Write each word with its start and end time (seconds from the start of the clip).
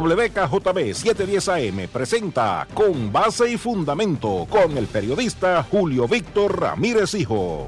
WKJB 0.00 0.94
710 0.94 1.48
AM 1.48 1.88
presenta 1.92 2.68
Con 2.72 3.12
Base 3.12 3.50
y 3.50 3.58
Fundamento 3.58 4.46
con 4.48 4.78
el 4.78 4.86
periodista 4.86 5.66
Julio 5.68 6.06
Víctor 6.06 6.60
Ramírez 6.60 7.14
Hijo. 7.14 7.66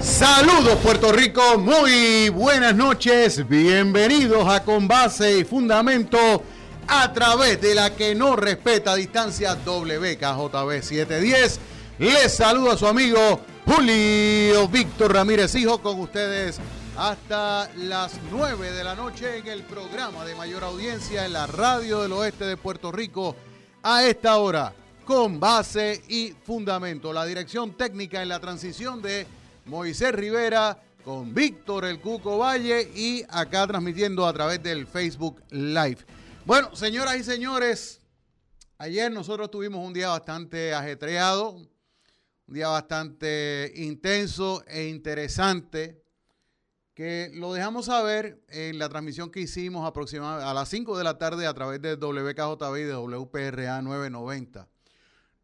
Saludos 0.00 0.78
Puerto 0.82 1.10
Rico, 1.10 1.58
muy 1.58 2.28
buenas 2.28 2.74
noches, 2.74 3.48
bienvenidos 3.48 4.46
a 4.46 4.62
Con 4.62 4.86
Base 4.86 5.38
y 5.38 5.44
Fundamento 5.44 6.42
a 6.88 7.12
través 7.12 7.60
de 7.60 7.74
la 7.74 7.94
que 7.94 8.14
no 8.14 8.36
respeta 8.36 8.94
distancia 8.94 9.54
WKJB 9.54 10.82
710. 10.82 11.60
Les 11.98 12.32
saludo 12.32 12.72
a 12.72 12.76
su 12.76 12.86
amigo 12.86 13.40
Julio 13.66 14.68
Víctor 14.68 15.14
Ramírez 15.14 15.54
Hijo 15.54 15.80
con 15.80 16.00
ustedes 16.00 16.58
hasta 16.96 17.70
las 17.76 18.18
9 18.30 18.72
de 18.72 18.84
la 18.84 18.94
noche 18.94 19.38
en 19.38 19.46
el 19.46 19.62
programa 19.62 20.24
de 20.24 20.34
mayor 20.34 20.64
audiencia 20.64 21.24
en 21.24 21.32
la 21.32 21.46
radio 21.46 22.02
del 22.02 22.12
oeste 22.12 22.44
de 22.44 22.56
Puerto 22.56 22.92
Rico 22.92 23.34
a 23.82 24.04
esta 24.04 24.36
hora 24.38 24.74
con 25.04 25.40
base 25.40 26.02
y 26.08 26.34
fundamento. 26.44 27.12
La 27.12 27.24
dirección 27.24 27.72
técnica 27.76 28.22
en 28.22 28.28
la 28.28 28.40
transición 28.40 29.00
de 29.00 29.26
Moisés 29.66 30.12
Rivera 30.12 30.78
con 31.04 31.34
Víctor 31.34 31.84
El 31.84 32.00
Cuco 32.00 32.38
Valle 32.38 32.90
y 32.94 33.24
acá 33.28 33.66
transmitiendo 33.66 34.26
a 34.26 34.32
través 34.32 34.62
del 34.62 34.86
Facebook 34.86 35.42
Live. 35.50 35.98
Bueno, 36.44 36.74
señoras 36.74 37.16
y 37.18 37.22
señores, 37.22 38.00
ayer 38.76 39.12
nosotros 39.12 39.48
tuvimos 39.48 39.86
un 39.86 39.92
día 39.92 40.08
bastante 40.08 40.74
ajetreado, 40.74 41.50
un 41.52 41.70
día 42.48 42.66
bastante 42.66 43.72
intenso 43.76 44.64
e 44.66 44.88
interesante, 44.88 46.02
que 46.94 47.30
lo 47.32 47.52
dejamos 47.52 47.86
saber 47.86 48.44
en 48.48 48.80
la 48.80 48.88
transmisión 48.88 49.30
que 49.30 49.38
hicimos 49.38 49.88
aproximadamente 49.88 50.44
a 50.44 50.52
las 50.52 50.68
5 50.68 50.98
de 50.98 51.04
la 51.04 51.16
tarde 51.16 51.46
a 51.46 51.54
través 51.54 51.80
de 51.80 51.94
WKJB 51.94 52.76
y 52.76 52.82
de 52.82 52.94
WPRA 52.96 53.80
990. 53.80 54.68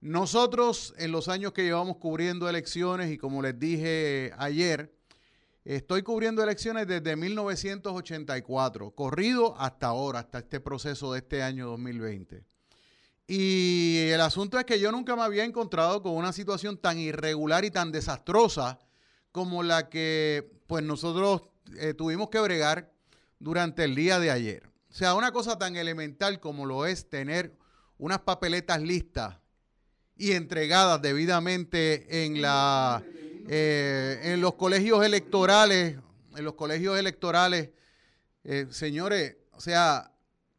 Nosotros, 0.01 0.95
en 0.99 1.12
los 1.12 1.29
años 1.29 1.53
que 1.53 1.62
llevamos 1.62 1.99
cubriendo 1.99 2.49
elecciones, 2.49 3.12
y 3.12 3.19
como 3.19 3.41
les 3.41 3.57
dije 3.57 4.33
ayer, 4.37 4.98
Estoy 5.64 6.03
cubriendo 6.03 6.42
elecciones 6.42 6.87
desde 6.87 7.17
1984, 7.17 8.92
corrido 8.92 9.55
hasta 9.59 9.89
ahora, 9.89 10.20
hasta 10.20 10.39
este 10.39 10.61
proceso 10.61 11.12
de 11.12 11.19
este 11.19 11.42
año 11.42 11.67
2020. 11.69 12.45
Y 13.27 14.09
el 14.09 14.23
asunto 14.23 14.59
es 14.59 14.65
que 14.65 14.81
yo 14.81 14.91
nunca 14.91 15.15
me 15.15 15.23
había 15.23 15.45
encontrado 15.45 16.03
con 16.03 16.12
una 16.12 16.33
situación 16.33 16.78
tan 16.78 16.98
irregular 16.98 17.65
y 17.67 17.70
tan 17.70 17.92
desastrosa 17.92 18.78
como 19.33 19.62
la 19.62 19.91
que 19.91 20.50
pues 20.67 20.83
nosotros 20.83 21.42
eh, 21.77 21.93
tuvimos 21.93 22.31
que 22.31 22.41
bregar 22.41 22.91
durante 23.39 23.84
el 23.84 23.95
día 23.95 24.19
de 24.19 24.31
ayer. 24.31 24.67
O 24.91 24.95
sea, 24.95 25.15
una 25.15 25.33
cosa 25.33 25.59
tan 25.59 25.77
elemental 25.77 26.41
como 26.41 26.65
lo 26.65 26.87
es 26.87 27.11
tener 27.11 27.55
unas 27.98 28.20
papeletas 28.20 28.81
listas 28.81 29.37
y 30.17 30.33
entregadas 30.33 31.03
debidamente 31.03 32.25
en 32.25 32.41
la 32.41 33.03
eh, 33.49 34.21
en 34.25 34.41
los 34.41 34.55
colegios 34.55 35.05
electorales, 35.05 35.97
en 36.37 36.45
los 36.45 36.55
colegios 36.55 36.99
electorales, 36.99 37.71
eh, 38.45 38.67
señores, 38.71 39.37
o 39.53 39.61
sea, 39.61 40.13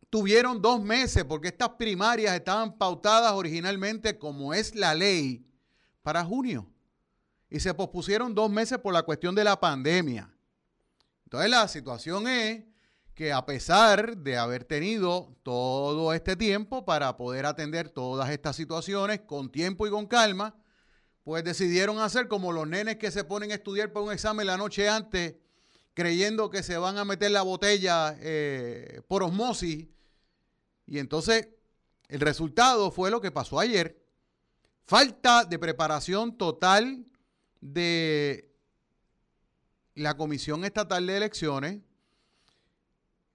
tuvieron 0.09 0.61
dos 0.61 0.81
meses 0.81 1.23
porque 1.23 1.49
estas 1.49 1.69
primarias 1.69 2.35
estaban 2.35 2.77
pautadas 2.77 3.33
originalmente 3.33 4.17
como 4.17 4.53
es 4.53 4.73
la 4.75 4.95
ley 4.95 5.45
para 6.01 6.25
junio 6.25 6.67
y 7.49 7.59
se 7.59 7.73
pospusieron 7.73 8.33
dos 8.33 8.49
meses 8.49 8.79
por 8.79 8.93
la 8.93 9.03
cuestión 9.03 9.35
de 9.35 9.43
la 9.43 9.59
pandemia. 9.59 10.33
Entonces 11.25 11.49
la 11.49 11.67
situación 11.67 12.27
es 12.27 12.63
que 13.13 13.33
a 13.33 13.45
pesar 13.45 14.17
de 14.17 14.37
haber 14.37 14.63
tenido 14.63 15.35
todo 15.43 16.13
este 16.13 16.35
tiempo 16.35 16.85
para 16.85 17.17
poder 17.17 17.45
atender 17.45 17.89
todas 17.89 18.29
estas 18.29 18.55
situaciones 18.55 19.21
con 19.21 19.51
tiempo 19.51 19.85
y 19.85 19.91
con 19.91 20.07
calma, 20.07 20.55
pues 21.23 21.43
decidieron 21.43 21.99
hacer 21.99 22.27
como 22.27 22.51
los 22.51 22.67
nenes 22.67 22.97
que 22.97 23.11
se 23.11 23.23
ponen 23.23 23.51
a 23.51 23.55
estudiar 23.55 23.91
para 23.91 24.05
un 24.05 24.11
examen 24.11 24.47
la 24.47 24.57
noche 24.57 24.89
antes, 24.89 25.35
creyendo 25.93 26.49
que 26.49 26.63
se 26.63 26.77
van 26.77 26.97
a 26.97 27.05
meter 27.05 27.31
la 27.31 27.41
botella 27.41 28.15
eh, 28.19 29.01
por 29.07 29.23
osmosis. 29.23 29.87
Y 30.87 30.99
entonces 30.99 31.49
el 32.07 32.19
resultado 32.19 32.89
fue 32.91 33.11
lo 33.11 33.21
que 33.21 33.31
pasó 33.31 33.59
ayer. 33.59 34.01
Falta 34.85 35.45
de 35.45 35.59
preparación 35.59 36.37
total 36.37 37.05
de 37.61 38.49
la 39.93 40.17
Comisión 40.17 40.65
Estatal 40.65 41.05
de 41.05 41.17
Elecciones. 41.17 41.81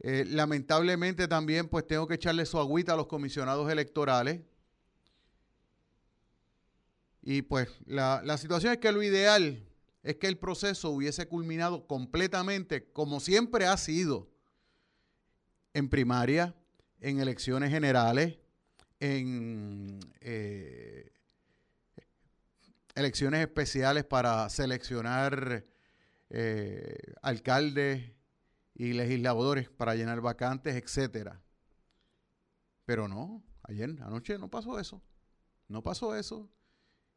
Eh, 0.01 0.25
lamentablemente 0.27 1.29
también 1.29 1.69
pues 1.69 1.87
tengo 1.87 2.07
que 2.09 2.15
echarle 2.15 2.45
su 2.45 2.59
agüita 2.59 2.95
a 2.95 2.97
los 2.97 3.07
comisionados 3.07 3.71
electorales 3.71 4.41
y 7.27 7.41
pues 7.41 7.71
la, 7.87 8.37
situación 8.37 8.75
es 8.75 8.79
que 8.79 8.93
lo 8.93 9.03
ideal 9.03 9.67
es 10.03 10.17
que 10.17 10.27
el 10.27 10.37
proceso 10.37 10.91
hubiese 10.91 11.27
culminado 11.27 11.87
completamente 11.87 12.93
como 12.93 13.19
siempre 13.19 13.65
ha 13.65 13.79
sido 13.79 14.29
en 15.73 15.89
primaria, 15.89 16.55
en 17.01 17.21
elecciones 17.21 17.71
generales, 17.71 18.37
en 19.01 20.01
eh, 20.21 21.13
elecciones 22.95 23.41
especiales 23.41 24.05
para 24.05 24.47
seleccionar 24.51 25.65
eh, 26.29 26.99
alcaldes 27.23 28.13
y 28.75 28.93
legisladores 28.93 29.71
para 29.71 29.95
llenar 29.95 30.21
vacantes, 30.21 30.77
etcétera. 30.77 31.41
Pero 32.85 33.09
no, 33.09 33.43
ayer, 33.63 33.97
anoche 34.03 34.37
no 34.37 34.51
pasó 34.51 34.79
eso. 34.79 35.03
No 35.69 35.83
pasó 35.83 36.15
eso. 36.15 36.51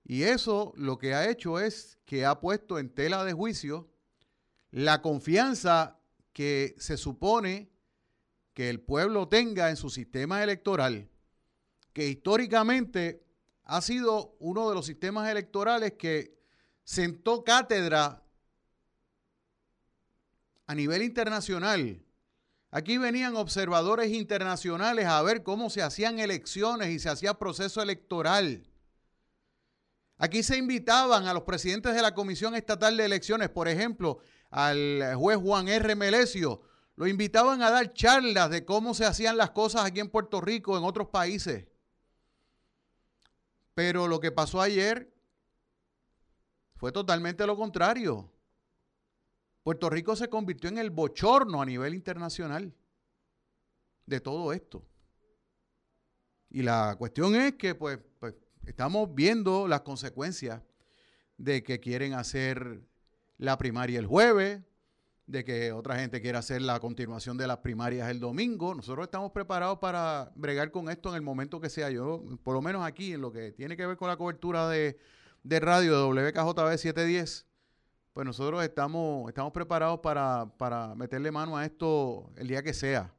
Y 0.09 0.23
eso 0.23 0.71
lo 0.77 0.97
que 0.97 1.13
ha 1.13 1.29
hecho 1.29 1.59
es 1.59 1.97
que 2.05 2.25
ha 2.25 2.39
puesto 2.39 2.79
en 2.79 2.89
tela 2.89 3.25
de 3.25 3.33
juicio 3.33 3.89
la 4.71 5.01
confianza 5.01 5.99
que 6.31 6.75
se 6.79 6.95
supone 6.95 7.69
que 8.53 8.69
el 8.69 8.79
pueblo 8.79 9.27
tenga 9.27 9.69
en 9.69 9.75
su 9.75 9.89
sistema 9.89 10.41
electoral, 10.41 11.09
que 11.91 12.07
históricamente 12.07 13.21
ha 13.65 13.81
sido 13.81 14.37
uno 14.39 14.69
de 14.69 14.75
los 14.75 14.85
sistemas 14.85 15.29
electorales 15.29 15.95
que 15.99 16.39
sentó 16.85 17.43
cátedra 17.43 18.23
a 20.67 20.73
nivel 20.73 21.03
internacional. 21.03 22.01
Aquí 22.71 22.97
venían 22.97 23.35
observadores 23.35 24.13
internacionales 24.13 25.05
a 25.05 25.21
ver 25.21 25.43
cómo 25.43 25.69
se 25.69 25.81
hacían 25.81 26.19
elecciones 26.19 26.91
y 26.91 26.99
se 26.99 27.09
hacía 27.09 27.33
proceso 27.33 27.81
electoral. 27.81 28.63
Aquí 30.17 30.41
se 30.41 30.57
invitaban 30.57 31.27
a 31.27 31.33
los 31.33 31.43
presidentes 31.43 31.93
de 31.93 32.01
la 32.01 32.15
Comisión 32.15 32.55
Estatal 32.55 32.97
de 32.97 33.05
Elecciones, 33.05 33.49
por 33.49 33.67
ejemplo, 33.67 34.19
al 34.49 35.15
juez 35.15 35.37
Juan 35.37 35.67
R. 35.67 35.95
Melesio, 35.95 36.61
lo 36.95 37.05
invitaban 37.05 37.61
a 37.61 37.69
dar 37.69 37.93
charlas 37.93 38.49
de 38.49 38.65
cómo 38.65 38.95
se 38.95 39.05
hacían 39.05 39.37
las 39.37 39.51
cosas 39.51 39.85
aquí 39.85 39.99
en 39.99 40.09
Puerto 40.09 40.41
Rico, 40.41 40.75
en 40.75 40.83
otros 40.83 41.09
países. 41.09 41.67
Pero 43.75 44.07
lo 44.07 44.19
que 44.19 44.31
pasó 44.31 44.59
ayer 44.59 45.13
fue 46.75 46.91
totalmente 46.91 47.45
lo 47.45 47.55
contrario. 47.55 48.31
Puerto 49.61 49.91
Rico 49.91 50.15
se 50.15 50.27
convirtió 50.27 50.69
en 50.69 50.79
el 50.79 50.89
bochorno 50.89 51.61
a 51.61 51.65
nivel 51.67 51.93
internacional 51.93 52.73
de 54.07 54.19
todo 54.19 54.51
esto. 54.51 54.83
Y 56.49 56.63
la 56.63 56.95
cuestión 56.97 57.35
es 57.35 57.53
que, 57.55 57.75
pues, 57.75 57.99
Estamos 58.67 59.15
viendo 59.15 59.65
las 59.65 59.81
consecuencias 59.81 60.61
de 61.37 61.63
que 61.63 61.79
quieren 61.79 62.13
hacer 62.13 62.81
la 63.37 63.57
primaria 63.57 63.97
el 63.97 64.05
jueves, 64.05 64.61
de 65.25 65.45
que 65.45 65.71
otra 65.71 65.95
gente 65.95 66.21
quiere 66.21 66.37
hacer 66.37 66.61
la 66.61 66.77
continuación 66.81 67.37
de 67.37 67.47
las 67.47 67.59
primarias 67.59 68.09
el 68.09 68.19
domingo. 68.19 68.75
Nosotros 68.75 69.05
estamos 69.05 69.31
preparados 69.31 69.79
para 69.79 70.33
bregar 70.35 70.69
con 70.71 70.89
esto 70.89 71.07
en 71.09 71.15
el 71.15 71.21
momento 71.21 71.61
que 71.61 71.69
sea. 71.69 71.89
Yo, 71.91 72.21
por 72.43 72.55
lo 72.55 72.61
menos 72.61 72.85
aquí, 72.85 73.13
en 73.13 73.21
lo 73.21 73.31
que 73.31 73.53
tiene 73.53 73.77
que 73.77 73.87
ver 73.87 73.95
con 73.95 74.09
la 74.09 74.17
cobertura 74.17 74.67
de, 74.67 74.99
radio 75.45 76.13
de 76.13 76.29
WKJB 76.29 76.77
710, 76.77 77.45
pues 78.11 78.25
nosotros 78.25 78.61
estamos, 78.65 79.29
estamos 79.29 79.53
preparados 79.53 80.01
para, 80.01 80.45
para 80.57 80.93
meterle 80.93 81.31
mano 81.31 81.55
a 81.55 81.63
esto 81.63 82.33
el 82.35 82.49
día 82.49 82.61
que 82.61 82.73
sea. 82.73 83.13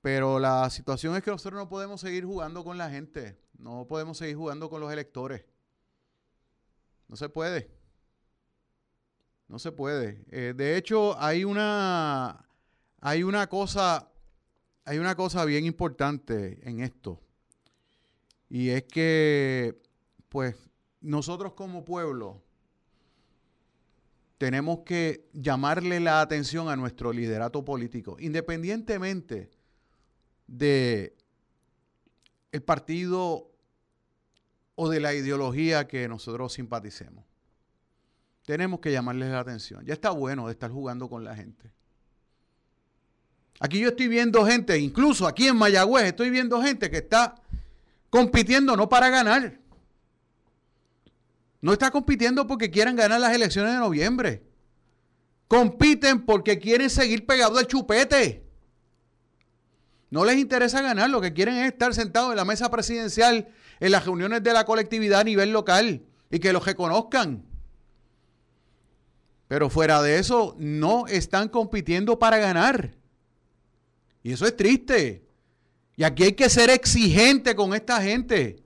Pero 0.00 0.38
la 0.38 0.70
situación 0.70 1.14
es 1.16 1.22
que 1.22 1.30
nosotros 1.30 1.60
no 1.60 1.68
podemos 1.68 2.00
seguir 2.00 2.24
jugando 2.24 2.64
con 2.64 2.78
la 2.78 2.88
gente. 2.88 3.43
No 3.58 3.86
podemos 3.86 4.18
seguir 4.18 4.36
jugando 4.36 4.68
con 4.68 4.80
los 4.80 4.92
electores. 4.92 5.44
No 7.08 7.16
se 7.16 7.28
puede. 7.28 7.70
No 9.48 9.58
se 9.58 9.72
puede. 9.72 10.24
Eh, 10.30 10.54
de 10.56 10.76
hecho, 10.76 11.20
hay 11.20 11.44
una, 11.44 12.48
hay 13.00 13.22
una 13.22 13.46
cosa, 13.48 14.10
hay 14.84 14.98
una 14.98 15.14
cosa 15.14 15.44
bien 15.44 15.64
importante 15.64 16.60
en 16.68 16.80
esto. 16.80 17.20
Y 18.48 18.70
es 18.70 18.84
que 18.84 19.80
pues 20.28 20.56
nosotros 21.00 21.54
como 21.54 21.84
pueblo 21.84 22.42
tenemos 24.38 24.80
que 24.80 25.28
llamarle 25.32 26.00
la 26.00 26.20
atención 26.20 26.68
a 26.68 26.76
nuestro 26.76 27.12
liderato 27.12 27.64
político, 27.64 28.16
independientemente 28.18 29.50
de 30.46 31.16
el 32.54 32.62
partido 32.62 33.50
o 34.76 34.88
de 34.88 35.00
la 35.00 35.12
ideología 35.12 35.88
que 35.88 36.06
nosotros 36.06 36.52
simpaticemos. 36.52 37.24
Tenemos 38.46 38.78
que 38.78 38.92
llamarles 38.92 39.30
la 39.30 39.40
atención. 39.40 39.84
Ya 39.84 39.92
está 39.92 40.10
bueno 40.10 40.46
de 40.46 40.52
estar 40.52 40.70
jugando 40.70 41.08
con 41.08 41.24
la 41.24 41.34
gente. 41.34 41.72
Aquí 43.58 43.80
yo 43.80 43.88
estoy 43.88 44.06
viendo 44.06 44.46
gente, 44.46 44.78
incluso 44.78 45.26
aquí 45.26 45.48
en 45.48 45.56
Mayagüez, 45.56 46.04
estoy 46.04 46.30
viendo 46.30 46.62
gente 46.62 46.88
que 46.92 46.98
está 46.98 47.34
compitiendo 48.08 48.76
no 48.76 48.88
para 48.88 49.10
ganar. 49.10 49.58
No 51.60 51.72
está 51.72 51.90
compitiendo 51.90 52.46
porque 52.46 52.70
quieran 52.70 52.94
ganar 52.94 53.20
las 53.20 53.34
elecciones 53.34 53.72
de 53.72 53.78
noviembre. 53.80 54.44
Compiten 55.48 56.24
porque 56.24 56.60
quieren 56.60 56.88
seguir 56.88 57.26
pegados 57.26 57.58
al 57.58 57.66
chupete. 57.66 58.43
No 60.14 60.24
les 60.24 60.38
interesa 60.38 60.80
ganar, 60.80 61.10
lo 61.10 61.20
que 61.20 61.32
quieren 61.32 61.56
es 61.56 61.72
estar 61.72 61.92
sentados 61.92 62.30
en 62.30 62.36
la 62.36 62.44
mesa 62.44 62.70
presidencial, 62.70 63.48
en 63.80 63.90
las 63.90 64.04
reuniones 64.04 64.44
de 64.44 64.52
la 64.52 64.64
colectividad 64.64 65.22
a 65.22 65.24
nivel 65.24 65.50
local 65.50 66.04
y 66.30 66.38
que 66.38 66.52
los 66.52 66.64
reconozcan. 66.64 67.44
Pero 69.48 69.68
fuera 69.70 70.00
de 70.02 70.20
eso, 70.20 70.54
no 70.56 71.08
están 71.08 71.48
compitiendo 71.48 72.16
para 72.20 72.38
ganar. 72.38 72.94
Y 74.22 74.30
eso 74.30 74.46
es 74.46 74.56
triste. 74.56 75.26
Y 75.96 76.04
aquí 76.04 76.22
hay 76.22 76.34
que 76.34 76.48
ser 76.48 76.70
exigente 76.70 77.56
con 77.56 77.74
esta 77.74 78.00
gente. 78.00 78.62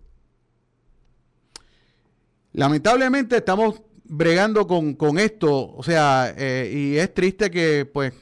Lamentablemente 2.52 3.38
estamos 3.38 3.80
bregando 4.04 4.66
con, 4.66 5.18
esto, 5.18 5.74
o 5.74 5.82
sea, 5.82 6.30
eh, 6.36 6.70
y 6.74 6.98
es 6.98 7.14
triste 7.14 7.50
que 7.50 7.86
pues 7.90 8.12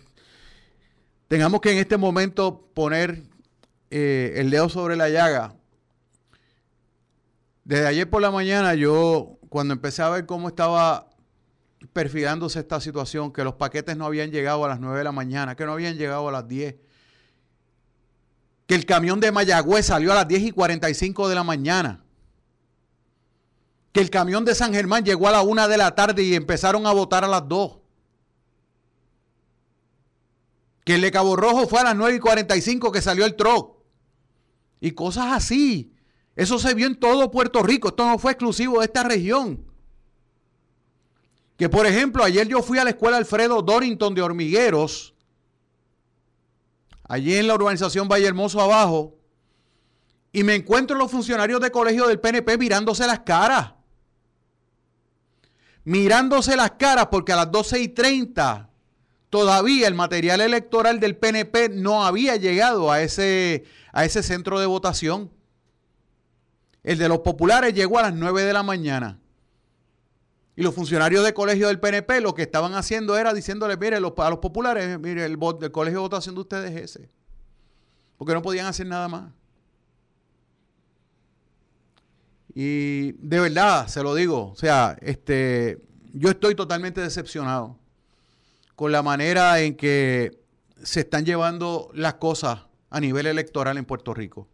tengamos 1.29 1.61
que 1.61 1.73
en 1.73 1.79
este 1.79 1.97
momento 1.97 2.69
poner 2.75 3.23
eh, 3.91 4.35
el 4.37 4.51
dedo 4.51 4.69
sobre 4.69 4.97
la 4.97 5.09
llaga. 5.09 5.55
Desde 7.65 7.87
ayer 7.87 8.09
por 8.09 8.23
la 8.23 8.31
mañana 8.31 8.75
yo, 8.75 9.39
cuando 9.49 9.75
empecé 9.75 10.03
a 10.03 10.11
ver 10.11 10.27
cómo 10.27 10.49
estaba 10.49 11.09
perfilándose 11.93 12.61
esta 12.61 12.81
situación, 12.81 13.33
que 13.33 13.45
los 13.45 13.55
paquetes 13.55 13.97
no 13.97 14.07
habían 14.07 14.31
llegado 14.31 14.65
a 14.65 14.69
las 14.69 14.81
9 14.81 14.99
de 14.99 15.05
la 15.05 15.13
mañana, 15.13 15.57
que 15.57 15.67
no 15.67 15.73
habían 15.73 15.97
llegado 15.97 16.29
a 16.29 16.33
las 16.33 16.47
10, 16.47 16.77
que 18.67 18.75
el 18.75 18.87
camión 18.87 19.21
de 19.21 19.33
Mayagüez 19.33 19.87
salió 19.87 20.13
a 20.13 20.17
las 20.17 20.29
10 20.29 20.43
y 20.43 20.51
45 20.53 21.29
de 21.29 21.35
la 21.35 21.45
mañana 21.45 22.03
que 23.97 24.03
el 24.03 24.11
camión 24.11 24.45
de 24.45 24.55
San 24.55 24.75
Germán 24.75 25.07
llegó 25.07 25.27
a 25.27 25.33
la 25.33 25.41
una 25.41 25.69
de 25.69 25.79
la 25.79 25.95
tarde 25.95 26.23
y 26.23 26.35
empezaron 26.35 26.87
a 26.87 26.93
votar 26.93 27.25
a 27.25 27.29
las 27.29 27.49
dos. 27.49 27.79
Que 30.87 30.95
el 30.95 31.03
de 31.03 31.11
Cabo 31.11 31.37
Rojo 31.37 31.67
fue 31.67 31.81
a 31.81 31.85
las 31.85 31.97
9 31.97 32.17
y 32.17 32.21
45 32.21 32.91
que 32.93 33.03
salió 33.03 33.27
el 33.27 33.37
troc. 33.37 33.77
Y 34.81 34.93
cosas 34.93 35.27
así. 35.33 35.93
Eso 36.35 36.59
se 36.59 36.73
vio 36.73 36.87
en 36.87 36.99
todo 36.99 37.31
Puerto 37.31 37.63
Rico. 37.63 37.89
Esto 37.89 38.07
no 38.07 38.19
fue 38.19 38.33
exclusivo 38.33 38.79
de 38.79 38.87
esta 38.87 39.03
región. 39.03 39.67
Que 41.57 41.69
por 41.69 41.87
ejemplo, 41.87 42.23
ayer 42.23 42.47
yo 42.47 42.63
fui 42.63 42.79
a 42.79 42.85
la 42.85 42.91
escuela 42.91 43.17
Alfredo 43.19 43.61
Dorrington 43.61 44.15
de 44.15 44.23
Hormigueros, 44.23 45.15
allí 47.05 47.35
en 47.35 47.49
la 47.49 47.55
urbanización 47.55 48.09
Valle 48.09 48.27
Hermoso 48.27 48.61
abajo, 48.61 49.19
y 50.33 50.45
me 50.45 50.55
encuentro 50.55 50.97
los 50.97 51.11
funcionarios 51.11 51.61
de 51.61 51.71
colegio 51.71 52.07
del 52.07 52.21
PNP 52.21 52.59
mirándose 52.59 53.07
las 53.07 53.21
caras 53.21 53.77
mirándose 55.87 56.57
las 56.57 56.73
caras 56.73 57.07
porque 57.13 57.33
a 57.33 57.37
las 57.37 57.51
12 57.51 57.81
y 57.81 57.89
30 57.89 58.69
todavía 59.31 59.89
el 59.89 59.95
material 59.95 60.41
electoral 60.41 61.01
del 61.01 61.17
PNP 61.17 61.71
no 61.71 62.05
había 62.05 62.37
llegado 62.37 62.91
a 62.91 63.03
ese, 63.03 63.65
a 63.93 64.05
ese 64.05 64.23
centro 64.23 64.61
de 64.61 64.67
votación. 64.67 65.31
El 66.83 66.99
de 66.99 67.09
los 67.09 67.21
populares 67.21 67.75
llegó 67.75 67.99
a 67.99 68.03
las 68.03 68.15
9 68.15 68.45
de 68.45 68.53
la 68.53 68.63
mañana. 68.63 69.19
Y 70.55 70.63
los 70.63 70.75
funcionarios 70.75 71.25
de 71.25 71.35
colegio 71.35 71.67
del 71.67 71.81
PNP 71.81 72.21
lo 72.21 72.35
que 72.35 72.43
estaban 72.43 72.75
haciendo 72.75 73.19
era 73.19 73.35
diciéndole, 73.35 73.77
mire, 73.77 73.97
a 73.97 74.01
los 74.01 74.13
populares, 74.13 74.99
mire, 74.99 75.25
el, 75.25 75.33
el 75.33 75.73
colegio 75.73 75.99
de 75.99 76.03
votación 76.03 76.35
de 76.35 76.41
ustedes 76.41 76.71
es 76.71 76.97
ese. 76.97 77.11
Porque 78.17 78.33
no 78.33 78.41
podían 78.41 78.67
hacer 78.67 78.87
nada 78.87 79.09
más. 79.09 79.33
Y 82.55 83.13
de 83.13 83.39
verdad, 83.41 83.87
se 83.89 84.03
lo 84.03 84.15
digo, 84.15 84.53
o 84.53 84.57
sea, 84.57 84.97
este, 85.03 85.83
yo 86.15 86.31
estoy 86.31 86.55
totalmente 86.55 87.03
decepcionado 87.03 87.79
con 88.77 88.93
la 88.93 89.03
manera 89.03 89.61
en 89.61 89.77
que 89.77 90.39
se 90.83 91.01
están 91.01 91.25
llevando 91.25 91.91
las 91.95 92.15
cosas 92.15 92.61
a 92.91 93.01
nivel 93.01 93.27
electoral 93.27 93.79
en 93.79 93.85
Puerto 93.85 94.15
Rico. 94.15 94.49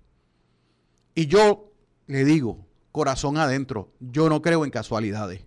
Y 1.14 1.26
yo 1.26 1.72
le 2.06 2.24
digo, 2.24 2.64
corazón 2.92 3.36
adentro, 3.36 3.92
yo 4.00 4.28
no 4.28 4.40
creo 4.40 4.64
en 4.64 4.70
casualidades. 4.70 5.44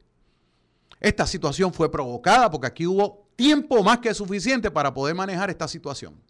Esta 1.00 1.26
situación 1.26 1.74
fue 1.74 1.92
provocada 1.92 2.52
porque 2.52 2.68
aquí 2.68 2.86
hubo 2.86 3.28
tiempo 3.36 3.84
más 3.84 4.00
que 4.00 4.14
suficiente 4.14 4.70
para 4.70 4.94
poder 4.94 5.16
manejar 5.16 5.50
esta 5.50 5.68
situación. 5.68 6.22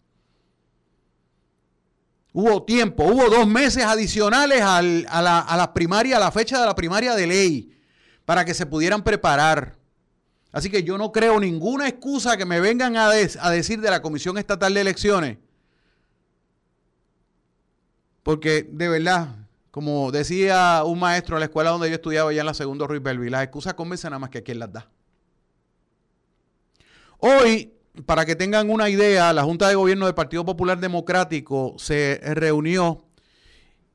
Hubo 2.32 2.62
tiempo, 2.64 3.04
hubo 3.04 3.30
dos 3.30 3.46
meses 3.46 3.84
adicionales 3.84 4.60
a, 4.60 4.82
la, 4.82 5.38
a 5.40 5.72
primaria, 5.72 6.18
a 6.18 6.20
la 6.20 6.30
fecha 6.30 6.60
de 6.60 6.66
la 6.66 6.74
primaria 6.74 7.14
de 7.14 7.26
ley, 7.26 7.72
para 8.26 8.44
que 8.44 8.52
se 8.52 8.66
pudieran 8.66 9.02
preparar. 9.02 9.75
Así 10.56 10.70
que 10.70 10.82
yo 10.82 10.96
no 10.96 11.12
creo 11.12 11.38
ninguna 11.38 11.86
excusa 11.86 12.38
que 12.38 12.46
me 12.46 12.60
vengan 12.60 12.96
a, 12.96 13.10
decir 13.10 13.78
de 13.78 13.90
la 13.90 14.00
Comisión 14.00 14.38
Estatal 14.38 14.72
de 14.72 14.80
Elecciones. 14.80 15.36
Porque 18.22 18.66
de 18.66 18.88
verdad, 18.88 19.36
como 19.70 20.10
decía 20.10 20.82
un 20.86 20.98
maestro 20.98 21.36
en 21.36 21.40
la 21.40 21.44
escuela 21.44 21.68
donde 21.68 21.90
yo 21.90 21.96
estudiaba 21.96 22.30
allá 22.30 22.40
en 22.40 22.46
la 22.46 22.54
segunda 22.54 22.86
Ruiz 22.86 23.02
Belvi, 23.02 23.28
las 23.28 23.42
excusas 23.42 23.74
convencen 23.74 24.12
nada 24.12 24.18
más 24.18 24.30
que 24.30 24.38
a 24.38 24.44
quien 24.44 24.58
las 24.58 24.72
da. 24.72 24.88
Hoy 27.18 27.74
para 28.06 28.24
que 28.24 28.34
tengan 28.34 28.70
una 28.70 28.88
idea, 28.88 29.34
la 29.34 29.42
Junta 29.42 29.68
de 29.68 29.74
Gobierno 29.74 30.06
del 30.06 30.14
Partido 30.14 30.46
Popular 30.46 30.80
Democrático 30.80 31.74
se 31.76 32.18
reunió 32.22 33.04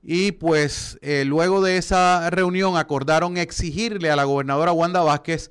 y 0.03 0.33
pues 0.33 0.99
eh, 1.01 1.25
luego 1.25 1.63
de 1.63 1.77
esa 1.77 2.29
reunión 2.29 2.77
acordaron 2.77 3.37
exigirle 3.37 4.11
a 4.11 4.15
la 4.15 4.25
gobernadora 4.25 4.73
Wanda 4.73 5.01
Vázquez 5.01 5.49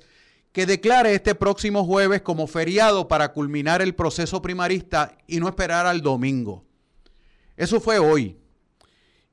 que 0.51 0.65
declare 0.65 1.13
este 1.13 1.33
próximo 1.33 1.85
jueves 1.85 2.21
como 2.21 2.47
feriado 2.47 3.07
para 3.07 3.31
culminar 3.31 3.81
el 3.81 3.95
proceso 3.95 4.41
primarista 4.41 5.17
y 5.27 5.39
no 5.39 5.47
esperar 5.47 5.85
al 5.85 6.01
domingo. 6.01 6.65
Eso 7.55 7.79
fue 7.79 7.99
hoy. 7.99 8.37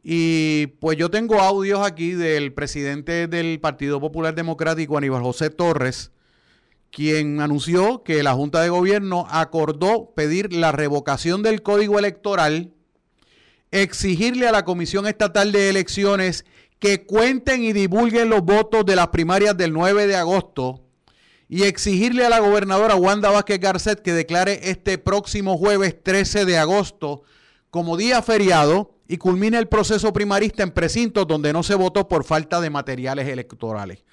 Y 0.03 0.69
pues 0.81 0.97
yo 0.97 1.11
tengo 1.11 1.41
audios 1.41 1.85
aquí 1.85 2.13
del 2.13 2.53
presidente 2.55 3.27
del 3.27 3.59
Partido 3.61 4.01
Popular 4.01 4.35
Democrático, 4.35 4.97
Aníbal 4.97 5.23
José 5.23 5.51
Torres, 5.51 6.13
quien 6.91 7.41
anunció 7.41 8.05
que 8.05 8.23
la 8.23 8.35
Junta 8.35 8.63
de 8.63 8.69
Gobierno 8.69 9.27
acordó 9.29 10.15
pedir 10.15 10.53
la 10.53 10.71
revocación 10.71 11.43
del 11.43 11.63
código 11.63 11.99
electoral, 11.99 12.73
exigirle 13.73 14.47
a 14.47 14.53
la 14.53 14.65
Comisión 14.65 15.07
Estatal 15.07 15.51
de 15.51 15.69
Elecciones 15.69 16.45
que 16.79 17.05
cuenten 17.05 17.65
y 17.65 17.73
divulguen 17.73 18.31
los 18.31 18.43
votos 18.43 18.87
de 18.87 18.95
las 18.95 19.09
primarias 19.09 19.57
del 19.57 19.73
9 19.73 20.07
de 20.07 20.15
agosto 20.15 20.88
y 21.49 21.63
exigirle 21.63 22.27
a 22.27 22.29
la 22.29 22.41
gobernadora 22.41 22.95
Wanda 22.95 23.31
Vázquez 23.31 23.59
Garcet 23.59 24.01
que 24.01 24.13
declare 24.13 24.61
este 24.65 24.99
próximo 24.99 25.57
jueves 25.57 25.97
13 26.03 26.45
de 26.45 26.59
agosto 26.59 27.23
como 27.71 27.97
día 27.97 28.21
feriado 28.23 28.95
y 29.09 29.17
culmine 29.17 29.59
el 29.59 29.69
proceso 29.69 30.13
primarista 30.13 30.63
en 30.63 30.71
precintos 30.71 31.27
donde 31.27 31.53
no 31.53 31.63
se 31.63 31.75
votó 31.75 32.07
por 32.07 32.25
falta 32.25 32.61
de 32.61 32.69
materiales 32.69 33.27
electorales. 33.29 34.05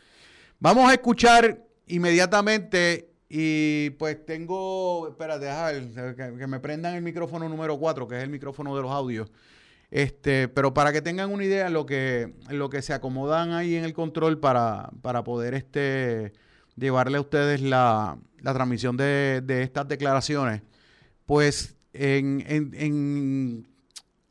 Vamos 0.60 0.90
a 0.90 0.94
escuchar 0.94 1.66
inmediatamente 1.88 3.10
y 3.28 3.90
pues 3.92 4.26
tengo, 4.26 5.10
espera, 5.10 5.38
dejar 5.38 5.76
que, 6.16 6.48
me 6.48 6.62
prendan 6.62 6.96
el 6.96 7.02
micrófono 7.02 7.50
número 7.50 7.78
4, 7.78 8.08
que 8.08 8.18
es 8.18 8.24
el 8.24 8.30
micrófono 8.30 8.74
de 8.76 8.82
los 8.82 8.92
audios. 8.92 9.30
Este, 9.92 10.48
pero 10.48 10.74
para 10.74 10.94
que 10.94 11.02
tengan 11.02 11.32
una 11.32 11.44
idea 11.44 11.70
lo 11.70 11.86
que, 11.86 12.34
lo 12.50 12.70
que 12.70 12.82
se 12.82 12.94
acomodan 12.94 13.52
ahí 13.52 13.76
en 13.76 13.84
el 13.84 13.94
control 13.94 14.40
para, 14.40 14.90
para 15.02 15.24
poder 15.24 15.54
este, 15.54 16.34
llevarle 16.76 17.18
a 17.18 17.22
ustedes 17.22 17.62
la, 17.62 18.18
la 18.42 18.54
transmisión 18.54 18.98
de, 18.98 19.42
de, 19.44 19.64
estas 19.64 19.88
declaraciones, 19.88 20.62
pues 21.26 21.76
en, 21.94 22.44
en, 22.48 22.74
en 22.74 23.68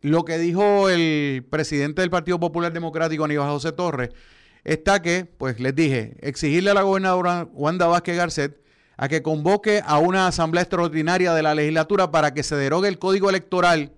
lo 0.01 0.25
que 0.25 0.39
dijo 0.39 0.89
el 0.89 1.47
presidente 1.49 2.03
del 2.03 2.11
Partido 2.11 2.39
Popular 2.39 2.73
Democrático, 2.73 3.25
Aníbal 3.25 3.49
José 3.49 3.73
Torres, 3.73 4.11
está 4.63 5.01
que, 5.03 5.25
pues 5.25 5.61
les 5.61 5.75
dije, 5.75 6.17
exigirle 6.21 6.71
a 6.71 6.75
la 6.75 6.83
gobernadora 6.83 7.49
Wanda 7.53 7.87
Vázquez 7.87 8.17
Garcet 8.17 8.65
a 8.97 9.09
que 9.09 9.23
convoque 9.23 9.83
a 9.85 9.99
una 9.99 10.29
asamblea 10.29 10.63
extraordinaria 10.63 11.35
de 11.35 11.43
la 11.43 11.55
legislatura 11.55 12.11
para 12.11 12.33
que 12.33 12.43
se 12.43 12.57
derogue 12.57 12.89
el 12.89 12.99
código 12.99 13.29
electoral 13.29 13.93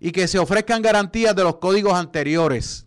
y 0.00 0.10
que 0.10 0.26
se 0.26 0.38
ofrezcan 0.38 0.82
garantías 0.82 1.36
de 1.36 1.44
los 1.44 1.56
códigos 1.56 1.94
anteriores. 1.94 2.86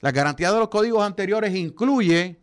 La 0.00 0.12
garantía 0.12 0.52
de 0.52 0.58
los 0.58 0.68
códigos 0.68 1.02
anteriores 1.02 1.54
incluye 1.54 2.38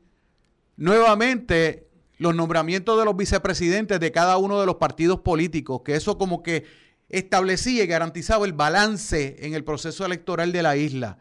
nuevamente 0.77 1.87
los 2.17 2.35
nombramientos 2.35 2.97
de 2.97 3.05
los 3.05 3.17
vicepresidentes 3.17 3.99
de 3.99 4.11
cada 4.11 4.37
uno 4.37 4.59
de 4.59 4.65
los 4.65 4.75
partidos 4.75 5.19
políticos, 5.19 5.81
que 5.83 5.95
eso 5.95 6.17
como 6.17 6.43
que 6.43 6.65
establecía 7.09 7.83
y 7.83 7.87
garantizaba 7.87 8.45
el 8.45 8.53
balance 8.53 9.37
en 9.39 9.53
el 9.53 9.63
proceso 9.63 10.05
electoral 10.05 10.51
de 10.51 10.63
la 10.63 10.75
isla. 10.75 11.19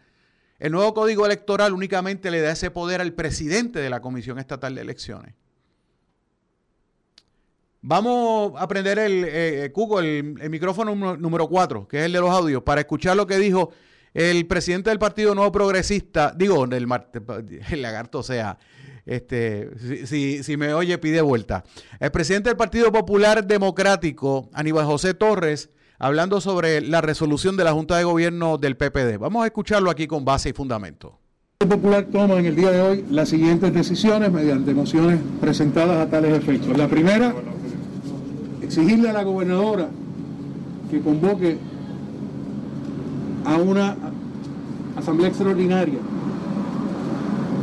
El 0.59 0.73
nuevo 0.73 0.95
código 0.95 1.27
electoral 1.27 1.73
únicamente 1.73 2.31
le 2.31 2.41
da 2.41 2.53
ese 2.53 2.71
poder 2.71 3.01
al 3.01 3.13
presidente 3.15 3.81
de 3.81 3.91
la 3.91 4.01
Comisión 4.01 4.39
Estatal 4.39 4.75
de 4.75 4.81
Elecciones. 4.81 5.35
Vamos 7.81 8.53
a 8.57 8.69
prender 8.69 9.01
el, 9.01 9.25
eh, 9.25 9.65
eh, 9.65 10.35
el, 10.41 10.51
micrófono 10.51 10.95
número 11.17 11.49
4, 11.49 11.89
que 11.89 11.99
es 11.99 12.05
el 12.05 12.13
de 12.13 12.21
los 12.21 12.31
audios, 12.31 12.63
para 12.63 12.83
escuchar 12.83 13.17
lo 13.17 13.27
que 13.27 13.39
dijo 13.39 13.73
el 14.15 14.47
presidente 14.47 14.91
del 14.91 15.01
Partido 15.01 15.35
Nuevo 15.35 15.51
Progresista, 15.51 16.33
digo, 16.37 16.65
el, 16.65 16.73
el 17.71 17.83
lagarto, 17.83 18.21
o 18.21 18.23
sea, 18.23 18.57
este, 19.07 19.71
si, 20.07 20.43
si, 20.43 20.57
me 20.57 20.75
oye, 20.75 20.99
pide 20.99 21.21
vuelta. 21.21 21.65
El 21.99 22.11
presidente 22.11 22.51
del 22.51 22.57
Partido 22.57 22.93
Popular 22.93 23.47
Democrático, 23.47 24.49
Aníbal 24.53 24.87
José 24.87 25.15
Torres, 25.15 25.71
hablando 25.99 26.41
sobre 26.41 26.81
la 26.81 27.01
resolución 27.01 27.57
de 27.57 27.65
la 27.65 27.73
Junta 27.73 27.97
de 27.97 28.05
Gobierno 28.05 28.59
del 28.59 28.77
PPD. 28.77 29.19
Vamos 29.19 29.45
a 29.45 29.47
escucharlo 29.47 29.91
aquí 29.91 30.07
con 30.07 30.25
base 30.25 30.51
y 30.51 30.53
fundamento. 30.53 31.19
El 31.61 31.69
Popular 31.69 32.07
toma 32.11 32.35
en 32.35 32.47
el 32.47 32.57
día 32.57 32.71
de 32.71 32.81
hoy 32.81 33.05
las 33.11 33.29
siguientes 33.29 33.73
decisiones 33.73 34.33
mediante 34.33 34.75
mociones 34.75 35.21
presentadas 35.41 36.05
a 36.05 36.11
tales 36.11 36.37
efectos. 36.37 36.77
La 36.77 36.89
primera, 36.89 37.33
exigirle 38.63 39.11
a 39.11 39.13
la 39.13 39.23
gobernadora 39.23 39.89
que 40.91 41.01
convoque 41.01 41.57
a 43.45 43.57
una 43.57 43.97
asamblea 44.97 45.29
extraordinaria 45.29 45.99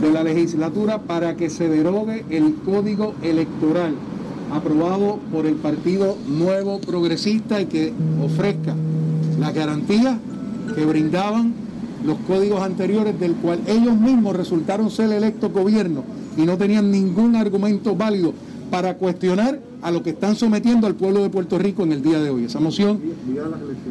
de 0.02 0.12
la 0.12 0.24
legislatura 0.24 1.00
para 1.00 1.36
que 1.36 1.50
se 1.50 1.68
derogue 1.68 2.26
el 2.30 2.56
código 2.66 3.14
electoral 3.22 3.96
aprobado 4.52 5.20
por 5.32 5.46
el 5.46 5.56
Partido 5.56 6.18
Nuevo 6.28 6.80
Progresista 6.80 7.62
y 7.62 7.66
que 7.66 7.94
ofrezca 8.24 8.76
las 9.40 9.54
garantías 9.54 10.18
que 10.76 10.86
brindaban 10.86 11.54
los 12.06 12.18
códigos 12.28 12.62
anteriores 12.62 13.20
del 13.20 13.34
cual 13.36 13.60
ellos 13.68 14.00
mismos 14.00 14.36
resultaron 14.36 14.90
ser 14.90 15.12
electos 15.12 15.52
gobierno 15.52 16.04
y 16.38 16.44
no 16.44 16.58
tenían 16.58 16.90
ningún 16.92 17.36
argumento 17.36 17.96
válido 17.96 18.34
para 18.72 18.96
cuestionar 18.96 19.60
a 19.82 19.92
lo 19.92 20.04
que 20.04 20.12
están 20.12 20.36
sometiendo 20.36 20.88
al 20.88 20.96
pueblo 20.96 21.24
de 21.24 21.30
Puerto 21.30 21.58
Rico 21.58 21.84
en 21.84 21.92
el 21.92 22.02
día 22.02 22.20
de 22.20 22.30
hoy. 22.30 22.46
Esa 22.46 22.60
moción 22.60 23.00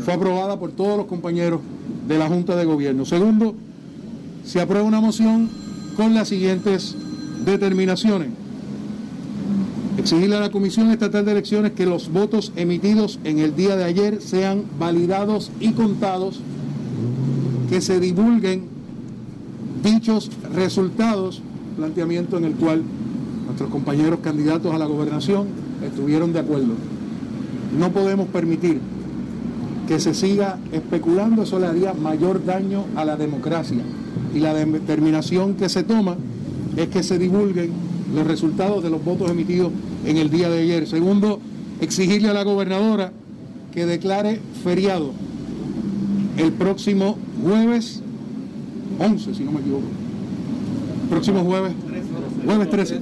fue 0.00 0.14
aprobada 0.14 0.58
por 0.58 0.70
todos 0.72 0.96
los 0.96 1.06
compañeros 1.06 1.60
de 2.06 2.18
la 2.18 2.28
Junta 2.28 2.56
de 2.56 2.64
Gobierno. 2.64 3.04
Segundo, 3.04 3.54
se 4.44 4.60
aprueba 4.60 4.86
una 4.86 5.00
moción 5.00 5.48
con 5.98 6.14
las 6.14 6.28
siguientes 6.28 6.94
determinaciones. 7.44 8.28
Exigirle 9.98 10.36
a 10.36 10.40
la 10.40 10.52
Comisión 10.52 10.92
Estatal 10.92 11.24
de 11.24 11.32
Elecciones 11.32 11.72
que 11.72 11.86
los 11.86 12.12
votos 12.12 12.52
emitidos 12.54 13.18
en 13.24 13.40
el 13.40 13.56
día 13.56 13.74
de 13.74 13.82
ayer 13.82 14.22
sean 14.22 14.62
validados 14.78 15.50
y 15.58 15.72
contados, 15.72 16.38
que 17.68 17.80
se 17.80 17.98
divulguen 17.98 18.68
dichos 19.82 20.30
resultados, 20.54 21.42
planteamiento 21.76 22.38
en 22.38 22.44
el 22.44 22.54
cual 22.54 22.84
nuestros 23.46 23.68
compañeros 23.68 24.20
candidatos 24.22 24.72
a 24.72 24.78
la 24.78 24.86
gobernación 24.86 25.48
estuvieron 25.84 26.32
de 26.32 26.38
acuerdo. 26.38 26.74
No 27.76 27.90
podemos 27.90 28.28
permitir 28.28 28.78
que 29.88 29.98
se 29.98 30.14
siga 30.14 30.60
especulando, 30.70 31.42
eso 31.42 31.58
le 31.58 31.66
haría 31.66 31.92
mayor 31.92 32.44
daño 32.44 32.84
a 32.94 33.04
la 33.04 33.16
democracia. 33.16 33.82
Y 34.38 34.40
la 34.40 34.54
determinación 34.54 35.54
que 35.54 35.68
se 35.68 35.82
toma 35.82 36.16
es 36.76 36.86
que 36.90 37.02
se 37.02 37.18
divulguen 37.18 37.72
los 38.14 38.24
resultados 38.24 38.84
de 38.84 38.88
los 38.88 39.04
votos 39.04 39.28
emitidos 39.28 39.72
en 40.04 40.16
el 40.16 40.30
día 40.30 40.48
de 40.48 40.60
ayer. 40.60 40.86
Segundo, 40.86 41.40
exigirle 41.80 42.28
a 42.28 42.34
la 42.34 42.44
gobernadora 42.44 43.12
que 43.74 43.84
declare 43.84 44.38
feriado 44.62 45.10
el 46.36 46.52
próximo 46.52 47.18
jueves 47.42 48.00
11, 49.00 49.34
si 49.34 49.42
no 49.42 49.50
me 49.50 49.58
equivoco. 49.58 49.86
Próximo 51.10 51.40
jueves, 51.42 51.72
jueves 52.44 52.70
13. 52.70 53.00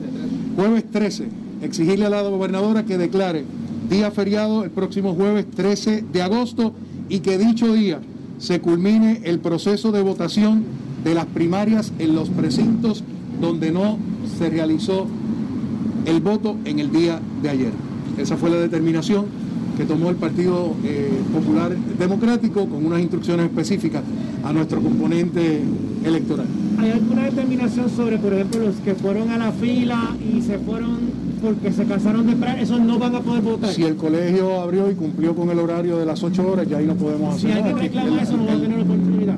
Jueves 0.57 0.85
13, 0.91 1.29
exigirle 1.61 2.07
a 2.07 2.11
la 2.11 2.23
gobernadora 2.23 2.87
que 2.87 2.97
declare 2.97 3.45
día 3.91 4.11
feriado 4.11 4.65
el 4.65 4.71
próximo 4.71 5.13
jueves 5.13 5.45
13 5.55 6.03
de 6.11 6.23
agosto 6.23 6.73
y 7.11 7.21
que 7.21 7.37
dicho 7.37 7.75
día 7.75 8.01
se 8.39 8.63
culmine 8.63 9.21
el 9.25 9.41
proceso 9.41 9.93
de 9.93 10.01
votación 10.01 10.86
de 11.07 11.15
las 11.15 11.27
primarias 11.27 11.93
en 12.01 12.17
los 12.17 12.31
precintos 12.31 13.05
donde 13.41 13.71
no 13.71 13.97
se 14.39 14.51
realizó 14.51 15.07
el 16.05 16.21
voto 16.21 16.57
en 16.65 16.81
el 16.81 16.91
día 16.91 17.21
de 17.43 17.49
ayer. 17.49 17.71
Esa 18.19 18.37
fue 18.37 18.51
la 18.51 18.57
determinación 18.57 19.27
que 19.77 19.85
tomó 19.85 20.11
el 20.11 20.17
Partido 20.17 20.75
eh, 20.83 21.09
Popular 21.33 21.77
Democrático 21.97 22.67
con 22.67 22.85
unas 22.85 23.01
instrucciones 23.01 23.47
específicas 23.47 24.03
a 24.43 24.53
nuestro 24.53 24.81
componente 24.81 25.63
electoral. 26.05 26.47
¿Hay 26.79 26.91
alguna 26.91 27.23
determinación 27.23 27.89
sobre, 27.89 28.19
por 28.19 28.33
ejemplo, 28.33 28.65
los 28.65 28.75
que 28.77 28.97
fueron 28.97 29.31
a 29.31 29.39
la 29.39 29.53
fila 29.53 30.17
y 30.21 30.43
se 30.43 30.59
fueron 30.59 30.97
porque 31.41 31.71
se 31.71 31.85
cansaron 31.85 32.27
de 32.27 32.33
esperar, 32.33 32.59
esos 32.59 32.81
no 32.81 32.99
van 32.99 33.15
a 33.15 33.21
poder 33.21 33.43
votar. 33.43 33.71
Si 33.71 33.85
el 33.85 33.95
colegio 33.95 34.61
abrió 34.61 34.91
y 34.91 34.95
cumplió 34.95 35.37
con 35.37 35.51
el 35.51 35.59
horario 35.61 35.99
de 35.99 36.07
las 36.07 36.21
8 36.25 36.51
horas, 36.51 36.69
ya 36.69 36.79
ahí 36.79 36.87
no 36.87 36.97
podemos 36.97 37.37
hacer 37.37 37.51
nada. 37.51 37.63
Si 37.63 37.69
alguien 37.69 37.93
reclama 37.93 38.23
eso, 38.23 38.37
no 38.37 38.47
va 38.47 38.53
a 38.53 38.61
tener 38.61 38.81
oportunidad. 38.81 39.37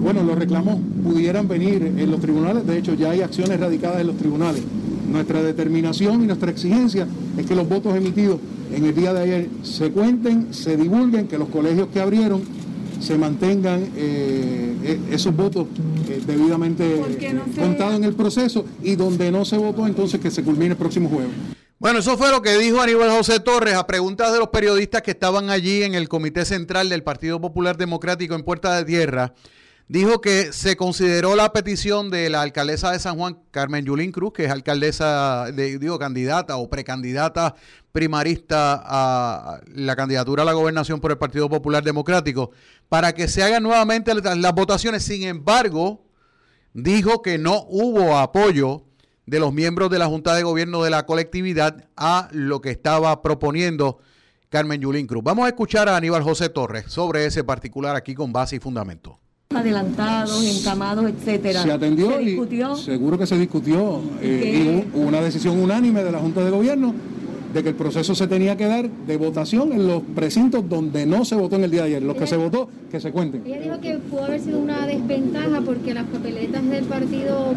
Bueno, 0.00 0.22
lo 0.22 0.34
reclamó, 0.34 0.80
pudieran 1.04 1.46
venir 1.46 1.82
en 1.82 2.10
los 2.10 2.20
tribunales, 2.20 2.66
de 2.66 2.78
hecho 2.78 2.94
ya 2.94 3.10
hay 3.10 3.20
acciones 3.20 3.60
radicadas 3.60 4.00
en 4.00 4.06
los 4.06 4.16
tribunales. 4.16 4.62
Nuestra 5.10 5.42
determinación 5.42 6.22
y 6.22 6.26
nuestra 6.26 6.50
exigencia 6.50 7.06
es 7.36 7.46
que 7.46 7.54
los 7.54 7.68
votos 7.68 7.94
emitidos 7.94 8.38
en 8.72 8.84
el 8.86 8.94
día 8.94 9.12
de 9.12 9.20
ayer 9.20 9.48
se 9.62 9.90
cuenten, 9.90 10.54
se 10.54 10.76
divulguen, 10.76 11.26
que 11.28 11.36
los 11.36 11.48
colegios 11.48 11.88
que 11.92 12.00
abrieron 12.00 12.42
se 13.00 13.16
mantengan 13.16 13.90
eh, 13.96 14.98
e-, 15.10 15.14
esos 15.14 15.34
votos 15.34 15.66
eh, 16.08 16.22
debidamente 16.26 17.00
contados 17.58 17.94
en 17.94 18.04
el 18.04 18.14
proceso 18.14 18.64
y 18.82 18.94
donde 18.94 19.30
no 19.30 19.44
se 19.44 19.56
votó, 19.56 19.86
entonces 19.86 20.20
que 20.20 20.30
se 20.30 20.42
culmine 20.42 20.72
el 20.72 20.76
próximo 20.76 21.08
jueves. 21.08 21.30
Bueno, 21.78 22.00
eso 22.00 22.18
fue 22.18 22.30
lo 22.30 22.42
que 22.42 22.58
dijo 22.58 22.80
Aníbal 22.80 23.10
José 23.10 23.40
Torres 23.40 23.74
a 23.74 23.86
preguntas 23.86 24.32
de 24.32 24.38
los 24.38 24.48
periodistas 24.48 25.00
que 25.00 25.12
estaban 25.12 25.48
allí 25.48 25.82
en 25.82 25.94
el 25.94 26.10
Comité 26.10 26.44
Central 26.44 26.90
del 26.90 27.02
Partido 27.02 27.40
Popular 27.40 27.78
Democrático 27.78 28.34
en 28.34 28.42
Puerta 28.42 28.76
de 28.76 28.84
Tierra. 28.84 29.32
Dijo 29.90 30.20
que 30.20 30.52
se 30.52 30.76
consideró 30.76 31.34
la 31.34 31.52
petición 31.52 32.10
de 32.10 32.30
la 32.30 32.42
alcaldesa 32.42 32.92
de 32.92 33.00
San 33.00 33.16
Juan, 33.16 33.40
Carmen 33.50 33.84
Yulín 33.84 34.12
Cruz, 34.12 34.32
que 34.32 34.44
es 34.44 34.50
alcaldesa, 34.52 35.50
de, 35.50 35.80
digo, 35.80 35.98
candidata 35.98 36.58
o 36.58 36.70
precandidata 36.70 37.56
primarista 37.90 38.80
a 38.84 39.60
la 39.74 39.96
candidatura 39.96 40.44
a 40.44 40.46
la 40.46 40.52
gobernación 40.52 41.00
por 41.00 41.10
el 41.10 41.18
Partido 41.18 41.48
Popular 41.50 41.82
Democrático, 41.82 42.52
para 42.88 43.14
que 43.14 43.26
se 43.26 43.42
hagan 43.42 43.64
nuevamente 43.64 44.14
las 44.14 44.54
votaciones. 44.54 45.02
Sin 45.02 45.24
embargo, 45.24 46.04
dijo 46.72 47.20
que 47.20 47.36
no 47.36 47.66
hubo 47.68 48.16
apoyo 48.16 48.84
de 49.26 49.40
los 49.40 49.52
miembros 49.52 49.90
de 49.90 49.98
la 49.98 50.06
Junta 50.06 50.36
de 50.36 50.44
Gobierno 50.44 50.84
de 50.84 50.90
la 50.90 51.04
colectividad 51.04 51.88
a 51.96 52.28
lo 52.30 52.60
que 52.60 52.70
estaba 52.70 53.22
proponiendo 53.22 53.98
Carmen 54.50 54.80
Yulín 54.80 55.08
Cruz. 55.08 55.24
Vamos 55.24 55.46
a 55.46 55.48
escuchar 55.48 55.88
a 55.88 55.96
Aníbal 55.96 56.22
José 56.22 56.48
Torres 56.48 56.84
sobre 56.86 57.26
ese 57.26 57.42
particular 57.42 57.96
aquí 57.96 58.14
con 58.14 58.32
base 58.32 58.54
y 58.54 58.60
fundamento 58.60 59.18
adelantados, 59.52 60.44
encamados, 60.44 61.10
etcétera. 61.10 61.64
Se 61.64 61.72
atendió 61.72 62.12
¿Se 62.12 62.18
discutió? 62.20 62.76
seguro 62.76 63.18
que 63.18 63.26
se 63.26 63.36
discutió 63.36 64.00
eh, 64.22 64.84
y 64.94 64.96
una 64.96 65.20
decisión 65.20 65.58
unánime 65.58 66.04
de 66.04 66.12
la 66.12 66.20
Junta 66.20 66.44
de 66.44 66.50
Gobierno 66.50 66.94
de 67.52 67.62
que 67.62 67.70
el 67.70 67.74
proceso 67.74 68.14
se 68.14 68.26
tenía 68.26 68.56
que 68.56 68.66
dar 68.66 68.88
de 68.88 69.16
votación 69.16 69.72
en 69.72 69.86
los 69.86 70.02
precintos 70.14 70.68
donde 70.68 71.06
no 71.06 71.24
se 71.24 71.34
votó 71.34 71.56
en 71.56 71.64
el 71.64 71.70
día 71.70 71.82
de 71.82 71.88
ayer. 71.88 72.02
Los 72.02 72.16
que 72.16 72.26
se 72.26 72.36
votó, 72.36 72.68
que 72.90 73.00
se 73.00 73.10
cuenten. 73.10 73.42
Ella 73.46 73.60
dijo 73.60 73.80
que 73.80 73.98
pudo 73.98 74.24
haber 74.24 74.40
sido 74.40 74.58
una 74.58 74.86
desventaja 74.86 75.60
porque 75.60 75.94
las 75.94 76.06
papeletas 76.06 76.68
del 76.68 76.84
Partido 76.84 77.54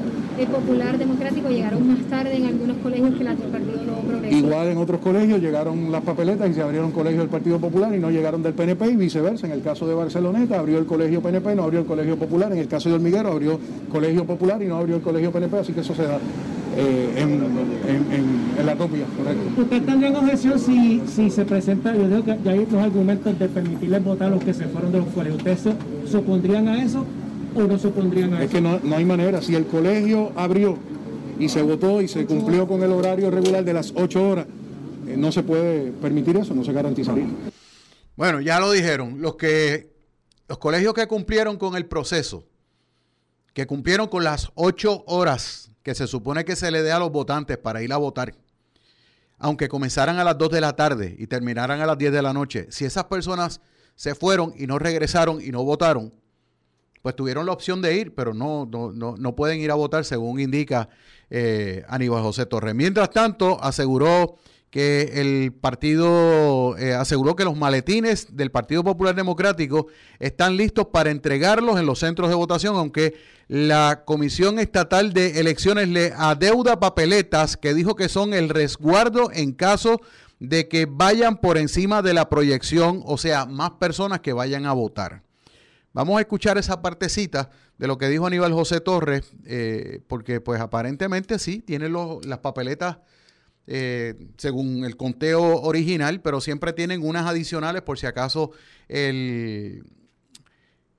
Popular 0.52 0.98
Democrático 0.98 1.50
llegaron 1.50 1.88
más 1.88 2.00
tarde 2.10 2.36
en 2.36 2.46
algunos 2.46 2.78
colegios 2.78 3.16
que 3.16 3.24
las 3.24 3.40
del 3.40 3.50
Partido 3.50 3.84
Nuevo 3.84 4.02
Progresista. 4.02 4.48
Igual 4.48 4.68
en 4.68 4.78
otros 4.78 5.02
colegios 5.02 5.42
llegaron 5.42 5.92
las 5.92 6.02
papeletas 6.02 6.50
y 6.50 6.54
se 6.54 6.62
abrieron 6.62 6.92
colegios 6.92 7.22
del 7.22 7.30
Partido 7.30 7.60
Popular 7.60 7.94
y 7.96 8.00
no 8.00 8.10
llegaron 8.10 8.42
del 8.42 8.54
PNP 8.54 8.92
y 8.92 8.96
viceversa. 8.96 9.48
En 9.48 9.54
el 9.54 9.62
caso 9.62 9.88
de 9.88 9.94
Barceloneta 9.94 10.60
abrió 10.60 10.80
el 10.80 10.86
colegio 10.86 11.22
PNP, 11.22 11.56
no 11.56 11.64
abrió 11.64 11.82
el 11.82 11.86
colegio 11.86 12.18
Popular. 12.18 12.52
En 12.52 12.58
el 12.58 12.68
caso 12.68 12.90
de 12.90 12.96
Hormiguero 12.96 13.32
abrió 13.32 13.60
colegio 13.92 14.26
Popular 14.26 14.62
y 14.62 14.66
no 14.66 14.78
abrió 14.78 14.96
el 14.96 15.02
colegio 15.02 15.32
PNP, 15.32 15.58
así 15.58 15.74
que 15.74 15.82
eso 15.82 15.94
se 15.94 16.04
da 16.04 16.20
eh, 16.76 17.14
en, 17.18 18.66
la 18.66 18.76
copia, 18.76 19.06
correcto. 19.18 19.62
¿Usted 19.62 19.84
tendría 19.84 20.18
objeción 20.18 20.60
si, 20.60 21.02
si 21.08 21.30
se 21.30 21.46
presenta, 21.46 21.94
yo 21.96 22.08
digo 22.08 22.24
que 22.24 22.38
ya 22.44 22.52
hay 22.52 22.66
los 22.66 22.82
argumentos 22.82 23.38
de 23.38 23.48
permitirles 23.50 24.04
votar 24.04 24.28
a 24.28 24.32
los 24.32 24.44
que 24.44 24.54
se 24.54 24.66
fueron 24.66 24.92
de 24.92 25.00
los 25.00 25.08
colegios, 25.10 25.38
¿ustedes 25.38 25.76
se, 26.10 26.18
opondrían 26.18 26.68
a 26.68 26.84
eso 26.84 27.06
o 27.56 27.64
no 27.64 27.78
se 27.78 27.88
opondrían 27.88 28.34
a 28.34 28.38
eso? 28.38 28.46
Es 28.46 28.52
que 28.52 28.62
no, 28.62 28.80
no 28.82 28.96
hay 28.96 29.06
manera, 29.06 29.42
si 29.42 29.56
el 29.56 29.66
colegio 29.66 30.32
abrió 30.36 30.78
y 31.40 31.50
se 31.50 31.62
votó 31.62 32.02
y 32.02 32.08
se 32.08 32.26
cumplió 32.26 32.68
con 32.68 32.82
el 32.84 32.92
horario 32.92 33.30
regular 33.30 33.64
de 33.66 33.74
las 33.74 33.94
8 33.96 34.30
horas, 34.30 34.48
eh, 35.08 35.16
no 35.18 35.32
se 35.32 35.44
puede 35.44 35.92
permitir 35.92 36.38
eso, 36.38 36.54
no 36.54 36.64
se 36.64 36.72
garantizaría. 36.72 37.28
Bueno, 38.16 38.40
ya 38.42 38.60
lo 38.60 38.72
dijeron, 38.72 39.22
los 39.22 39.36
que 39.36 39.92
los 40.48 40.58
colegios 40.58 40.94
que 40.94 41.08
cumplieron 41.08 41.58
con 41.58 41.76
el 41.76 41.86
proceso 41.86 42.46
que 43.54 43.68
cumplieron 43.68 44.08
con 44.08 44.24
las 44.24 44.52
ocho 44.56 45.04
horas 45.08 45.72
que 45.84 45.94
se 45.94 46.08
supone 46.08 46.46
que 46.46 46.56
se 46.56 46.72
le 46.72 46.82
dé 46.82 46.92
a 46.92 47.00
los 47.00 47.12
votantes 47.12 47.58
para 47.58 47.84
ir 47.84 47.94
a 47.94 47.98
votar, 47.98 48.34
aunque 49.38 49.68
comenzaran 49.68 50.18
a 50.18 50.24
las 50.24 50.38
2 50.38 50.50
de 50.50 50.62
la 50.62 50.76
tarde 50.76 51.16
y 51.20 51.28
terminaran 51.28 51.82
a 51.82 51.86
las 51.86 51.98
10 51.98 52.14
de 52.14 52.22
la 52.22 52.34
noche, 52.34 52.68
si 52.70 52.86
esas 52.86 53.06
personas 53.06 53.62
se 53.96 54.16
fueron 54.16 54.54
y 54.58 54.66
no 54.66 54.80
regresaron 54.80 55.42
y 55.42 55.52
no 55.52 55.64
votaron, 55.64 56.14
pues 57.02 57.16
tuvieron 57.16 57.46
la 57.46 57.52
opción 57.52 57.82
de 57.82 57.98
ir, 57.98 58.16
pero 58.16 58.34
no, 58.34 58.66
no, 58.66 58.92
no, 58.92 59.36
pueden 59.36 59.60
ir 59.60 59.72
a 59.72 59.76
votar 59.76 60.06
según 60.06 60.40
indica 60.40 60.88
eh, 61.30 61.84
Aníbal 61.90 62.24
José 62.24 62.46
Torres. 62.46 62.74
Mientras 62.74 63.12
tanto, 63.12 63.62
aseguró 63.62 64.38
que 64.70 65.12
el 65.16 65.52
partido 65.52 66.78
eh, 66.78 66.94
aseguró 66.94 67.36
que 67.36 67.44
los 67.44 67.58
maletines 67.58 68.36
del 68.36 68.52
Partido 68.52 68.84
Popular 68.84 69.14
Democrático 69.14 69.88
están 70.18 70.56
listos 70.56 70.88
para 70.88 71.12
entregarlos 71.12 71.78
en 71.78 71.86
los 71.86 72.00
centros 72.00 72.30
de 72.30 72.36
votación, 72.36 72.76
aunque 72.78 73.14
la 73.48 74.04
Comisión 74.06 74.60
Estatal 74.60 75.14
de 75.14 75.40
Elecciones 75.40 75.90
le 75.90 76.14
adeuda 76.16 76.80
papeletas 76.80 77.58
que 77.58 77.74
dijo 77.74 77.96
que 77.96 78.10
son 78.10 78.34
el 78.34 78.50
resguardo 78.50 79.30
en 79.34 79.54
caso 79.54 80.02
de 80.40 80.68
que 80.68 80.86
vayan 80.86 81.38
por 81.38 81.58
encima 81.58 82.02
de 82.02 82.14
la 82.14 82.30
proyección, 82.30 83.02
o 83.06 83.18
sea, 83.18 83.46
más 83.46 83.72
personas 83.72 84.20
que 84.20 84.34
vayan 84.34 84.66
a 84.66 84.74
votar. 84.74 85.24
Vamos 85.94 86.18
a 86.18 86.22
escuchar 86.22 86.58
esa 86.58 86.82
partecita 86.82 87.50
de 87.78 87.88
lo 87.88 87.98
que 87.98 88.10
dijo 88.10 88.26
Aníbal 88.26 88.54
José 88.54 88.82
Torres, 88.82 89.32
eh, 89.46 90.02
porque 90.08 90.42
pues 90.42 90.60
aparentemente 90.60 91.40
sí, 91.40 91.60
tiene 91.60 91.90
las 91.90 92.40
papeletas 92.40 92.98
eh, 93.68 94.16
según 94.38 94.84
el 94.84 94.98
conteo 94.98 95.62
original, 95.62 96.20
pero 96.22 96.42
siempre 96.42 96.74
tienen 96.74 97.02
unas 97.04 97.26
adicionales 97.26 97.82
por 97.82 97.98
si 97.98 98.06
acaso 98.06 98.52
el, 98.88 99.86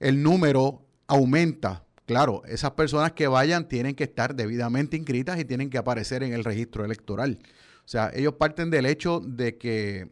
el 0.01 0.23
número 0.23 0.87
aumenta. 1.07 1.84
Claro, 2.07 2.43
esas 2.47 2.73
personas 2.73 3.13
que 3.13 3.27
vayan 3.29 3.67
tienen 3.69 3.95
que 3.95 4.05
estar 4.05 4.35
debidamente 4.35 4.97
inscritas 4.97 5.39
y 5.41 5.45
tienen 5.45 5.71
que 5.71 5.79
aparecer 5.79 6.23
en 6.23 6.33
el 6.35 6.45
registro 6.45 6.85
electoral. 6.85 7.39
O 7.85 7.89
sea, 7.89 8.11
ellos 8.15 8.35
parten 8.35 8.71
del 8.71 8.87
hecho 8.87 9.21
de 9.21 9.57
que, 9.57 10.09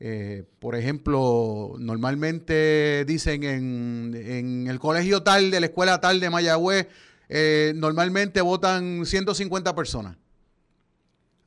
eh, 0.00 0.44
por 0.60 0.76
ejemplo, 0.76 1.74
normalmente 1.78 3.04
dicen 3.06 3.42
en, 3.42 4.14
en, 4.14 4.66
el 4.68 4.78
colegio 4.78 5.22
tal 5.22 5.50
de 5.50 5.60
la 5.60 5.66
escuela 5.66 6.00
tal 6.00 6.20
de 6.20 6.30
Mayagüez, 6.30 6.86
eh, 7.28 7.72
normalmente 7.74 8.40
votan 8.40 9.04
150 9.04 9.74
personas 9.74 10.16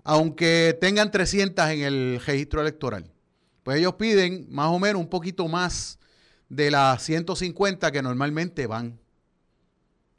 aunque 0.03 0.77
tengan 0.79 1.11
300 1.11 1.69
en 1.69 1.81
el 1.81 2.21
registro 2.25 2.61
electoral. 2.61 3.11
Pues 3.63 3.77
ellos 3.77 3.95
piden 3.95 4.47
más 4.49 4.67
o 4.67 4.79
menos 4.79 5.01
un 5.01 5.09
poquito 5.09 5.47
más 5.47 5.99
de 6.49 6.71
las 6.71 7.03
150 7.03 7.91
que 7.91 8.01
normalmente 8.01 8.67
van. 8.67 8.99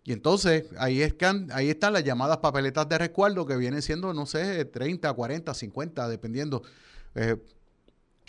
Y 0.04 0.12
entonces 0.12 0.64
ahí, 0.78 1.00
están, 1.00 1.49
ahí 1.52 1.71
están 1.71 1.92
las 1.92 2.02
llamadas 2.02 2.38
papeletas 2.38 2.88
de 2.88 2.99
resguardo 2.99 3.47
que 3.47 3.56
vienen 3.56 3.82
siendo, 3.82 4.12
no 4.12 4.26
sé, 4.26 4.64
30, 4.64 5.12
40, 5.12 5.54
50, 5.54 6.09
dependiendo. 6.09 6.62
Eh, 7.14 7.37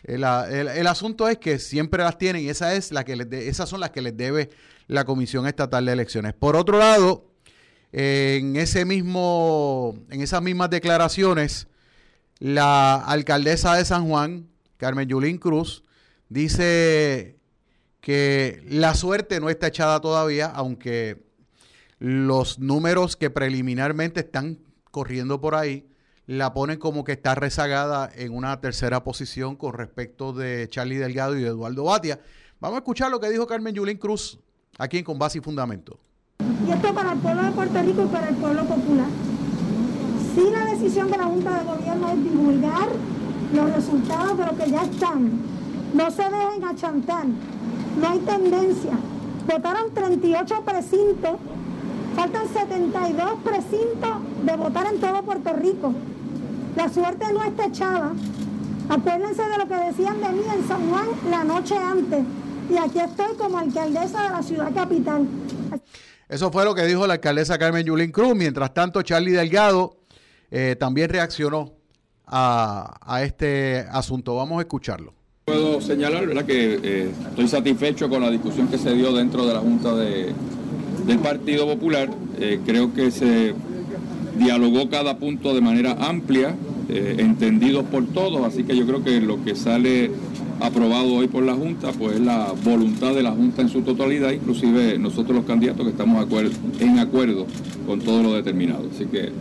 el, 0.03 0.87
asunto 0.87 1.27
es 1.29 1.37
que 1.37 1.59
siempre 1.59 2.03
las 2.03 2.17
tienen 2.17 2.43
y 2.43 2.49
esa 2.49 2.75
es 2.75 2.91
la 2.91 3.05
que 3.05 3.27
esas 3.47 3.69
son 3.69 3.79
las 3.79 3.91
que 3.91 4.01
les 4.01 4.15
debe 4.15 4.49
la 4.87 5.05
Comisión 5.05 5.47
Estatal 5.47 5.85
de 5.85 5.93
Elecciones. 5.93 6.33
Por 6.33 6.57
otro 6.57 6.77
lado, 6.77 7.25
en, 7.93 8.57
ese 8.57 8.83
mismo, 8.83 9.97
en 10.09 10.21
esas 10.21 10.41
mismas 10.41 10.69
declaraciones, 10.69 11.67
la 12.39 12.95
alcaldesa 12.95 13.75
de 13.75 13.85
San 13.85 14.07
Juan, 14.07 14.49
Carmen 14.77 15.07
Yulín 15.07 15.37
Cruz, 15.37 15.83
dice 16.27 17.37
que 18.01 18.61
la 18.67 18.95
suerte 18.95 19.39
no 19.39 19.49
está 19.49 19.67
echada 19.67 20.01
todavía, 20.01 20.47
aunque 20.47 21.22
los 21.99 22.59
números 22.59 23.15
que 23.15 23.29
preliminarmente 23.29 24.21
están 24.21 24.59
corriendo 24.91 25.41
por 25.41 25.55
ahí 25.55 25.87
la 26.25 26.53
ponen 26.53 26.79
como 26.79 27.03
que 27.03 27.11
está 27.11 27.35
rezagada 27.35 28.09
en 28.15 28.33
una 28.33 28.59
tercera 28.61 29.03
posición 29.03 29.55
con 29.55 29.73
respecto 29.73 30.31
de 30.31 30.67
Charlie 30.69 30.97
Delgado 30.97 31.37
y 31.37 31.41
de 31.41 31.49
Eduardo 31.49 31.83
Batia. 31.83 32.19
Vamos 32.59 32.77
a 32.77 32.79
escuchar 32.79 33.11
lo 33.11 33.19
que 33.19 33.29
dijo 33.29 33.45
Carmen 33.45 33.75
Yulín 33.75 33.97
Cruz 33.97 34.39
aquí 34.77 34.99
en 34.99 35.03
Con 35.03 35.19
Base 35.19 35.39
y 35.39 35.41
Fundamento. 35.41 35.99
Y 36.65 36.71
esto 36.71 36.93
para 36.93 37.11
el 37.11 37.19
pueblo 37.19 37.43
de 37.43 37.51
Puerto 37.51 37.81
Rico 37.81 38.03
y 38.03 38.07
para 38.07 38.29
el 38.29 38.35
pueblo 38.35 38.63
popular. 38.63 39.07
Si 40.33 40.49
la 40.49 40.65
decisión 40.65 41.11
de 41.11 41.17
la 41.17 41.25
Junta 41.25 41.59
de 41.59 41.65
Gobierno 41.65 42.09
es 42.09 42.23
divulgar 42.23 42.87
los 43.53 43.73
resultados 43.73 44.37
de 44.37 44.45
lo 44.45 44.57
que 44.57 44.71
ya 44.71 44.83
están, 44.83 45.41
no 45.93 46.09
se 46.09 46.23
dejen 46.23 46.63
achantar, 46.63 47.25
no 47.25 48.09
hay 48.09 48.19
tendencia. 48.19 48.97
Votaron 49.45 49.93
38 49.93 50.63
precintos, 50.65 51.33
faltan 52.15 52.47
72 52.47 53.39
precintos 53.43 54.11
de 54.45 54.55
votar 54.55 54.87
en 54.87 54.99
todo 54.99 55.23
Puerto 55.23 55.53
Rico. 55.53 55.93
La 56.75 56.89
suerte 56.89 57.25
no 57.33 57.43
está 57.43 57.65
echada. 57.65 58.13
Acuérdense 58.89 59.41
de 59.43 59.57
lo 59.57 59.67
que 59.67 59.75
decían 59.75 60.21
de 60.21 60.29
mí 60.29 60.43
en 60.55 60.67
San 60.67 60.89
Juan 60.89 61.07
la 61.29 61.43
noche 61.43 61.75
antes. 61.77 62.23
Y 62.69 62.77
aquí 62.77 62.99
estoy 62.99 63.35
como 63.37 63.57
alcaldesa 63.57 64.23
de 64.23 64.29
la 64.29 64.43
ciudad 64.43 64.73
capital. 64.73 65.27
Eso 66.29 66.51
fue 66.51 66.65
lo 66.65 66.73
que 66.73 66.85
dijo 66.85 67.05
la 67.05 67.13
alcaldesa 67.13 67.57
Carmen 67.57 67.85
Yulín 67.85 68.11
Cruz. 68.11 68.35
Mientras 68.35 68.73
tanto, 68.73 69.01
Charlie 69.01 69.31
Delgado 69.31 69.97
eh, 70.49 70.75
también 70.79 71.09
reaccionó 71.09 71.73
a, 72.25 73.21
este 73.23 73.85
asunto. 73.91 74.35
Vamos 74.35 74.59
a 74.59 74.61
escucharlo. 74.61 75.13
Puedo 75.45 75.81
señalar 75.81 76.25
¿verdad? 76.25 76.45
que 76.45 76.79
eh, 76.81 77.11
estoy 77.29 77.47
satisfecho 77.47 78.09
con 78.09 78.21
la 78.21 78.31
discusión 78.31 78.67
que 78.67 78.77
se 78.77 78.93
dio 78.93 79.11
dentro 79.11 79.45
de 79.45 79.53
la 79.53 79.59
Junta 79.59 79.93
de, 79.93 80.33
del 81.05 81.19
Partido 81.19 81.65
Popular. 81.65 82.09
Eh, 82.39 82.59
creo 82.65 82.93
que 82.93 83.11
se 83.11 83.53
dialogó 84.37 84.89
cada 84.89 85.17
punto 85.17 85.53
de 85.53 85.61
manera 85.61 85.95
amplia, 85.99 86.55
entendido 86.89 87.83
por 87.83 88.05
todos, 88.07 88.45
así 88.45 88.63
que 88.63 88.75
yo 88.75 88.85
creo 88.85 89.03
que 89.03 89.19
lo 89.19 89.43
que 89.43 89.55
sale 89.55 90.11
aprobado 90.59 91.15
hoy 91.15 91.27
por 91.27 91.43
la 91.43 91.53
Junta, 91.53 91.91
pues 91.91 92.15
es 92.15 92.21
la 92.21 92.53
voluntad 92.63 93.13
de 93.13 93.23
la 93.23 93.31
Junta 93.31 93.61
en 93.61 93.69
su 93.69 93.81
totalidad, 93.81 94.31
inclusive 94.31 94.97
nosotros 94.97 95.35
los 95.35 95.45
candidatos 95.45 95.85
que 95.85 95.91
estamos 95.91 96.25
en 96.79 96.99
acuerdo 96.99 97.45
con 97.85 97.99
todo 97.99 98.23
lo 98.23 98.33
determinado. 98.33 98.87
Así 98.93 99.05
que 99.05 99.31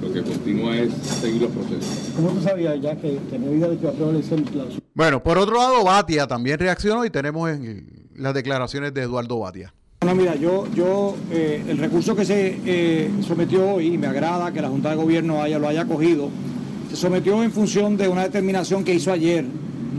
lo 0.00 0.12
que 0.12 0.22
continúa 0.22 0.76
es 0.76 0.92
seguir 1.20 1.42
los 1.42 1.50
procesos. 1.50 2.12
¿Cómo 2.14 2.30
tú 2.30 2.42
sabías 2.42 2.80
ya 2.80 2.94
que, 2.96 3.18
que 3.30 3.38
medida 3.38 3.68
de 3.68 3.78
que 3.78 3.86
la... 3.86 4.64
Bueno, 4.94 5.22
por 5.22 5.38
otro 5.38 5.56
lado, 5.56 5.84
Batia 5.84 6.26
también 6.26 6.58
reaccionó 6.58 7.04
y 7.04 7.10
tenemos 7.10 7.50
en 7.50 8.08
las 8.14 8.34
declaraciones 8.34 8.94
de 8.94 9.02
Eduardo 9.02 9.38
Batia. 9.38 9.74
Bueno, 10.00 10.14
mira, 10.14 10.36
yo, 10.36 10.72
yo 10.76 11.16
eh, 11.32 11.60
el 11.68 11.76
recurso 11.76 12.14
que 12.14 12.24
se 12.24 12.56
eh, 12.64 13.10
sometió 13.26 13.68
hoy, 13.68 13.88
y 13.88 13.98
me 13.98 14.06
agrada 14.06 14.52
que 14.52 14.62
la 14.62 14.68
Junta 14.68 14.90
de 14.90 14.94
Gobierno 14.94 15.42
haya, 15.42 15.58
lo 15.58 15.66
haya 15.66 15.86
cogido, 15.86 16.28
se 16.88 16.94
sometió 16.94 17.42
en 17.42 17.50
función 17.50 17.96
de 17.96 18.06
una 18.06 18.22
determinación 18.22 18.84
que 18.84 18.94
hizo 18.94 19.10
ayer 19.10 19.44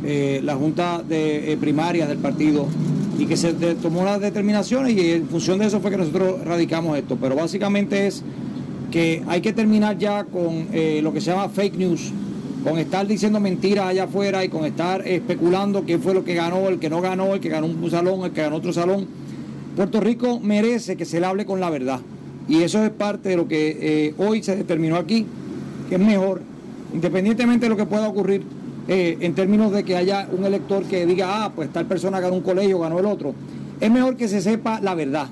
eh, 0.06 0.40
la 0.42 0.56
Junta 0.56 1.04
de 1.04 1.52
eh, 1.52 1.58
Primarias 1.58 2.08
del 2.08 2.20
partido 2.20 2.66
y 3.18 3.26
que 3.26 3.36
se 3.36 3.52
tomó 3.76 4.06
las 4.06 4.22
determinaciones 4.22 4.94
y 4.94 5.12
en 5.12 5.28
función 5.28 5.60
de 5.60 5.66
eso 5.66 5.82
fue 5.82 5.92
que 5.92 5.98
nosotros 5.98 6.46
radicamos 6.46 6.98
esto. 6.98 7.18
Pero 7.20 7.36
básicamente 7.36 8.08
es 8.08 8.24
que 8.92 9.22
hay 9.28 9.42
que 9.42 9.52
terminar 9.52 9.98
ya 9.98 10.24
con 10.24 10.68
lo 11.04 11.12
que 11.12 11.20
se 11.20 11.32
llama 11.32 11.50
fake 11.50 11.76
news, 11.76 12.14
con 12.64 12.80
estar 12.80 13.06
diciendo 13.06 13.42
mentiras 13.42 13.88
allá 13.88 14.06
afuera 14.06 14.46
y 14.46 14.48
con 14.48 14.64
estar 14.64 15.06
especulando 15.06 15.84
quién 15.84 16.02
fue 16.02 16.14
lo 16.14 16.24
que 16.24 16.36
ganó, 16.36 16.70
el 16.70 16.80
que 16.80 16.90
no 16.90 17.02
ganó, 17.02 17.34
el 17.34 17.42
que 17.42 17.50
ganó 17.50 17.68
un 17.68 17.92
salón, 17.92 18.24
el 18.24 18.32
que 18.32 18.42
ganó 18.42 18.56
otro 18.56 18.72
salón. 18.72 19.19
Puerto 19.80 20.02
Rico 20.02 20.42
merece 20.42 20.98
que 20.98 21.06
se 21.06 21.22
le 21.22 21.26
hable 21.26 21.46
con 21.46 21.62
la 21.62 21.70
verdad. 21.70 22.02
Y 22.50 22.64
eso 22.64 22.84
es 22.84 22.90
parte 22.90 23.30
de 23.30 23.38
lo 23.38 23.48
que 23.48 24.14
hoy 24.18 24.44
se 24.44 24.58
determinó 24.58 24.98
aquí, 24.98 25.26
que 25.88 25.96
es 25.96 26.02
mejor, 26.02 26.42
independientemente 26.94 27.68
de 27.68 27.70
lo 27.70 27.78
que 27.78 27.86
pueda 27.86 28.10
ocurrir, 28.10 28.44
eh, 28.90 29.16
en 29.22 29.36
términos 29.36 29.72
de 29.72 29.86
que 29.86 29.96
haya 29.96 30.28
un 30.38 30.44
elector 30.44 30.84
que 30.84 31.06
diga, 31.06 31.46
ah, 31.46 31.54
pues 31.56 31.72
tal 31.72 31.86
persona 31.86 32.20
ganó 32.20 32.36
un 32.36 32.42
colegio, 32.42 32.78
ganó 32.80 33.00
el 33.00 33.06
otro. 33.06 33.34
Es 33.80 33.90
mejor 33.90 34.18
que 34.18 34.28
se 34.28 34.42
sepa 34.42 34.82
la 34.82 34.96
verdad. 34.96 35.30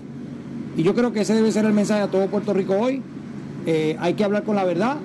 Y 0.78 0.84
yo 0.84 0.96
creo 0.96 1.12
que 1.12 1.24
ese 1.24 1.34
debe 1.34 1.52
ser 1.52 1.66
el 1.66 1.74
mensaje 1.74 2.04
a 2.04 2.08
todo 2.08 2.26
Puerto 2.28 2.54
Rico 2.54 2.78
hoy. 2.78 3.02
Eh, 3.66 3.98
hay 4.00 4.14
que 4.14 4.24
hablar 4.24 4.44
con 4.44 4.56
la 4.56 4.64
verdad, 4.64 4.96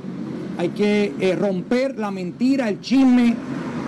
hay 0.57 0.69
que 0.69 1.15
eh, 1.19 1.35
romper 1.35 1.99
la 1.99 2.13
mentira, 2.13 2.69
el 2.69 2.81
chisme, 2.81 3.35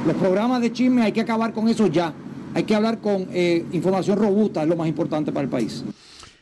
los 0.05 0.17
programas 0.17 0.61
de 0.63 0.73
chisme, 0.73 1.03
hay 1.03 1.13
que 1.13 1.21
acabar 1.21 1.53
con 1.53 1.69
eso 1.69 1.87
ya. 1.87 2.13
Hay 2.55 2.65
que 2.65 2.75
hablar 2.75 3.01
con 3.01 3.29
información 3.73 4.19
robusta, 4.19 4.63
es 4.63 4.69
lo 4.69 4.77
más 4.77 4.89
importante 4.89 5.33
para 5.33 5.45
el 5.45 5.51
país. 5.51 5.85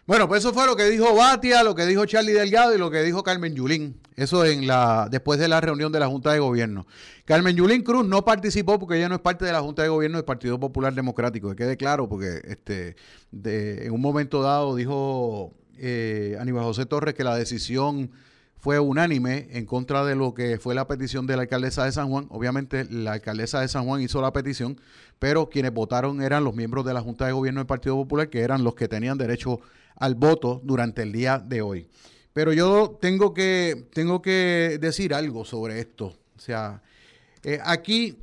Bueno, 0.04 0.26
pues 0.26 0.40
eso 0.40 0.52
fue 0.52 0.66
lo 0.66 0.74
que 0.74 0.90
dijo 0.90 1.14
Batia, 1.14 1.62
lo 1.62 1.76
que 1.76 1.86
dijo 1.86 2.04
Charlie 2.06 2.32
Delgado 2.32 2.74
y 2.74 2.78
lo 2.78 2.90
que 2.90 3.02
dijo 3.02 3.22
Carmen 3.22 3.54
Yulín. 3.54 4.00
Eso 4.16 4.44
en 4.44 4.66
la 4.66 5.08
después 5.08 5.38
de 5.38 5.46
la 5.46 5.60
reunión 5.60 5.92
de 5.92 6.00
la 6.00 6.08
Junta 6.08 6.32
de 6.32 6.40
Gobierno. 6.40 6.86
Carmen 7.24 7.54
Yulín 7.56 7.82
Cruz 7.82 8.04
no 8.04 8.24
participó 8.24 8.80
porque 8.80 8.96
ella 8.96 9.08
no 9.08 9.14
es 9.14 9.20
parte 9.20 9.44
de 9.44 9.52
la 9.52 9.60
Junta 9.60 9.82
de 9.82 9.88
Gobierno 9.88 10.18
del 10.18 10.24
Partido 10.24 10.58
Popular 10.58 10.92
Democrático, 10.92 11.50
que 11.50 11.56
quede 11.56 11.76
claro, 11.76 12.08
porque 12.08 12.40
este 12.44 12.96
en 13.32 13.92
un 13.92 14.00
momento 14.00 14.42
dado 14.42 14.74
dijo 14.74 15.54
eh, 15.78 16.36
Aníbal 16.40 16.64
José 16.64 16.84
Torres 16.84 17.14
que 17.14 17.22
la 17.22 17.36
decisión 17.36 18.10
fue 18.62 18.78
unánime 18.78 19.48
en 19.50 19.66
contra 19.66 20.04
de 20.04 20.14
lo 20.14 20.34
que 20.34 20.56
fue 20.56 20.76
la 20.76 20.86
petición 20.86 21.26
de 21.26 21.34
la 21.34 21.42
alcaldesa 21.42 21.84
de 21.84 21.90
San 21.90 22.08
Juan. 22.08 22.26
Obviamente 22.30 22.84
la 22.88 23.14
alcaldesa 23.14 23.60
de 23.60 23.66
San 23.66 23.86
Juan 23.86 24.00
hizo 24.00 24.22
la 24.22 24.32
petición, 24.32 24.80
pero 25.18 25.50
quienes 25.50 25.74
votaron 25.74 26.22
eran 26.22 26.44
los 26.44 26.54
miembros 26.54 26.84
de 26.84 26.94
la 26.94 27.00
Junta 27.00 27.26
de 27.26 27.32
Gobierno 27.32 27.58
del 27.58 27.66
Partido 27.66 27.96
Popular, 27.96 28.30
que 28.30 28.42
eran 28.42 28.62
los 28.62 28.76
que 28.76 28.86
tenían 28.86 29.18
derecho 29.18 29.58
al 29.96 30.14
voto 30.14 30.60
durante 30.62 31.02
el 31.02 31.10
día 31.10 31.40
de 31.40 31.60
hoy. 31.60 31.88
Pero 32.32 32.52
yo 32.52 32.96
tengo 33.00 33.34
que, 33.34 33.88
tengo 33.92 34.22
que 34.22 34.78
decir 34.80 35.12
algo 35.12 35.44
sobre 35.44 35.80
esto. 35.80 36.16
O 36.36 36.38
sea, 36.38 36.82
eh, 37.42 37.58
aquí, 37.64 38.16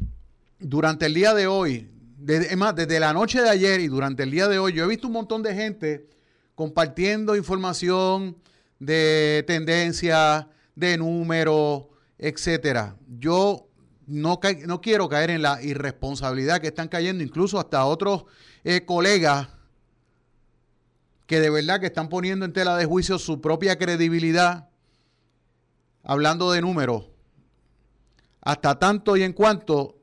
durante 0.57 1.07
el 1.07 1.15
día 1.15 1.33
de 1.33 1.47
hoy, 1.47 1.89
desde, 2.17 2.55
más, 2.55 2.73
desde 2.77 3.01
la 3.01 3.11
noche 3.11 3.41
de 3.41 3.49
ayer 3.49 3.81
y 3.81 3.89
durante 3.89 4.23
el 4.23 4.31
día 4.31 4.47
de 4.47 4.57
hoy, 4.57 4.71
yo 4.71 4.85
he 4.85 4.87
visto 4.87 5.07
un 5.07 5.13
montón 5.13 5.43
de 5.43 5.53
gente 5.53 6.07
compartiendo 6.55 7.35
información, 7.35 8.37
de 8.79 9.43
tendencia, 9.45 10.49
de 10.75 10.97
número, 10.97 11.89
etcétera. 12.17 12.95
Yo 13.19 13.67
no, 14.07 14.39
no, 14.65 14.81
quiero 14.81 15.07
caer 15.07 15.29
en 15.29 15.41
la 15.41 15.61
irresponsabilidad 15.61 16.59
que 16.61 16.67
están 16.67 16.87
cayendo 16.87 17.23
incluso 17.23 17.59
hasta 17.59 17.85
otros 17.85 18.25
eh, 18.63 18.85
colegas 18.85 19.49
que 21.27 21.39
de 21.39 21.51
verdad 21.51 21.79
que 21.79 21.85
están 21.85 22.09
poniendo 22.09 22.43
en 22.45 22.53
tela 22.53 22.75
de 22.75 22.85
juicio 22.85 23.19
su 23.19 23.39
propia 23.39 23.77
credibilidad 23.77 24.69
hablando 26.03 26.51
de 26.51 26.61
números. 26.61 27.09
Hasta 28.41 28.79
tanto 28.79 29.15
y 29.15 29.21
en 29.21 29.33
cuanto 29.33 29.98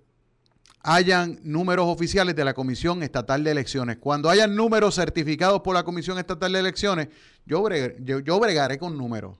hayan 0.87 1.40
números 1.42 1.87
oficiales 1.88 2.37
de 2.37 2.44
la 2.44 2.55
Comisión 2.55 3.03
Estatal 3.03 3.42
de 3.42 3.51
Elecciones. 3.51 3.96
Cuando 3.99 4.31
hayan 4.31 4.55
números 4.55 4.94
certificados 4.94 5.61
por 5.62 5.75
la 5.75 5.83
Comisión 5.83 6.16
Estatal 6.16 6.53
de 6.53 6.61
Elecciones, 6.61 7.09
yo, 7.44 7.61
bregaré 7.61 8.79
con 8.79 8.96
números. 8.96 9.37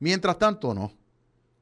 Mientras 0.00 0.38
tanto, 0.38 0.74
no. 0.74 0.92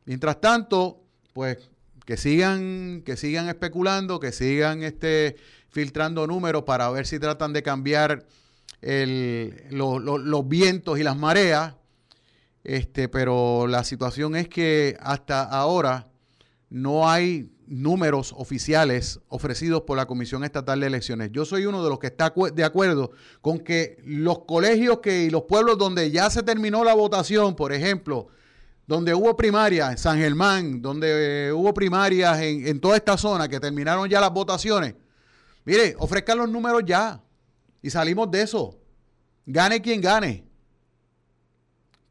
Mientras 0.05 0.40
tanto, 0.40 1.05
pues 1.33 1.59
que 2.05 2.16
sigan, 2.16 3.03
que 3.07 3.16
sigan 3.16 3.49
especulando, 3.49 4.19
que 4.19 4.33
sigan 4.33 4.83
este, 4.83 5.37
filtrando 5.69 6.27
números 6.27 6.64
para 6.64 6.90
ver 6.90 7.07
si 7.07 7.21
tratan 7.21 7.53
de 7.53 7.62
cambiar 7.62 8.27
los 8.81 10.49
vientos 10.49 10.99
y 10.99 11.05
las 11.05 11.16
mareas. 11.16 11.77
Este, 12.64 13.09
pero 13.09 13.69
la 13.69 13.85
situación 13.85 14.35
es 14.35 14.49
que 14.49 14.97
hasta 15.01 15.45
ahora 15.45 16.09
no 16.69 17.09
hay 17.09 17.53
números 17.70 18.35
oficiales 18.37 19.20
ofrecidos 19.28 19.83
por 19.83 19.96
la 19.96 20.06
Comisión 20.06 20.42
Estatal 20.44 20.80
de 20.80 20.88
Elecciones. 20.88 21.30
Yo 21.33 21.44
soy 21.44 21.66
uno 21.66 21.83
de 21.83 21.88
los 21.88 22.00
que 22.00 22.09
está 22.09 22.35
de 22.52 22.64
acuerdo 22.64 23.12
con 23.40 23.61
que 23.61 24.02
los 24.04 24.40
colegios 24.40 24.98
que, 24.98 25.22
y 25.22 25.30
los 25.30 25.44
pueblos 25.44 25.78
donde 25.78 26.11
ya 26.11 26.28
se 26.28 26.42
terminó 26.42 26.83
la 26.83 26.94
votación, 26.94 27.54
por 27.54 27.72
ejemplo, 27.72 28.26
donde 28.88 29.14
hubo 29.14 29.37
primarias 29.37 29.92
en 29.92 29.98
San 29.98 30.18
Germán, 30.18 30.83
donde 30.83 31.48
eh, 31.48 31.52
hubo 31.52 31.72
primarias 31.72 32.40
en, 32.40 32.66
en 32.66 32.80
toda 32.80 32.96
esta 32.96 33.16
zona 33.16 33.48
que 33.48 33.61
terminaron 33.61 34.09
ya 34.09 34.20
las 34.20 34.33
votaciones, 34.33 34.96
mire, 35.64 35.94
ofrezcan 35.98 36.38
los 36.38 36.50
números 36.50 36.83
ya 36.85 37.22
y 37.80 37.88
salimos 37.88 38.30
de 38.33 38.42
eso. 38.42 38.76
Gane 39.46 39.80
quien 39.80 40.00
gane 40.00 40.50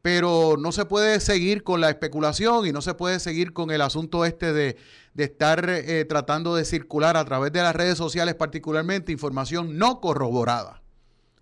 pero 0.02 0.56
no 0.58 0.72
se 0.72 0.84
puede 0.84 1.20
seguir 1.20 1.62
con 1.62 1.80
la 1.80 1.90
especulación 1.90 2.66
y 2.66 2.72
no 2.72 2.80
se 2.80 2.94
puede 2.94 3.20
seguir 3.20 3.52
con 3.52 3.70
el 3.70 3.82
asunto 3.82 4.24
este 4.24 4.52
de, 4.52 4.76
estar 5.16 5.68
eh, 5.68 6.04
tratando 6.06 6.54
de 6.54 6.64
circular 6.64 7.16
a 7.16 7.24
través 7.24 7.52
de 7.52 7.60
las 7.60 7.76
redes 7.76 7.98
sociales 7.98 8.34
particularmente 8.34 9.12
información 9.12 9.76
no 9.76 10.00
corroborada. 10.00 10.82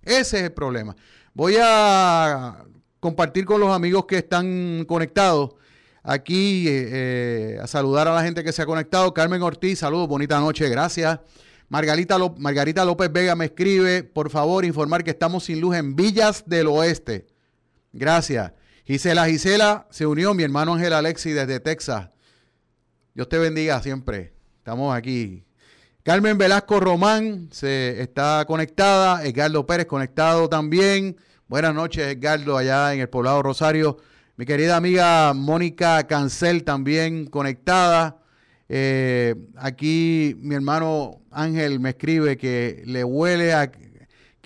Ese 0.03 0.39
es 0.39 0.43
el 0.45 0.53
problema. 0.53 0.97
Voy 1.35 1.57
a 1.61 2.65
compartir 2.99 3.45
con 3.45 3.61
los 3.61 3.71
amigos 3.71 4.07
que 4.07 4.19
están 4.19 4.85
conectados 4.89 5.55
aquí, 6.03 6.67
eh, 6.67 6.89
eh, 6.91 7.59
a 7.63 7.67
saludar 7.67 8.09
a 8.09 8.15
la 8.15 8.23
gente 8.23 8.43
que 8.43 8.53
se 8.53 8.63
ha 8.63 8.67
conectado. 8.67 9.15
Carmen 9.15 9.43
Ortiz, 9.43 9.79
saludos, 9.79 10.09
bonita 10.09 10.41
noche, 10.41 10.69
gracias. 10.69 11.21
Margarita, 11.69 12.19
Margarita 12.39 12.85
López 12.85 13.13
Vega 13.13 13.37
me 13.37 13.45
escribe, 13.45 14.03
por 14.03 14.31
favor, 14.31 14.65
informar 14.65 15.05
que 15.05 15.11
estamos 15.11 15.45
sin 15.45 15.61
luz 15.61 15.77
en 15.77 15.95
Villas 15.95 16.45
del 16.47 16.67
Oeste. 16.67 17.27
Gracias. 17.99 18.53
Gisela 18.87 19.27
Gisela 19.27 19.87
se 19.91 20.07
unió 20.07 20.33
mi 20.33 20.45
hermano 20.45 20.75
Ángel 20.75 20.93
Alexi 20.93 21.33
desde 21.33 21.59
Texas. 21.59 22.09
Dios 23.13 23.29
te 23.29 23.39
bendiga 23.39 23.83
siempre. 23.83 24.33
Estamos 24.59 24.97
aquí. 24.97 25.45
Carmen 26.05 26.39
Velasco 26.39 26.79
Román 26.79 27.49
se 27.51 28.01
está 28.01 28.45
conectada. 28.47 29.25
Edgardo 29.25 29.67
Pérez 29.67 29.87
conectado 29.87 30.49
también. 30.49 31.17
Buenas 31.49 31.75
noches, 31.75 32.17
Edgardo, 32.17 32.57
allá 32.57 32.95
en 32.95 33.01
el 33.01 33.09
poblado 33.09 33.43
Rosario. 33.43 33.99
Mi 34.37 34.47
querida 34.47 34.77
amiga 34.77 35.35
Mónica 35.35 36.07
Cancel 36.07 36.63
también 36.63 37.27
conectada. 37.27 38.19
Eh, 38.69 39.35
aquí 39.57 40.37
mi 40.39 40.55
hermano 40.55 41.23
Ángel 41.33 41.81
me 41.81 41.91
escribe 41.91 42.37
que 42.37 42.83
le 42.87 43.03
huele 43.03 43.55
a 43.55 43.73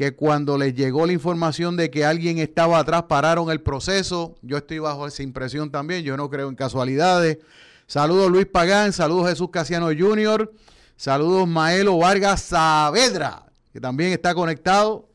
que 0.02 0.16
cuando 0.16 0.58
les 0.58 0.74
llegó 0.74 1.06
la 1.06 1.12
información 1.12 1.76
de 1.76 1.88
que 1.88 2.04
alguien 2.04 2.38
estaba 2.38 2.80
atrás, 2.80 3.04
pararon 3.04 3.52
el 3.52 3.60
proceso. 3.60 4.34
Yo 4.42 4.56
estoy 4.56 4.80
bajo 4.80 5.06
esa 5.06 5.22
impresión 5.22 5.70
también, 5.70 6.02
yo 6.02 6.16
no 6.16 6.28
creo 6.28 6.48
en 6.48 6.56
casualidades. 6.56 7.38
Saludos 7.86 8.28
Luis 8.28 8.46
Pagán, 8.46 8.92
saludos 8.92 9.28
Jesús 9.28 9.50
Casiano 9.52 9.86
Jr., 9.96 10.52
saludos 10.96 11.46
Maelo 11.46 11.98
Vargas 11.98 12.42
Saavedra, 12.42 13.46
que 13.72 13.80
también 13.80 14.10
está 14.10 14.34
conectado. 14.34 15.08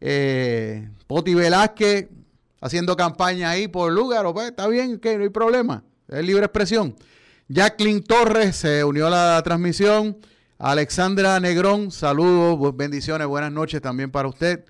Eh, 0.00 0.88
Poti 1.06 1.34
Velázquez 1.34 2.08
haciendo 2.62 2.96
campaña 2.96 3.50
ahí 3.50 3.68
por 3.68 3.92
lugar, 3.92 4.24
pues 4.32 4.48
está 4.48 4.68
bien, 4.68 4.98
que 5.00 5.18
no 5.18 5.24
hay 5.24 5.28
problema, 5.28 5.84
es 6.08 6.24
libre 6.24 6.46
expresión. 6.46 6.96
Jacqueline 7.48 8.02
Torres 8.02 8.56
se 8.56 8.84
unió 8.84 9.08
a 9.08 9.10
la 9.10 9.42
transmisión. 9.42 10.16
Alexandra 10.66 11.38
Negrón, 11.40 11.90
saludos, 11.90 12.74
bendiciones, 12.74 13.26
buenas 13.26 13.52
noches 13.52 13.82
también 13.82 14.10
para 14.10 14.28
usted. 14.28 14.64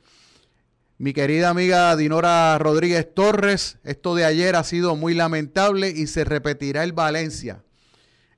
Mi 0.99 1.13
querida 1.13 1.51
amiga 1.51 1.95
Dinora 1.95 2.59
Rodríguez 2.59 3.15
Torres, 3.15 3.79
esto 3.85 4.17
de 4.17 4.25
ayer 4.25 4.57
ha 4.57 4.65
sido 4.65 4.97
muy 4.97 5.15
lamentable 5.15 5.91
y 5.91 6.09
se 6.09 6.25
repetirá 6.25 6.83
el 6.83 6.95
Valencia. 6.95 7.63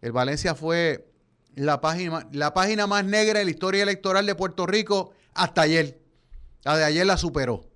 El 0.03 0.13
Valencia 0.13 0.55
fue 0.55 1.09
la 1.55 1.81
página, 1.81 2.87
más 2.87 3.05
negra 3.07 3.39
de 3.39 3.47
la 3.47 3.51
historia 3.51 3.85
electoral 3.85 4.27
de 4.27 4.35
Puerto 4.35 4.67
Rico 4.67 5.15
hasta 5.33 5.63
ayer. 5.63 5.99
La 6.63 6.77
de 6.77 6.85
ayer 6.85 7.07
la 7.07 7.17
superó. 7.17 7.71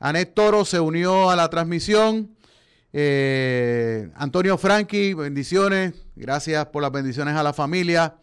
Anet 0.00 0.32
Toro 0.32 0.64
se 0.64 0.80
unió 0.80 1.28
a 1.28 1.36
la 1.36 1.50
transmisión. 1.50 2.34
Eh, 2.94 4.10
Antonio 4.14 4.56
Franchi, 4.56 5.12
bendiciones. 5.12 5.92
Gracias 6.16 6.64
por 6.68 6.80
las 6.80 6.92
bendiciones 6.92 7.36
a 7.36 7.42
la 7.42 7.52
familia. 7.52 8.21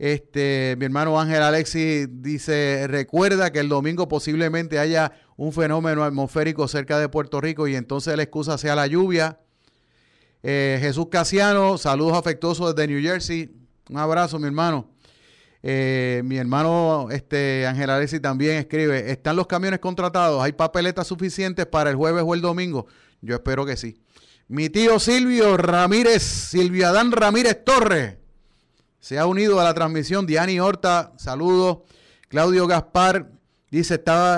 Este, 0.00 0.76
mi 0.78 0.86
hermano 0.86 1.20
Ángel 1.20 1.42
Alexi 1.42 2.06
dice, 2.08 2.86
recuerda 2.88 3.52
que 3.52 3.58
el 3.58 3.68
domingo 3.68 4.08
posiblemente 4.08 4.78
haya 4.78 5.12
un 5.36 5.52
fenómeno 5.52 6.04
atmosférico 6.04 6.66
cerca 6.68 6.98
de 6.98 7.10
Puerto 7.10 7.38
Rico 7.38 7.68
y 7.68 7.76
entonces 7.76 8.16
la 8.16 8.22
excusa 8.22 8.56
sea 8.56 8.74
la 8.74 8.86
lluvia. 8.86 9.40
Eh, 10.42 10.78
Jesús 10.80 11.08
Casiano, 11.10 11.76
saludos 11.76 12.16
afectuosos 12.16 12.74
desde 12.74 12.88
New 12.88 13.02
Jersey. 13.02 13.50
Un 13.90 13.98
abrazo, 13.98 14.38
mi 14.38 14.46
hermano. 14.46 14.88
Eh, 15.62 16.22
mi 16.24 16.38
hermano 16.38 17.08
este, 17.10 17.66
Ángel 17.66 17.90
Alexi 17.90 18.20
también 18.20 18.56
escribe, 18.56 19.10
¿están 19.10 19.36
los 19.36 19.46
camiones 19.46 19.80
contratados? 19.80 20.42
¿Hay 20.42 20.52
papeletas 20.52 21.08
suficientes 21.08 21.66
para 21.66 21.90
el 21.90 21.96
jueves 21.96 22.24
o 22.26 22.32
el 22.32 22.40
domingo? 22.40 22.86
Yo 23.20 23.34
espero 23.34 23.66
que 23.66 23.76
sí. 23.76 24.00
Mi 24.48 24.70
tío 24.70 24.98
Silvio 24.98 25.58
Ramírez, 25.58 26.22
Silvio 26.22 26.88
Adán 26.88 27.12
Ramírez 27.12 27.62
Torres 27.66 28.19
se 29.00 29.18
ha 29.18 29.26
unido 29.26 29.58
a 29.58 29.64
la 29.64 29.74
transmisión 29.74 30.26
Diani 30.26 30.60
Horta, 30.60 31.12
saludos. 31.16 31.78
Claudio 32.28 32.66
Gaspar 32.66 33.32
dice, 33.70 33.94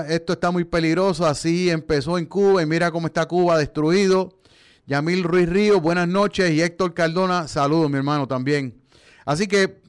esto 0.08 0.32
está 0.32 0.50
muy 0.50 0.64
peligroso, 0.64 1.26
así 1.26 1.68
empezó 1.68 2.16
en 2.16 2.26
Cuba 2.26 2.62
y 2.62 2.66
mira 2.66 2.90
cómo 2.92 3.08
está 3.08 3.26
Cuba 3.26 3.58
destruido. 3.58 4.38
Yamil 4.86 5.24
Ruiz 5.24 5.48
Río, 5.48 5.80
buenas 5.80 6.08
noches. 6.08 6.52
Y 6.52 6.62
Héctor 6.62 6.94
Cardona, 6.94 7.48
saludos 7.48 7.90
mi 7.90 7.96
hermano 7.96 8.26
también. 8.28 8.80
Así 9.24 9.46
que 9.46 9.82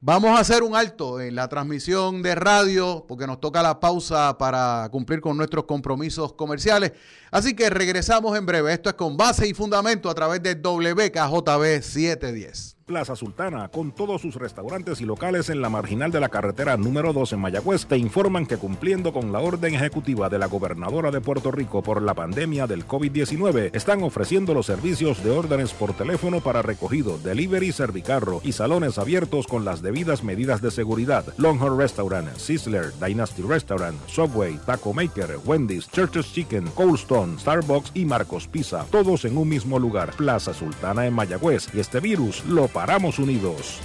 vamos 0.00 0.36
a 0.36 0.40
hacer 0.40 0.62
un 0.62 0.74
alto 0.74 1.20
en 1.20 1.34
la 1.34 1.48
transmisión 1.48 2.22
de 2.22 2.34
radio 2.34 3.04
porque 3.08 3.26
nos 3.26 3.40
toca 3.40 3.62
la 3.62 3.80
pausa 3.80 4.38
para 4.38 4.88
cumplir 4.90 5.20
con 5.20 5.36
nuestros 5.36 5.64
compromisos 5.64 6.32
comerciales. 6.32 6.92
Así 7.30 7.54
que 7.54 7.70
regresamos 7.70 8.36
en 8.36 8.46
breve. 8.46 8.72
Esto 8.72 8.88
es 8.88 8.96
con 8.96 9.16
base 9.16 9.48
y 9.48 9.54
fundamento 9.54 10.10
a 10.10 10.14
través 10.14 10.42
de 10.42 10.54
WKJB 10.54 11.82
710. 11.82 12.75
Plaza 12.86 13.16
Sultana, 13.16 13.66
con 13.66 13.90
todos 13.90 14.22
sus 14.22 14.36
restaurantes 14.36 15.00
y 15.00 15.04
locales 15.04 15.50
en 15.50 15.60
la 15.60 15.68
marginal 15.68 16.12
de 16.12 16.20
la 16.20 16.28
carretera 16.28 16.76
número 16.76 17.12
2 17.12 17.32
en 17.32 17.40
Mayagüez, 17.40 17.86
te 17.86 17.98
informan 17.98 18.46
que 18.46 18.58
cumpliendo 18.58 19.12
con 19.12 19.32
la 19.32 19.40
orden 19.40 19.74
ejecutiva 19.74 20.28
de 20.28 20.38
la 20.38 20.46
gobernadora 20.46 21.10
de 21.10 21.20
Puerto 21.20 21.50
Rico 21.50 21.82
por 21.82 22.00
la 22.00 22.14
pandemia 22.14 22.68
del 22.68 22.86
COVID-19, 22.86 23.70
están 23.74 24.04
ofreciendo 24.04 24.54
los 24.54 24.66
servicios 24.66 25.24
de 25.24 25.32
órdenes 25.32 25.72
por 25.72 25.94
teléfono 25.94 26.40
para 26.40 26.62
recogido, 26.62 27.18
delivery, 27.18 27.72
servicarro 27.72 28.40
y 28.44 28.52
salones 28.52 28.98
abiertos 28.98 29.48
con 29.48 29.64
las 29.64 29.82
debidas 29.82 30.22
medidas 30.22 30.62
de 30.62 30.70
seguridad. 30.70 31.24
Longhorn 31.38 31.76
Restaurant, 31.76 32.36
Sizzler, 32.36 32.92
Dynasty 33.04 33.42
Restaurant, 33.42 33.98
Subway, 34.06 34.60
Taco 34.64 34.94
Maker, 34.94 35.40
Wendy's, 35.44 35.90
Church's 35.90 36.32
Chicken, 36.32 36.68
Cold 36.76 37.00
Stone, 37.00 37.40
Starbucks 37.40 37.90
y 37.94 38.04
Marcos 38.04 38.46
Pizza, 38.46 38.86
todos 38.92 39.24
en 39.24 39.36
un 39.36 39.48
mismo 39.48 39.80
lugar, 39.80 40.12
Plaza 40.12 40.54
Sultana 40.54 41.04
en 41.04 41.14
Mayagüez, 41.14 41.66
y 41.74 41.80
este 41.80 41.98
virus 41.98 42.44
lo 42.44 42.68
paramos 42.76 43.18
unidos. 43.18 43.80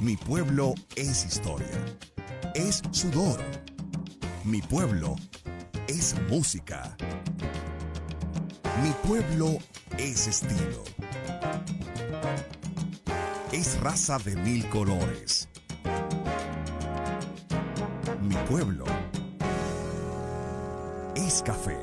Mi 0.02 0.18
pueblo 0.18 0.74
es 0.96 1.24
historia, 1.26 1.68
es 2.56 2.82
sudor. 2.90 3.40
Mi 4.44 4.60
pueblo 4.60 5.16
es 5.88 6.16
música. 6.28 6.98
Mi 8.82 8.90
pueblo 9.08 9.60
es 10.00 10.26
estilo. 10.26 10.84
Es 13.52 13.80
raza 13.80 14.18
de 14.18 14.36
mil 14.38 14.68
colores. 14.70 15.48
Mi 18.24 18.36
pueblo 18.50 18.86
es 21.14 21.44
café. 21.44 21.78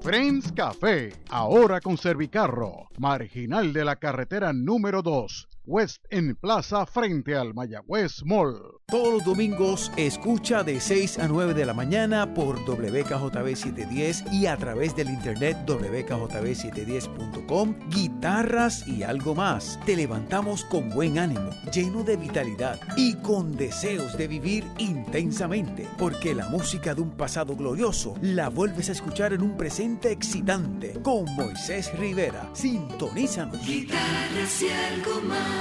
Friends 0.00 0.52
Café, 0.52 1.12
ahora 1.28 1.82
con 1.82 1.98
Servicarro, 1.98 2.88
marginal 2.96 3.74
de 3.74 3.84
la 3.84 3.96
carretera 3.96 4.54
número 4.54 5.02
2 5.02 5.47
West 5.68 6.02
en 6.08 6.34
Plaza 6.34 6.86
frente 6.86 7.36
al 7.36 7.52
Mayagüez 7.52 8.24
Mall. 8.24 8.58
Todos 8.86 9.12
los 9.12 9.22
domingos 9.22 9.92
escucha 9.98 10.64
de 10.64 10.80
6 10.80 11.18
a 11.18 11.28
9 11.28 11.52
de 11.52 11.66
la 11.66 11.74
mañana 11.74 12.32
por 12.32 12.58
WKJB 12.60 13.54
710 13.54 14.32
y 14.32 14.46
a 14.46 14.56
través 14.56 14.96
del 14.96 15.10
internet 15.10 15.58
WKJB710.com 15.66 17.74
guitarras 17.90 18.88
y 18.88 19.02
algo 19.02 19.34
más. 19.34 19.78
Te 19.84 19.94
levantamos 19.94 20.64
con 20.64 20.88
buen 20.88 21.18
ánimo, 21.18 21.50
lleno 21.70 22.02
de 22.02 22.16
vitalidad 22.16 22.80
y 22.96 23.16
con 23.16 23.54
deseos 23.54 24.16
de 24.16 24.26
vivir 24.26 24.64
intensamente, 24.78 25.86
porque 25.98 26.34
la 26.34 26.48
música 26.48 26.94
de 26.94 27.02
un 27.02 27.10
pasado 27.10 27.54
glorioso 27.54 28.14
la 28.22 28.48
vuelves 28.48 28.88
a 28.88 28.92
escuchar 28.92 29.34
en 29.34 29.42
un 29.42 29.58
presente 29.58 30.12
excitante 30.12 30.94
con 31.02 31.26
Moisés 31.34 31.92
Rivera. 31.98 32.48
Sintonízanos. 32.54 33.66
Guitarras 33.66 34.62
y 34.62 34.70
algo 34.70 35.20
más. 35.28 35.57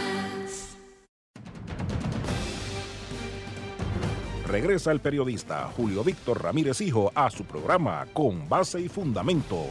Regresa 4.48 4.94
el 4.94 5.02
periodista 5.02 5.70
Julio 5.76 6.06
Víctor 6.06 6.42
Ramírez 6.42 6.80
Hijo 6.80 7.12
a 7.14 7.30
su 7.30 7.44
programa 7.44 8.08
Con 8.14 8.48
Base 8.48 8.80
y 8.80 8.88
Fundamento. 8.88 9.66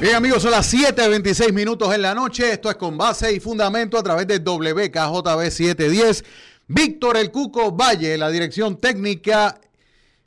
Bien 0.00 0.14
amigos, 0.14 0.42
son 0.42 0.52
las 0.52 0.72
7.26 0.72 1.52
minutos 1.52 1.92
en 1.92 2.02
la 2.02 2.14
noche. 2.14 2.52
Esto 2.52 2.70
es 2.70 2.76
Con 2.76 2.96
Base 2.96 3.32
y 3.32 3.40
Fundamento 3.40 3.98
a 3.98 4.04
través 4.04 4.28
de 4.28 4.38
WKJB 4.38 5.50
710. 5.50 6.24
Víctor 6.68 7.16
El 7.16 7.32
Cuco 7.32 7.72
Valle, 7.72 8.16
la 8.16 8.30
dirección 8.30 8.76
técnica 8.76 9.58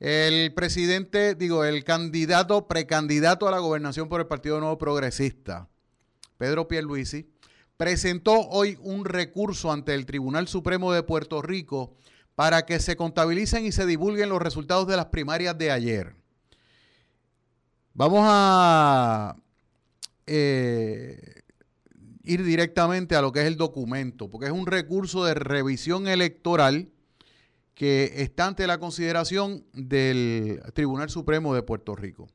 el 0.00 0.52
presidente, 0.54 1.34
digo, 1.34 1.64
el 1.64 1.84
candidato, 1.84 2.66
precandidato 2.66 3.46
a 3.46 3.50
la 3.50 3.58
gobernación 3.58 4.08
por 4.08 4.20
el 4.20 4.26
Partido 4.26 4.58
Nuevo 4.58 4.76
Progresista, 4.76 5.68
Pedro 6.36 6.66
Pierluisi, 6.66 7.30
presentó 7.76 8.40
hoy 8.48 8.76
un 8.82 9.04
recurso 9.04 9.70
ante 9.70 9.94
el 9.94 10.04
Tribunal 10.04 10.48
Supremo 10.48 10.92
de 10.92 11.02
Puerto 11.02 11.40
Rico 11.40 11.94
para 12.34 12.66
que 12.66 12.80
se 12.80 12.96
contabilicen 12.96 13.64
y 13.66 13.72
se 13.72 13.86
divulguen 13.86 14.30
los 14.30 14.42
resultados 14.42 14.86
de 14.88 14.96
las 14.96 15.06
primarias 15.06 15.56
de 15.56 15.70
ayer. 15.70 16.16
Vamos 17.94 18.22
a 18.24 19.36
eh, 20.26 21.39
ir 22.30 22.44
directamente 22.44 23.16
a 23.16 23.22
lo 23.22 23.32
que 23.32 23.40
es 23.40 23.46
el 23.46 23.56
documento, 23.56 24.30
porque 24.30 24.46
es 24.46 24.52
un 24.52 24.66
recurso 24.66 25.24
de 25.24 25.34
revisión 25.34 26.06
electoral 26.06 26.88
que 27.74 28.12
está 28.22 28.46
ante 28.46 28.66
la 28.66 28.78
consideración 28.78 29.64
del 29.72 30.62
Tribunal 30.74 31.10
Supremo 31.10 31.54
de 31.54 31.62
Puerto 31.62 31.96
Rico. 31.96 32.28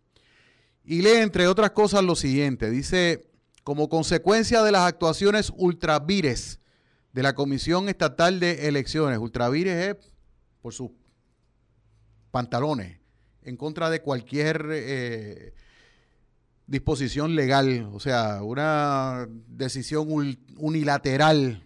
Y 0.84 1.02
lee, 1.02 1.22
entre 1.22 1.48
otras 1.48 1.72
cosas, 1.72 2.04
lo 2.04 2.16
siguiente. 2.16 2.70
Dice, 2.70 3.30
como 3.64 3.88
consecuencia 3.88 4.64
de 4.64 4.72
las 4.72 4.82
actuaciones 4.82 5.52
ultravires 5.56 6.60
de 7.14 7.24
la 7.24 7.34
Comisión 7.34 7.88
Estatal 7.88 8.42
de 8.42 8.68
Elecciones. 8.68 9.20
Ultravires 9.20 9.96
es 9.96 10.12
por 10.62 10.74
sus 10.74 10.92
pantalones, 12.32 13.00
en 13.44 13.56
contra 13.56 13.90
de 13.90 14.02
cualquier 14.02 14.68
eh, 14.72 15.54
disposición 16.68 17.36
legal, 17.36 17.90
o 17.94 18.00
sea, 18.00 18.42
una 18.42 19.28
decisión 19.48 20.08
unilateral. 20.58 21.64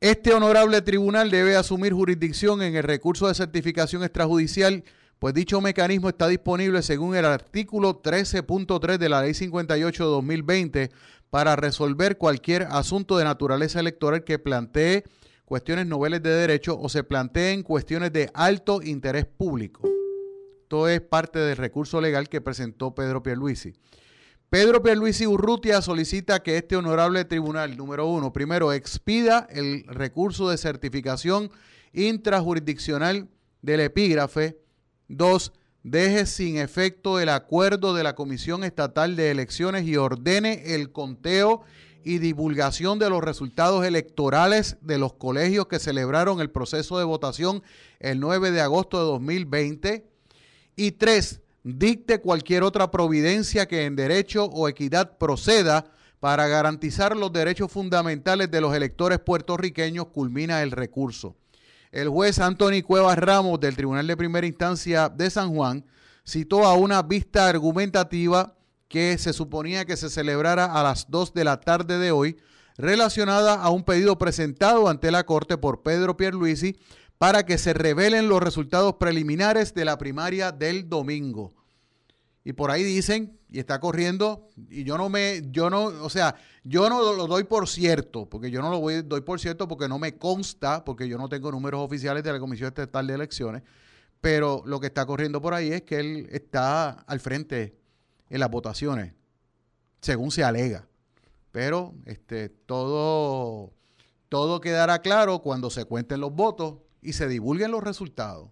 Este 0.00 0.34
honorable 0.34 0.82
tribunal 0.82 1.30
debe 1.30 1.56
asumir 1.56 1.94
jurisdicción 1.94 2.60
en 2.62 2.76
el 2.76 2.82
recurso 2.82 3.26
de 3.26 3.34
certificación 3.34 4.02
extrajudicial, 4.02 4.84
pues 5.18 5.32
dicho 5.32 5.60
mecanismo 5.62 6.10
está 6.10 6.28
disponible 6.28 6.82
según 6.82 7.16
el 7.16 7.24
artículo 7.24 8.02
13.3 8.02 8.98
de 8.98 9.08
la 9.08 9.22
Ley 9.22 9.32
58 9.32 10.04
de 10.04 10.10
2020 10.10 10.90
para 11.30 11.56
resolver 11.56 12.18
cualquier 12.18 12.64
asunto 12.70 13.16
de 13.16 13.24
naturaleza 13.24 13.80
electoral 13.80 14.24
que 14.24 14.38
plantee 14.38 15.04
cuestiones 15.46 15.86
noveles 15.86 16.22
de 16.22 16.30
derecho 16.30 16.78
o 16.78 16.88
se 16.88 17.04
planteen 17.04 17.62
cuestiones 17.62 18.12
de 18.12 18.30
alto 18.34 18.82
interés 18.82 19.24
público. 19.24 19.88
Esto 20.74 20.88
es 20.88 21.00
parte 21.02 21.38
del 21.38 21.56
recurso 21.56 22.00
legal 22.00 22.28
que 22.28 22.40
presentó 22.40 22.96
Pedro 22.96 23.22
Pierluisi. 23.22 23.74
Pedro 24.50 24.82
Pierluisi 24.82 25.24
Urrutia 25.24 25.80
solicita 25.80 26.42
que 26.42 26.56
este 26.56 26.74
honorable 26.74 27.24
tribunal, 27.24 27.76
número 27.76 28.08
uno, 28.08 28.32
primero 28.32 28.72
expida 28.72 29.46
el 29.50 29.84
recurso 29.86 30.50
de 30.50 30.58
certificación 30.58 31.52
intrajurisdiccional 31.92 33.28
del 33.62 33.78
epígrafe. 33.82 34.58
Dos, 35.06 35.52
deje 35.84 36.26
sin 36.26 36.56
efecto 36.56 37.20
el 37.20 37.28
acuerdo 37.28 37.94
de 37.94 38.02
la 38.02 38.16
Comisión 38.16 38.64
Estatal 38.64 39.14
de 39.14 39.30
Elecciones 39.30 39.86
y 39.86 39.96
ordene 39.96 40.74
el 40.74 40.90
conteo 40.90 41.62
y 42.02 42.18
divulgación 42.18 42.98
de 42.98 43.10
los 43.10 43.22
resultados 43.22 43.84
electorales 43.86 44.76
de 44.80 44.98
los 44.98 45.12
colegios 45.12 45.68
que 45.68 45.78
celebraron 45.78 46.40
el 46.40 46.50
proceso 46.50 46.98
de 46.98 47.04
votación 47.04 47.62
el 48.00 48.18
9 48.18 48.50
de 48.50 48.60
agosto 48.60 48.98
de 48.98 49.04
2020. 49.04 50.13
Y 50.76 50.92
tres, 50.92 51.40
dicte 51.62 52.20
cualquier 52.20 52.62
otra 52.62 52.90
providencia 52.90 53.66
que 53.66 53.84
en 53.84 53.96
derecho 53.96 54.46
o 54.46 54.68
equidad 54.68 55.16
proceda 55.18 55.86
para 56.20 56.48
garantizar 56.48 57.16
los 57.16 57.32
derechos 57.32 57.70
fundamentales 57.70 58.50
de 58.50 58.60
los 58.60 58.74
electores 58.74 59.18
puertorriqueños, 59.18 60.06
culmina 60.06 60.62
el 60.62 60.70
recurso. 60.70 61.36
El 61.92 62.08
juez 62.08 62.38
Anthony 62.38 62.82
Cuevas 62.84 63.18
Ramos 63.18 63.60
del 63.60 63.76
Tribunal 63.76 64.06
de 64.06 64.16
Primera 64.16 64.46
Instancia 64.46 65.08
de 65.08 65.30
San 65.30 65.54
Juan 65.54 65.84
citó 66.26 66.64
a 66.64 66.74
una 66.74 67.02
vista 67.02 67.48
argumentativa 67.48 68.56
que 68.88 69.18
se 69.18 69.32
suponía 69.32 69.84
que 69.84 69.96
se 69.96 70.10
celebrara 70.10 70.64
a 70.64 70.82
las 70.82 71.10
2 71.10 71.34
de 71.34 71.44
la 71.44 71.60
tarde 71.60 71.98
de 71.98 72.10
hoy, 72.10 72.36
relacionada 72.76 73.54
a 73.54 73.70
un 73.70 73.84
pedido 73.84 74.18
presentado 74.18 74.88
ante 74.88 75.10
la 75.10 75.24
Corte 75.26 75.56
por 75.56 75.82
Pedro 75.82 76.16
Pierluisi 76.16 76.76
para 77.24 77.46
que 77.46 77.56
se 77.56 77.72
revelen 77.72 78.28
los 78.28 78.42
resultados 78.42 78.96
preliminares 78.96 79.72
de 79.72 79.86
la 79.86 79.96
primaria 79.96 80.52
del 80.52 80.90
domingo. 80.90 81.54
Y 82.44 82.52
por 82.52 82.70
ahí 82.70 82.82
dicen, 82.82 83.38
y 83.48 83.60
está 83.60 83.80
corriendo, 83.80 84.50
y 84.68 84.84
yo 84.84 84.98
no 84.98 85.08
me, 85.08 85.40
yo 85.50 85.70
no, 85.70 85.84
o 85.84 86.10
sea, 86.10 86.34
yo 86.64 86.90
no 86.90 87.14
lo 87.14 87.26
doy 87.26 87.44
por 87.44 87.66
cierto, 87.66 88.28
porque 88.28 88.50
yo 88.50 88.60
no 88.60 88.68
lo 88.68 88.78
voy, 88.78 89.00
doy 89.00 89.22
por 89.22 89.40
cierto 89.40 89.66
porque 89.66 89.88
no 89.88 89.98
me 89.98 90.18
consta, 90.18 90.84
porque 90.84 91.08
yo 91.08 91.16
no 91.16 91.30
tengo 91.30 91.50
números 91.50 91.80
oficiales 91.80 92.22
de 92.24 92.30
la 92.34 92.38
Comisión 92.38 92.68
Estatal 92.68 93.06
de 93.06 93.14
Elecciones, 93.14 93.62
pero 94.20 94.62
lo 94.66 94.78
que 94.78 94.88
está 94.88 95.06
corriendo 95.06 95.40
por 95.40 95.54
ahí 95.54 95.72
es 95.72 95.80
que 95.80 96.00
él 96.00 96.28
está 96.30 96.90
al 96.90 97.20
frente 97.20 97.74
en 98.28 98.38
las 98.38 98.50
votaciones, 98.50 99.14
según 100.02 100.30
se 100.30 100.44
alega. 100.44 100.86
Pero 101.52 101.94
este, 102.04 102.50
todo, 102.50 103.72
todo 104.28 104.60
quedará 104.60 104.98
claro 104.98 105.38
cuando 105.38 105.70
se 105.70 105.86
cuenten 105.86 106.20
los 106.20 106.34
votos 106.34 106.83
y 107.04 107.12
se 107.12 107.28
divulguen 107.28 107.70
los 107.70 107.84
resultados. 107.84 108.50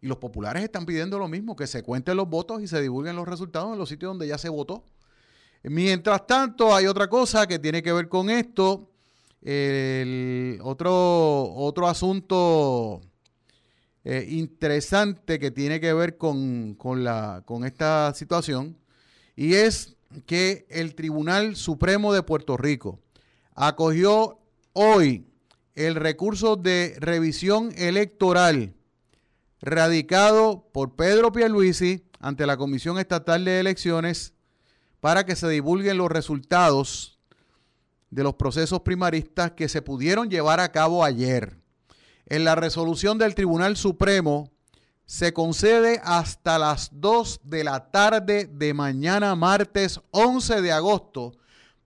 Y 0.00 0.06
los 0.06 0.18
populares 0.18 0.62
están 0.62 0.84
pidiendo 0.84 1.18
lo 1.18 1.28
mismo, 1.28 1.56
que 1.56 1.66
se 1.66 1.82
cuenten 1.82 2.16
los 2.16 2.28
votos 2.28 2.62
y 2.62 2.68
se 2.68 2.80
divulguen 2.82 3.16
los 3.16 3.26
resultados 3.26 3.72
en 3.72 3.78
los 3.78 3.88
sitios 3.88 4.10
donde 4.10 4.28
ya 4.28 4.38
se 4.38 4.48
votó. 4.48 4.84
Mientras 5.62 6.26
tanto, 6.26 6.74
hay 6.74 6.86
otra 6.86 7.08
cosa 7.08 7.46
que 7.46 7.58
tiene 7.58 7.82
que 7.82 7.92
ver 7.92 8.08
con 8.08 8.30
esto. 8.30 8.90
El 9.40 10.58
otro, 10.62 11.54
otro 11.54 11.88
asunto 11.88 13.00
eh, 14.04 14.26
interesante 14.30 15.38
que 15.38 15.50
tiene 15.50 15.80
que 15.80 15.92
ver 15.92 16.16
con, 16.16 16.74
con, 16.74 17.04
la, 17.04 17.42
con 17.44 17.64
esta 17.64 18.12
situación 18.14 18.76
y 19.36 19.54
es 19.54 19.96
que 20.26 20.66
el 20.70 20.94
Tribunal 20.94 21.56
Supremo 21.56 22.12
de 22.12 22.22
Puerto 22.22 22.56
Rico 22.56 22.98
acogió 23.54 24.38
hoy 24.72 25.26
el 25.78 25.94
recurso 25.94 26.56
de 26.56 26.96
revisión 26.98 27.72
electoral 27.76 28.74
radicado 29.60 30.68
por 30.72 30.96
Pedro 30.96 31.30
Pierluisi 31.30 32.04
ante 32.18 32.46
la 32.46 32.56
Comisión 32.56 32.98
Estatal 32.98 33.44
de 33.44 33.60
Elecciones 33.60 34.34
para 34.98 35.24
que 35.24 35.36
se 35.36 35.48
divulguen 35.48 35.98
los 35.98 36.10
resultados 36.10 37.20
de 38.10 38.24
los 38.24 38.34
procesos 38.34 38.80
primaristas 38.80 39.52
que 39.52 39.68
se 39.68 39.80
pudieron 39.80 40.28
llevar 40.28 40.58
a 40.58 40.72
cabo 40.72 41.04
ayer. 41.04 41.56
En 42.26 42.42
la 42.42 42.56
resolución 42.56 43.16
del 43.16 43.36
Tribunal 43.36 43.76
Supremo 43.76 44.50
se 45.06 45.32
concede 45.32 46.00
hasta 46.02 46.58
las 46.58 46.90
2 46.92 47.42
de 47.44 47.62
la 47.62 47.92
tarde 47.92 48.50
de 48.52 48.74
mañana 48.74 49.36
martes 49.36 50.00
11 50.10 50.60
de 50.60 50.72
agosto 50.72 51.34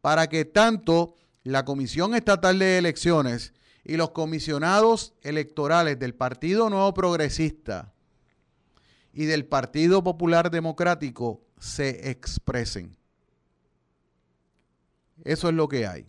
para 0.01 0.29
que 0.29 0.47
tanto 0.47 1.15
la 1.45 1.67
Comisión 1.67 2.15
Estatal 2.15 2.59
de 2.59 2.79
Elecciones 2.79 3.53
y 3.85 3.97
los 3.97 4.11
comisionados 4.11 5.15
electorales 5.23 5.99
del 5.99 6.15
Partido 6.15 6.71
Nuevo 6.71 6.95
Progresista 6.95 7.93
y 9.13 9.25
del 9.25 9.45
Partido 9.45 10.03
Popular 10.03 10.51
Democrático 10.51 11.43
se 11.59 12.11
expresen. 12.11 12.97
Eso 15.25 15.49
es 15.49 15.55
lo 15.55 15.69
que 15.69 15.87
hay. 15.87 16.07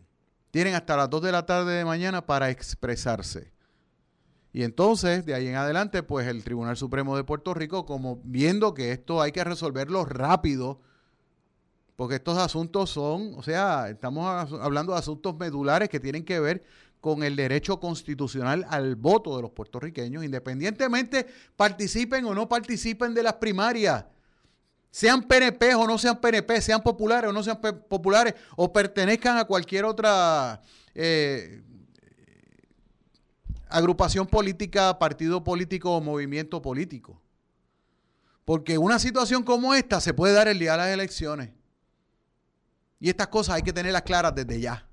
Tienen 0.51 0.75
hasta 0.75 0.95
las 0.95 1.09
2 1.09 1.23
de 1.23 1.31
la 1.31 1.45
tarde 1.45 1.73
de 1.73 1.85
mañana 1.85 2.25
para 2.25 2.49
expresarse. 2.49 3.51
Y 4.51 4.63
entonces, 4.63 5.25
de 5.25 5.33
ahí 5.33 5.47
en 5.47 5.55
adelante, 5.55 6.03
pues 6.03 6.27
el 6.27 6.43
Tribunal 6.43 6.77
Supremo 6.77 7.17
de 7.17 7.23
Puerto 7.23 7.55
Rico, 7.55 7.85
como 7.85 8.21
viendo 8.23 8.75
que 8.75 8.91
esto 8.91 9.19
hay 9.19 9.31
que 9.31 9.43
resolverlo 9.43 10.05
rápido, 10.05 10.79
porque 11.95 12.15
estos 12.15 12.37
asuntos 12.37 12.91
son, 12.91 13.33
o 13.35 13.41
sea, 13.41 13.89
estamos 13.89 14.53
hablando 14.53 14.93
de 14.93 14.99
asuntos 14.99 15.35
medulares 15.37 15.89
que 15.89 15.99
tienen 15.99 16.23
que 16.23 16.39
ver 16.39 16.63
con 17.03 17.21
el 17.21 17.35
derecho 17.35 17.81
constitucional 17.81 18.65
al 18.69 18.95
voto 18.95 19.35
de 19.35 19.41
los 19.41 19.51
puertorriqueños, 19.51 20.23
independientemente 20.23 21.27
participen 21.57 22.23
o 22.23 22.33
no 22.33 22.47
participen 22.47 23.13
de 23.13 23.21
las 23.21 23.33
primarias, 23.33 24.05
sean 24.89 25.21
PNP 25.23 25.75
o 25.75 25.85
no 25.85 25.97
sean 25.97 26.21
PNP, 26.21 26.61
sean 26.61 26.81
populares 26.81 27.29
o 27.29 27.33
no 27.33 27.43
sean 27.43 27.59
populares, 27.89 28.35
o 28.55 28.71
pertenezcan 28.71 29.37
a 29.37 29.43
cualquier 29.43 29.83
otra 29.83 30.61
eh, 30.95 31.61
agrupación 33.67 34.25
política, 34.25 34.97
partido 34.97 35.43
político 35.43 35.97
o 35.97 35.99
movimiento 35.99 36.61
político. 36.61 37.21
Porque 38.45 38.77
una 38.77 38.97
situación 38.97 39.43
como 39.43 39.73
esta 39.73 39.99
se 39.99 40.13
puede 40.13 40.35
dar 40.35 40.47
el 40.47 40.57
día 40.57 40.71
de 40.71 40.77
las 40.77 40.87
elecciones. 40.87 41.49
Y 42.97 43.09
estas 43.09 43.27
cosas 43.27 43.55
hay 43.55 43.61
que 43.61 43.73
tenerlas 43.73 44.03
claras 44.03 44.33
desde 44.33 44.61
ya. 44.61 44.87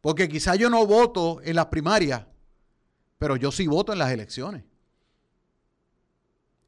Porque 0.00 0.28
quizá 0.28 0.54
yo 0.54 0.70
no 0.70 0.86
voto 0.86 1.40
en 1.42 1.56
las 1.56 1.66
primarias, 1.66 2.26
pero 3.18 3.36
yo 3.36 3.50
sí 3.50 3.66
voto 3.66 3.92
en 3.92 3.98
las 3.98 4.12
elecciones. 4.12 4.64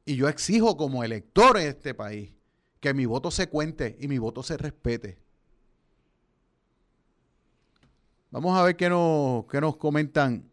Y 0.05 0.15
yo 0.15 0.27
exijo 0.27 0.75
como 0.75 1.03
elector 1.03 1.57
en 1.57 1.67
este 1.67 1.93
país 1.93 2.33
que 2.79 2.93
mi 2.93 3.05
voto 3.05 3.31
se 3.31 3.47
cuente 3.47 3.97
y 3.99 4.07
mi 4.07 4.17
voto 4.17 4.43
se 4.43 4.57
respete. 4.57 5.19
Vamos 8.31 8.57
a 8.57 8.63
ver 8.63 8.75
qué 8.75 8.89
nos, 8.89 9.45
nos 9.53 9.77
comentan, 9.77 10.49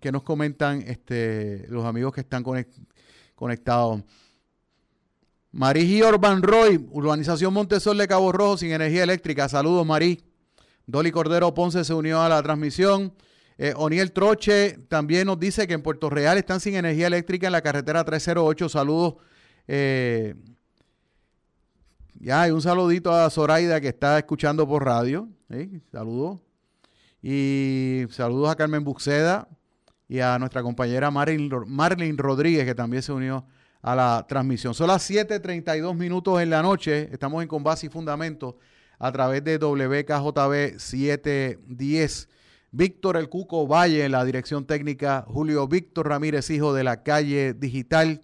qué 0.00 0.12
nos 0.12 0.22
comentan 0.22 0.82
este, 0.82 1.66
los 1.68 1.84
amigos 1.84 2.12
que 2.12 2.20
están 2.20 2.44
conectados. 3.34 4.02
Marí 5.52 6.02
Orban 6.02 6.42
Roy, 6.42 6.84
Urbanización 6.90 7.54
Montesol 7.54 7.96
de 7.96 8.08
Cabo 8.08 8.32
Rojo 8.32 8.58
sin 8.58 8.72
energía 8.72 9.04
eléctrica. 9.04 9.48
Saludos, 9.48 9.86
Marí. 9.86 10.22
Dolly 10.86 11.10
Cordero 11.10 11.54
Ponce 11.54 11.84
se 11.84 11.94
unió 11.94 12.20
a 12.20 12.28
la 12.28 12.42
transmisión. 12.42 13.14
Eh, 13.56 13.72
Oniel 13.76 14.12
Troche 14.12 14.78
también 14.88 15.26
nos 15.26 15.38
dice 15.38 15.66
que 15.66 15.74
en 15.74 15.82
Puerto 15.82 16.10
Real 16.10 16.36
están 16.38 16.60
sin 16.60 16.74
energía 16.74 17.06
eléctrica 17.06 17.46
en 17.46 17.52
la 17.52 17.62
carretera 17.62 18.04
308. 18.04 18.68
Saludos. 18.68 19.14
Eh, 19.68 20.34
ya, 22.14 22.42
hay 22.42 22.50
un 22.50 22.62
saludito 22.62 23.12
a 23.12 23.28
Zoraida 23.30 23.80
que 23.80 23.88
está 23.88 24.18
escuchando 24.18 24.66
por 24.66 24.84
radio. 24.84 25.28
Saludos. 25.92 26.40
Y 27.22 28.04
saludos 28.10 28.50
a 28.50 28.56
Carmen 28.56 28.84
Buxeda 28.84 29.48
y 30.08 30.20
a 30.20 30.38
nuestra 30.38 30.62
compañera 30.62 31.10
Marlene 31.10 32.14
Rodríguez 32.18 32.64
que 32.66 32.74
también 32.74 33.02
se 33.02 33.12
unió 33.12 33.46
a 33.80 33.94
la 33.94 34.26
transmisión. 34.28 34.74
Son 34.74 34.88
las 34.88 35.08
7:32 35.08 35.94
minutos 35.94 36.40
en 36.40 36.50
la 36.50 36.62
noche. 36.62 37.08
Estamos 37.12 37.42
en 37.42 37.48
Combase 37.48 37.86
y 37.86 37.88
Fundamento 37.88 38.58
a 39.04 39.12
través 39.12 39.44
de 39.44 39.58
WKJB 39.58 40.78
710. 40.78 42.28
Víctor 42.70 43.18
El 43.18 43.28
Cuco 43.28 43.66
Valle 43.66 44.06
en 44.06 44.12
la 44.12 44.24
dirección 44.24 44.64
técnica, 44.64 45.26
Julio 45.28 45.68
Víctor 45.68 46.08
Ramírez, 46.08 46.48
hijo 46.48 46.72
de 46.72 46.84
la 46.84 47.02
calle 47.02 47.52
digital. 47.52 48.22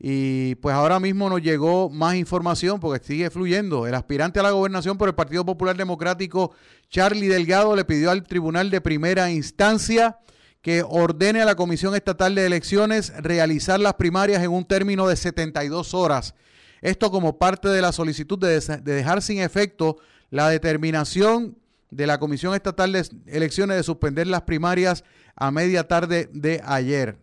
Y 0.00 0.56
pues 0.56 0.74
ahora 0.74 0.98
mismo 0.98 1.30
nos 1.30 1.42
llegó 1.42 1.88
más 1.88 2.16
información 2.16 2.80
porque 2.80 3.06
sigue 3.06 3.30
fluyendo. 3.30 3.86
El 3.86 3.94
aspirante 3.94 4.40
a 4.40 4.42
la 4.42 4.50
gobernación 4.50 4.98
por 4.98 5.08
el 5.08 5.14
Partido 5.14 5.46
Popular 5.46 5.76
Democrático, 5.76 6.52
Charlie 6.90 7.28
Delgado, 7.28 7.76
le 7.76 7.84
pidió 7.84 8.10
al 8.10 8.24
Tribunal 8.24 8.68
de 8.68 8.80
Primera 8.80 9.30
Instancia 9.30 10.18
que 10.60 10.82
ordene 10.82 11.40
a 11.40 11.44
la 11.44 11.54
Comisión 11.54 11.94
Estatal 11.94 12.34
de 12.34 12.46
Elecciones 12.46 13.12
realizar 13.22 13.78
las 13.78 13.94
primarias 13.94 14.42
en 14.42 14.50
un 14.50 14.64
término 14.64 15.06
de 15.06 15.14
72 15.14 15.94
horas 15.94 16.34
esto 16.80 17.10
como 17.10 17.38
parte 17.38 17.68
de 17.68 17.80
la 17.80 17.92
solicitud 17.92 18.38
de, 18.38 18.60
dejar 18.82 19.22
sin 19.22 19.40
efecto 19.40 19.96
la 20.30 20.48
determinación 20.48 21.56
de 21.90 22.06
la 22.06 22.18
Comisión 22.18 22.54
Estatal 22.54 22.92
de 22.92 23.08
Elecciones 23.26 23.76
de 23.76 23.82
suspender 23.82 24.26
las 24.26 24.42
primarias 24.42 25.04
a 25.34 25.50
media 25.50 25.86
tarde 25.86 26.28
de 26.32 26.60
ayer. 26.64 27.16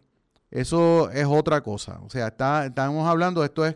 Eso 0.51 1.09
es 1.11 1.25
otra 1.25 1.61
cosa. 1.61 1.99
O 2.01 2.09
sea, 2.09 2.27
está, 2.27 2.65
estamos 2.67 3.07
hablando, 3.07 3.43
esto 3.43 3.65
es 3.65 3.75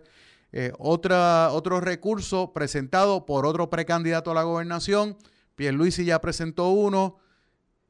Eh, 0.53 0.71
otro 0.79 1.81
recurso 1.81 2.53
presentado 2.53 3.25
por 3.25 3.45
otro 3.45 3.69
precandidato 3.69 4.31
a 4.31 4.33
la 4.33 4.43
gobernación. 4.43 5.17
Pierluisi 5.55 6.05
ya 6.05 6.19
presentó 6.19 6.69
uno. 6.69 7.17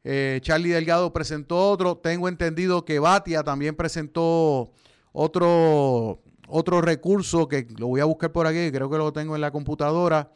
eh, 0.03 0.39
Charlie 0.41 0.72
Delgado 0.72 1.14
presentó 1.14 1.70
otro. 1.70 1.97
Tengo 1.97 2.28
entendido 2.28 2.84
que 2.84 2.99
Batia 2.99 3.43
también 3.43 3.76
presentó 3.76 4.72
otro, 5.14 6.20
otro 6.48 6.82
recurso 6.82 7.48
que 7.48 7.68
lo 7.78 7.88
voy 7.88 8.02
a 8.02 8.06
buscar 8.06 8.32
por 8.32 8.48
aquí, 8.48 8.72
creo 8.72 8.89
que 8.89 8.98
lo 8.98 9.14
tengo 9.14 9.36
en 9.36 9.41
la 9.41 9.52
computadora, 9.52 10.32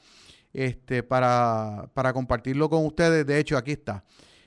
este, 0.53 1.01
para, 1.03 1.89
para 1.93 2.14
compartirlo 2.14 2.70
con 2.70 2.86
ustedes. 2.86 3.26
De 3.26 3.39
hecho, 3.39 3.57
aquí 3.57 3.72
está. 3.72 4.03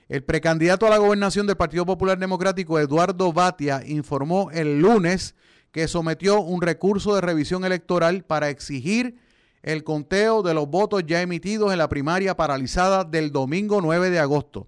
El 0.07 0.23
precandidato 0.23 0.85
a 0.85 0.91
la 0.91 0.97
gobernación 0.97 1.47
del 1.47 1.57
Partido 1.57 1.85
Popular 1.85 2.19
Democrático, 2.19 2.79
Eduardo 2.79 3.33
Batia, 3.33 3.81
informó 3.85 4.51
el 4.51 4.79
lunes 4.79 5.35
que 5.71 5.87
sometió 5.87 6.39
un 6.41 6.61
recurso 6.61 7.15
de 7.15 7.21
revisión 7.21 7.65
electoral 7.65 8.23
para 8.23 8.49
exigir 8.49 9.17
el 9.63 9.83
conteo 9.83 10.43
de 10.43 10.53
los 10.53 10.69
votos 10.69 11.03
ya 11.07 11.23
emitidos 11.23 11.71
en 11.71 11.79
la 11.79 11.89
primaria 11.89 12.37
paralizada 12.37 13.03
del 13.03 13.31
domingo 13.31 13.81
9 13.81 14.11
de 14.11 14.19
agosto. 14.19 14.67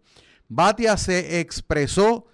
Batia 0.50 0.98
se 0.98 1.39
expresó 1.39 2.26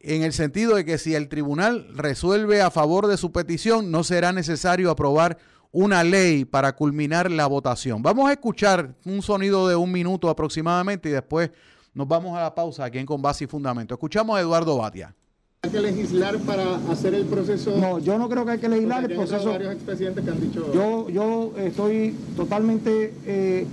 en 0.00 0.22
el 0.22 0.32
sentido 0.32 0.76
de 0.76 0.84
que 0.84 0.98
si 0.98 1.14
el 1.14 1.28
tribunal 1.28 1.88
resuelve 1.94 2.62
a 2.62 2.70
favor 2.70 3.06
de 3.06 3.16
su 3.16 3.32
petición, 3.32 3.90
no 3.90 4.04
será 4.04 4.32
necesario 4.32 4.90
aprobar 4.90 5.38
una 5.72 6.04
ley 6.04 6.44
para 6.44 6.74
culminar 6.74 7.30
la 7.30 7.46
votación. 7.46 8.02
Vamos 8.02 8.28
a 8.28 8.32
escuchar 8.32 8.94
un 9.04 9.22
sonido 9.22 9.68
de 9.68 9.76
un 9.76 9.92
minuto 9.92 10.30
aproximadamente 10.30 11.08
y 11.08 11.12
después 11.12 11.50
nos 11.94 12.06
vamos 12.06 12.36
a 12.38 12.42
la 12.42 12.54
pausa 12.54 12.84
aquí 12.84 12.98
en 12.98 13.06
Con 13.06 13.20
Base 13.20 13.44
y 13.44 13.46
Fundamento. 13.46 13.94
Escuchamos 13.94 14.36
a 14.36 14.40
Eduardo 14.40 14.78
Batia. 14.78 15.14
¿Hay 15.62 15.70
que 15.70 15.80
legislar 15.80 16.38
para 16.38 16.76
hacer 16.90 17.14
el 17.14 17.24
proceso? 17.24 17.76
No, 17.76 17.98
yo 17.98 18.16
no 18.16 18.28
creo 18.28 18.44
que 18.46 18.52
hay 18.52 18.58
que 18.60 18.68
legislar 18.68 19.10
el 19.10 19.16
proceso. 19.16 19.50
varios 19.50 19.74
expresidentes 19.74 20.24
que 20.24 20.30
han 20.30 20.40
dicho... 20.40 20.72
Yo, 20.72 21.10
yo 21.10 21.52
estoy 21.58 22.14
totalmente 22.36 23.12
eh, 23.26 23.66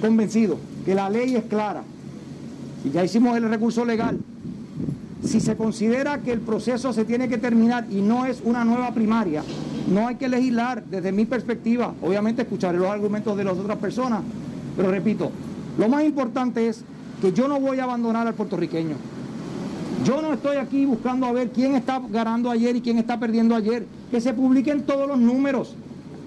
convencido 0.00 0.58
que 0.84 0.94
la 0.94 1.10
ley 1.10 1.34
es 1.34 1.44
clara. 1.44 1.82
Y 2.84 2.90
ya 2.90 3.04
hicimos 3.04 3.36
el 3.36 3.48
recurso 3.48 3.84
legal. 3.84 4.20
Si 5.24 5.40
se 5.40 5.56
considera 5.56 6.20
que 6.20 6.32
el 6.32 6.40
proceso 6.40 6.92
se 6.92 7.04
tiene 7.04 7.28
que 7.28 7.38
terminar 7.38 7.86
y 7.90 8.00
no 8.00 8.24
es 8.24 8.40
una 8.42 8.64
nueva 8.64 8.92
primaria, 8.92 9.42
no 9.90 10.08
hay 10.08 10.16
que 10.16 10.28
legislar 10.28 10.84
desde 10.84 11.12
mi 11.12 11.26
perspectiva. 11.26 11.94
Obviamente 12.00 12.42
escucharé 12.42 12.78
los 12.78 12.88
argumentos 12.88 13.36
de 13.36 13.44
las 13.44 13.58
otras 13.58 13.78
personas, 13.78 14.22
pero 14.76 14.90
repito, 14.90 15.30
lo 15.78 15.88
más 15.88 16.04
importante 16.04 16.68
es 16.68 16.84
que 17.20 17.32
yo 17.32 17.48
no 17.48 17.60
voy 17.60 17.78
a 17.80 17.84
abandonar 17.84 18.26
al 18.26 18.34
puertorriqueño. 18.34 18.96
Yo 20.04 20.22
no 20.22 20.32
estoy 20.32 20.56
aquí 20.56 20.86
buscando 20.86 21.26
a 21.26 21.32
ver 21.32 21.50
quién 21.50 21.74
está 21.74 22.00
ganando 22.08 22.50
ayer 22.50 22.74
y 22.74 22.80
quién 22.80 22.96
está 22.98 23.20
perdiendo 23.20 23.54
ayer. 23.54 23.86
Que 24.10 24.20
se 24.20 24.32
publiquen 24.32 24.82
todos 24.82 25.06
los 25.06 25.18
números. 25.18 25.74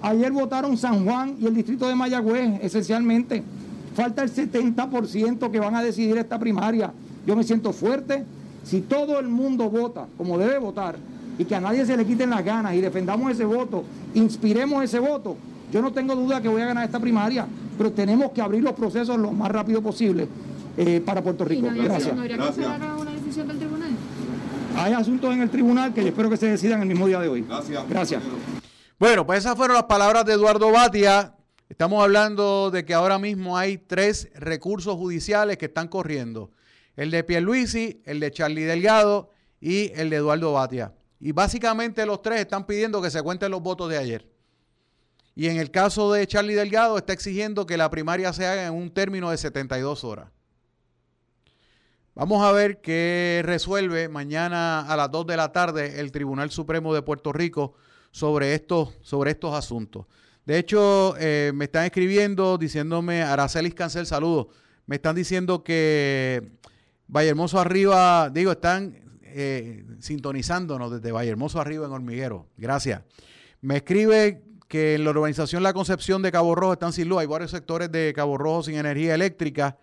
Ayer 0.00 0.30
votaron 0.30 0.76
San 0.76 1.04
Juan 1.04 1.36
y 1.40 1.46
el 1.46 1.54
distrito 1.54 1.88
de 1.88 1.96
Mayagüez, 1.96 2.60
esencialmente. 2.62 3.42
Falta 3.94 4.22
el 4.22 4.32
70% 4.32 5.50
que 5.50 5.58
van 5.58 5.74
a 5.74 5.82
decidir 5.82 6.16
esta 6.18 6.38
primaria. 6.38 6.92
Yo 7.26 7.34
me 7.34 7.42
siento 7.42 7.72
fuerte. 7.72 8.24
Si 8.64 8.80
todo 8.80 9.20
el 9.20 9.28
mundo 9.28 9.68
vota 9.70 10.06
como 10.16 10.38
debe 10.38 10.58
votar 10.58 10.96
y 11.38 11.44
que 11.44 11.54
a 11.54 11.60
nadie 11.60 11.84
se 11.84 11.96
le 11.96 12.04
quiten 12.04 12.30
las 12.30 12.44
ganas 12.44 12.74
y 12.74 12.80
defendamos 12.80 13.30
ese 13.30 13.44
voto, 13.44 13.84
inspiremos 14.14 14.82
ese 14.82 14.98
voto, 14.98 15.36
yo 15.72 15.82
no 15.82 15.92
tengo 15.92 16.14
duda 16.14 16.40
que 16.40 16.48
voy 16.48 16.62
a 16.62 16.66
ganar 16.66 16.84
esta 16.84 17.00
primaria, 17.00 17.46
pero 17.76 17.92
tenemos 17.92 18.32
que 18.32 18.40
abrir 18.40 18.62
los 18.62 18.72
procesos 18.72 19.18
lo 19.18 19.32
más 19.32 19.50
rápido 19.50 19.82
posible 19.82 20.28
eh, 20.76 21.02
para 21.04 21.22
Puerto 21.22 21.44
¿Y 21.44 21.48
Rico. 21.48 21.70
no 21.70 21.82
Gracias. 21.82 22.14
no 22.14 22.22
habría 22.22 22.36
que 22.36 22.64
a 22.64 22.96
una 22.96 23.10
decisión 23.10 23.48
del 23.48 23.58
tribunal? 23.58 23.90
Hay 24.76 24.92
asuntos 24.92 25.32
en 25.32 25.42
el 25.42 25.50
tribunal 25.50 25.94
que 25.94 26.02
yo 26.02 26.08
espero 26.08 26.30
que 26.30 26.36
se 26.36 26.46
decidan 26.46 26.80
el 26.82 26.88
mismo 26.88 27.06
día 27.06 27.20
de 27.20 27.28
hoy. 27.28 27.42
Gracias. 27.42 27.88
Gracias. 27.88 28.22
Bueno, 28.98 29.26
pues 29.26 29.40
esas 29.40 29.56
fueron 29.56 29.74
las 29.74 29.84
palabras 29.84 30.24
de 30.24 30.32
Eduardo 30.32 30.70
Batia. 30.70 31.34
Estamos 31.68 32.02
hablando 32.02 32.70
de 32.70 32.84
que 32.84 32.94
ahora 32.94 33.18
mismo 33.18 33.56
hay 33.56 33.78
tres 33.78 34.28
recursos 34.34 34.96
judiciales 34.96 35.58
que 35.58 35.66
están 35.66 35.88
corriendo. 35.88 36.50
El 36.96 37.10
de 37.10 37.24
Pierluisi, 37.24 38.02
el 38.04 38.20
de 38.20 38.30
Charlie 38.30 38.64
Delgado 38.64 39.30
y 39.60 39.92
el 39.94 40.10
de 40.10 40.16
Eduardo 40.16 40.52
Batia. 40.52 40.94
Y 41.20 41.32
básicamente 41.32 42.04
los 42.06 42.22
tres 42.22 42.40
están 42.40 42.66
pidiendo 42.66 43.00
que 43.00 43.10
se 43.10 43.22
cuenten 43.22 43.50
los 43.50 43.62
votos 43.62 43.88
de 43.90 43.98
ayer. 43.98 44.28
Y 45.34 45.48
en 45.48 45.56
el 45.56 45.70
caso 45.70 46.12
de 46.12 46.26
Charlie 46.26 46.54
Delgado 46.54 46.96
está 46.96 47.12
exigiendo 47.12 47.66
que 47.66 47.76
la 47.76 47.90
primaria 47.90 48.32
se 48.32 48.46
haga 48.46 48.66
en 48.66 48.74
un 48.74 48.90
término 48.90 49.30
de 49.30 49.36
72 49.36 50.04
horas. 50.04 50.28
Vamos 52.14 52.44
a 52.44 52.52
ver 52.52 52.80
qué 52.80 53.42
resuelve 53.44 54.08
mañana 54.08 54.80
a 54.80 54.96
las 54.96 55.10
2 55.10 55.26
de 55.26 55.36
la 55.36 55.50
tarde 55.50 55.98
el 55.98 56.12
Tribunal 56.12 56.52
Supremo 56.52 56.94
de 56.94 57.02
Puerto 57.02 57.32
Rico 57.32 57.74
sobre 58.12 58.54
estos, 58.54 58.94
sobre 59.02 59.32
estos 59.32 59.52
asuntos. 59.52 60.06
De 60.46 60.58
hecho, 60.58 61.16
eh, 61.18 61.50
me 61.54 61.64
están 61.64 61.86
escribiendo 61.86 62.56
diciéndome, 62.56 63.22
Aracelis 63.22 63.74
Cancel, 63.74 64.06
saludos. 64.06 64.46
Me 64.86 64.96
están 64.96 65.16
diciendo 65.16 65.64
que 65.64 66.52
Vallehermoso 67.14 67.60
Arriba, 67.60 68.28
digo, 68.28 68.50
están 68.50 69.20
eh, 69.22 69.84
sintonizándonos 70.00 70.90
desde 70.90 71.12
Vallehermoso 71.12 71.60
Arriba 71.60 71.86
en 71.86 71.92
Hormiguero. 71.92 72.48
Gracias. 72.56 73.02
Me 73.60 73.76
escribe 73.76 74.42
que 74.66 74.96
en 74.96 75.04
la 75.04 75.10
urbanización 75.10 75.62
La 75.62 75.72
Concepción 75.72 76.22
de 76.22 76.32
Cabo 76.32 76.56
Rojo 76.56 76.72
están 76.72 76.92
sin 76.92 77.08
luz. 77.08 77.20
Hay 77.20 77.28
varios 77.28 77.52
sectores 77.52 77.92
de 77.92 78.12
Cabo 78.16 78.36
Rojo 78.36 78.64
sin 78.64 78.74
energía 78.74 79.14
eléctrica. 79.14 79.78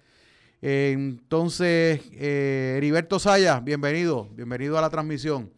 Eh, 0.61 0.91
entonces, 0.91 2.01
eh, 2.11 2.73
Heriberto 2.75 3.17
Saya, 3.17 3.61
bienvenido, 3.61 4.27
bienvenido 4.33 4.77
a 4.77 4.81
la 4.81 4.89
transmisión. 4.89 5.53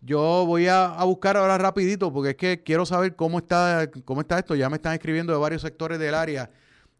Yo 0.00 0.44
voy 0.46 0.68
a, 0.68 0.84
a 0.84 1.02
buscar 1.02 1.36
ahora 1.36 1.58
rapidito 1.58 2.12
porque 2.12 2.30
es 2.30 2.36
que 2.36 2.62
quiero 2.62 2.86
saber 2.86 3.16
cómo 3.16 3.38
está, 3.38 3.90
cómo 4.04 4.20
está 4.20 4.38
esto. 4.38 4.54
Ya 4.54 4.70
me 4.70 4.76
están 4.76 4.94
escribiendo 4.94 5.32
de 5.32 5.40
varios 5.40 5.62
sectores 5.62 5.98
del 5.98 6.14
área 6.14 6.48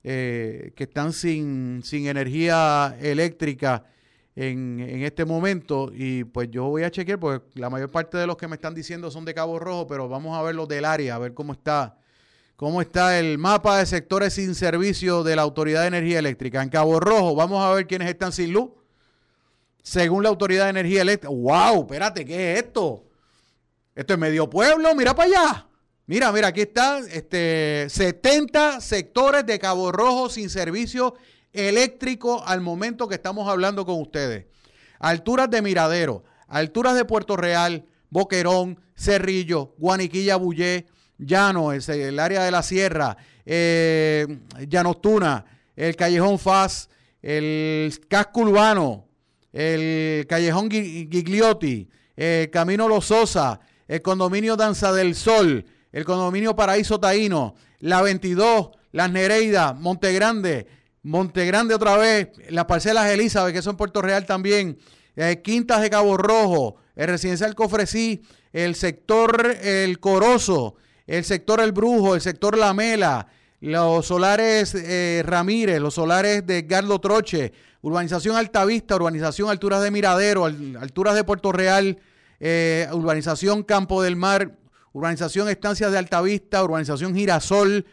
eh, 0.02 0.72
que 0.74 0.82
están 0.82 1.12
sin, 1.12 1.82
sin 1.84 2.08
energía 2.08 2.96
eléctrica 3.00 3.84
en, 4.38 5.02
este 5.02 5.24
momento. 5.24 5.90
Y 5.92 6.24
pues 6.24 6.48
yo 6.50 6.64
voy 6.64 6.84
a 6.84 6.90
chequear 6.90 7.18
porque 7.18 7.44
la 7.58 7.68
mayor 7.70 7.90
parte 7.90 8.16
de 8.16 8.26
los 8.26 8.36
que 8.36 8.46
me 8.46 8.54
están 8.54 8.74
diciendo 8.74 9.10
son 9.10 9.24
de 9.24 9.34
Cabo 9.34 9.58
Rojo, 9.58 9.86
pero 9.86 10.08
vamos 10.08 10.38
a 10.38 10.42
ver 10.42 10.54
los 10.54 10.68
del 10.68 10.84
área, 10.84 11.16
a 11.16 11.18
ver 11.18 11.34
cómo 11.34 11.52
está 11.52 11.96
cómo 12.54 12.82
está 12.82 13.20
el 13.20 13.38
mapa 13.38 13.78
de 13.78 13.86
sectores 13.86 14.34
sin 14.34 14.56
servicio 14.56 15.22
de 15.22 15.36
la 15.36 15.42
Autoridad 15.42 15.82
de 15.82 15.88
Energía 15.88 16.18
Eléctrica. 16.18 16.60
En 16.60 16.68
Cabo 16.70 16.98
Rojo, 16.98 17.36
vamos 17.36 17.62
a 17.62 17.72
ver 17.72 17.86
quiénes 17.86 18.08
están 18.08 18.32
sin 18.32 18.52
luz. 18.52 18.70
Según 19.82 20.24
la 20.24 20.28
Autoridad 20.28 20.64
de 20.64 20.70
Energía 20.70 21.02
Eléctrica. 21.02 21.32
¡Wow! 21.32 21.82
Espérate, 21.82 22.24
¿qué 22.24 22.52
es 22.52 22.64
esto? 22.64 23.04
Esto 23.94 24.12
es 24.12 24.18
medio 24.18 24.50
pueblo, 24.50 24.92
mira 24.94 25.14
para 25.14 25.28
allá. 25.28 25.66
Mira, 26.06 26.32
mira, 26.32 26.48
aquí 26.48 26.62
están 26.62 27.04
este, 27.12 27.86
70 27.88 28.80
sectores 28.80 29.46
de 29.46 29.58
Cabo 29.58 29.92
Rojo 29.92 30.28
sin 30.28 30.50
servicio 30.50 31.14
eléctrico 31.52 32.44
al 32.46 32.60
momento 32.60 33.08
que 33.08 33.14
estamos 33.14 33.48
hablando 33.48 33.84
con 33.84 34.00
ustedes. 34.00 34.46
Alturas 34.98 35.50
de 35.50 35.62
Miradero, 35.62 36.24
alturas 36.48 36.94
de 36.94 37.04
Puerto 37.04 37.36
Real, 37.36 37.84
Boquerón, 38.10 38.80
Cerrillo, 38.96 39.74
Guaniquilla, 39.78 40.36
Bullé, 40.36 40.86
Llano, 41.18 41.72
el, 41.72 42.18
área 42.18 42.42
de 42.42 42.50
la 42.50 42.62
Sierra, 42.62 43.16
eh, 43.44 44.26
Llanostuna, 44.68 45.44
el 45.76 45.96
Callejón 45.96 46.38
Faz, 46.38 46.88
el 47.22 48.00
Casco 48.08 48.40
Urbano, 48.40 49.06
el 49.52 50.26
Callejón 50.26 50.70
Gigliotti, 50.70 51.88
el 52.16 52.50
Camino 52.50 52.88
Los 52.88 53.06
Sosa, 53.06 53.60
el 53.86 54.02
Condominio 54.02 54.56
Danza 54.56 54.92
del 54.92 55.14
Sol, 55.14 55.64
el 55.92 56.04
Condominio 56.04 56.54
Paraíso 56.54 57.00
Taíno, 57.00 57.54
la 57.80 58.02
22, 58.02 58.70
Las 58.92 59.10
Nereidas, 59.10 59.74
Montegrande, 59.78 60.66
Montegrande 61.02 61.74
otra 61.74 61.96
vez, 61.96 62.28
las 62.50 62.64
parcelas 62.66 63.10
Elizabeth, 63.10 63.54
que 63.54 63.62
son 63.62 63.76
Puerto 63.76 64.02
Real 64.02 64.26
también, 64.26 64.78
eh, 65.16 65.40
Quintas 65.42 65.80
de 65.80 65.90
Cabo 65.90 66.16
Rojo, 66.16 66.76
el 66.96 67.08
Residencial 67.08 67.54
Cofresí, 67.54 68.22
el 68.52 68.74
sector 68.74 69.56
El 69.62 70.00
Corozo, 70.00 70.74
el 71.06 71.24
sector 71.24 71.60
El 71.60 71.72
Brujo, 71.72 72.14
el 72.14 72.20
sector 72.20 72.58
La 72.58 72.74
Mela, 72.74 73.26
los 73.60 74.06
solares 74.06 74.74
eh, 74.74 75.22
Ramírez, 75.24 75.80
los 75.80 75.94
solares 75.94 76.46
de 76.46 76.62
Gardo 76.62 77.00
Troche, 77.00 77.52
urbanización 77.80 78.36
Altavista, 78.36 78.96
urbanización 78.96 79.48
Alturas 79.50 79.82
de 79.82 79.90
Miradero, 79.90 80.44
al- 80.44 80.76
alturas 80.80 81.14
de 81.14 81.24
Puerto 81.24 81.52
Real, 81.52 81.98
eh, 82.40 82.88
urbanización 82.92 83.62
Campo 83.62 84.02
del 84.02 84.16
Mar, 84.16 84.56
urbanización 84.92 85.48
Estancias 85.48 85.92
de 85.92 85.98
Altavista, 85.98 86.62
urbanización 86.62 87.14
Girasol, 87.14 87.86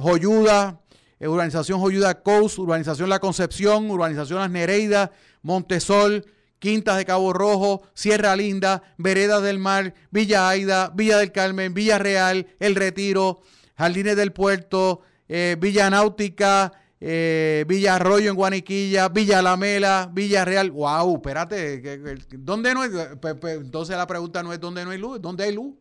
Joyuda, 0.00 0.80
urbanización 1.20 1.80
Joyuda 1.80 2.22
Coast, 2.22 2.58
urbanización 2.58 3.08
La 3.08 3.18
Concepción, 3.18 3.90
urbanización 3.90 4.38
Las 4.40 4.50
Nereidas, 4.50 5.10
Montesol, 5.42 6.24
Quintas 6.58 6.96
de 6.96 7.04
Cabo 7.04 7.32
Rojo, 7.32 7.82
Sierra 7.94 8.34
Linda, 8.36 8.82
Veredas 8.98 9.42
del 9.42 9.58
Mar, 9.58 9.94
Villa 10.10 10.48
Aida, 10.48 10.90
Villa 10.94 11.18
del 11.18 11.32
Carmen, 11.32 11.72
Villa 11.74 11.98
Real, 11.98 12.46
El 12.58 12.74
Retiro, 12.74 13.40
Jardines 13.76 14.16
del 14.16 14.32
Puerto, 14.32 15.02
eh, 15.28 15.56
Villa 15.60 15.88
Náutica, 15.88 16.72
eh, 17.00 17.64
Villa 17.68 17.94
Arroyo 17.94 18.28
en 18.30 18.34
Guaniquilla, 18.36 19.08
Villa 19.08 19.40
Lamela, 19.40 20.10
Villa 20.12 20.44
Real. 20.44 20.72
¡Wow! 20.72 21.16
Espérate, 21.16 22.26
¿dónde 22.38 22.74
no 22.74 22.82
hay? 22.82 22.90
pe- 23.20 23.36
pe- 23.36 23.52
Entonces 23.52 23.96
la 23.96 24.06
pregunta 24.08 24.42
no 24.42 24.52
es 24.52 24.58
dónde 24.58 24.84
no 24.84 24.90
hay 24.90 24.98
luz, 24.98 25.22
¿dónde 25.22 25.44
hay 25.44 25.52
luz? 25.54 25.74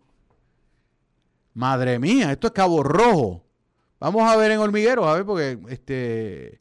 Madre 1.55 1.97
mía, 1.97 2.31
esto 2.31 2.47
es 2.47 2.53
Cabo 2.53 2.83
Rojo. 2.83 3.43
Vamos 3.99 4.29
a 4.29 4.35
ver 4.35 4.51
en 4.51 4.59
Hormiguero, 4.59 5.07
a 5.07 5.15
ver, 5.15 5.25
porque 5.25 5.57
este, 5.69 6.59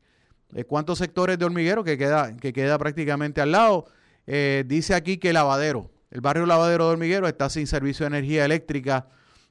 eh, 0.55 0.65
cuántos 0.65 0.99
sectores 0.99 1.39
de 1.39 1.45
Hormiguero 1.45 1.85
que 1.85 1.99
queda, 1.99 2.35
que 2.35 2.53
queda 2.53 2.79
prácticamente 2.79 3.43
al 3.43 3.53
lado. 3.53 3.85
Eh, 4.27 4.65
dice 4.67 4.95
aquí 4.95 5.19
que 5.19 5.35
Lavadero, 5.35 5.91
el 6.11 6.23
barrio 6.23 6.47
Lavadero 6.47 6.87
de 6.87 6.93
Hormiguero 6.93 7.29
está 7.29 7.51
sin 7.51 7.67
servicio 7.67 8.05
de 8.05 8.17
energía 8.17 8.47
eléctrica 8.47 9.09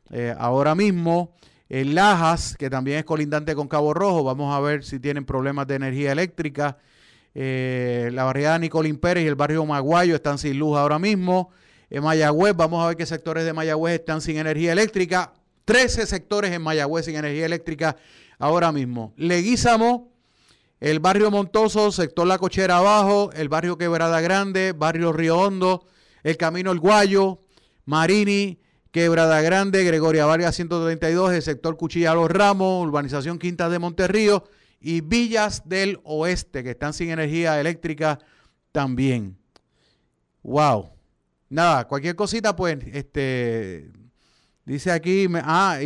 eh, 0.10 0.34
ahora 0.38 0.74
mismo. 0.74 1.36
En 1.70 1.94
Lajas, 1.94 2.56
que 2.58 2.72
también 2.72 3.00
es 3.00 3.06
colindante 3.06 3.54
con 3.54 3.68
Cabo 3.68 3.94
Rojo, 3.94 4.24
vamos 4.24 4.56
a 4.56 4.60
ver 4.60 4.84
si 4.84 5.00
tienen 5.00 5.26
problemas 5.26 5.68
de 5.68 5.76
energía 5.76 6.12
eléctrica. 6.12 6.78
la 7.34 8.24
barriada 8.24 8.58
Nicolín 8.58 8.98
Pérez 8.98 9.26
y 9.26 9.28
el 9.28 9.36
barrio 9.36 9.66
Maguayo 9.66 10.16
están 10.16 10.38
sin 10.40 10.58
luz 10.58 10.78
ahora 10.78 10.98
mismo. 10.98 11.52
En 11.90 12.04
Mayagüez, 12.04 12.56
vamos 12.56 12.84
a 12.84 12.88
ver 12.88 12.98
qué 12.98 13.06
sectores 13.06 13.46
de 13.46 13.54
Mayagüez 13.54 14.00
están 14.00 14.22
sin 14.22 14.38
energía 14.38 14.72
eléctrica. 14.74 15.34
13 15.66 16.06
sectores 16.06 16.52
en 16.52 16.62
Mayagüez 16.62 17.06
sin 17.06 17.16
energía 17.16 17.46
eléctrica 17.46 17.98
ahora 18.40 18.72
mismo. 18.72 19.14
Leguízamo, 19.18 20.12
el 20.80 21.00
barrio 21.00 21.32
Montoso, 21.32 21.92
sector 21.92 22.28
La 22.28 22.38
Cochera 22.38 22.78
Abajo, 22.78 23.32
el 23.34 23.50
barrio 23.50 23.78
Quebrada 23.78 24.22
Grande, 24.22 24.74
barrio 24.74 25.12
Río 25.12 25.40
Hondo, 25.40 25.86
el 26.24 26.38
Camino 26.38 26.72
El 26.72 26.80
Guayo, 26.80 27.42
Marini, 27.86 28.60
Quebrada 28.92 29.42
Grande, 29.42 29.84
Gregoria 29.84 30.26
Vargas 30.26 30.56
132, 30.56 31.34
el 31.34 31.42
sector 31.42 31.78
Cuchilla 31.78 32.14
Los 32.14 32.30
Ramos, 32.30 32.86
urbanización 32.86 33.40
Quintas 33.40 33.72
de 33.72 33.80
Monterrío 33.80 34.44
y 34.80 35.02
Villas 35.02 35.64
del 35.66 36.00
Oeste, 36.04 36.64
que 36.64 36.72
están 36.72 36.94
sin 36.94 37.10
energía 37.10 37.60
eléctrica 37.60 38.20
también. 38.72 39.38
Wow. 40.44 40.92
Nada, 41.50 41.88
cualquier 41.88 42.16
cosita, 42.16 42.56
pues, 42.56 42.78
este, 42.94 43.92
dice 44.66 44.92
aquí, 44.92 45.28
ah, 45.36 45.80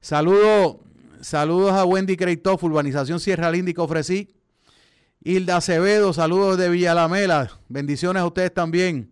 saludo, 0.00 0.80
saludos 1.20 1.72
a 1.72 1.84
Wendy 1.84 2.16
Creitoff, 2.16 2.62
Urbanización 2.62 3.20
Sierra 3.20 3.50
Linda 3.50 3.72
que 3.72 3.80
ofrecí. 3.80 4.34
Hilda 5.20 5.56
Acevedo, 5.56 6.12
saludos 6.12 6.58
de 6.58 6.68
Villalamela, 6.68 7.50
bendiciones 7.68 8.22
a 8.22 8.26
ustedes 8.26 8.54
también. 8.54 9.10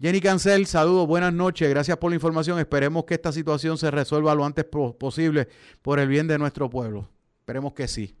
Jenny 0.00 0.20
Cancel, 0.20 0.66
saludos, 0.66 1.06
buenas 1.06 1.32
noches, 1.32 1.70
gracias 1.70 1.96
por 1.96 2.10
la 2.10 2.16
información. 2.16 2.58
Esperemos 2.58 3.04
que 3.04 3.14
esta 3.14 3.30
situación 3.30 3.78
se 3.78 3.90
resuelva 3.90 4.34
lo 4.34 4.44
antes 4.44 4.64
posible 4.64 5.48
por 5.80 6.00
el 6.00 6.08
bien 6.08 6.26
de 6.26 6.36
nuestro 6.36 6.68
pueblo. 6.68 7.08
Esperemos 7.40 7.72
que 7.72 7.86
sí. 7.86 8.16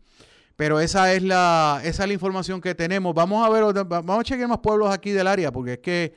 Pero 0.56 0.78
esa 0.78 1.12
es 1.12 1.22
la, 1.22 1.80
esa 1.82 2.04
es 2.04 2.08
la 2.08 2.14
información 2.14 2.60
que 2.60 2.74
tenemos. 2.74 3.12
Vamos 3.14 3.44
a 3.44 3.50
ver, 3.50 3.84
vamos 3.84 4.20
a 4.20 4.22
chequear 4.22 4.48
más 4.48 4.58
pueblos 4.58 4.90
aquí 4.90 5.10
del 5.10 5.26
área, 5.26 5.50
porque 5.50 5.72
es 5.74 5.78
que 5.80 6.14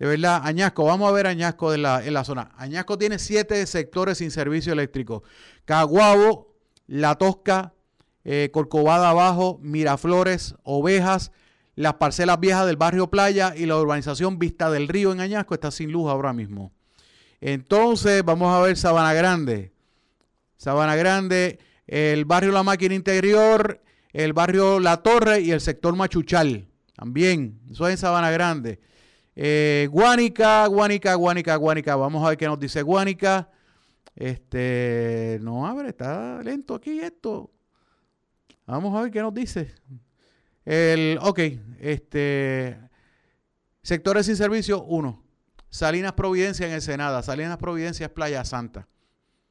de 0.00 0.06
verdad, 0.06 0.40
Añasco, 0.44 0.86
vamos 0.86 1.10
a 1.10 1.12
ver 1.12 1.26
Añasco 1.26 1.74
en 1.74 1.82
la, 1.82 2.02
en 2.02 2.14
la 2.14 2.24
zona. 2.24 2.52
Añasco 2.56 2.96
tiene 2.96 3.18
siete 3.18 3.66
sectores 3.66 4.16
sin 4.16 4.30
servicio 4.30 4.72
eléctrico. 4.72 5.22
Caguabo, 5.66 6.54
La 6.86 7.16
Tosca, 7.16 7.74
eh, 8.24 8.48
Corcovada 8.50 9.10
Abajo, 9.10 9.58
Miraflores, 9.62 10.54
Ovejas, 10.62 11.32
las 11.74 11.94
parcelas 11.94 12.40
viejas 12.40 12.66
del 12.66 12.78
barrio 12.78 13.10
Playa 13.10 13.52
y 13.54 13.66
la 13.66 13.76
urbanización 13.76 14.38
Vista 14.38 14.70
del 14.70 14.88
Río 14.88 15.12
en 15.12 15.20
Añasco 15.20 15.52
está 15.52 15.70
sin 15.70 15.92
luz 15.92 16.08
ahora 16.08 16.32
mismo. 16.32 16.72
Entonces, 17.42 18.24
vamos 18.24 18.56
a 18.56 18.62
ver 18.62 18.78
Sabana 18.78 19.12
Grande. 19.12 19.70
Sabana 20.56 20.96
Grande, 20.96 21.58
el 21.86 22.24
barrio 22.24 22.52
La 22.52 22.62
Máquina 22.62 22.94
Interior, 22.94 23.82
el 24.14 24.32
barrio 24.32 24.80
La 24.80 25.02
Torre 25.02 25.42
y 25.42 25.50
el 25.50 25.60
sector 25.60 25.94
Machuchal. 25.94 26.68
También, 26.96 27.60
eso 27.70 27.86
es 27.86 27.92
en 27.92 27.98
Sabana 27.98 28.30
Grande. 28.30 28.80
Eh, 29.36 29.88
Guánica, 29.90 30.66
Guánica, 30.66 31.14
Guánica, 31.14 31.56
Guánica. 31.56 31.96
Vamos 31.96 32.24
a 32.24 32.30
ver 32.30 32.38
qué 32.38 32.46
nos 32.46 32.58
dice 32.58 32.82
Guánica. 32.82 33.50
Este, 34.14 35.38
no 35.40 35.66
abre, 35.66 35.88
está 35.88 36.42
lento 36.42 36.74
aquí 36.74 37.00
esto. 37.00 37.50
Vamos 38.66 38.96
a 38.96 39.02
ver 39.02 39.10
qué 39.10 39.20
nos 39.20 39.34
dice. 39.34 39.72
El, 40.64 41.18
ok, 41.22 41.38
este, 41.80 42.78
sectores 43.82 44.26
sin 44.26 44.36
servicio, 44.36 44.82
uno. 44.84 45.22
Salinas 45.70 46.12
Providencia 46.12 46.66
en 46.66 46.72
Ensenada. 46.72 47.22
Salinas 47.22 47.56
Providencia 47.56 48.06
es 48.06 48.12
Playa 48.12 48.44
Santa. 48.44 48.88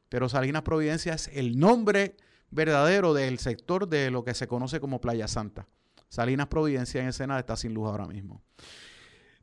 Pero 0.09 0.27
Salinas 0.27 0.63
Providencia 0.63 1.13
es 1.13 1.29
el 1.33 1.57
nombre 1.57 2.15
verdadero 2.51 3.13
del 3.13 3.39
sector 3.39 3.87
de 3.87 4.11
lo 4.11 4.23
que 4.23 4.33
se 4.33 4.47
conoce 4.47 4.79
como 4.79 5.01
Playa 5.01 5.27
Santa. 5.27 5.67
Salinas 6.09 6.47
Providencia 6.47 7.01
en 7.01 7.07
Ensenada 7.07 7.39
está 7.39 7.55
sin 7.55 7.73
luz 7.73 7.87
ahora 7.87 8.07
mismo. 8.07 8.41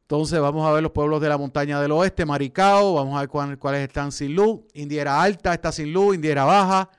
Entonces 0.06 0.38
vamos 0.38 0.64
a 0.64 0.70
ver 0.70 0.84
los 0.84 0.92
pueblos 0.92 1.20
de 1.20 1.28
la 1.28 1.36
montaña 1.36 1.80
del 1.80 1.90
oeste, 1.90 2.24
Maricao, 2.24 2.94
vamos 2.94 3.16
a 3.16 3.26
ver 3.26 3.58
cuáles 3.58 3.80
están 3.80 4.12
sin 4.12 4.36
luz. 4.36 4.60
Indiera 4.74 5.20
Alta 5.20 5.52
está 5.52 5.72
sin 5.72 5.92
luz, 5.92 6.14
Indiera 6.14 6.44
Baja, 6.44 6.90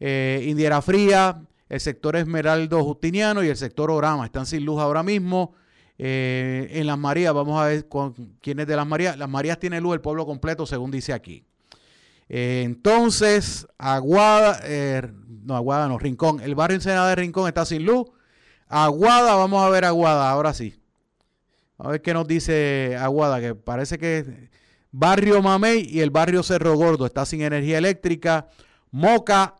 eh, 0.00 0.42
Indiera 0.48 0.80
Fría, 0.80 1.42
el 1.68 1.80
sector 1.80 2.16
Esmeraldo 2.16 2.82
Justiniano 2.82 3.44
y 3.44 3.48
el 3.48 3.58
sector 3.58 3.90
Orama 3.90 4.24
están 4.24 4.46
sin 4.46 4.64
luz 4.64 4.80
ahora 4.80 5.02
mismo. 5.02 5.52
Eh, 5.98 6.68
en 6.70 6.86
Las 6.86 6.96
Marías, 6.96 7.34
vamos 7.34 7.60
a 7.60 7.66
ver 7.66 7.88
quiénes 8.40 8.66
de 8.66 8.74
Las 8.74 8.86
Marías. 8.86 9.18
Las 9.18 9.28
Marías 9.28 9.58
tiene 9.58 9.78
luz 9.78 9.92
el 9.92 10.00
pueblo 10.00 10.24
completo, 10.24 10.64
según 10.64 10.90
dice 10.90 11.12
aquí. 11.12 11.44
Eh, 12.30 12.62
entonces, 12.64 13.68
Aguada, 13.76 14.62
no, 15.44 15.56
Aguada 15.56 15.88
no, 15.88 15.98
Rincón. 15.98 16.40
El 16.40 16.54
barrio 16.54 16.76
Ensenada 16.76 17.10
de 17.10 17.16
Rincón 17.16 17.48
está 17.48 17.66
sin 17.66 17.84
luz. 17.84 18.06
Aguada, 18.66 19.34
vamos 19.34 19.62
a 19.62 19.68
ver 19.68 19.84
Aguada, 19.84 20.30
ahora 20.30 20.54
sí. 20.54 20.80
A 21.78 21.88
ver 21.90 22.00
qué 22.00 22.14
nos 22.14 22.26
dice 22.26 22.96
Aguada, 22.98 23.40
que 23.40 23.54
parece 23.54 23.98
que 23.98 24.48
Barrio 24.92 25.42
Mamey 25.42 25.86
y 25.90 26.00
el 26.00 26.10
barrio 26.10 26.42
Cerro 26.42 26.74
Gordo 26.74 27.04
está 27.04 27.26
sin 27.26 27.42
energía 27.42 27.76
eléctrica. 27.76 28.48
Moca, 28.90 29.56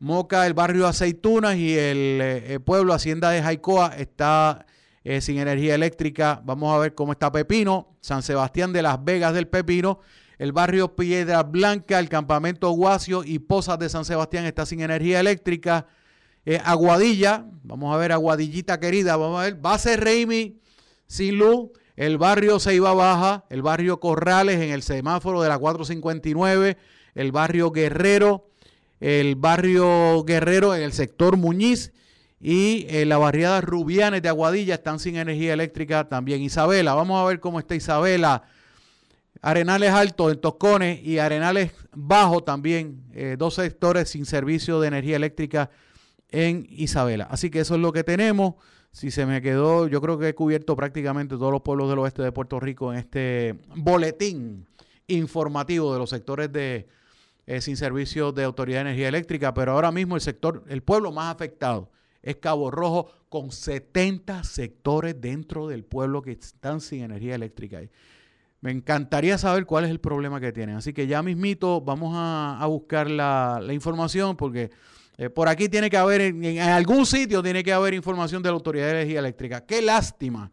Moca, 0.00 0.44
el 0.46 0.54
barrio 0.54 0.88
Aceitunas 0.88 1.54
y 1.56 1.78
el, 1.78 2.18
eh, 2.20 2.60
pueblo 2.64 2.92
Hacienda 2.94 3.30
de 3.30 3.42
Jaicoa 3.42 3.94
está 3.96 4.66
eh, 5.04 5.20
sin 5.20 5.38
energía 5.38 5.76
eléctrica. 5.76 6.42
Vamos 6.44 6.74
a 6.74 6.78
ver 6.78 6.96
cómo 6.96 7.12
está 7.12 7.30
Pepino, 7.30 7.96
San 8.00 8.24
Sebastián 8.24 8.72
de 8.72 8.82
las 8.82 9.04
Vegas 9.04 9.32
del 9.32 9.46
Pepino, 9.46 10.00
el 10.38 10.50
barrio 10.50 10.96
Piedra 10.96 11.44
Blanca, 11.44 12.00
el 12.00 12.08
campamento 12.08 12.70
Guacio 12.70 13.22
y 13.22 13.38
Pozas 13.38 13.78
de 13.78 13.88
San 13.88 14.04
Sebastián 14.04 14.46
está 14.46 14.66
sin 14.66 14.80
energía 14.80 15.20
eléctrica. 15.20 15.86
Eh, 16.44 16.60
Aguadilla, 16.64 17.46
vamos 17.62 17.94
a 17.94 17.98
ver 17.98 18.10
Aguadillita 18.10 18.80
querida, 18.80 19.16
vamos 19.16 19.40
a 19.40 19.44
ver, 19.44 19.54
Base 19.54 19.96
Reimi 19.96 20.60
sin 21.06 21.38
luz. 21.38 21.70
El 21.96 22.18
barrio 22.18 22.60
Ceiba 22.60 22.92
Baja, 22.92 23.44
el 23.48 23.62
barrio 23.62 24.00
Corrales 24.00 24.60
en 24.60 24.70
el 24.70 24.82
semáforo 24.82 25.40
de 25.40 25.48
la 25.48 25.58
459, 25.58 26.76
el 27.14 27.32
barrio 27.32 27.70
Guerrero, 27.70 28.50
el 29.00 29.34
barrio 29.36 30.22
Guerrero 30.24 30.74
en 30.74 30.82
el 30.82 30.92
sector 30.92 31.38
Muñiz 31.38 31.92
y 32.38 32.86
eh, 32.90 33.06
la 33.06 33.16
barriada 33.16 33.62
Rubianes 33.62 34.20
de 34.20 34.28
Aguadilla 34.28 34.74
están 34.74 34.98
sin 34.98 35.16
energía 35.16 35.54
eléctrica 35.54 36.08
también. 36.08 36.42
Isabela, 36.42 36.94
vamos 36.94 37.22
a 37.22 37.26
ver 37.26 37.40
cómo 37.40 37.58
está 37.58 37.74
Isabela. 37.74 38.42
Arenales 39.42 39.90
Altos 39.92 40.32
en 40.32 40.40
Toscones 40.40 41.02
y 41.02 41.18
Arenales 41.18 41.72
Bajo 41.94 42.42
también, 42.42 43.04
eh, 43.14 43.36
dos 43.38 43.54
sectores 43.54 44.10
sin 44.10 44.26
servicio 44.26 44.80
de 44.80 44.88
energía 44.88 45.16
eléctrica 45.16 45.70
en 46.30 46.66
Isabela. 46.68 47.26
Así 47.30 47.50
que 47.50 47.60
eso 47.60 47.74
es 47.74 47.80
lo 47.80 47.92
que 47.92 48.04
tenemos. 48.04 48.54
Si 48.96 49.10
se 49.10 49.26
me 49.26 49.42
quedó, 49.42 49.88
yo 49.88 50.00
creo 50.00 50.18
que 50.18 50.30
he 50.30 50.34
cubierto 50.34 50.74
prácticamente 50.74 51.36
todos 51.36 51.52
los 51.52 51.60
pueblos 51.60 51.90
del 51.90 51.98
oeste 51.98 52.22
de 52.22 52.32
Puerto 52.32 52.58
Rico 52.58 52.94
en 52.94 52.98
este 52.98 53.54
boletín 53.74 54.66
informativo 55.06 55.92
de 55.92 55.98
los 55.98 56.08
sectores 56.08 56.50
de 56.50 56.88
eh, 57.44 57.60
sin 57.60 57.76
servicio 57.76 58.32
de 58.32 58.44
autoridad 58.44 58.78
de 58.78 58.92
energía 58.92 59.08
eléctrica, 59.08 59.52
pero 59.52 59.72
ahora 59.72 59.92
mismo 59.92 60.14
el 60.14 60.22
sector, 60.22 60.64
el 60.68 60.82
pueblo 60.82 61.12
más 61.12 61.34
afectado 61.34 61.90
es 62.22 62.36
Cabo 62.36 62.70
Rojo, 62.70 63.10
con 63.28 63.52
70 63.52 64.42
sectores 64.44 65.20
dentro 65.20 65.68
del 65.68 65.84
pueblo 65.84 66.22
que 66.22 66.32
están 66.32 66.80
sin 66.80 67.02
energía 67.02 67.34
eléctrica. 67.34 67.82
Me 68.62 68.70
encantaría 68.70 69.36
saber 69.36 69.66
cuál 69.66 69.84
es 69.84 69.90
el 69.90 70.00
problema 70.00 70.40
que 70.40 70.52
tienen. 70.52 70.76
Así 70.76 70.94
que 70.94 71.06
ya 71.06 71.22
mismito 71.22 71.82
vamos 71.82 72.14
a, 72.16 72.64
buscar 72.66 73.10
la, 73.10 73.60
la 73.62 73.74
información 73.74 74.38
porque 74.38 74.70
eh, 75.18 75.30
por 75.30 75.48
aquí 75.48 75.68
tiene 75.68 75.88
que 75.88 75.96
haber, 75.96 76.20
en, 76.20 76.58
algún 76.58 77.06
sitio 77.06 77.42
tiene 77.42 77.62
que 77.62 77.72
haber 77.72 77.94
información 77.94 78.42
de 78.42 78.50
la 78.50 78.54
Autoridad 78.54 78.86
de 78.86 78.92
Energía 78.92 79.20
Eléctrica. 79.20 79.64
Qué 79.64 79.80
lástima 79.80 80.50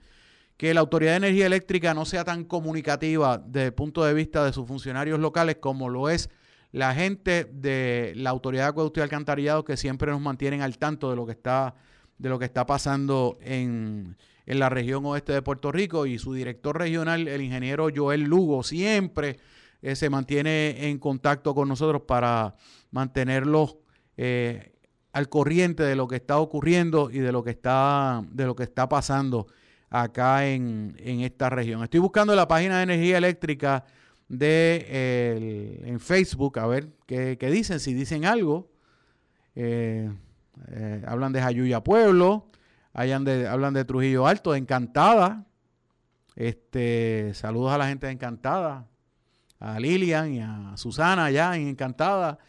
que 0.55 0.73
la 0.73 0.79
Autoridad 0.79 1.11
de 1.11 1.17
Energía 1.17 1.47
Eléctrica 1.47 1.93
no 1.93 2.05
sea 2.05 2.23
tan 2.23 2.45
comunicativa 2.45 3.37
desde 3.37 3.67
el 3.67 3.73
punto 3.73 4.03
de 4.05 4.13
vista 4.13 4.45
de 4.45 4.53
sus 4.53 4.65
funcionarios 4.67 5.19
locales 5.19 5.57
como 5.59 5.89
lo 5.89 6.09
es 6.09 6.29
la 6.71 6.95
gente 6.95 7.45
de 7.45 8.13
la 8.15 8.31
Autoridad 8.31 8.63
de 8.63 8.69
Acueducto 8.69 8.99
y 8.99 9.03
Alcantarillado 9.03 9.63
que 9.63 9.77
siempre 9.77 10.11
nos 10.11 10.21
mantienen 10.21 10.61
al 10.61 10.77
tanto 10.77 11.09
de 11.09 11.15
lo 11.15 11.25
que 11.25 11.33
está, 11.33 11.75
de 12.17 12.29
lo 12.29 12.39
que 12.39 12.45
está 12.45 12.65
pasando 12.65 13.37
en, 13.41 14.17
la 14.45 14.69
región 14.69 15.05
oeste 15.05 15.33
de 15.33 15.41
Puerto 15.41 15.71
Rico 15.71 16.05
y 16.05 16.17
su 16.17 16.33
director 16.33 16.77
regional, 16.77 17.27
el 17.27 17.41
ingeniero 17.41 17.87
Joel 17.95 18.23
Lugo, 18.23 18.63
siempre 18.63 19.39
eh, 19.81 19.95
se 19.95 20.09
mantiene 20.09 20.89
en 20.89 20.97
contacto 20.97 21.53
con 21.53 21.69
nosotros 21.69 22.01
para 22.07 22.55
mantenerlos 22.91 23.77
eh, 24.17 24.73
al 25.11 25.29
corriente 25.29 25.83
de 25.83 25.95
lo 25.95 26.07
que 26.07 26.15
está 26.15 26.39
ocurriendo 26.39 27.09
y 27.11 27.19
de 27.19 27.31
lo 27.31 27.43
que 27.43 27.51
está, 27.51 28.23
de 28.31 28.45
lo 28.45 28.55
que 28.55 28.63
está 28.63 28.89
pasando 28.89 29.47
acá 29.89 30.47
en, 30.47 30.95
esta 30.97 31.49
región. 31.49 31.83
Estoy 31.83 31.99
buscando 31.99 32.35
la 32.35 32.47
página 32.47 32.77
de 32.77 32.83
energía 32.83 33.17
eléctrica 33.17 33.85
de 34.27 35.81
en 35.85 35.99
Facebook 35.99 36.57
a 36.57 36.65
ver 36.65 36.89
qué, 37.05 37.37
qué 37.39 37.51
dicen, 37.51 37.79
si 37.79 37.93
dicen 37.93 38.25
algo. 38.25 38.71
Eh, 39.55 40.11
eh, 40.67 41.03
hablan 41.07 41.33
de 41.33 41.41
Jayuya 41.41 41.83
Pueblo, 41.83 42.49
de- 42.93 43.47
hablan 43.47 43.73
de 43.73 43.85
Trujillo 43.85 44.27
Alto, 44.27 44.55
Encantada. 44.55 45.45
Este, 46.35 47.31
saludos 47.35 47.71
a 47.71 47.77
la 47.77 47.87
gente 47.87 48.07
de 48.07 48.13
Encantada, 48.13 48.87
a 49.59 49.79
Lilian 49.79 50.33
y 50.33 50.39
a 50.41 50.73
Susana 50.75 51.25
allá 51.25 51.55
en 51.55 51.67
Encantada. 51.67 52.39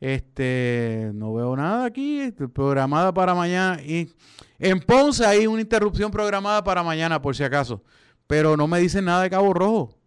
Este, 0.00 1.10
no 1.14 1.34
veo 1.34 1.56
nada 1.56 1.86
aquí, 1.86 2.20
este, 2.20 2.48
programada 2.48 3.12
para 3.12 3.34
mañana. 3.34 3.82
Y 3.82 4.10
en 4.58 4.80
Ponce 4.80 5.26
hay 5.26 5.46
una 5.46 5.60
interrupción 5.60 6.10
programada 6.10 6.62
para 6.62 6.82
mañana, 6.82 7.20
por 7.20 7.34
si 7.34 7.42
acaso. 7.42 7.82
Pero 8.26 8.56
no 8.56 8.66
me 8.66 8.78
dicen 8.78 9.06
nada 9.06 9.22
de 9.22 9.30
Cabo 9.30 9.52
Rojo. 9.52 9.98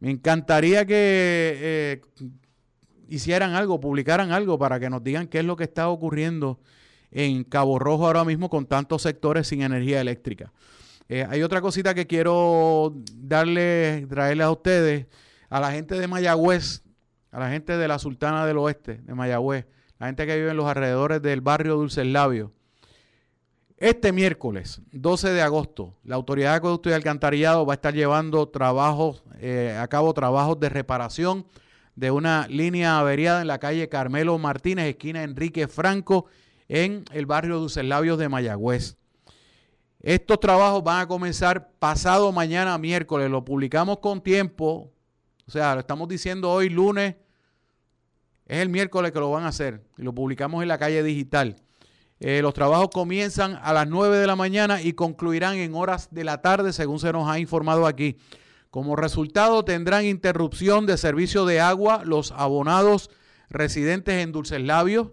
Me 0.00 0.10
encantaría 0.10 0.84
que 0.86 0.94
eh, 0.94 2.00
hicieran 3.08 3.54
algo, 3.54 3.80
publicaran 3.80 4.32
algo 4.32 4.58
para 4.58 4.78
que 4.78 4.90
nos 4.90 5.02
digan 5.02 5.26
qué 5.26 5.40
es 5.40 5.44
lo 5.44 5.56
que 5.56 5.64
está 5.64 5.88
ocurriendo 5.88 6.60
en 7.10 7.44
Cabo 7.44 7.78
Rojo 7.78 8.06
ahora 8.06 8.24
mismo 8.24 8.48
con 8.48 8.66
tantos 8.66 9.02
sectores 9.02 9.48
sin 9.48 9.62
energía 9.62 10.00
eléctrica. 10.00 10.52
Eh, 11.08 11.26
hay 11.28 11.42
otra 11.42 11.60
cosita 11.60 11.94
que 11.94 12.06
quiero 12.06 12.94
darle, 13.14 14.06
traerles 14.08 14.44
a 14.44 14.50
ustedes, 14.50 15.06
a 15.48 15.58
la 15.58 15.72
gente 15.72 15.98
de 15.98 16.06
Mayagüez, 16.06 16.82
a 17.30 17.38
la 17.38 17.50
gente 17.50 17.76
de 17.76 17.88
la 17.88 17.98
Sultana 17.98 18.46
del 18.46 18.58
Oeste, 18.58 18.96
de 19.02 19.14
Mayagüez, 19.14 19.66
la 19.98 20.06
gente 20.06 20.26
que 20.26 20.36
vive 20.36 20.50
en 20.50 20.56
los 20.56 20.66
alrededores 20.66 21.20
del 21.22 21.40
barrio 21.40 21.76
Dulce 21.76 22.04
Labio. 22.04 22.52
Este 23.76 24.12
miércoles, 24.12 24.82
12 24.92 25.30
de 25.30 25.42
agosto, 25.42 25.94
la 26.02 26.16
Autoridad 26.16 26.50
de 26.50 26.56
Acueducto 26.56 26.90
y 26.90 26.94
Alcantarillado 26.94 27.64
va 27.64 27.74
a 27.74 27.76
estar 27.76 27.94
llevando 27.94 28.48
trabajos, 28.48 29.22
eh, 29.38 29.78
a 29.80 29.86
cabo 29.86 30.12
trabajos 30.14 30.58
de 30.58 30.68
reparación 30.68 31.46
de 31.94 32.10
una 32.10 32.46
línea 32.48 32.98
averiada 32.98 33.40
en 33.40 33.46
la 33.46 33.58
calle 33.58 33.88
Carmelo 33.88 34.38
Martínez, 34.38 34.86
esquina 34.86 35.22
Enrique 35.22 35.68
Franco, 35.68 36.26
en 36.68 37.04
el 37.12 37.26
barrio 37.26 37.58
Dulce 37.58 37.82
Labios 37.82 38.18
de 38.18 38.28
Mayagüez. 38.28 38.96
Estos 40.00 40.38
trabajos 40.38 40.84
van 40.84 41.00
a 41.00 41.08
comenzar 41.08 41.72
pasado 41.78 42.30
mañana 42.30 42.78
miércoles. 42.78 43.30
Lo 43.30 43.44
publicamos 43.44 43.98
con 43.98 44.20
tiempo. 44.20 44.92
O 45.48 45.50
sea, 45.50 45.72
lo 45.72 45.80
estamos 45.80 46.06
diciendo 46.08 46.50
hoy 46.50 46.68
lunes. 46.68 47.16
Es 48.44 48.58
el 48.58 48.68
miércoles 48.68 49.12
que 49.12 49.18
lo 49.18 49.30
van 49.30 49.44
a 49.44 49.48
hacer. 49.48 49.82
Y 49.96 50.02
lo 50.02 50.14
publicamos 50.14 50.60
en 50.60 50.68
la 50.68 50.76
calle 50.76 51.02
digital. 51.02 51.56
Eh, 52.20 52.42
los 52.42 52.52
trabajos 52.52 52.90
comienzan 52.92 53.58
a 53.62 53.72
las 53.72 53.88
9 53.88 54.18
de 54.18 54.26
la 54.26 54.36
mañana 54.36 54.82
y 54.82 54.92
concluirán 54.92 55.56
en 55.56 55.74
horas 55.74 56.08
de 56.10 56.24
la 56.24 56.42
tarde, 56.42 56.74
según 56.74 56.98
se 56.98 57.12
nos 57.12 57.30
ha 57.30 57.38
informado 57.38 57.86
aquí. 57.86 58.18
Como 58.70 58.94
resultado, 58.94 59.64
tendrán 59.64 60.04
interrupción 60.04 60.84
de 60.84 60.98
servicio 60.98 61.46
de 61.46 61.60
agua 61.60 62.02
los 62.04 62.32
abonados 62.32 63.08
residentes 63.48 64.22
en 64.22 64.32
Dulces 64.32 64.60
Labios, 64.60 65.08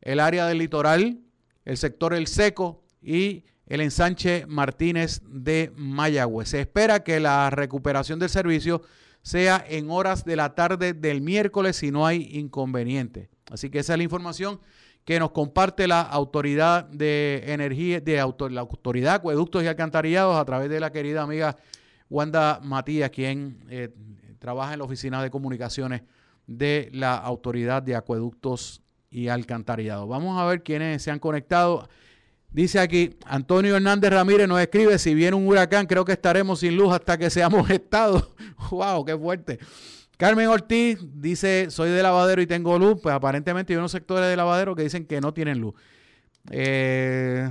el 0.00 0.18
área 0.18 0.46
del 0.46 0.58
litoral, 0.58 1.20
el 1.64 1.76
sector 1.76 2.12
El 2.12 2.26
Seco 2.26 2.82
y 3.00 3.44
el 3.66 3.82
ensanche 3.82 4.46
Martínez 4.46 5.22
de 5.28 5.70
Mayagüez. 5.76 6.48
Se 6.48 6.60
espera 6.60 7.04
que 7.04 7.20
la 7.20 7.50
recuperación 7.50 8.18
del 8.18 8.30
servicio 8.30 8.82
sea 9.26 9.64
en 9.68 9.90
horas 9.90 10.24
de 10.24 10.36
la 10.36 10.54
tarde 10.54 10.94
del 10.94 11.20
miércoles 11.20 11.74
si 11.74 11.90
no 11.90 12.06
hay 12.06 12.28
inconveniente. 12.38 13.28
Así 13.50 13.70
que 13.70 13.80
esa 13.80 13.94
es 13.94 13.96
la 13.96 14.04
información 14.04 14.60
que 15.04 15.18
nos 15.18 15.32
comparte 15.32 15.88
la 15.88 16.00
autoridad 16.00 16.84
de 16.84 17.42
energía, 17.48 18.00
de 18.00 18.18
la 18.18 18.60
autoridad 18.60 19.14
acueductos 19.14 19.64
y 19.64 19.66
alcantarillados 19.66 20.36
a 20.36 20.44
través 20.44 20.70
de 20.70 20.78
la 20.78 20.92
querida 20.92 21.22
amiga 21.22 21.56
Wanda 22.08 22.60
Matías, 22.62 23.10
quien 23.10 23.64
eh, 23.68 23.92
trabaja 24.38 24.74
en 24.74 24.78
la 24.78 24.84
oficina 24.84 25.20
de 25.20 25.28
comunicaciones 25.28 26.02
de 26.46 26.88
la 26.92 27.16
autoridad 27.16 27.82
de 27.82 27.96
acueductos 27.96 28.80
y 29.10 29.26
alcantarillados. 29.26 30.08
Vamos 30.08 30.40
a 30.40 30.46
ver 30.46 30.62
quiénes 30.62 31.02
se 31.02 31.10
han 31.10 31.18
conectado. 31.18 31.88
Dice 32.56 32.80
aquí, 32.80 33.14
Antonio 33.26 33.76
Hernández 33.76 34.10
Ramírez 34.10 34.48
nos 34.48 34.58
escribe, 34.58 34.98
si 34.98 35.12
viene 35.12 35.36
un 35.36 35.46
huracán, 35.46 35.84
creo 35.84 36.06
que 36.06 36.12
estaremos 36.12 36.60
sin 36.60 36.74
luz 36.74 36.90
hasta 36.90 37.18
que 37.18 37.28
seamos 37.28 37.68
estados. 37.70 38.30
¡Wow! 38.70 39.04
¡Qué 39.04 39.14
fuerte! 39.14 39.58
Carmen 40.16 40.48
Ortiz 40.48 40.98
dice, 41.02 41.66
soy 41.68 41.90
de 41.90 42.02
lavadero 42.02 42.40
y 42.40 42.46
tengo 42.46 42.78
luz. 42.78 42.98
Pues 43.02 43.14
aparentemente 43.14 43.74
hay 43.74 43.76
unos 43.76 43.92
sectores 43.92 44.30
de 44.30 44.36
lavadero 44.36 44.74
que 44.74 44.84
dicen 44.84 45.04
que 45.04 45.20
no 45.20 45.34
tienen 45.34 45.58
luz. 45.58 45.74
Eh, 46.50 47.46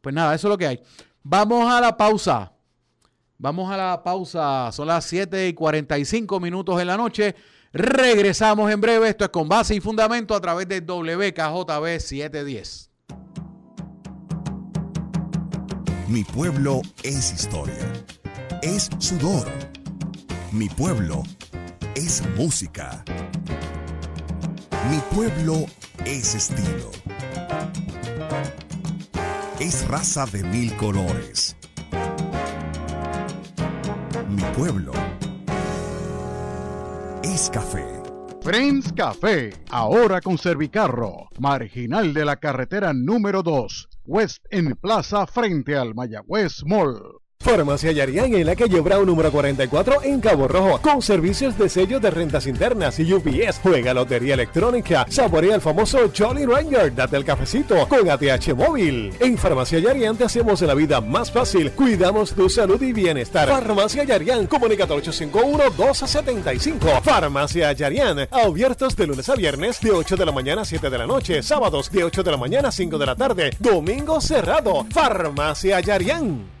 pues 0.00 0.14
nada, 0.14 0.34
eso 0.34 0.48
es 0.48 0.50
lo 0.50 0.56
que 0.56 0.66
hay. 0.66 0.80
Vamos 1.22 1.70
a 1.70 1.78
la 1.78 1.94
pausa. 1.94 2.54
Vamos 3.36 3.70
a 3.70 3.76
la 3.76 4.02
pausa. 4.02 4.72
Son 4.72 4.88
las 4.88 5.04
7 5.04 5.48
y 5.48 5.52
45 5.52 6.40
minutos 6.40 6.78
de 6.78 6.86
la 6.86 6.96
noche. 6.96 7.34
Regresamos 7.70 8.72
en 8.72 8.80
breve. 8.80 9.10
Esto 9.10 9.24
es 9.26 9.30
con 9.30 9.46
base 9.46 9.74
y 9.74 9.80
fundamento 9.80 10.34
a 10.34 10.40
través 10.40 10.66
de 10.66 10.80
WKJB 10.80 12.00
710. 12.00 12.95
Mi 16.08 16.22
pueblo 16.22 16.82
es 17.02 17.32
historia. 17.32 17.92
Es 18.62 18.88
sudor. 18.98 19.48
Mi 20.52 20.68
pueblo 20.68 21.24
es 21.96 22.22
música. 22.36 23.04
Mi 24.88 24.98
pueblo 25.12 25.66
es 26.04 26.36
estilo. 26.36 26.92
Es 29.58 29.88
raza 29.88 30.26
de 30.26 30.44
mil 30.44 30.76
colores. 30.76 31.56
Mi 34.28 34.42
pueblo 34.56 34.92
es 37.24 37.50
café. 37.50 37.84
Friends 38.42 38.92
Café, 38.92 39.52
ahora 39.70 40.20
con 40.20 40.38
Servicarro, 40.38 41.30
marginal 41.40 42.14
de 42.14 42.24
la 42.24 42.36
carretera 42.36 42.92
número 42.92 43.42
2, 43.42 43.88
West 44.06 44.44
en 44.50 44.76
Plaza 44.76 45.26
frente 45.26 45.76
al 45.76 45.94
Mayagüez 45.94 46.62
Mall. 46.64 47.25
Farmacia 47.46 47.92
Yarián 47.92 48.34
en 48.34 48.44
la 48.44 48.56
calle 48.56 48.80
Brown 48.80 49.06
número 49.06 49.30
44 49.30 50.02
en 50.02 50.20
Cabo 50.20 50.48
Rojo 50.48 50.80
con 50.82 51.00
servicios 51.00 51.56
de 51.56 51.68
sellos 51.68 52.02
de 52.02 52.10
rentas 52.10 52.48
internas 52.48 52.98
y 52.98 53.12
UPS. 53.12 53.60
Juega 53.62 53.94
lotería 53.94 54.34
electrónica, 54.34 55.06
saborea 55.08 55.54
el 55.54 55.60
famoso 55.60 56.10
Jolly 56.14 56.44
Ranger, 56.44 56.92
date 56.92 57.16
el 57.16 57.24
cafecito 57.24 57.86
con 57.86 58.10
ATH 58.10 58.52
móvil. 58.52 59.14
En 59.20 59.38
Farmacia 59.38 59.78
Yarián 59.78 60.16
te 60.16 60.24
hacemos 60.24 60.60
la 60.62 60.74
vida 60.74 61.00
más 61.00 61.30
fácil, 61.30 61.70
cuidamos 61.70 62.32
tu 62.32 62.50
salud 62.50 62.82
y 62.82 62.92
bienestar. 62.92 63.48
Farmacia 63.48 64.02
Yarián, 64.02 64.48
comunica 64.48 64.82
al 64.82 64.90
851-1275. 64.90 67.00
Farmacia 67.00 67.72
Yarián, 67.74 68.26
abiertos 68.28 68.96
de 68.96 69.06
lunes 69.06 69.28
a 69.28 69.36
viernes 69.36 69.80
de 69.80 69.92
8 69.92 70.16
de 70.16 70.26
la 70.26 70.32
mañana 70.32 70.62
a 70.62 70.64
7 70.64 70.90
de 70.90 70.98
la 70.98 71.06
noche, 71.06 71.44
sábados 71.44 71.92
de 71.92 72.02
8 72.02 72.24
de 72.24 72.30
la 72.32 72.38
mañana 72.38 72.70
a 72.70 72.72
5 72.72 72.98
de 72.98 73.06
la 73.06 73.14
tarde, 73.14 73.50
domingo 73.60 74.20
cerrado. 74.20 74.84
Farmacia 74.90 75.78
Yarián. 75.78 76.55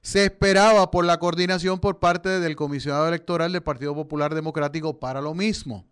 se 0.00 0.26
esperaba 0.26 0.92
por 0.92 1.04
la 1.04 1.18
coordinación 1.18 1.80
por 1.80 1.98
parte 1.98 2.38
del 2.38 2.54
comisionado 2.54 3.08
electoral 3.08 3.52
del 3.52 3.64
Partido 3.64 3.96
Popular 3.96 4.32
Democrático 4.32 5.00
para 5.00 5.20
lo 5.20 5.34
mismo. 5.34 5.84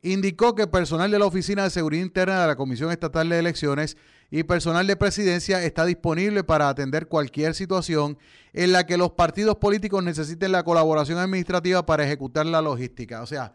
Indicó 0.00 0.54
que 0.54 0.66
personal 0.66 1.10
de 1.10 1.18
la 1.18 1.26
Oficina 1.26 1.64
de 1.64 1.68
Seguridad 1.68 2.04
Interna 2.04 2.40
de 2.40 2.46
la 2.46 2.56
Comisión 2.56 2.90
Estatal 2.90 3.28
de 3.28 3.38
Elecciones 3.38 3.98
y 4.30 4.42
personal 4.44 4.86
de 4.86 4.96
presidencia 4.96 5.62
está 5.62 5.84
disponible 5.84 6.42
para 6.42 6.70
atender 6.70 7.06
cualquier 7.06 7.54
situación 7.54 8.16
en 8.54 8.72
la 8.72 8.86
que 8.86 8.96
los 8.96 9.10
partidos 9.10 9.56
políticos 9.56 10.02
necesiten 10.02 10.52
la 10.52 10.64
colaboración 10.64 11.18
administrativa 11.18 11.84
para 11.84 12.06
ejecutar 12.06 12.46
la 12.46 12.62
logística. 12.62 13.20
O 13.20 13.26
sea, 13.26 13.52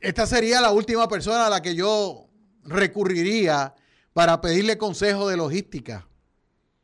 esta 0.00 0.26
sería 0.26 0.60
la 0.60 0.72
última 0.72 1.08
persona 1.08 1.46
a 1.46 1.50
la 1.50 1.62
que 1.62 1.74
yo 1.74 2.28
recurriría 2.64 3.74
para 4.12 4.40
pedirle 4.40 4.78
consejo 4.78 5.28
de 5.28 5.36
logística. 5.36 6.08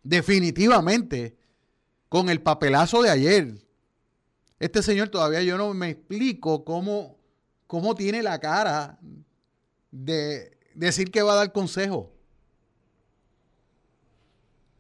Definitivamente, 0.02 1.36
con 2.08 2.28
el 2.28 2.42
papelazo 2.42 3.02
de 3.02 3.10
ayer. 3.10 3.54
Este 4.58 4.82
señor 4.82 5.08
todavía 5.08 5.42
yo 5.42 5.56
no 5.56 5.72
me 5.74 5.90
explico 5.90 6.64
cómo, 6.64 7.16
cómo 7.66 7.94
tiene 7.94 8.22
la 8.22 8.38
cara 8.38 8.98
de 9.90 10.58
decir 10.74 11.10
que 11.10 11.22
va 11.22 11.32
a 11.32 11.36
dar 11.36 11.52
consejo. 11.52 12.12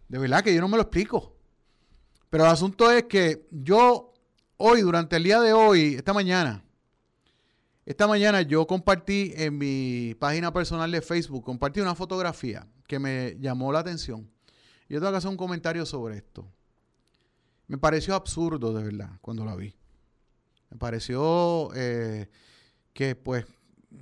De 0.08 0.18
verdad 0.18 0.44
que 0.44 0.54
yo 0.54 0.60
no 0.60 0.68
me 0.68 0.76
lo 0.76 0.82
explico. 0.82 1.34
Pero 2.28 2.44
el 2.44 2.50
asunto 2.50 2.90
es 2.90 3.04
que 3.04 3.46
yo 3.50 4.12
hoy, 4.58 4.82
durante 4.82 5.16
el 5.16 5.24
día 5.24 5.40
de 5.40 5.52
hoy, 5.52 5.94
esta 5.94 6.12
mañana, 6.12 6.62
esta 7.84 8.06
mañana 8.06 8.42
yo 8.42 8.66
compartí 8.66 9.32
en 9.36 9.58
mi 9.58 10.14
página 10.18 10.52
personal 10.52 10.90
de 10.90 11.02
Facebook, 11.02 11.44
compartí 11.44 11.80
una 11.80 11.94
fotografía 11.94 12.66
que 12.86 12.98
me 12.98 13.36
llamó 13.40 13.72
la 13.72 13.80
atención. 13.80 14.30
Yo 14.88 15.00
tengo 15.00 15.10
que 15.10 15.18
hacer 15.18 15.30
un 15.30 15.36
comentario 15.36 15.84
sobre 15.84 16.18
esto. 16.18 16.46
Me 17.66 17.78
pareció 17.78 18.14
absurdo, 18.14 18.72
de 18.72 18.84
verdad, 18.84 19.10
cuando 19.20 19.44
la 19.44 19.56
vi. 19.56 19.74
Me 20.70 20.76
pareció 20.76 21.70
eh, 21.74 22.28
que, 22.92 23.16
pues, 23.16 23.46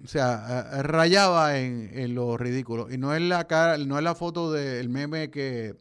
o 0.05 0.07
sea, 0.07 0.83
rayaba 0.83 1.59
en, 1.59 2.15
lo 2.15 2.37
ridículo. 2.37 2.91
Y 2.91 2.99
no 2.99 3.15
es 3.15 3.23
la 3.23 3.47
cara, 3.47 3.79
no 3.79 3.97
es 3.97 4.05
la 4.05 4.15
foto 4.15 4.53
del 4.53 4.89
meme 4.89 5.31
que, 5.31 5.77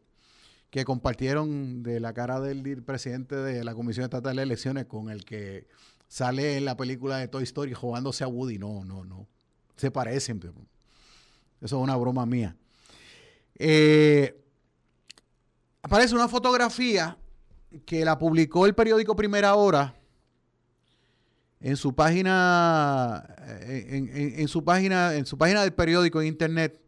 que 0.69 0.85
compartieron 0.85 1.83
de 1.83 1.99
la 1.99 2.13
cara 2.13 2.39
del 2.39 2.83
presidente 2.83 3.35
de 3.35 3.63
la 3.63 3.73
Comisión 3.73 4.05
Estatal 4.05 4.35
de 4.35 4.43
Elecciones 4.43 4.85
con 4.85 5.09
el 5.09 5.25
que 5.25 5.67
sale 6.09 6.57
en 6.57 6.65
la 6.65 6.75
película 6.75 7.17
de 7.17 7.29
Toy 7.29 7.43
Story 7.43 7.73
jugándose 7.73 8.25
a 8.25 8.27
Woody. 8.27 8.57
No, 8.57 8.83
no, 8.83 9.05
no. 9.05 9.27
Se 9.77 9.91
parecen. 9.91 10.39
Eso 10.39 10.57
es 11.61 11.71
una 11.71 11.95
broma 11.95 12.25
mía. 12.25 12.57
Eh, 13.57 14.43
aparece 15.81 16.15
una 16.15 16.27
fotografía 16.27 17.17
que 17.85 18.03
la 18.03 18.17
publicó 18.17 18.65
el 18.65 18.73
periódico 18.73 19.15
Primera 19.15 19.55
Hora 19.55 19.95
en 21.61 21.77
su 21.77 21.93
página, 21.93 23.23
eh, 23.47 24.35
en, 24.37 24.47
su 24.47 24.63
página, 24.63 25.13
en 25.13 25.25
su 25.25 25.37
página 25.37 25.61
del 25.61 25.73
periódico 25.73 26.21
en 26.21 26.27
internet, 26.27 26.81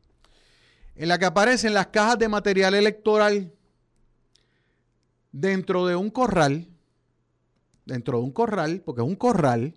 en 0.95 1.09
la 1.09 1.19
que 1.19 1.25
aparecen 1.25 1.73
las 1.73 1.87
cajas 1.87 2.17
de 2.17 2.27
material 2.27 2.73
electoral 2.73 3.53
dentro 5.31 5.85
de 5.85 5.95
un 5.95 6.09
corral 6.09 6.70
dentro 7.91 8.19
de 8.19 8.23
un 8.23 8.31
corral, 8.31 8.81
porque 8.85 9.01
es 9.01 9.07
un 9.07 9.15
corral. 9.15 9.75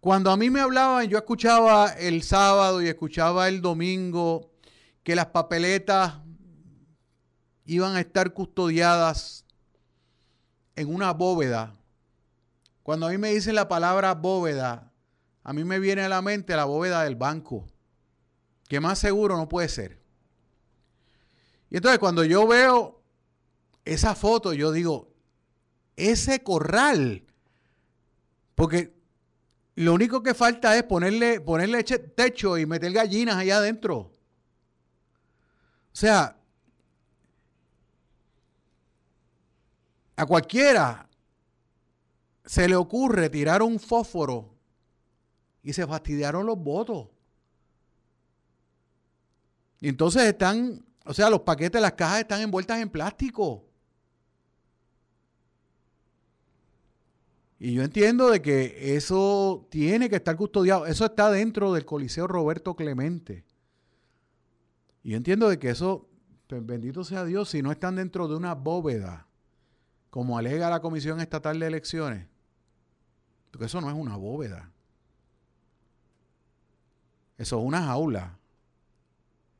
Cuando 0.00 0.30
a 0.30 0.36
mí 0.36 0.48
me 0.48 0.60
hablaban, 0.60 1.08
yo 1.08 1.18
escuchaba 1.18 1.88
el 1.92 2.22
sábado 2.22 2.80
y 2.82 2.88
escuchaba 2.88 3.48
el 3.48 3.60
domingo 3.60 4.50
que 5.02 5.16
las 5.16 5.26
papeletas 5.26 6.14
iban 7.64 7.96
a 7.96 8.00
estar 8.00 8.32
custodiadas 8.32 9.44
en 10.76 10.94
una 10.94 11.12
bóveda. 11.12 11.76
Cuando 12.82 13.06
a 13.06 13.10
mí 13.10 13.18
me 13.18 13.32
dicen 13.32 13.54
la 13.54 13.66
palabra 13.66 14.14
bóveda, 14.14 14.92
a 15.42 15.52
mí 15.52 15.64
me 15.64 15.78
viene 15.78 16.02
a 16.02 16.08
la 16.08 16.22
mente 16.22 16.54
la 16.54 16.64
bóveda 16.64 17.02
del 17.02 17.16
banco, 17.16 17.66
que 18.68 18.80
más 18.80 18.98
seguro 18.98 19.36
no 19.36 19.48
puede 19.48 19.68
ser. 19.68 20.00
Y 21.70 21.76
entonces 21.76 21.98
cuando 21.98 22.24
yo 22.24 22.46
veo 22.46 23.02
esa 23.84 24.14
foto, 24.14 24.52
yo 24.52 24.70
digo, 24.70 25.13
ese 25.96 26.42
corral. 26.42 27.24
Porque 28.54 28.94
lo 29.76 29.94
único 29.94 30.22
que 30.22 30.34
falta 30.34 30.76
es 30.76 30.84
ponerle, 30.84 31.40
ponerle 31.40 31.82
techo 31.82 32.56
y 32.58 32.66
meter 32.66 32.92
gallinas 32.92 33.36
allá 33.36 33.58
adentro. 33.58 33.96
O 33.98 35.96
sea, 35.96 36.36
a 40.16 40.26
cualquiera 40.26 41.08
se 42.44 42.68
le 42.68 42.76
ocurre 42.76 43.30
tirar 43.30 43.62
un 43.62 43.80
fósforo 43.80 44.54
y 45.62 45.72
se 45.72 45.86
fastidiaron 45.86 46.46
los 46.46 46.58
votos. 46.58 47.08
Y 49.80 49.88
entonces 49.88 50.22
están, 50.22 50.84
o 51.04 51.12
sea, 51.12 51.30
los 51.30 51.40
paquetes, 51.40 51.80
las 51.80 51.92
cajas 51.92 52.20
están 52.20 52.40
envueltas 52.40 52.80
en 52.80 52.90
plástico. 52.90 53.64
Y 57.64 57.72
yo 57.72 57.82
entiendo 57.82 58.28
de 58.28 58.42
que 58.42 58.94
eso 58.94 59.66
tiene 59.70 60.10
que 60.10 60.16
estar 60.16 60.36
custodiado. 60.36 60.84
Eso 60.84 61.06
está 61.06 61.30
dentro 61.30 61.72
del 61.72 61.86
Coliseo 61.86 62.26
Roberto 62.26 62.76
Clemente. 62.76 63.42
Y 65.02 65.12
yo 65.12 65.16
entiendo 65.16 65.48
de 65.48 65.58
que 65.58 65.70
eso, 65.70 66.06
pues, 66.46 66.66
bendito 66.66 67.04
sea 67.04 67.24
Dios, 67.24 67.48
si 67.48 67.62
no 67.62 67.72
están 67.72 67.96
dentro 67.96 68.28
de 68.28 68.36
una 68.36 68.54
bóveda, 68.54 69.28
como 70.10 70.36
alega 70.36 70.68
la 70.68 70.82
Comisión 70.82 71.22
Estatal 71.22 71.58
de 71.58 71.68
Elecciones, 71.68 72.26
porque 73.50 73.64
eso 73.64 73.80
no 73.80 73.88
es 73.88 73.96
una 73.96 74.16
bóveda. 74.16 74.70
Eso 77.38 77.60
es 77.60 77.64
una 77.64 77.82
jaula. 77.86 78.38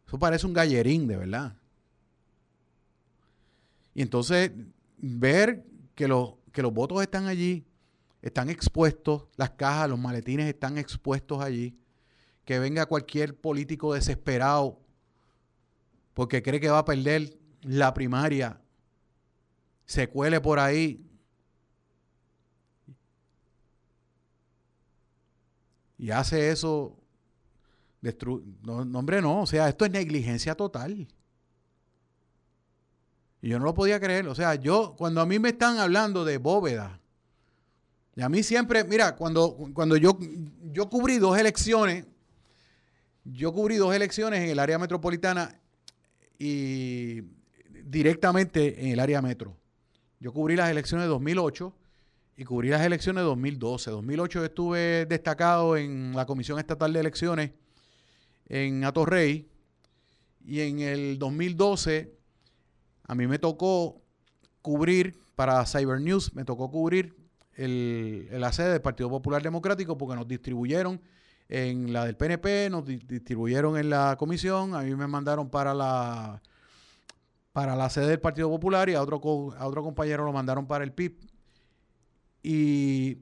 Eso 0.07 0.19
parece 0.19 0.47
un 0.47 0.53
gallerín, 0.53 1.09
de 1.09 1.17
verdad. 1.17 1.57
Y 3.95 4.03
entonces 4.03 4.53
ver 4.99 5.65
que, 5.95 6.07
los 6.07 6.35
que 6.53 6.61
los 6.61 6.75
votos 6.75 7.01
están 7.01 7.29
allí, 7.29 7.65
están 8.25 8.49
expuestos, 8.49 9.27
las 9.37 9.51
cajas, 9.51 9.91
los 9.91 9.99
maletines 9.99 10.47
están 10.47 10.79
expuestos 10.79 11.43
allí, 11.43 11.79
que 12.47 12.59
venga 12.59 12.87
cualquier 12.87 13.39
político 13.39 13.93
desesperado 13.93 14.81
porque 16.15 16.43
cree 16.43 16.59
que 16.59 16.71
va 16.71 16.79
a 16.79 16.85
perder 16.87 17.39
la 17.61 17.93
primaria, 17.93 18.59
se 19.85 20.09
cuele 20.09 20.41
por 20.41 20.59
ahí 20.59 21.07
y 25.99 26.11
hace 26.11 26.49
eso, 26.51 26.97
no, 28.63 28.87
no, 28.87 28.99
hombre, 28.99 29.21
no, 29.21 29.43
o 29.43 29.47
sea, 29.47 29.69
esto 29.69 29.85
es 29.85 29.91
negligencia 29.91 30.55
total. 30.55 31.07
Y 33.43 33.49
yo 33.51 33.59
no 33.59 33.67
lo 33.67 33.75
podía 33.75 34.01
creer, 34.01 34.27
o 34.29 34.35
sea, 34.35 34.55
yo, 34.55 34.95
cuando 34.97 35.21
a 35.21 35.27
mí 35.27 35.39
me 35.39 35.51
están 35.51 35.77
hablando 35.77 36.25
de 36.25 36.39
bóveda, 36.39 37.03
y 38.17 38.23
a 38.23 38.29
mí 38.29 38.43
siempre, 38.43 38.85
mira, 38.85 39.17
cuando, 39.17 39.57
cuando 39.73 39.97
yo, 39.97 40.19
yo 40.73 40.89
cubrí 40.89 41.19
dos 41.19 41.37
elecciones, 41.37 42.07
yo 43.25 43.53
cubrí 43.53 43.77
dos 43.77 43.95
elecciones 43.95 44.43
en 44.43 44.51
el 44.51 44.59
área 44.59 44.79
metropolitana 44.79 45.61
y 46.39 47.23
directamente 47.85 48.85
en 48.85 48.93
el 48.93 49.01
área 49.01 49.21
metro. 49.21 49.57
Yo 50.21 50.33
cubrí 50.33 50.55
las 50.55 50.71
elecciones 50.71 51.05
de 51.05 51.09
2008 51.09 51.75
y 52.37 52.45
cubrí 52.45 52.69
las 52.69 52.83
elecciones 52.83 53.23
de 53.23 53.27
2012. 53.27 53.91
2008 53.91 54.45
estuve 54.45 55.07
destacado 55.07 55.77
en 55.77 56.15
la 56.15 56.27
Comisión 56.27 56.59
Estatal 56.59 56.93
de 56.93 57.01
Elecciones 57.01 57.51
en 58.49 58.85
Atorrey 58.85 59.49
y 60.45 60.61
en 60.61 60.81
el 60.81 61.19
2012 61.19 62.15
a 63.07 63.15
mí 63.15 63.27
me 63.27 63.39
tocó 63.39 64.03
cubrir 64.63 65.19
para 65.35 65.65
Cyber 65.67 66.01
News, 66.01 66.35
me 66.35 66.45
tocó 66.45 66.71
cubrir 66.71 67.24
el, 67.57 68.29
la 68.31 68.53
sede 68.53 68.73
del 68.73 68.81
Partido 68.83 69.11
Popular 69.11 69.43
Democrático 69.43 69.97
porque 69.97 70.17
nos 70.17 70.29
distribuyeron 70.29 71.01
en 71.49 71.93
la 71.93 72.05
del 72.05 72.17
PNP, 72.17 72.71
nos 72.71 72.85
distribuyeron 72.87 73.77
en 73.77 73.91
la 73.91 74.17
comisión, 74.19 74.75
a 74.75 74.83
mí 74.83 74.95
me 74.95 75.07
mandaron 75.07 75.51
para 75.51 75.75
la 75.75 76.43
para 77.55 77.77
la 77.77 77.89
sede 77.89 78.09
del 78.09 78.21
Partido 78.21 78.51
Popular 78.51 78.89
y 78.89 78.95
a 78.95 79.01
otro, 79.01 79.21
a 79.57 79.67
otro 79.69 79.85
compañero 79.85 80.25
lo 80.25 80.33
mandaron 80.33 80.67
para 80.67 80.83
el 80.83 80.93
PIB. 80.93 81.15
Y 82.43 83.19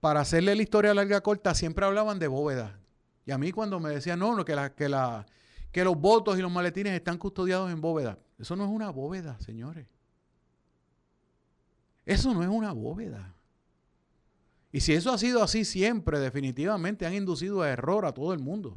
para 0.00 0.20
hacerle 0.20 0.54
la 0.54 0.62
historia 0.62 0.92
larga 0.92 1.22
corta, 1.22 1.54
siempre 1.54 1.86
hablaban 1.86 2.18
de 2.18 2.28
bóveda. 2.28 2.78
Y 3.24 3.30
a 3.30 3.38
mí 3.38 3.52
cuando 3.52 3.80
me 3.80 3.88
decían, 3.88 4.18
no, 4.18 4.36
no 4.36 4.44
que, 4.44 4.54
la, 4.54 4.74
que, 4.74 4.90
la, 4.90 5.24
que 5.72 5.82
los 5.82 5.96
votos 5.96 6.38
y 6.38 6.42
los 6.42 6.52
maletines 6.52 6.92
están 6.92 7.16
custodiados 7.16 7.72
en 7.72 7.80
bóveda. 7.80 8.18
Eso 8.38 8.54
no 8.54 8.64
es 8.64 8.70
una 8.70 8.90
bóveda, 8.90 9.40
señores. 9.40 9.86
Eso 12.10 12.34
no 12.34 12.42
es 12.42 12.48
una 12.48 12.72
bóveda. 12.72 13.32
Y 14.72 14.80
si 14.80 14.94
eso 14.94 15.12
ha 15.12 15.18
sido 15.18 15.44
así 15.44 15.64
siempre, 15.64 16.18
definitivamente 16.18 17.06
han 17.06 17.14
inducido 17.14 17.62
a 17.62 17.70
error 17.70 18.04
a 18.04 18.12
todo 18.12 18.32
el 18.32 18.40
mundo. 18.40 18.76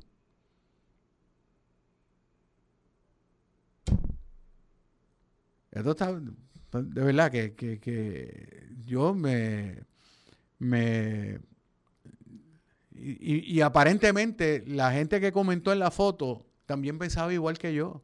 Esto 5.71 5.91
está, 5.91 6.11
de 6.13 7.03
verdad 7.03 7.31
que, 7.31 7.55
que, 7.55 8.67
yo 8.85 9.15
me, 9.15 9.79
me 10.59 11.39
y, 12.91 13.55
y, 13.57 13.61
aparentemente 13.61 14.63
la 14.67 14.91
gente 14.91 15.19
que 15.19 15.31
comentó 15.31 15.73
en 15.73 15.79
la 15.79 15.89
foto 15.89 16.45
también 16.67 16.99
pensaba 16.99 17.33
igual 17.33 17.57
que 17.57 17.73
yo. 17.73 18.03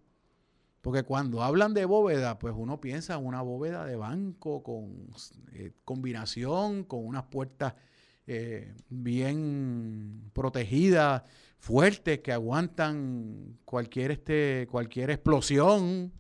Porque 0.90 1.04
cuando 1.04 1.44
hablan 1.44 1.76
de 1.76 1.86
bóveda, 1.86 2.40
pues 2.40 2.56
uno 2.58 2.82
piensa 2.82 3.14
en 3.14 3.24
una 3.24 3.44
bóveda 3.44 3.86
de 3.86 3.96
banco 3.96 4.64
con 4.64 5.08
eh, 5.54 5.72
combinación, 5.86 6.84
con 6.84 7.06
unas 7.06 7.26
puertas 7.26 7.76
eh, 8.26 8.74
bien 8.90 10.32
protegidas, 10.34 11.22
fuertes, 11.60 12.22
que 12.22 12.32
aguantan 12.32 13.60
cualquier, 13.66 14.10
este, 14.10 14.68
cualquier 14.72 15.12
explosión 15.12 16.12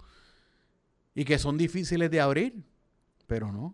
y 1.15 1.25
que 1.25 1.39
son 1.39 1.57
difíciles 1.57 2.11
de 2.11 2.21
abrir, 2.21 2.63
pero 3.25 3.51
no. 3.51 3.73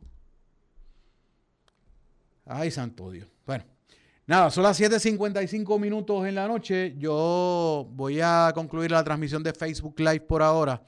Ay, 2.46 2.72
santo 2.72 3.12
Dios. 3.12 3.28
Bueno, 3.46 3.66
nada, 4.28 4.50
son 4.50 4.64
las 4.64 4.80
7.55 4.80 5.78
minutos 5.80 6.26
en 6.26 6.36
la 6.36 6.48
noche. 6.48 6.96
Yo 6.98 7.90
voy 7.92 8.22
a 8.22 8.52
concluir 8.54 8.92
la 8.92 9.04
transmisión 9.04 9.44
de 9.44 9.52
Facebook 9.54 10.00
Live 10.00 10.22
por 10.22 10.42
ahora. 10.42 10.82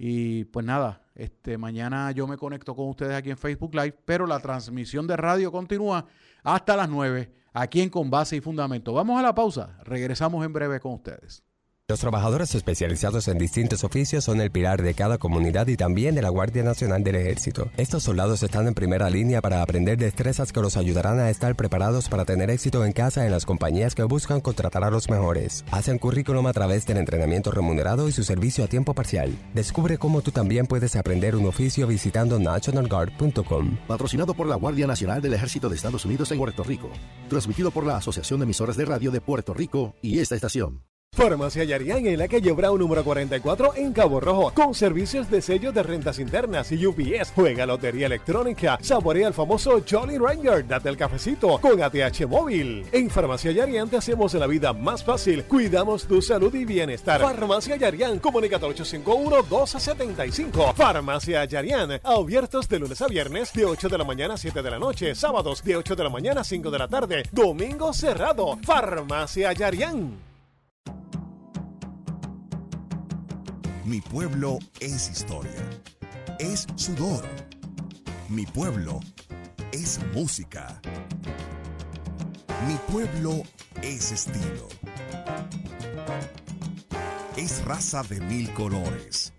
Y 0.00 0.44
pues 0.44 0.66
nada, 0.66 1.02
este, 1.14 1.58
mañana 1.58 2.12
yo 2.12 2.26
me 2.26 2.36
conecto 2.36 2.74
con 2.74 2.88
ustedes 2.88 3.14
aquí 3.14 3.30
en 3.30 3.38
Facebook 3.38 3.74
Live, 3.74 3.96
pero 4.04 4.26
la 4.26 4.40
transmisión 4.40 5.06
de 5.06 5.16
radio 5.16 5.50
continúa 5.50 6.06
hasta 6.42 6.76
las 6.76 6.88
9 6.88 7.37
aquí 7.52 7.80
en 7.80 7.90
Con 7.90 8.10
Base 8.10 8.36
y 8.36 8.40
Fundamento. 8.40 8.92
Vamos 8.92 9.18
a 9.18 9.22
la 9.22 9.34
pausa, 9.34 9.78
regresamos 9.84 10.44
en 10.44 10.52
breve 10.52 10.80
con 10.80 10.94
ustedes. 10.94 11.47
Los 11.90 12.00
trabajadores 12.00 12.54
especializados 12.54 13.28
en 13.28 13.38
distintos 13.38 13.82
oficios 13.82 14.22
son 14.22 14.42
el 14.42 14.50
pilar 14.50 14.82
de 14.82 14.92
cada 14.92 15.16
comunidad 15.16 15.68
y 15.68 15.76
también 15.78 16.14
de 16.14 16.20
la 16.20 16.28
Guardia 16.28 16.62
Nacional 16.62 17.02
del 17.02 17.14
Ejército. 17.14 17.70
Estos 17.78 18.02
soldados 18.02 18.42
están 18.42 18.66
en 18.66 18.74
primera 18.74 19.08
línea 19.08 19.40
para 19.40 19.62
aprender 19.62 19.96
destrezas 19.96 20.52
que 20.52 20.60
los 20.60 20.76
ayudarán 20.76 21.18
a 21.18 21.30
estar 21.30 21.56
preparados 21.56 22.10
para 22.10 22.26
tener 22.26 22.50
éxito 22.50 22.84
en 22.84 22.92
casa 22.92 23.24
en 23.24 23.32
las 23.32 23.46
compañías 23.46 23.94
que 23.94 24.02
buscan 24.02 24.42
contratar 24.42 24.84
a 24.84 24.90
los 24.90 25.08
mejores. 25.08 25.64
Hacen 25.70 25.96
currículum 25.96 26.46
a 26.46 26.52
través 26.52 26.84
del 26.84 26.98
entrenamiento 26.98 27.52
remunerado 27.52 28.06
y 28.06 28.12
su 28.12 28.22
servicio 28.22 28.64
a 28.64 28.68
tiempo 28.68 28.92
parcial. 28.92 29.34
Descubre 29.54 29.96
cómo 29.96 30.20
tú 30.20 30.30
también 30.30 30.66
puedes 30.66 30.94
aprender 30.94 31.36
un 31.36 31.46
oficio 31.46 31.86
visitando 31.86 32.38
nationalguard.com. 32.38 33.78
Patrocinado 33.86 34.34
por 34.34 34.46
la 34.46 34.56
Guardia 34.56 34.86
Nacional 34.86 35.22
del 35.22 35.32
Ejército 35.32 35.70
de 35.70 35.76
Estados 35.76 36.04
Unidos 36.04 36.30
en 36.32 36.36
Puerto 36.36 36.62
Rico. 36.64 36.90
Transmitido 37.30 37.70
por 37.70 37.86
la 37.86 37.96
Asociación 37.96 38.40
de 38.40 38.44
Emisoras 38.44 38.76
de 38.76 38.84
Radio 38.84 39.10
de 39.10 39.22
Puerto 39.22 39.54
Rico 39.54 39.94
y 40.02 40.18
esta 40.18 40.34
estación. 40.34 40.82
Farmacia 41.18 41.64
Yarián 41.64 42.06
en 42.06 42.16
la 42.16 42.28
calle 42.28 42.52
Brown 42.52 42.78
número 42.78 43.02
44 43.02 43.74
en 43.74 43.92
Cabo 43.92 44.20
Rojo, 44.20 44.52
con 44.54 44.72
servicios 44.72 45.28
de 45.28 45.42
sellos 45.42 45.74
de 45.74 45.82
rentas 45.82 46.20
internas 46.20 46.70
y 46.70 46.86
UPS. 46.86 47.32
Juega 47.34 47.66
lotería 47.66 48.06
electrónica, 48.06 48.78
saborea 48.80 49.26
el 49.26 49.34
famoso 49.34 49.82
Jolly 49.84 50.16
Ranger, 50.16 50.64
date 50.64 50.88
el 50.88 50.96
cafecito 50.96 51.58
con 51.58 51.82
ATH 51.82 52.24
móvil. 52.28 52.86
En 52.92 53.10
Farmacia 53.10 53.50
Yarián 53.50 53.90
te 53.90 53.96
hacemos 53.96 54.32
la 54.34 54.46
vida 54.46 54.72
más 54.72 55.02
fácil, 55.02 55.42
cuidamos 55.42 56.06
tu 56.06 56.22
salud 56.22 56.54
y 56.54 56.64
bienestar. 56.64 57.20
Farmacia 57.20 57.74
Yarián, 57.74 58.20
comunica 58.20 58.60
851-1275. 58.60 60.72
Farmacia 60.74 61.44
Yarián, 61.46 62.00
abiertos 62.04 62.68
de 62.68 62.78
lunes 62.78 63.02
a 63.02 63.08
viernes 63.08 63.52
de 63.52 63.64
8 63.64 63.88
de 63.88 63.98
la 63.98 64.04
mañana 64.04 64.34
a 64.34 64.38
7 64.38 64.62
de 64.62 64.70
la 64.70 64.78
noche, 64.78 65.16
sábados 65.16 65.64
de 65.64 65.74
8 65.74 65.96
de 65.96 66.04
la 66.04 66.10
mañana 66.10 66.42
a 66.42 66.44
5 66.44 66.70
de 66.70 66.78
la 66.78 66.86
tarde, 66.86 67.24
domingo 67.32 67.92
cerrado. 67.92 68.56
Farmacia 68.62 69.52
Yarián. 69.52 70.27
Mi 73.88 74.02
pueblo 74.02 74.58
es 74.80 75.08
historia. 75.08 75.64
Es 76.38 76.66
sudor. 76.74 77.24
Mi 78.28 78.44
pueblo 78.44 79.00
es 79.72 79.98
música. 80.12 80.78
Mi 82.66 82.74
pueblo 82.92 83.44
es 83.80 84.12
estilo. 84.12 84.68
Es 87.38 87.64
raza 87.64 88.02
de 88.02 88.20
mil 88.20 88.52
colores. 88.52 89.32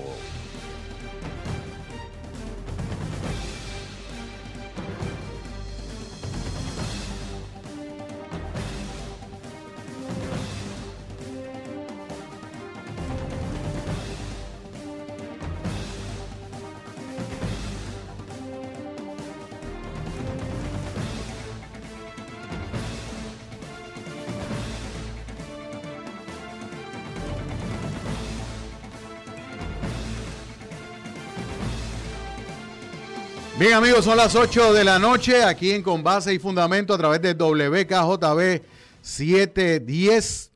Bien 33.64 33.76
amigos, 33.76 34.04
son 34.04 34.18
las 34.18 34.36
8 34.36 34.74
de 34.74 34.84
la 34.84 35.00
noche 35.00 35.42
aquí 35.42 35.72
en 35.72 35.84
Con 35.84 36.04
Base 36.04 36.34
y 36.34 36.38
Fundamento 36.38 36.94
a 36.94 36.98
través 36.98 37.22
de 37.22 37.34
WKJB 37.34 38.62
710. 39.02 40.52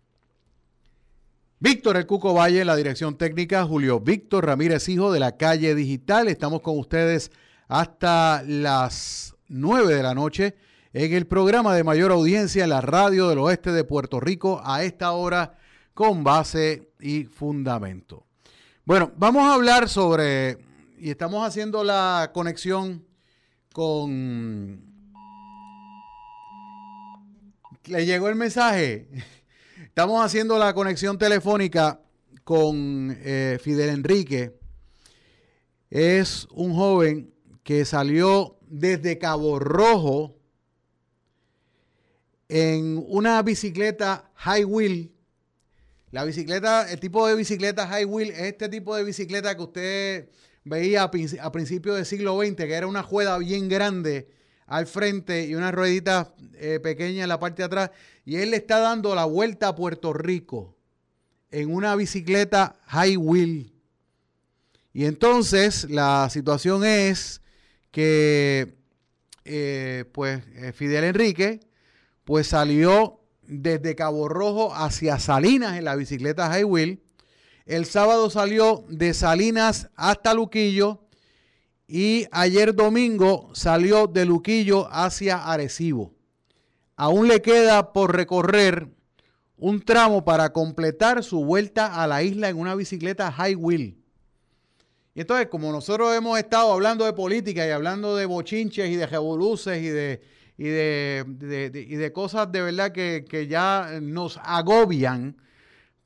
Víctor 1.57 1.95
El 1.95 2.05
Cuco 2.05 2.33
Valle, 2.33 2.65
la 2.65 2.75
dirección 2.75 3.17
técnica, 3.17 3.63
Julio 3.63 4.01
Víctor 4.01 4.45
Ramírez 4.45 4.89
Hijo 4.89 5.09
de 5.13 5.21
la 5.21 5.37
calle 5.37 5.73
digital. 5.73 6.27
Estamos 6.27 6.59
con 6.59 6.77
ustedes 6.77 7.31
hasta 7.69 8.43
las 8.45 9.37
9 9.47 9.95
de 9.95 10.03
la 10.03 10.13
noche 10.13 10.57
en 10.91 11.13
el 11.13 11.27
programa 11.27 11.73
de 11.75 11.85
mayor 11.85 12.11
audiencia 12.11 12.65
en 12.65 12.71
la 12.71 12.81
radio 12.81 13.29
del 13.29 13.39
oeste 13.39 13.71
de 13.71 13.85
Puerto 13.85 14.19
Rico 14.19 14.61
a 14.65 14.83
esta 14.83 15.13
hora 15.13 15.57
con 15.93 16.25
base 16.25 16.89
y 16.99 17.23
fundamento. 17.23 18.25
Bueno, 18.83 19.13
vamos 19.15 19.43
a 19.43 19.53
hablar 19.53 19.87
sobre 19.87 20.66
y 20.99 21.11
estamos 21.11 21.45
haciendo 21.47 21.83
la 21.83 22.31
conexión 22.33 23.05
con... 23.71 24.81
Le 27.85 28.05
llegó 28.05 28.27
el 28.29 28.35
mensaje. 28.35 29.07
Estamos 29.83 30.23
haciendo 30.25 30.57
la 30.57 30.73
conexión 30.73 31.17
telefónica 31.17 32.01
con 32.43 33.15
eh, 33.21 33.59
Fidel 33.61 33.89
Enrique. 33.89 34.57
Es 35.89 36.47
un 36.51 36.73
joven 36.73 37.33
que 37.63 37.85
salió 37.85 38.57
desde 38.67 39.17
Cabo 39.17 39.59
Rojo 39.59 40.35
en 42.49 43.03
una 43.07 43.41
bicicleta 43.41 44.31
high 44.35 44.65
wheel. 44.65 45.13
La 46.11 46.23
bicicleta, 46.23 46.91
el 46.91 46.99
tipo 46.99 47.27
de 47.27 47.35
bicicleta 47.35 47.87
high 47.87 48.05
wheel 48.05 48.31
es 48.31 48.39
este 48.39 48.69
tipo 48.69 48.95
de 48.95 49.03
bicicleta 49.03 49.55
que 49.55 49.61
usted 49.61 50.29
veía 50.67 51.03
a, 51.03 51.11
principios 51.51 51.95
del 51.95 52.05
siglo 52.05 52.39
XX, 52.39 52.55
que 52.55 52.73
era 52.73 52.87
una 52.87 53.03
juega 53.03 53.37
bien 53.37 53.67
grande 53.69 54.29
al 54.65 54.85
frente 54.85 55.45
y 55.45 55.55
una 55.55 55.71
ruedita 55.71 56.33
eh, 56.55 56.79
pequeña 56.81 57.23
en 57.23 57.29
la 57.29 57.39
parte 57.39 57.61
de 57.61 57.65
atrás. 57.65 57.91
Y 58.25 58.37
él 58.37 58.51
le 58.51 58.57
está 58.57 58.79
dando 58.79 59.15
la 59.15 59.25
vuelta 59.25 59.69
a 59.69 59.75
Puerto 59.75 60.13
Rico 60.13 60.75
en 61.51 61.73
una 61.73 61.95
bicicleta 61.95 62.77
high 62.87 63.17
wheel. 63.17 63.73
Y 64.93 65.05
entonces 65.05 65.89
la 65.89 66.29
situación 66.29 66.83
es 66.83 67.41
que, 67.91 68.75
eh, 69.45 70.05
pues, 70.11 70.43
eh, 70.55 70.73
Fidel 70.73 71.05
Enrique, 71.05 71.61
pues 72.23 72.47
salió 72.47 73.21
desde 73.43 73.95
Cabo 73.95 74.27
Rojo 74.27 74.75
hacia 74.75 75.19
Salinas 75.19 75.77
en 75.77 75.85
la 75.85 75.95
bicicleta 75.95 76.49
high 76.49 76.65
wheel 76.65 77.01
el 77.67 77.85
sábado 77.85 78.29
salió 78.29 78.85
de 78.87 79.13
Salinas 79.13 79.89
hasta 79.95 80.33
Luquillo 80.33 81.01
y 81.85 82.25
ayer 82.31 82.73
domingo 82.73 83.49
salió 83.53 84.07
de 84.07 84.25
Luquillo 84.25 84.87
hacia 84.89 85.43
Arecibo. 85.43 86.13
Aún 86.95 87.27
le 87.27 87.41
queda 87.41 87.91
por 87.91 88.15
recorrer 88.15 88.87
un 89.57 89.81
tramo 89.81 90.23
para 90.23 90.53
completar 90.53 91.23
su 91.23 91.43
vuelta 91.43 92.01
a 92.01 92.07
la 92.07 92.23
isla 92.23 92.47
en 92.47 92.57
una 92.57 92.73
bicicleta 92.73 93.31
high 93.33 93.55
wheel. 93.55 93.97
Y 95.13 95.21
entonces, 95.21 95.47
como 95.47 95.71
nosotros 95.71 96.15
hemos 96.15 96.39
estado 96.39 96.71
hablando 96.71 97.03
de 97.03 97.11
política 97.11 97.67
y 97.67 97.71
hablando 97.71 98.15
de 98.15 98.27
bochinches 98.27 98.89
y 98.89 98.95
de 98.95 99.07
revoluces 99.07 99.81
y 99.81 99.87
de, 99.87 100.21
y 100.57 100.67
de, 100.69 102.11
cosas 102.13 102.49
de 102.49 102.61
verdad 102.61 102.93
que, 102.93 103.25
que 103.27 103.47
ya 103.47 103.99
nos 104.01 104.39
agobian, 104.43 105.35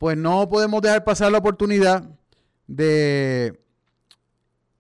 pues 0.01 0.17
no 0.17 0.49
podemos 0.49 0.81
dejar 0.81 1.03
pasar 1.03 1.31
la 1.31 1.37
oportunidad 1.37 2.01
de 2.65 3.59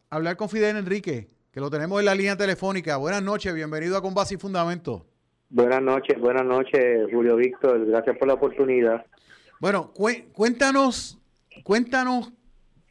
hablar 0.09 0.35
con 0.35 0.49
Fidel 0.49 0.77
Enrique, 0.77 1.29
que 1.51 1.59
lo 1.59 1.69
tenemos 1.69 1.99
en 1.99 2.05
la 2.05 2.15
línea 2.15 2.35
telefónica. 2.35 2.97
Buenas 2.97 3.21
noches, 3.21 3.53
bienvenido 3.53 3.95
a 3.95 4.01
Con 4.01 4.15
Base 4.15 4.33
y 4.33 4.37
Fundamento. 4.37 5.05
Buenas 5.47 5.79
noches, 5.83 6.19
buenas 6.19 6.43
noches, 6.43 7.07
Julio 7.13 7.35
Víctor, 7.35 7.85
gracias 7.85 8.17
por 8.17 8.29
la 8.29 8.33
oportunidad. 8.33 9.05
Bueno, 9.59 9.93
cuéntanos, 10.33 11.19
cuéntanos 11.63 12.33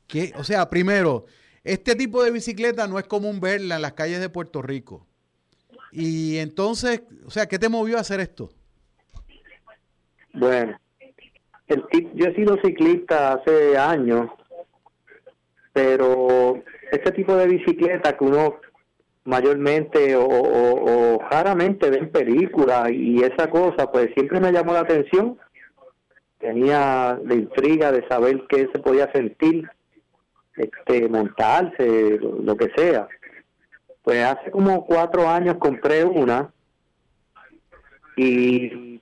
que, 0.07 0.33
o 0.37 0.45
sea, 0.45 0.71
primero, 0.71 1.25
este 1.65 1.97
tipo 1.97 2.23
de 2.23 2.31
bicicleta 2.31 2.87
no 2.87 3.01
es 3.01 3.07
común 3.07 3.41
verla 3.41 3.75
en 3.75 3.83
las 3.83 3.95
calles 3.95 4.21
de 4.21 4.29
Puerto 4.29 4.63
Rico. 4.63 5.05
Y 5.91 6.37
entonces, 6.37 7.03
o 7.27 7.31
sea, 7.33 7.47
¿qué 7.47 7.59
te 7.59 7.69
movió 7.69 7.99
a 7.99 8.03
hacer 8.03 8.21
esto? 8.21 8.53
Bueno, 10.33 10.79
yo 12.15 12.27
he 12.27 12.35
sido 12.35 12.59
ciclista 12.63 13.35
hace 13.35 13.77
años, 13.77 14.31
pero 15.73 16.63
este 16.91 17.13
tipo 17.13 17.35
de 17.37 17.47
bicicleta 17.47 18.17
que 18.17 18.25
uno 18.25 18.57
mayormente 19.25 20.17
o, 20.17 21.21
raramente 21.31 21.91
ve 21.91 21.99
en 21.99 22.11
películas 22.11 22.91
y 22.91 23.23
esa 23.23 23.49
cosa, 23.49 23.91
pues 23.91 24.11
siempre 24.15 24.41
me 24.41 24.53
llamó 24.53 24.73
la 24.73 24.81
atención. 24.81 25.39
Tenía 26.39 27.19
la 27.23 27.35
intriga 27.35 27.93
de 27.93 28.07
saber 28.09 28.45
qué 28.49 28.69
se 28.73 28.79
podía 28.79 29.13
sentir, 29.13 29.69
este, 30.57 31.09
montarse, 31.09 32.19
lo 32.19 32.57
que 32.57 32.71
sea. 32.75 33.07
Pues 34.03 34.25
hace 34.25 34.51
como 34.51 34.87
cuatro 34.87 35.29
años 35.29 35.57
compré 35.59 36.05
una 36.05 36.51
y 38.17 39.00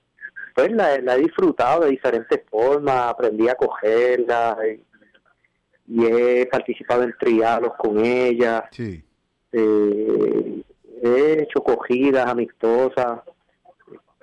pues 0.59 0.73
la, 0.73 1.15
he 1.15 1.19
disfrutado 1.21 1.85
de 1.85 1.91
diferentes 1.91 2.41
formas, 2.51 3.13
aprendí 3.13 3.49
a 3.49 3.55
cogerla 3.55 4.59
y, 4.67 6.05
he 6.05 6.47
participado 6.47 7.05
en 7.05 7.15
trialos 7.19 7.75
con 7.79 8.05
ella. 8.05 8.69
Sí. 8.73 9.03
Eh, 9.53 10.63
he 11.03 11.43
hecho 11.43 11.63
cogidas 11.63 12.27
amistosas. 12.27 13.21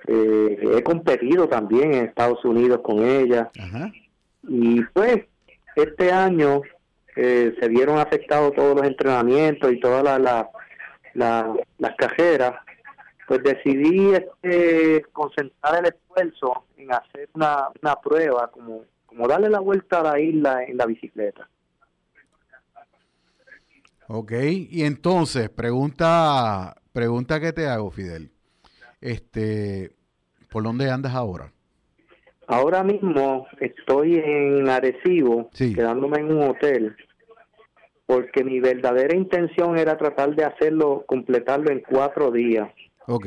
Eh, 0.06 0.58
he 0.76 0.82
competido 0.82 1.48
también 1.48 1.94
en 1.94 2.04
Estados 2.04 2.44
Unidos 2.44 2.80
con 2.84 3.02
ella. 3.02 3.50
Y 4.46 4.82
pues 4.92 5.24
este 5.74 6.12
año 6.12 6.60
eh, 7.16 7.56
se 7.58 7.68
vieron 7.68 7.98
afectados 7.98 8.52
todos 8.54 8.76
los 8.76 8.86
entrenamientos 8.86 9.72
y 9.72 9.80
todas 9.80 10.20
las 10.20 10.46
las 11.14 11.96
cajeras 11.96 12.52
pues 13.26 13.42
decidí 13.42 14.12
este, 14.12 15.04
concentrar 15.12 15.84
el 15.84 15.92
esfuerzo 15.92 16.64
en 16.76 16.92
hacer 16.92 17.28
una, 17.34 17.68
una 17.82 17.96
prueba, 17.96 18.50
como, 18.50 18.84
como 19.06 19.26
darle 19.26 19.50
la 19.50 19.60
vuelta 19.60 20.00
a 20.00 20.12
la 20.12 20.20
isla 20.20 20.64
en 20.64 20.76
la 20.76 20.86
bicicleta. 20.86 21.48
Ok, 24.08 24.32
y 24.70 24.84
entonces, 24.84 25.50
pregunta, 25.50 26.76
pregunta 26.92 27.40
que 27.40 27.52
te 27.52 27.66
hago, 27.66 27.90
Fidel. 27.90 28.30
Este, 29.00 29.90
¿por 30.48 30.62
dónde 30.62 30.90
andas 30.90 31.14
ahora? 31.14 31.52
Ahora 32.46 32.84
mismo 32.84 33.48
estoy 33.60 34.14
en 34.24 34.68
Arecibo, 34.68 35.50
quedándome 35.50 36.18
en 36.18 36.32
un 36.32 36.50
hotel, 36.50 36.96
porque 38.06 38.44
mi 38.44 38.60
verdadera 38.60 39.16
intención 39.16 39.76
era 39.76 39.98
tratar 39.98 40.36
de 40.36 40.44
hacerlo, 40.44 41.04
completarlo 41.08 41.72
en 41.72 41.80
cuatro 41.80 42.30
días. 42.30 42.68
Ok. 43.06 43.26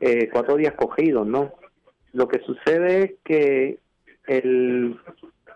Eh, 0.00 0.28
cuatro 0.32 0.56
días 0.56 0.74
cogidos, 0.74 1.26
¿no? 1.26 1.52
Lo 2.12 2.28
que 2.28 2.40
sucede 2.40 3.02
es 3.02 3.12
que 3.24 3.78
el, 4.26 4.98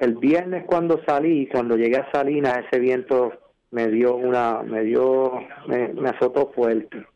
el 0.01 0.15
viernes 0.17 0.65
cuando 0.67 1.03
salí, 1.05 1.49
cuando 1.49 1.77
llegué 1.77 1.97
a 1.97 2.11
Salinas, 2.13 2.65
ese 2.67 2.79
viento 2.79 3.33
me 3.71 3.89
dio 3.89 4.15
una, 4.15 4.63
me 4.63 4.83
dio, 4.83 5.33
me, 5.67 5.89
me 5.89 6.11
azotó 6.11 6.53
fuerte. 6.55 7.07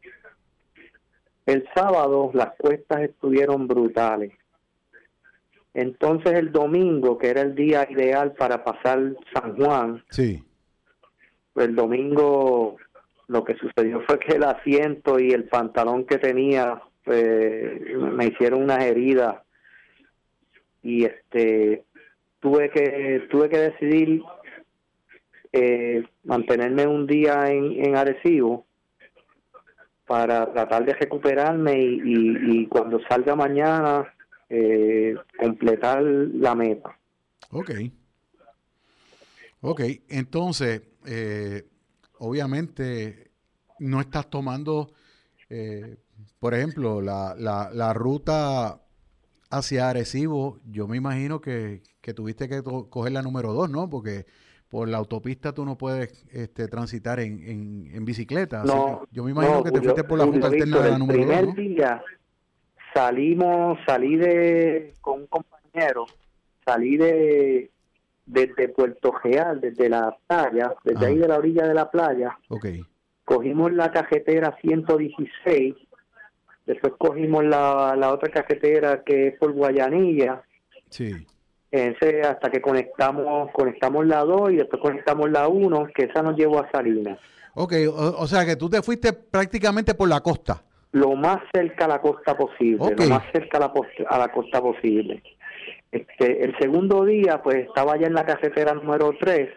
El 1.46 1.66
sábado 1.74 2.30
las 2.34 2.54
cuestas 2.56 3.02
estuvieron 3.02 3.68
brutales. 3.68 4.32
Entonces 5.74 6.32
el 6.34 6.50
domingo, 6.50 7.18
que 7.18 7.28
era 7.28 7.42
el 7.42 7.54
día 7.54 7.86
ideal 7.88 8.32
para 8.32 8.64
pasar 8.64 9.14
San 9.32 9.56
Juan, 9.56 10.04
sí. 10.10 10.42
el 11.54 11.76
domingo 11.76 12.76
lo 13.28 13.44
que 13.44 13.54
sucedió 13.56 14.00
fue 14.02 14.18
que 14.18 14.36
el 14.36 14.44
asiento 14.44 15.20
y 15.20 15.30
el 15.30 15.44
pantalón 15.44 16.04
que 16.04 16.18
tenía 16.18 16.82
pues, 17.04 17.80
me 17.94 18.26
hicieron 18.26 18.62
unas 18.62 18.84
heridas 18.84 19.36
y 20.82 21.04
este 21.04 21.84
tuve 22.40 22.70
que 22.70 23.26
tuve 23.30 23.48
que 23.48 23.58
decidir 23.58 24.22
eh, 25.52 26.04
mantenerme 26.24 26.86
un 26.86 27.06
día 27.06 27.50
en, 27.50 27.84
en 27.84 27.96
Arecibo 27.96 28.66
para 30.06 30.50
tratar 30.52 30.86
de 30.86 30.94
recuperarme 30.94 31.78
y, 31.78 32.00
y, 32.04 32.66
cuando 32.66 32.98
salga 33.08 33.36
mañana 33.36 34.14
eh, 34.48 35.14
completar 35.38 36.02
la 36.02 36.54
meta. 36.54 36.98
Ok. 37.50 37.70
Ok, 39.60 39.82
entonces, 40.08 40.82
eh, 41.06 41.64
obviamente, 42.18 43.30
no 43.78 44.00
estás 44.00 44.28
tomando, 44.28 44.92
eh, 45.50 45.96
por 46.38 46.54
ejemplo, 46.54 47.00
la, 47.00 47.34
la, 47.38 47.70
la 47.72 47.92
ruta 47.94 48.80
hacia 49.50 49.88
Arecibo, 49.88 50.60
yo 50.66 50.86
me 50.86 50.96
imagino 50.96 51.40
que, 51.40 51.82
que 52.00 52.14
tuviste 52.14 52.48
que 52.48 52.62
coger 52.62 53.12
la 53.12 53.22
número 53.22 53.52
dos, 53.52 53.70
¿no? 53.70 53.88
Porque 53.88 54.26
por 54.68 54.88
la 54.88 54.98
autopista 54.98 55.52
tú 55.52 55.64
no 55.64 55.78
puedes 55.78 56.26
este, 56.30 56.68
transitar 56.68 57.20
en, 57.20 57.88
en, 57.92 58.04
bicicleta. 58.04 58.62
No, 58.64 59.06
yo 59.10 59.24
me 59.24 59.30
imagino 59.30 59.62
que 59.64 59.70
te 59.70 59.80
fuiste 59.80 60.04
por 60.04 60.18
la 60.18 60.26
ruta 60.26 60.48
alterna 60.48 60.80
de 60.80 60.90
la 60.90 60.98
número 60.98 61.24
2. 61.24 61.30
El 61.30 61.52
primer 61.52 61.76
día 61.76 62.02
salimos, 62.92 63.78
salí 63.86 64.16
de 64.16 64.92
con 65.00 65.20
un 65.20 65.26
compañero, 65.26 66.06
salí 66.66 66.96
de 66.98 67.70
desde 68.28 68.68
Puerto 68.68 69.12
Real, 69.22 69.60
desde 69.60 69.88
la 69.88 70.16
playa, 70.26 70.74
desde 70.84 71.06
ahí 71.06 71.18
de 71.18 71.28
la 71.28 71.38
orilla 71.38 71.66
de 71.66 71.74
la 71.74 71.90
playa. 71.90 72.38
Okay. 72.48 72.84
Cogimos 73.24 73.72
la 73.72 73.90
cajetera 73.90 74.56
116, 74.60 75.74
después 76.66 76.92
cogimos 76.98 77.44
la, 77.44 77.94
la 77.96 78.12
otra 78.12 78.30
cajetera 78.30 79.02
que 79.02 79.28
es 79.28 79.38
por 79.38 79.52
Guayanilla. 79.52 80.42
Sí 80.88 81.26
ese 81.70 82.22
hasta 82.22 82.50
que 82.50 82.60
conectamos 82.60 83.50
conectamos 83.52 84.06
la 84.06 84.20
2 84.20 84.52
y 84.52 84.56
después 84.56 84.80
conectamos 84.80 85.30
la 85.30 85.48
1, 85.48 85.88
que 85.94 86.04
esa 86.04 86.22
nos 86.22 86.36
llevó 86.36 86.60
a 86.60 86.70
Salinas. 86.70 87.18
Ok, 87.54 87.74
o, 87.92 88.26
sea 88.26 88.46
que 88.46 88.56
tú 88.56 88.70
te 88.70 88.82
fuiste 88.82 89.12
prácticamente 89.12 89.94
por 89.94 90.08
la 90.08 90.20
costa. 90.20 90.62
Lo 90.92 91.14
más 91.16 91.38
cerca 91.52 91.84
a 91.84 91.88
la 91.88 92.00
costa 92.00 92.36
posible, 92.36 92.94
lo 92.96 93.08
más 93.08 93.24
cerca 93.32 93.58
a 93.58 93.60
la, 93.60 93.72
a 94.08 94.18
la 94.18 94.28
costa 94.28 94.60
posible. 94.60 95.22
Este, 95.90 96.44
el 96.44 96.56
segundo 96.58 97.04
día, 97.04 97.42
pues 97.42 97.66
estaba 97.66 97.96
ya 97.96 98.06
en 98.06 98.14
la 98.14 98.26
carretera 98.26 98.74
número 98.74 99.12
3 99.18 99.48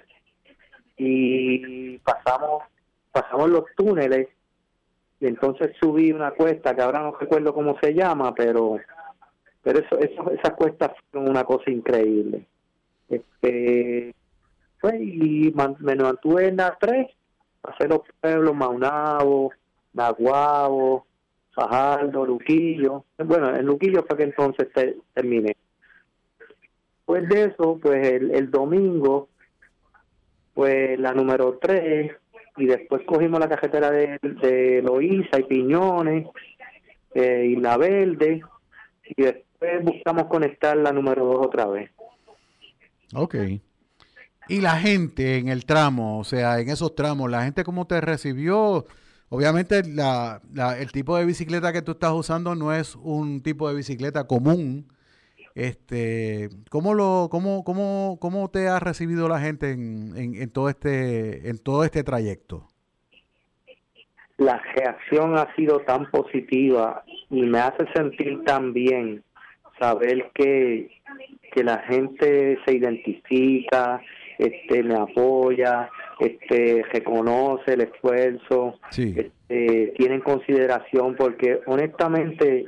y 0.97 1.97
pasamos 1.99 2.63
pasamos 3.11 3.49
los 3.49 3.65
túneles 3.75 4.29
y 5.19 5.27
entonces 5.27 5.75
subí 5.79 6.11
una 6.11 6.31
cuesta 6.31 6.73
que 6.73 6.81
ahora 6.81 6.99
no 6.99 7.11
recuerdo 7.11 7.53
cómo 7.53 7.77
se 7.81 7.93
llama, 7.93 8.33
pero 8.33 8.79
pero 9.63 9.79
eso, 9.79 9.99
eso 9.99 10.31
esas 10.31 10.53
cuestas 10.53 10.91
fueron 11.11 11.29
una 11.29 11.43
cosa 11.43 11.69
increíble. 11.69 12.45
Este, 13.09 14.15
pues, 14.79 14.95
y 14.99 15.53
me 15.53 15.95
mantuve 15.95 16.47
en 16.47 16.57
las 16.57 16.79
tres, 16.79 17.07
pasé 17.61 17.87
los 17.87 18.01
pueblos, 18.19 18.55
Maunabo, 18.55 19.51
Naguabo, 19.93 21.05
Fajardo, 21.53 22.25
Luquillo. 22.25 23.05
Bueno, 23.17 23.55
en 23.55 23.65
Luquillo 23.65 24.03
fue 24.07 24.17
que 24.17 24.23
entonces 24.23 24.69
terminé. 25.13 25.55
Después 27.11 27.29
de 27.29 27.51
eso, 27.51 27.79
pues 27.81 28.07
el, 28.07 28.31
el 28.31 28.51
domingo, 28.51 29.29
pues 30.53 30.97
la 30.99 31.13
número 31.13 31.59
tres, 31.61 32.11
y 32.57 32.65
después 32.65 33.01
cogimos 33.05 33.39
la 33.39 33.49
carretera 33.49 33.91
de, 33.91 34.17
de 34.21 34.83
y 35.01 35.43
Piñones, 35.43 36.27
eh, 37.13 37.47
y 37.49 37.55
la 37.57 37.77
Verde, 37.77 38.41
y 39.03 39.21
después 39.21 39.83
buscamos 39.83 40.25
conectar 40.27 40.77
la 40.77 40.91
número 40.91 41.25
2 41.25 41.47
otra 41.47 41.65
vez. 41.65 41.91
Ok. 43.13 43.35
Y 44.47 44.61
la 44.61 44.77
gente 44.77 45.37
en 45.37 45.49
el 45.49 45.65
tramo, 45.65 46.19
o 46.19 46.23
sea, 46.23 46.59
en 46.59 46.69
esos 46.69 46.95
tramos, 46.95 47.29
la 47.29 47.43
gente 47.43 47.63
cómo 47.63 47.87
te 47.87 47.99
recibió. 47.99 48.85
Obviamente 49.29 49.83
la, 49.83 50.41
el 50.79 50.91
tipo 50.91 51.17
de 51.17 51.25
bicicleta 51.25 51.71
que 51.73 51.81
tú 51.81 51.91
estás 51.91 52.11
usando 52.13 52.55
no 52.55 52.73
es 52.73 52.95
un 52.95 53.41
tipo 53.41 53.69
de 53.69 53.75
bicicleta 53.75 54.25
común. 54.27 54.87
Este, 55.55 56.49
¿cómo 56.69 56.93
lo, 56.93 57.27
cómo, 57.29 57.63
cómo, 57.63 58.17
cómo 58.19 58.49
te 58.49 58.67
ha 58.67 58.79
recibido 58.79 59.27
la 59.27 59.39
gente 59.39 59.71
en, 59.71 60.13
en, 60.15 60.49
todo 60.49 60.69
este, 60.69 61.49
en 61.49 61.57
todo 61.57 61.83
este 61.83 62.03
trayecto? 62.03 62.67
La 64.37 64.61
reacción 64.75 65.37
ha 65.37 65.53
sido 65.55 65.81
tan 65.81 66.09
positiva 66.09 67.03
y 67.29 67.41
me 67.41 67.59
hace 67.59 67.85
sentir 67.93 68.43
tan 68.45 68.73
bien 68.73 69.23
saber 69.79 70.31
que, 70.33 70.89
que 71.53 71.63
la 71.63 71.79
gente 71.79 72.57
se 72.65 72.75
identifica, 72.75 74.01
este, 74.37 74.83
me 74.83 74.95
apoya, 74.95 75.89
este, 76.19 76.83
reconoce 76.93 77.73
el 77.73 77.81
esfuerzo, 77.81 78.79
este, 78.89 79.93
tienen 79.97 80.21
consideración, 80.21 81.15
porque 81.15 81.59
honestamente 81.65 82.65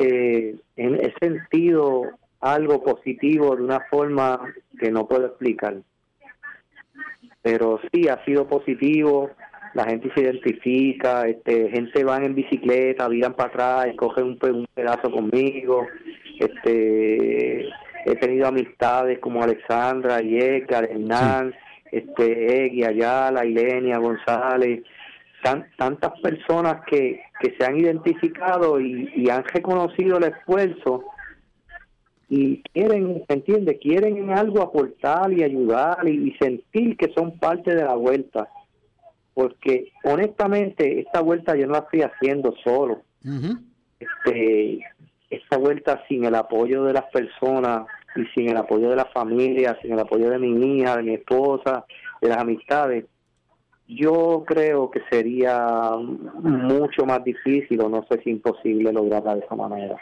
eh, 0.00 0.56
he 0.76 1.14
sentido 1.20 2.02
algo 2.40 2.82
positivo 2.82 3.56
de 3.56 3.62
una 3.62 3.80
forma 3.90 4.40
que 4.78 4.90
no 4.90 5.06
puedo 5.06 5.26
explicar. 5.26 5.76
Pero 7.42 7.80
sí, 7.92 8.08
ha 8.08 8.24
sido 8.24 8.46
positivo, 8.46 9.30
la 9.74 9.84
gente 9.84 10.10
se 10.14 10.22
identifica, 10.22 11.26
este, 11.28 11.70
gente 11.70 12.04
van 12.04 12.24
en 12.24 12.34
bicicleta, 12.34 13.08
viran 13.08 13.34
para 13.34 13.48
atrás 13.48 13.86
y 13.92 13.96
cogen 13.96 14.24
un, 14.24 14.38
un 14.42 14.66
pedazo 14.74 15.10
conmigo, 15.10 15.86
este 16.38 17.68
he 18.06 18.16
tenido 18.16 18.46
amistades 18.46 19.18
como 19.18 19.42
Alexandra, 19.42 20.20
Edgar, 20.20 20.88
Hernán, 20.90 21.54
este 21.92 22.64
Egui, 22.64 22.84
Ayala, 22.84 23.44
Ilenia, 23.44 23.98
González, 23.98 24.82
tantas 25.42 26.20
personas 26.20 26.82
que, 26.86 27.20
que 27.40 27.54
se 27.58 27.64
han 27.64 27.78
identificado 27.78 28.80
y, 28.80 29.28
han 29.30 29.44
reconocido 29.44 30.18
el 30.18 30.24
esfuerzo 30.24 31.04
y 32.28 32.62
quieren, 32.72 33.24
¿se 33.26 33.34
entiende? 33.34 33.78
Quieren 33.78 34.16
en 34.16 34.30
algo 34.30 34.62
aportar 34.62 35.32
y 35.32 35.42
ayudar 35.42 36.06
y, 36.08 36.32
sentir 36.40 36.96
que 36.96 37.12
son 37.12 37.38
parte 37.38 37.74
de 37.74 37.84
la 37.84 37.94
vuelta. 37.94 38.48
Porque 39.34 39.92
honestamente 40.04 41.00
esta 41.00 41.20
vuelta 41.20 41.56
yo 41.56 41.66
no 41.66 41.72
la 41.72 41.78
estoy 41.80 42.02
haciendo 42.02 42.54
solo. 42.62 43.02
Este 43.98 44.80
esta 45.30 45.58
vuelta 45.58 46.02
sin 46.08 46.24
el 46.24 46.34
apoyo 46.34 46.82
de 46.82 46.92
las 46.92 47.04
personas 47.04 47.86
y 48.16 48.24
sin 48.34 48.50
el 48.50 48.56
apoyo 48.56 48.90
de 48.90 48.96
la 48.96 49.04
familia, 49.06 49.78
sin 49.80 49.92
el 49.92 50.00
apoyo 50.00 50.28
de 50.28 50.38
mi 50.40 50.78
hija, 50.78 50.96
de 50.96 51.04
mi 51.04 51.14
esposa, 51.14 51.84
de 52.20 52.28
las 52.28 52.38
amistades, 52.38 53.04
yo 53.96 54.44
creo 54.46 54.90
que 54.90 55.00
sería 55.10 55.66
mucho 56.42 57.04
más 57.04 57.24
difícil 57.24 57.80
o 57.82 57.88
no 57.88 58.06
sé 58.10 58.20
si 58.22 58.30
imposible 58.30 58.92
lograrla 58.92 59.34
de 59.34 59.40
esa 59.40 59.54
manera. 59.56 59.96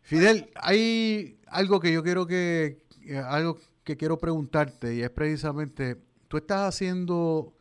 Fidel, 0.00 0.50
hay 0.54 1.38
algo 1.46 1.80
que 1.80 1.92
yo 1.92 2.02
quiero 2.02 2.26
que, 2.26 2.78
algo 3.26 3.58
que 3.84 3.96
quiero 3.96 4.18
preguntarte 4.18 4.94
y 4.94 5.02
es 5.02 5.10
precisamente, 5.10 5.96
tú 6.28 6.38
estás 6.38 6.68
haciendo 6.68 7.52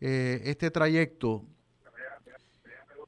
eh, 0.00 0.40
este 0.44 0.70
trayecto 0.70 1.44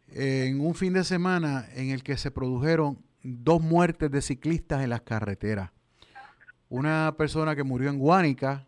en 0.08 0.60
un 0.60 0.74
fin 0.74 0.92
de 0.92 1.04
semana 1.04 1.66
en 1.74 1.90
el 1.90 2.02
que 2.02 2.16
se 2.16 2.30
produjeron 2.30 2.98
dos 3.22 3.60
muertes 3.60 4.10
de 4.10 4.22
ciclistas 4.22 4.82
en 4.82 4.90
las 4.90 5.02
carreteras. 5.02 5.70
Una 6.68 7.14
persona 7.16 7.54
que 7.54 7.62
murió 7.64 7.90
en 7.90 7.98
Guánica 7.98 8.66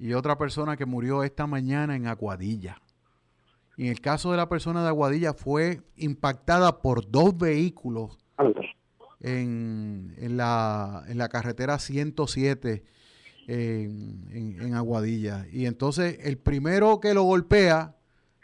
y 0.00 0.14
otra 0.14 0.36
persona 0.38 0.76
que 0.76 0.86
murió 0.86 1.22
esta 1.22 1.46
mañana 1.46 1.94
en 1.94 2.06
Aguadilla. 2.08 2.80
Y 3.76 3.84
en 3.84 3.92
el 3.92 4.00
caso 4.00 4.30
de 4.32 4.36
la 4.38 4.48
persona 4.48 4.82
de 4.82 4.88
Aguadilla 4.88 5.32
fue 5.34 5.82
impactada 5.96 6.80
por 6.82 7.08
dos 7.10 7.36
vehículos 7.38 8.18
en, 9.20 10.14
en 10.18 10.36
la, 10.36 11.04
en 11.08 11.18
la 11.18 11.28
carretera 11.28 11.78
107 11.78 12.82
en, 13.46 14.58
en- 14.60 14.74
Aguadilla. 14.74 15.46
Y 15.52 15.66
entonces 15.66 16.18
el 16.22 16.38
primero 16.38 17.00
que 17.00 17.14
lo 17.14 17.22
golpea 17.24 17.96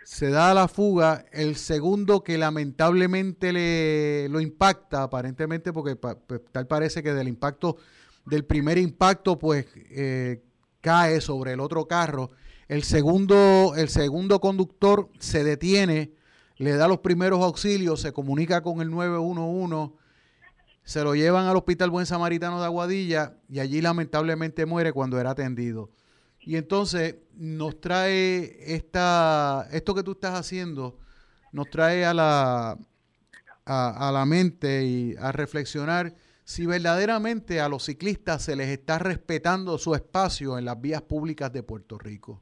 se 0.04 0.30
da 0.30 0.50
a 0.50 0.54
la 0.54 0.68
fuga, 0.68 1.24
el 1.32 1.56
segundo 1.56 2.22
que 2.22 2.38
lamentablemente 2.38 3.52
le 3.52 4.28
lo 4.28 4.40
impacta, 4.40 5.02
aparentemente 5.04 5.72
porque 5.72 5.96
pa- 5.96 6.18
pues, 6.18 6.42
tal 6.52 6.66
parece 6.66 7.02
que 7.02 7.12
del 7.12 7.28
impacto, 7.28 7.76
del 8.24 8.44
primer 8.44 8.78
impacto, 8.78 9.38
pues 9.38 9.66
eh, 9.90 10.42
cae 10.86 11.20
sobre 11.20 11.54
el 11.54 11.58
otro 11.58 11.88
carro. 11.88 12.30
El 12.68 12.84
segundo, 12.84 13.74
el 13.76 13.88
segundo 13.88 14.40
conductor 14.40 15.10
se 15.18 15.42
detiene, 15.42 16.12
le 16.58 16.76
da 16.76 16.86
los 16.86 17.00
primeros 17.00 17.42
auxilios, 17.42 18.00
se 18.00 18.12
comunica 18.12 18.62
con 18.62 18.80
el 18.80 18.92
911, 18.92 19.92
se 20.84 21.02
lo 21.02 21.16
llevan 21.16 21.46
al 21.46 21.56
Hospital 21.56 21.90
Buen 21.90 22.06
Samaritano 22.06 22.60
de 22.60 22.66
Aguadilla 22.66 23.34
y 23.48 23.58
allí 23.58 23.80
lamentablemente 23.80 24.64
muere 24.64 24.92
cuando 24.92 25.18
era 25.18 25.30
atendido. 25.30 25.90
Y 26.38 26.54
entonces 26.54 27.16
nos 27.34 27.80
trae 27.80 28.56
esta, 28.72 29.66
esto 29.72 29.92
que 29.92 30.04
tú 30.04 30.12
estás 30.12 30.38
haciendo, 30.38 31.00
nos 31.50 31.68
trae 31.68 32.04
a 32.04 32.14
la, 32.14 32.78
a, 33.64 34.08
a 34.08 34.12
la 34.12 34.24
mente 34.24 34.84
y 34.84 35.16
a 35.18 35.32
reflexionar 35.32 36.14
si 36.46 36.64
verdaderamente 36.64 37.60
a 37.60 37.68
los 37.68 37.82
ciclistas 37.82 38.40
se 38.40 38.54
les 38.54 38.68
está 38.68 39.00
respetando 39.00 39.78
su 39.78 39.96
espacio 39.96 40.56
en 40.58 40.64
las 40.64 40.80
vías 40.80 41.02
públicas 41.02 41.52
de 41.52 41.64
Puerto 41.64 41.98
Rico. 41.98 42.40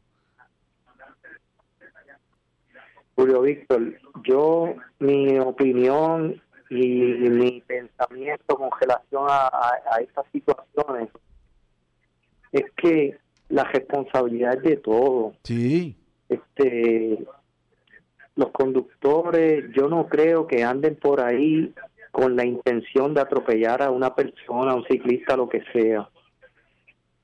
Julio 3.17 3.41
Víctor, 3.41 3.95
yo, 4.27 4.75
mi 4.99 5.39
opinión 5.39 6.39
y 6.69 6.77
mi 6.77 7.63
pensamiento 7.63 8.57
con 8.57 8.69
relación 8.79 9.25
a, 9.27 9.47
a- 9.47 9.81
a 9.93 10.01
estas 10.01 10.27
situaciones 10.33 11.09
es 12.53 12.65
que 12.77 13.17
la 13.49 13.65
responsabilidad 13.65 14.57
es 14.57 14.63
de 14.65 14.77
todo. 14.77 15.33
Sí. 15.45 15.97
Este, 16.29 17.25
los 18.37 18.51
conductores, 18.51 19.65
yo 19.75 19.89
no 19.89 20.09
creo 20.09 20.47
que 20.47 20.63
anden 20.63 20.97
por 20.97 21.21
ahí 21.23 21.73
con 22.15 22.37
la 22.37 22.47
intención 22.47 23.13
de 23.13 23.23
atropellar 23.23 23.83
a 23.83 23.91
una 23.91 24.15
persona, 24.15 24.71
a 24.71 24.77
un 24.77 24.85
ciclista, 24.85 25.37
lo 25.37 25.49
que 25.49 25.65
sea. 25.73 26.09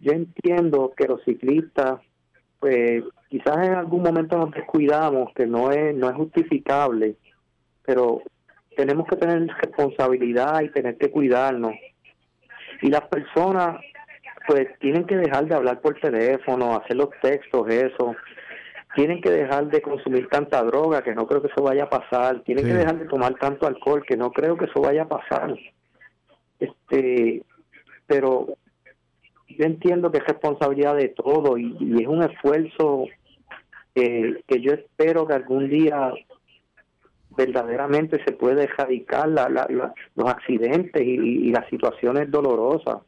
Yo 0.00 0.10
entiendo 0.10 0.92
que 0.96 1.06
los 1.06 1.22
ciclistas, 1.22 2.00
pues 2.58 3.04
quizás 3.28 3.68
en 3.68 3.74
algún 3.74 4.02
momento 4.02 4.36
nos 4.36 4.50
descuidamos, 4.50 5.32
que 5.32 5.46
no 5.46 5.70
es, 5.70 5.94
no 5.94 6.10
es 6.10 6.16
justificable, 6.16 7.14
pero 7.86 8.20
tenemos 8.76 9.06
que 9.06 9.14
tener 9.14 9.46
responsabilidad 9.62 10.60
y 10.62 10.70
tener 10.70 10.98
que 10.98 11.12
cuidarnos. 11.12 11.74
Y 12.82 12.88
las 12.88 13.02
personas, 13.02 13.80
pues 14.48 14.76
tienen 14.80 15.04
que 15.04 15.18
dejar 15.18 15.46
de 15.46 15.54
hablar 15.54 15.80
por 15.80 16.00
teléfono, 16.00 16.76
hacer 16.76 16.96
los 16.96 17.10
textos, 17.22 17.68
eso. 17.68 18.16
Tienen 18.94 19.20
que 19.20 19.30
dejar 19.30 19.68
de 19.68 19.80
consumir 19.82 20.28
tanta 20.28 20.62
droga, 20.64 21.02
que 21.02 21.14
no 21.14 21.26
creo 21.26 21.40
que 21.40 21.48
eso 21.48 21.62
vaya 21.62 21.84
a 21.84 21.88
pasar. 21.90 22.40
Tienen 22.40 22.64
que 22.66 22.72
dejar 22.74 22.98
de 22.98 23.06
tomar 23.06 23.34
tanto 23.34 23.66
alcohol, 23.66 24.04
que 24.06 24.16
no 24.16 24.32
creo 24.32 24.56
que 24.56 24.64
eso 24.64 24.80
vaya 24.80 25.02
a 25.02 25.08
pasar. 25.08 25.56
Este, 26.58 27.42
pero 28.06 28.48
yo 29.48 29.64
entiendo 29.64 30.10
que 30.10 30.18
es 30.18 30.26
responsabilidad 30.26 30.96
de 30.96 31.08
todo 31.08 31.56
y, 31.56 31.76
y 31.78 32.02
es 32.02 32.08
un 32.08 32.22
esfuerzo 32.22 33.06
que, 33.94 34.42
que 34.46 34.60
yo 34.60 34.72
espero 34.72 35.26
que 35.26 35.34
algún 35.34 35.68
día 35.68 36.12
verdaderamente 37.36 38.22
se 38.24 38.32
pueda 38.32 38.62
erradicar 38.64 39.28
la- 39.28 39.48
la- 39.48 39.66
la- 39.70 39.94
los 40.16 40.28
accidentes 40.28 41.02
y, 41.02 41.10
y 41.48 41.50
las 41.52 41.68
situaciones 41.68 42.30
dolorosas. 42.30 42.98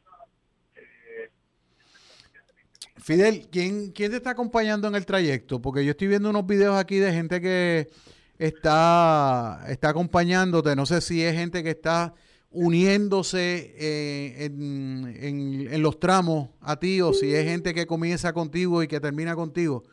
Fidel, 3.03 3.47
¿quién, 3.51 3.91
¿quién 3.91 4.11
te 4.11 4.17
está 4.17 4.29
acompañando 4.29 4.87
en 4.87 4.95
el 4.95 5.05
trayecto? 5.05 5.61
Porque 5.61 5.83
yo 5.83 5.91
estoy 5.91 6.07
viendo 6.07 6.29
unos 6.29 6.47
videos 6.47 6.77
aquí 6.77 6.99
de 6.99 7.11
gente 7.11 7.41
que 7.41 7.89
está, 8.37 9.65
está 9.67 9.89
acompañándote. 9.89 10.73
No 10.73 10.85
sé 10.85 11.01
si 11.01 11.21
es 11.21 11.33
gente 11.35 11.63
que 11.63 11.71
está 11.71 12.13
uniéndose 12.49 13.73
eh, 13.77 14.45
en, 14.45 15.13
en- 15.19 15.73
en 15.73 15.81
los 15.81 15.99
tramos 15.99 16.49
a 16.61 16.77
ti 16.79 17.01
o 17.01 17.11
si 17.11 17.33
es 17.33 17.43
gente 17.43 17.73
que 17.73 17.85
comienza 17.85 18.31
contigo 18.31 18.81
y 18.81 18.87
que 18.87 19.01
termina 19.01 19.35
contigo. 19.35 19.83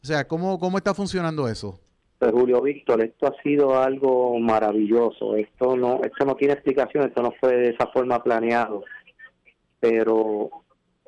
O 0.00 0.06
sea, 0.06 0.28
¿cómo, 0.28 0.58
cómo 0.60 0.78
está 0.78 0.94
funcionando 0.94 1.48
eso? 1.48 1.80
Pues 2.20 2.30
Julio 2.30 2.60
Víctor, 2.62 3.02
esto 3.02 3.26
ha 3.26 3.42
sido 3.42 3.82
algo 3.82 4.38
maravilloso. 4.38 5.34
Esto 5.34 5.76
no, 5.76 6.02
esto 6.04 6.24
no 6.24 6.36
tiene 6.36 6.54
explicación, 6.54 7.08
esto 7.08 7.20
no 7.20 7.32
fue 7.40 7.56
de 7.56 7.70
esa 7.70 7.88
forma 7.88 8.22
planeado. 8.22 8.84
Pero, 9.80 10.50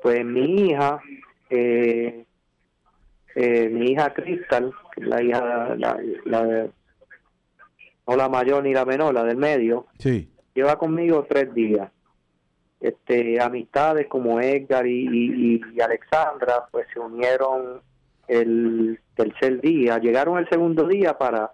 pues 0.01 0.25
mi 0.25 0.65
hija, 0.71 0.99
eh, 1.55 2.25
eh, 3.35 3.69
mi 3.69 3.91
hija 3.91 4.13
Crystal, 4.13 4.71
la 4.97 5.21
hija, 5.23 5.75
la, 5.77 5.97
la 6.25 6.67
no 8.07 8.15
la 8.17 8.29
mayor 8.29 8.63
ni 8.63 8.73
la 8.73 8.85
menor, 8.85 9.13
la 9.13 9.23
del 9.23 9.37
medio, 9.37 9.85
Sí. 9.97 10.29
lleva 10.53 10.77
conmigo 10.77 11.25
tres 11.29 11.53
días. 11.53 11.89
Este, 12.81 13.41
amistades 13.41 14.07
como 14.07 14.41
Edgar 14.41 14.85
y, 14.85 15.07
y- 15.07 15.61
y 15.73 15.81
Alexandra, 15.81 16.65
pues 16.69 16.85
se 16.93 16.99
unieron 16.99 17.81
el 18.27 18.99
tercer 19.15 19.61
día, 19.61 19.99
llegaron 19.99 20.37
el 20.37 20.49
segundo 20.49 20.85
día 20.87 21.17
para 21.17 21.51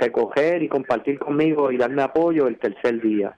recoger 0.00 0.62
y 0.64 0.68
compartir 0.68 1.18
conmigo 1.20 1.70
y 1.70 1.76
darme 1.76 2.02
apoyo 2.02 2.48
el 2.48 2.58
tercer 2.58 3.00
día. 3.00 3.36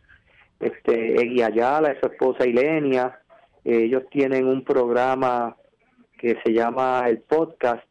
Este, 0.59 1.21
Egui 1.21 1.43
Ayala, 1.43 1.95
su 2.01 2.07
esposa 2.07 2.47
Ilenia, 2.47 3.19
ellos 3.65 4.05
tienen 4.11 4.47
un 4.47 4.65
programa 4.65 5.57
que 6.23 6.39
se 6.45 6.53
llama 6.53 7.03
el 7.09 7.19
podcast 7.19 7.85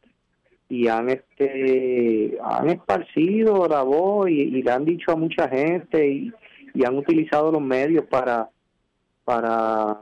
y 0.70 0.88
han 0.88 1.10
este 1.10 2.38
han 2.42 2.70
esparcido 2.70 3.68
la 3.68 3.84
voz 3.84 4.30
y, 4.30 4.40
y 4.40 4.64
le 4.64 4.72
han 4.72 4.86
dicho 4.86 5.12
a 5.12 5.18
mucha 5.18 5.50
gente 5.50 6.08
y, 6.08 6.34
y 6.74 6.86
han 6.86 6.98
utilizado 6.98 7.52
los 7.52 7.62
medios 7.62 8.06
para 8.06 8.50
para 9.26 10.00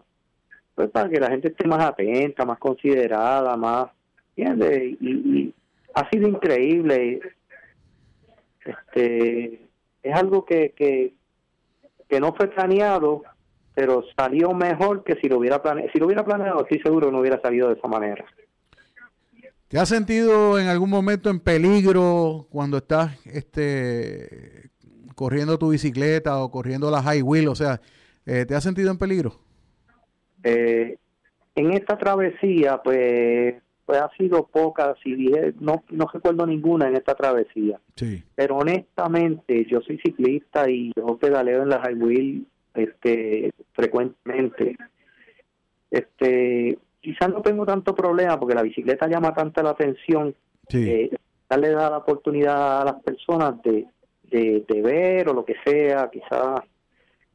pues 0.75 0.91
para 0.91 1.09
que 1.09 1.19
la 1.19 1.31
gente 1.31 1.47
esté 1.47 1.67
más 1.67 1.83
atenta 1.83 2.45
más 2.45 2.59
considerada 2.59 3.57
más 3.57 3.87
¿entiendes? 4.35 4.95
y, 5.01 5.09
y 5.09 5.53
ha 5.95 6.07
sido 6.11 6.27
increíble 6.29 7.21
este 8.63 9.59
es 10.03 10.13
algo 10.13 10.45
que, 10.45 10.73
que 10.77 11.13
que 12.07 12.19
no 12.19 12.35
fue 12.35 12.47
planeado 12.47 13.23
pero 13.79 14.03
salió 14.17 14.51
mejor 14.51 15.05
que 15.05 15.15
si 15.21 15.29
lo 15.29 15.37
hubiera 15.37 15.61
planeado 15.61 15.89
si 15.93 15.99
lo 15.99 16.07
hubiera 16.07 16.25
planeado 16.25 16.63
estoy 16.63 16.79
seguro 16.79 17.07
que 17.07 17.13
no 17.13 17.21
hubiera 17.21 17.39
salido 17.39 17.69
de 17.69 17.75
esa 17.75 17.87
manera 17.87 18.25
¿Te 19.69 19.77
has 19.77 19.87
sentido 19.87 20.59
en 20.59 20.67
algún 20.67 20.89
momento 20.89 21.29
en 21.29 21.39
peligro 21.39 22.47
cuando 22.49 22.77
estás 22.77 23.23
este, 23.27 24.71
corriendo 25.13 25.59
tu 25.59 25.69
bicicleta 25.69 26.43
o 26.43 26.49
corriendo 26.49 26.89
la 26.89 27.03
high 27.03 27.21
wheel? 27.21 27.49
O 27.49 27.53
sea, 27.53 27.79
eh, 28.25 28.45
¿te 28.47 28.55
has 28.55 28.63
sentido 28.63 28.89
en 28.89 28.97
peligro? 28.97 29.39
Eh, 30.43 30.97
en 31.53 31.71
esta 31.73 31.99
travesía, 31.99 32.81
pues, 32.83 33.61
pues 33.85 34.01
ha 34.01 34.09
sido 34.17 34.47
poca, 34.47 34.95
si 35.03 35.13
dije, 35.13 35.53
no, 35.59 35.83
no 35.91 36.07
recuerdo 36.11 36.47
ninguna 36.47 36.87
en 36.87 36.95
esta 36.95 37.13
travesía. 37.13 37.79
Sí. 37.95 38.23
Pero 38.33 38.57
honestamente, 38.57 39.67
yo 39.69 39.81
soy 39.81 39.99
ciclista 39.99 40.67
y 40.67 40.91
yo 40.95 41.15
pedaleo 41.19 41.61
en 41.61 41.69
la 41.69 41.79
high 41.79 41.93
wheel 41.93 42.47
este, 42.83 43.51
frecuentemente. 43.73 44.75
Este, 45.89 46.77
quizás 47.01 47.29
no 47.29 47.41
tengo 47.41 47.65
tanto 47.65 47.95
problema 47.95 48.39
porque 48.39 48.55
la 48.55 48.63
bicicleta 48.63 49.07
llama 49.07 49.33
tanta 49.33 49.63
la 49.63 49.71
atención 49.71 50.35
que 50.67 51.09
le 51.57 51.69
da 51.69 51.89
la 51.89 51.97
oportunidad 51.97 52.81
a 52.81 52.85
las 52.85 53.01
personas 53.01 53.61
de, 53.63 53.85
de, 54.23 54.63
de 54.67 54.81
ver 54.81 55.29
o 55.29 55.33
lo 55.33 55.45
que 55.45 55.55
sea, 55.65 56.09
quizás. 56.11 56.61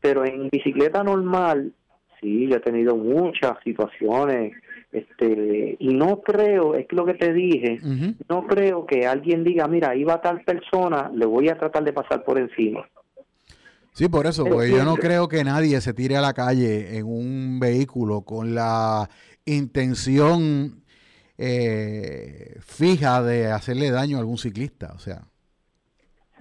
Pero 0.01 0.25
en 0.25 0.49
bicicleta 0.51 1.03
normal, 1.03 1.73
sí, 2.21 2.47
yo 2.49 2.57
he 2.57 2.61
tenido 2.61 2.97
muchas 2.97 3.57
situaciones 3.65 4.53
este 4.95 5.77
y 5.79 5.93
no 5.93 6.21
creo, 6.21 6.77
es 6.77 6.87
lo 6.93 7.05
que 7.05 7.15
te 7.15 7.33
dije, 7.33 7.81
no 8.29 8.47
creo 8.47 8.87
que 8.87 9.07
alguien 9.07 9.43
diga, 9.43 9.67
mira, 9.67 9.93
va 10.09 10.21
tal 10.21 10.43
persona, 10.43 11.11
le 11.13 11.27
voy 11.27 11.49
a 11.49 11.59
tratar 11.59 11.83
de 11.83 11.93
pasar 11.93 12.23
por 12.23 12.39
encima. 12.39 12.89
Sí, 13.95 14.09
por 14.09 14.27
eso, 14.27 14.45
porque 14.45 14.71
yo 14.71 14.79
no 14.79 14.93
siempre- 14.95 15.09
creo 15.09 15.29
que 15.29 15.45
nadie 15.45 15.81
se 15.81 15.95
tire 15.95 16.17
a 16.17 16.21
la 16.21 16.35
calle 16.35 16.99
en 16.99 17.07
un 17.07 17.59
vehículo 17.61 18.21
con 18.23 18.55
la 18.55 19.09
intención 19.47 20.83
eh, 21.39 22.57
fija 22.61 23.23
de 23.23 23.47
hacerle 23.51 23.91
daño 23.91 24.17
a 24.17 24.21
algún 24.21 24.39
ciclista. 24.39 24.93
O 24.95 24.99
sea, 24.99 25.23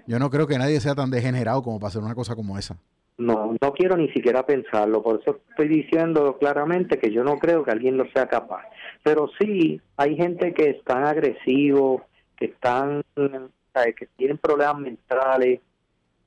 Yo 0.06 0.20
no 0.20 0.30
creo 0.30 0.48
que 0.48 0.58
nadie 0.58 0.80
sea 0.82 0.96
tan 0.96 1.10
degenerado 1.12 1.62
como 1.64 1.80
para 1.80 1.88
hacer 1.88 2.02
una 2.02 2.14
cosa 2.16 2.36
como 2.36 2.58
esa. 2.60 2.76
No, 3.18 3.56
no 3.62 3.72
quiero 3.74 3.96
ni 3.96 4.10
siquiera 4.10 4.46
pensarlo, 4.46 5.02
por 5.02 5.22
eso 5.22 5.40
estoy 5.52 5.68
diciendo 5.70 6.38
claramente 6.40 6.98
que 7.00 7.10
yo 7.12 7.24
no 7.24 7.38
creo 7.40 7.64
que 7.64 7.72
alguien 7.72 7.96
lo 7.98 8.06
sea 8.12 8.28
capaz. 8.28 8.64
Pero 9.04 9.30
sí, 9.40 9.80
hay 9.96 10.16
gente 10.18 10.54
que 10.54 10.72
están 10.72 11.06
agresivos, 11.06 12.02
que 12.36 12.46
están, 12.46 13.04
que 13.16 14.08
tienen 14.18 14.38
problemas 14.40 14.80
mentales, 14.80 15.62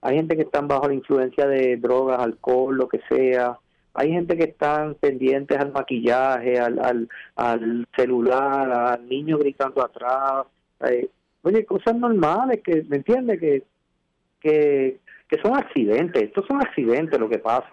hay 0.00 0.16
gente 0.16 0.36
que 0.36 0.42
están 0.42 0.68
bajo 0.68 0.88
la 0.88 0.94
influencia 0.94 1.46
de 1.46 1.76
drogas, 1.76 2.20
alcohol, 2.20 2.76
lo 2.76 2.88
que 2.88 3.00
sea, 3.08 3.58
hay 3.96 4.12
gente 4.12 4.36
que 4.36 4.44
están 4.44 4.94
pendientes 4.94 5.58
al 5.58 5.72
maquillaje, 5.72 6.58
al, 6.58 6.78
al, 6.78 7.08
al 7.34 7.86
celular, 7.96 8.70
al 8.70 9.08
niño 9.08 9.38
gritando 9.38 9.82
atrás, 9.82 10.46
eh, 10.86 11.08
oye, 11.42 11.64
cosas 11.64 11.96
normales 11.96 12.60
que, 12.62 12.84
¿me 12.88 12.96
entiendes? 12.96 13.40
Que, 13.40 13.62
que, 14.40 15.00
que 15.28 15.40
son 15.40 15.56
accidentes, 15.56 16.22
estos 16.22 16.44
son 16.46 16.60
accidentes 16.60 17.18
lo 17.18 17.28
que 17.28 17.38
pasa. 17.38 17.70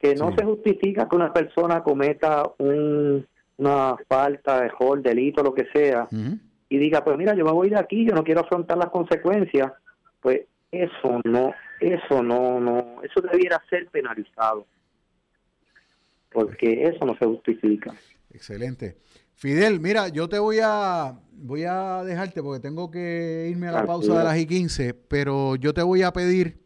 Que 0.00 0.14
no 0.14 0.34
se 0.34 0.44
justifica 0.44 1.06
que 1.08 1.16
una 1.16 1.32
persona 1.32 1.82
cometa 1.82 2.42
un, 2.58 3.26
una 3.58 3.96
falta, 4.08 4.64
error, 4.64 5.02
delito, 5.02 5.42
lo 5.42 5.52
que 5.52 5.66
sea, 5.72 6.08
y 6.68 6.78
diga, 6.78 7.04
pues 7.04 7.16
mira, 7.18 7.34
yo 7.34 7.44
me 7.44 7.52
voy 7.52 7.68
de 7.70 7.78
aquí, 7.78 8.06
yo 8.06 8.14
no 8.14 8.24
quiero 8.24 8.40
afrontar 8.40 8.78
las 8.78 8.90
consecuencias, 8.90 9.72
pues 10.26 10.40
eso 10.72 11.20
no, 11.22 11.54
eso 11.78 12.20
no, 12.20 12.58
no, 12.58 13.00
eso 13.04 13.20
debiera 13.20 13.62
ser 13.70 13.86
penalizado, 13.90 14.66
porque 16.32 16.82
eso 16.82 17.06
no 17.06 17.16
se 17.16 17.26
justifica. 17.26 17.94
Excelente. 18.30 18.96
Fidel, 19.36 19.78
mira, 19.78 20.08
yo 20.08 20.28
te 20.28 20.40
voy 20.40 20.58
a 20.60 21.16
voy 21.30 21.62
a 21.62 22.02
dejarte 22.02 22.42
porque 22.42 22.58
tengo 22.58 22.90
que 22.90 23.46
irme 23.48 23.68
a 23.68 23.70
la 23.70 23.86
pausa 23.86 24.18
de 24.18 24.24
las 24.24 24.36
y 24.36 24.48
15, 24.48 24.94
pero 24.94 25.54
yo 25.54 25.72
te 25.72 25.82
voy 25.82 26.02
a 26.02 26.12
pedir 26.12 26.58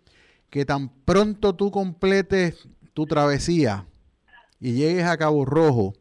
que 0.49 0.65
tan 0.65 0.89
pronto 1.05 1.55
tú 1.55 1.71
completes 1.71 2.67
tu 2.95 3.05
travesía 3.05 3.87
y 4.59 4.73
llegues 4.73 5.05
a 5.05 5.19
Cabo 5.19 5.45
Rojo, 5.45 5.93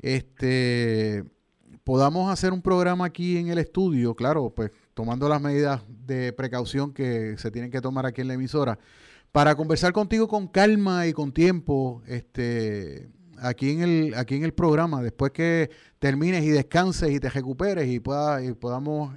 este 0.00 1.22
podamos 1.84 2.32
hacer 2.32 2.50
un 2.50 2.62
programa 2.62 3.04
aquí 3.04 3.36
en 3.36 3.48
el 3.48 3.58
estudio, 3.58 4.14
claro, 4.14 4.48
pues 4.48 4.70
tomando 4.94 5.28
las 5.28 5.40
medidas 5.40 5.82
de 5.88 6.32
precaución 6.32 6.92
que 6.92 7.36
se 7.38 7.50
tienen 7.50 7.70
que 7.70 7.80
tomar 7.80 8.06
aquí 8.06 8.20
en 8.20 8.28
la 8.28 8.34
emisora, 8.34 8.78
para 9.32 9.54
conversar 9.54 9.92
contigo 9.92 10.28
con 10.28 10.46
calma 10.46 11.06
y 11.06 11.12
con 11.12 11.32
tiempo, 11.32 12.02
este 12.06 13.08
aquí 13.42 13.72
en 13.72 13.82
el 13.82 14.14
aquí 14.14 14.36
en 14.36 14.44
el 14.44 14.52
programa 14.52 15.02
después 15.02 15.32
que 15.32 15.70
termines 15.98 16.44
y 16.44 16.50
descanses 16.50 17.10
y 17.10 17.18
te 17.18 17.28
recuperes 17.28 17.88
y 17.88 17.98
pueda 17.98 18.42
y 18.44 18.52
podamos 18.52 19.14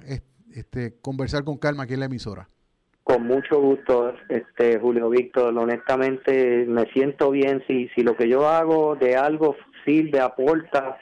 este 0.52 0.94
conversar 1.00 1.44
con 1.44 1.58
calma 1.58 1.84
aquí 1.84 1.94
en 1.94 2.00
la 2.00 2.06
emisora. 2.06 2.48
Con 3.04 3.24
mucho 3.24 3.60
gusto, 3.60 4.14
este 4.28 4.80
Julio 4.80 5.10
Víctor, 5.10 5.56
honestamente 5.56 6.64
me 6.66 6.86
siento 6.86 7.30
bien 7.30 7.62
si 7.68 7.88
si 7.94 8.02
lo 8.02 8.16
que 8.16 8.28
yo 8.28 8.48
hago 8.48 8.96
de 8.96 9.16
algo 9.16 9.54
sirve, 9.84 10.18
aporta 10.18 10.98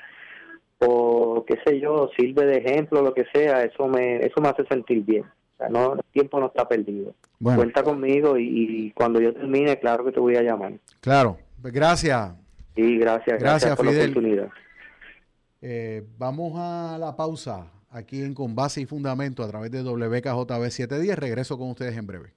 o 0.79 1.45
qué 1.47 1.59
sé 1.65 1.81
yo, 1.81 2.11
sirve 2.17 2.47
de 2.47 2.59
ejemplo, 2.59 3.03
lo 3.03 3.15
que 3.15 3.25
sea, 3.33 3.63
eso 3.63 3.89
me 3.89 4.17
eso 4.17 4.41
me 4.41 4.49
hace 4.49 4.65
sentir 4.67 5.05
bien. 5.05 5.23
O 5.23 5.57
sea, 5.57 5.69
no, 5.69 5.95
el 5.95 6.01
tiempo 6.13 6.41
no 6.41 6.47
está 6.47 6.69
perdido. 6.69 7.15
Cuenta 7.41 7.83
conmigo 7.83 8.37
y, 8.39 8.93
cuando 8.97 9.21
yo 9.21 9.33
termine, 9.33 9.79
claro 9.79 10.05
que 10.05 10.13
te 10.13 10.21
voy 10.21 10.37
a 10.37 10.43
llamar. 10.43 10.73
Claro, 11.01 11.39
pues 11.61 11.73
gracias. 11.73 12.33
Sí, 12.75 12.99
gracias, 12.99 13.41
gracias, 13.41 13.77
por 13.77 13.87
la 13.87 13.93
oportunidad. 13.93 14.49
Eh, 15.63 16.03
vamos 16.19 16.55
a 16.57 16.99
la 16.99 17.15
pausa 17.17 17.71
aquí 17.91 18.21
en 18.23 18.35
Con 18.35 18.55
Base 18.55 18.81
y 18.81 18.87
Fundamento 18.87 19.43
a 19.43 19.49
través 19.49 19.71
de 19.71 19.83
WKJB 19.83 20.71
710. 20.71 21.19
Regreso 21.19 21.57
con 21.57 21.71
ustedes 21.71 21.97
en 21.97 22.07
breve. 22.07 22.35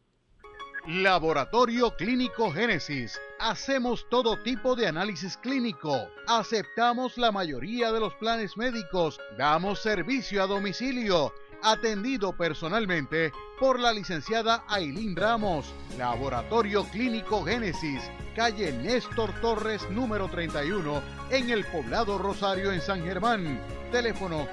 Laboratorio 0.88 1.98
Clínico 1.98 2.50
Génesis. 2.50 3.20
Hacemos 3.40 4.08
todo 4.10 4.42
tipo 4.42 4.74
de 4.74 4.88
análisis 4.88 5.36
clínico. 5.36 6.08
Aceptamos 6.28 7.18
la 7.18 7.30
mayoría 7.30 7.92
de 7.92 8.00
los 8.00 8.14
planes 8.14 8.56
médicos. 8.56 9.20
Damos 9.38 9.82
servicio 9.82 10.42
a 10.42 10.48
domicilio 10.48 11.34
atendido 11.62 12.38
personalmente 12.38 13.34
por 13.60 13.82
la 13.82 13.92
licenciada 13.92 14.64
Ailín 14.70 15.18
Ramos. 15.18 15.74
Laboratorio 15.98 16.86
Clínico 16.86 17.44
Génesis, 17.44 18.02
calle 18.34 18.72
Néstor 18.72 19.34
Torres 19.42 19.86
número 19.90 20.30
31, 20.30 21.02
en 21.32 21.50
el 21.50 21.66
poblado 21.66 22.18
Rosario 22.18 22.72
en 22.72 22.80
San 22.80 23.04
Germán. 23.04 23.60
Teléfono 23.92 24.48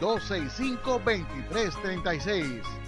787-265-2336. 0.00 2.81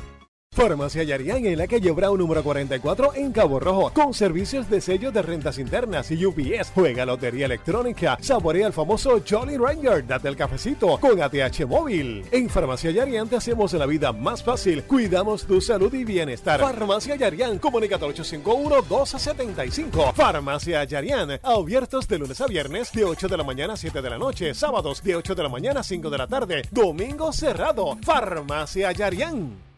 Farmacia 0.54 1.02
Yarián 1.02 1.44
en 1.46 1.58
la 1.58 1.66
calle 1.66 1.90
Brown 1.90 2.16
número 2.16 2.44
44 2.44 3.14
en 3.16 3.32
Cabo 3.32 3.58
Rojo, 3.58 3.90
con 3.92 4.14
servicios 4.14 4.70
de 4.70 4.80
sello 4.80 5.10
de 5.10 5.20
rentas 5.20 5.58
internas 5.58 6.08
y 6.12 6.24
UPS. 6.24 6.70
Juega 6.72 7.04
lotería 7.04 7.46
electrónica, 7.46 8.16
saborea 8.20 8.68
el 8.68 8.72
famoso 8.72 9.20
Jolly 9.28 9.56
Ranger, 9.56 10.06
date 10.06 10.28
el 10.28 10.36
cafecito 10.36 10.96
con 10.98 11.20
ATH 11.20 11.66
móvil. 11.66 12.24
En 12.30 12.48
Farmacia 12.48 12.92
Yarián 12.92 13.28
te 13.28 13.34
hacemos 13.34 13.72
la 13.72 13.86
vida 13.86 14.12
más 14.12 14.44
fácil, 14.44 14.84
cuidamos 14.84 15.44
tu 15.44 15.60
salud 15.60 15.92
y 15.92 16.04
bienestar. 16.04 16.60
Farmacia 16.60 17.16
Yarián, 17.16 17.58
comunica 17.58 17.96
al 17.96 18.02
851-1275. 18.02 20.14
Farmacia 20.14 20.84
Yarián, 20.84 21.40
abiertos 21.42 22.06
de 22.06 22.18
lunes 22.18 22.40
a 22.40 22.46
viernes 22.46 22.92
de 22.92 23.04
8 23.04 23.26
de 23.26 23.36
la 23.36 23.42
mañana 23.42 23.72
a 23.72 23.76
7 23.76 24.00
de 24.00 24.10
la 24.10 24.18
noche, 24.18 24.54
sábados 24.54 25.02
de 25.02 25.16
8 25.16 25.34
de 25.34 25.42
la 25.42 25.48
mañana 25.48 25.80
a 25.80 25.82
5 25.82 26.10
de 26.10 26.18
la 26.18 26.28
tarde, 26.28 26.62
domingo 26.70 27.32
cerrado. 27.32 27.98
Farmacia 28.04 28.92
Yarián. 28.92 29.73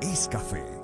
es 0.00 0.28
café. 0.28 0.75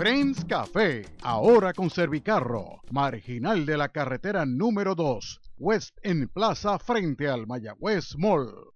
Friends 0.00 0.46
Café, 0.46 1.04
ahora 1.20 1.74
con 1.74 1.90
Servicarro, 1.90 2.80
marginal 2.90 3.66
de 3.66 3.76
la 3.76 3.90
carretera 3.90 4.46
número 4.46 4.94
2 4.94 5.40
West 5.58 5.98
en 6.02 6.26
Plaza 6.26 6.78
frente 6.78 7.28
al 7.28 7.46
Mayagüez 7.46 8.16
Mall. 8.16 8.69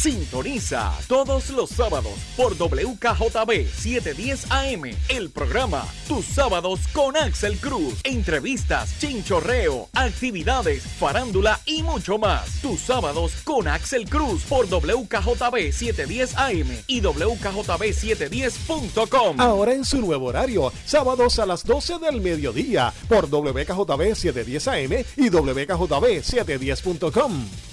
Sintoniza 0.00 0.96
todos 1.08 1.50
los 1.50 1.68
sábados 1.68 2.14
por 2.34 2.56
WKJB 2.56 3.68
710 3.68 4.50
AM 4.50 4.84
el 5.10 5.28
programa 5.28 5.84
Tus 6.08 6.24
sábados 6.24 6.80
con 6.94 7.18
Axel 7.18 7.58
Cruz. 7.58 8.00
Entrevistas, 8.04 8.98
chinchorreo, 8.98 9.90
actividades, 9.92 10.84
farándula 10.84 11.60
y 11.66 11.82
mucho 11.82 12.16
más. 12.16 12.62
Tus 12.62 12.80
sábados 12.80 13.32
con 13.44 13.68
Axel 13.68 14.08
Cruz 14.08 14.42
por 14.44 14.70
WKJB 14.70 15.70
710 15.70 16.34
AM 16.38 16.68
y 16.86 17.02
WKJB710.com. 17.02 19.38
Ahora 19.38 19.74
en 19.74 19.84
su 19.84 20.00
nuevo 20.00 20.28
horario, 20.28 20.72
sábados 20.86 21.38
a 21.38 21.44
las 21.44 21.62
12 21.62 21.98
del 21.98 22.22
mediodía 22.22 22.90
por 23.06 23.28
WKJB 23.28 24.14
710 24.14 24.66
AM 24.66 25.04
y 25.18 25.28
WKJB710.com. 25.28 27.69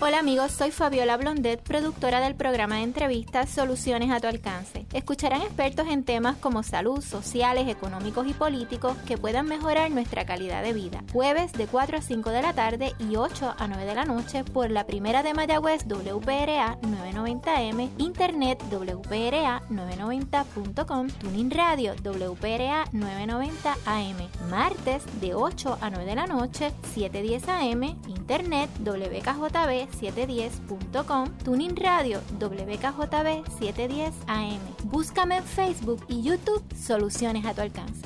Hola 0.00 0.18
amigos, 0.18 0.50
soy 0.50 0.72
Fabiola 0.72 1.16
Blondet, 1.16 1.62
productora 1.62 2.18
del 2.20 2.34
programa 2.34 2.76
de 2.76 2.82
entrevistas 2.82 3.50
Soluciones 3.50 4.10
a 4.10 4.18
tu 4.18 4.26
alcance. 4.26 4.84
Escucharán 4.92 5.42
expertos 5.42 5.86
en 5.86 6.02
temas 6.02 6.36
como 6.38 6.64
salud, 6.64 7.00
sociales, 7.02 7.68
económicos 7.68 8.26
y 8.26 8.32
políticos 8.32 8.96
que 9.06 9.16
puedan 9.16 9.46
mejorar 9.46 9.92
nuestra 9.92 10.24
calidad 10.24 10.62
de 10.64 10.72
vida. 10.72 11.04
Jueves 11.12 11.52
de 11.52 11.66
4 11.66 11.98
a 11.98 12.02
5 12.02 12.30
de 12.30 12.42
la 12.42 12.52
tarde 12.52 12.94
y 12.98 13.14
8 13.14 13.54
a 13.56 13.68
9 13.68 13.84
de 13.84 13.94
la 13.94 14.04
noche 14.04 14.42
por 14.42 14.70
la 14.70 14.86
primera 14.86 15.22
de 15.22 15.34
Mayagüez 15.34 15.86
WPRA 15.86 16.78
990M, 16.80 17.90
Internet 17.98 18.60
WPRA 18.72 19.62
990.com, 19.68 21.08
Tuning 21.20 21.50
Radio 21.50 21.94
WPRA 22.02 22.86
990 22.90 23.76
AM. 23.86 24.16
Martes 24.50 25.04
de 25.20 25.34
8 25.34 25.78
a 25.80 25.90
9 25.90 26.04
de 26.06 26.14
la 26.16 26.26
noche, 26.26 26.72
710 26.92 27.48
AM, 27.48 27.82
Internet 28.08 28.68
WKJB 28.80 29.81
710.com, 29.90 31.30
Tuning 31.44 31.76
Radio 31.76 32.20
WKJB 32.38 33.44
710 33.58 34.14
AM. 34.26 34.60
Búscame 34.84 35.38
en 35.38 35.44
Facebook 35.44 36.04
y 36.08 36.22
YouTube 36.22 36.64
Soluciones 36.76 37.44
a 37.46 37.54
tu 37.54 37.60
alcance. 37.60 38.02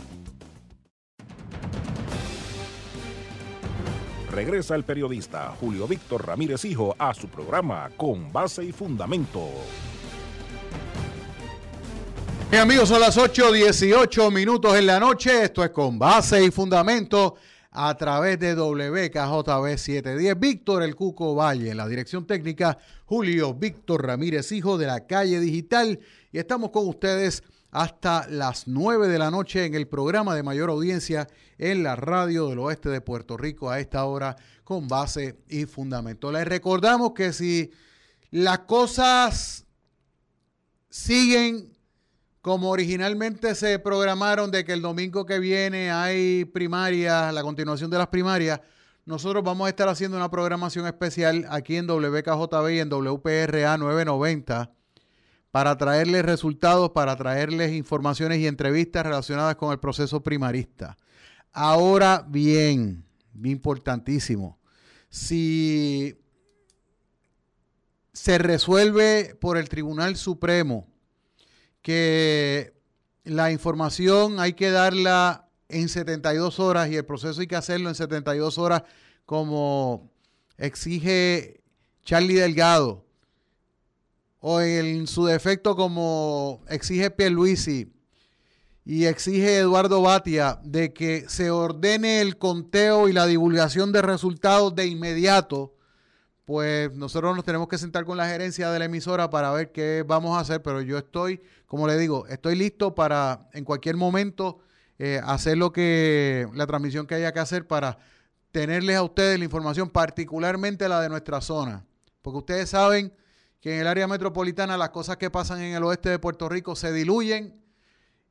Regresa 4.31 4.75
el 4.75 4.85
periodista 4.85 5.55
Julio 5.59 5.89
Víctor 5.89 6.27
Ramírez 6.27 6.65
Hijo 6.67 6.95
a 6.99 7.15
su 7.15 7.27
programa 7.29 7.89
Con 7.97 8.31
Base 8.31 8.65
y 8.65 8.71
Fundamento. 8.73 9.49
Bien, 12.51 12.63
amigos, 12.63 12.91
son 12.91 13.01
las 13.01 13.17
8.18 13.17 14.31
minutos 14.31 14.77
en 14.77 14.87
la 14.87 15.01
noche. 15.01 15.45
Esto 15.45 15.65
es 15.65 15.71
Con 15.71 15.99
Base 15.99 16.45
y 16.45 16.51
Fundamento 16.51 17.37
a 17.79 17.95
través 17.95 18.39
de 18.39 18.55
WKJB 18.55 19.77
710. 19.77 20.41
Víctor 20.41 20.83
El 20.83 20.97
Cuco 20.97 21.35
Valle, 21.35 21.75
la 21.75 21.87
dirección 21.87 22.27
técnica, 22.27 22.79
Julio 23.05 23.53
Víctor 23.53 24.07
Ramírez 24.07 24.51
Hijo 24.51 24.79
de 24.79 24.87
la 24.87 25.07
calle 25.07 25.39
digital. 25.41 26.01
Y 26.33 26.39
estamos 26.39 26.71
con 26.71 26.89
ustedes 26.89 27.43
hasta 27.71 28.27
las 28.31 28.67
9 28.67 29.09
de 29.09 29.19
la 29.19 29.31
noche 29.31 29.67
en 29.67 29.75
el 29.75 29.87
programa 29.89 30.35
de 30.35 30.43
mayor 30.43 30.71
audiencia 30.71 31.29
en 31.59 31.83
la 31.83 31.97
radio 31.97 32.49
del 32.49 32.61
oeste 32.61 32.89
de 32.89 33.03
Puerto 33.03 33.37
Rico 33.37 33.69
a 33.69 33.79
esta 33.79 34.07
hora 34.07 34.37
con 34.65 34.89
base 34.89 35.37
y 35.47 35.67
fundamento. 35.67 36.33
Les 36.33 36.49
recordamos 36.49 37.13
que 37.13 37.35
si 37.35 37.71
las 38.31 38.61
cosas 38.61 39.67
siguen 40.89 41.76
como 42.47 42.71
originalmente 42.71 43.57
se 43.57 43.81
programaron 43.81 44.53
de 44.53 44.65
que 44.65 44.73
el 44.73 44.81
domingo 44.81 45.27
que 45.27 45.41
viene 45.41 45.91
hay 45.91 46.45
primarias, 46.45 47.35
la 47.35 47.43
continuación 47.43 47.91
de 47.91 47.99
las 47.99 48.07
primarias, 48.07 48.61
nosotros 49.05 49.43
vamos 49.43 49.67
a 49.67 49.71
estar 49.71 49.89
haciendo 49.89 50.17
una 50.17 50.31
programación 50.31 50.87
especial 50.87 51.45
aquí 51.51 51.75
en 51.75 51.89
WKJB 51.89 52.71
y 52.71 52.79
en 52.79 52.89
WPRA 52.89 53.77
990 53.79 54.71
para 55.51 55.77
traerles 55.77 56.25
resultados, 56.25 56.91
para 56.91 57.17
traerles 57.17 57.73
informaciones 57.73 58.39
y 58.39 58.47
entrevistas 58.47 59.05
relacionadas 59.05 59.57
con 59.57 59.73
el 59.73 59.81
proceso 59.81 60.23
primarista. 60.23 60.97
Ahora 61.53 62.25
bien, 62.29 63.05
importantísimo, 63.43 64.61
si 65.09 66.17
se 68.13 68.39
resuelve 68.39 69.37
por 69.41 69.57
el 69.57 69.69
Tribunal 69.69 70.15
Supremo 70.15 70.87
que 71.87 72.75
la 73.23 73.53
información 73.53 74.41
hay 74.41 74.55
que 74.55 74.73
darla 74.73 75.49
en 75.69 75.89
72 75.89 76.59
horas 76.59 76.91
y 76.91 76.97
el 76.97 77.05
proceso 77.05 77.41
hay 77.41 77.47
que 77.47 77.55
hacerlo 77.55 77.89
en 77.89 77.95
72 77.95 78.59
horas 78.59 78.83
como 79.25 80.11
exige 80.59 81.63
Charlie 82.05 82.35
Delgado. 82.35 83.05
O 84.41 84.61
en 84.61 85.07
su 85.07 85.27
defecto 85.27 85.77
como 85.77 86.65
exige 86.69 87.13
Pierluisi 87.13 87.93
y 88.85 89.05
exige 89.05 89.59
Eduardo 89.59 90.03
Batia 90.03 90.59
de 90.65 90.93
que 90.93 91.29
se 91.29 91.53
ordene 91.53 92.21
el 92.21 92.37
conteo 92.37 93.09
y 93.09 93.13
la 93.13 93.27
divulgación 93.27 93.93
de 93.93 94.03
resultados 94.03 94.75
de 94.75 94.89
inmediato, 94.89 95.77
pues 96.47 96.93
nosotros 96.95 97.37
nos 97.37 97.45
tenemos 97.45 97.69
que 97.69 97.79
sentar 97.79 98.05
con 98.05 98.17
la 98.17 98.29
gerencia 98.29 98.73
de 98.73 98.79
la 98.81 98.87
emisora 98.87 99.31
para 99.31 99.53
ver 99.53 99.71
qué 99.71 100.05
vamos 100.05 100.37
a 100.37 100.41
hacer, 100.41 100.63
pero 100.63 100.81
yo 100.81 100.99
estoy, 100.99 101.41
como 101.67 101.87
le 101.87 101.99
digo, 101.99 102.27
estoy 102.29 102.55
listo 102.55 102.95
para 102.95 103.49
en 103.53 103.65
cualquier 103.65 103.97
momento 103.97 104.61
eh, 104.99 105.21
hacer 105.25 105.59
lo 105.59 105.73
que, 105.73 106.49
la 106.55 106.67
transmisión 106.67 107.07
que 107.07 107.17
haya 107.17 107.33
que 107.33 107.41
hacer 107.41 107.67
para 107.67 107.99
tenerles 108.53 108.97
a 108.97 109.03
ustedes 109.03 109.39
la 109.39 109.45
información, 109.45 109.91
particularmente 109.91 110.89
la 110.89 111.01
de 111.01 111.09
nuestra 111.09 111.41
zona, 111.41 111.85
porque 112.23 112.39
ustedes 112.39 112.71
saben 112.71 113.13
que 113.61 113.75
en 113.75 113.81
el 113.81 113.87
área 113.87 114.07
metropolitana 114.07 114.79
las 114.79 114.91
cosas 114.91 115.17
que 115.17 115.29
pasan 115.29 115.61
en 115.61 115.75
el 115.75 115.83
oeste 115.83 116.09
de 116.09 116.19
Puerto 116.19 116.49
Rico 116.49 116.77
se 116.77 116.93
diluyen 116.93 117.61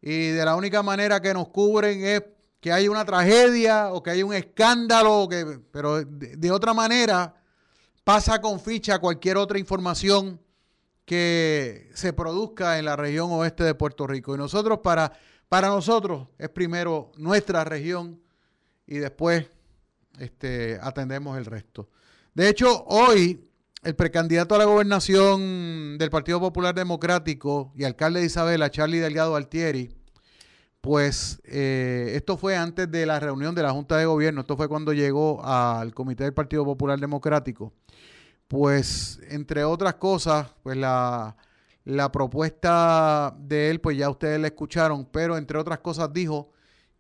y 0.02 0.30
de 0.30 0.46
la 0.46 0.56
única 0.56 0.82
manera 0.82 1.22
que 1.22 1.34
nos 1.34 1.50
cubren 1.50 2.04
es 2.06 2.24
que 2.62 2.72
hay 2.72 2.88
una 2.88 3.06
tragedia 3.06 3.92
o 3.92 4.02
que 4.02 4.12
hay 4.12 4.24
un 4.24 4.34
escándalo, 4.34 5.28
que, 5.30 5.60
pero 5.72 6.04
de, 6.04 6.38
de 6.38 6.52
otra 6.52 6.74
manera 6.74 7.36
pasa 8.04 8.40
con 8.40 8.60
ficha 8.60 8.98
cualquier 9.00 9.38
otra 9.38 9.60
información 9.60 10.40
que 11.06 11.90
se 11.94 12.14
produzca 12.14 12.80
en 12.80 12.86
la 12.86 12.96
región 12.96 13.32
oeste 13.32 13.64
de 13.64 13.76
Puerto 13.76 14.08
Rico. 14.08 14.36
Y 14.36 14.38
nosotros, 14.38 14.80
para, 14.80 15.14
para 15.48 15.68
nosotros, 15.70 16.28
es 16.38 16.50
primero 16.50 17.12
nuestra 17.18 17.64
región 17.64 18.20
y 18.88 18.98
después 18.98 19.46
este, 20.20 20.80
atendemos 20.82 21.38
el 21.38 21.46
resto. 21.46 21.90
De 22.34 22.50
hecho, 22.50 22.84
hoy 22.88 23.48
el 23.84 23.96
precandidato 23.96 24.56
a 24.56 24.58
la 24.58 24.66
gobernación 24.66 25.98
del 26.00 26.10
Partido 26.10 26.40
Popular 26.40 26.74
Democrático 26.74 27.72
y 27.76 27.84
alcalde 27.84 28.20
de 28.20 28.26
Isabela, 28.26 28.72
Charlie 28.72 28.98
Delgado 28.98 29.36
Altieri, 29.36 29.96
pues 30.82 31.40
eh, 31.46 32.14
esto 32.16 32.36
fue 32.38 32.56
antes 32.56 32.90
de 32.90 33.06
la 33.06 33.20
reunión 33.20 33.54
de 33.54 33.62
la 33.64 33.72
Junta 33.72 33.98
de 33.98 34.06
Gobierno, 34.06 34.42
esto 34.42 34.58
fue 34.58 34.68
cuando 34.68 34.92
llegó 34.92 35.44
al 35.46 35.94
Comité 35.94 36.24
del 36.24 36.34
Partido 36.34 36.66
Popular 36.66 37.00
Democrático. 37.00 37.74
Pues, 38.48 39.20
entre 39.30 39.64
otras 39.64 39.96
cosas, 39.96 40.48
pues 40.64 40.78
la, 40.78 41.36
la 41.84 42.12
propuesta 42.12 43.36
de 43.40 43.70
él, 43.70 43.82
pues 43.82 43.98
ya 43.98 44.10
ustedes 44.10 44.40
la 44.40 44.48
escucharon, 44.48 45.06
pero 45.06 45.38
entre 45.38 45.58
otras 45.58 45.80
cosas 45.80 46.12
dijo 46.14 46.52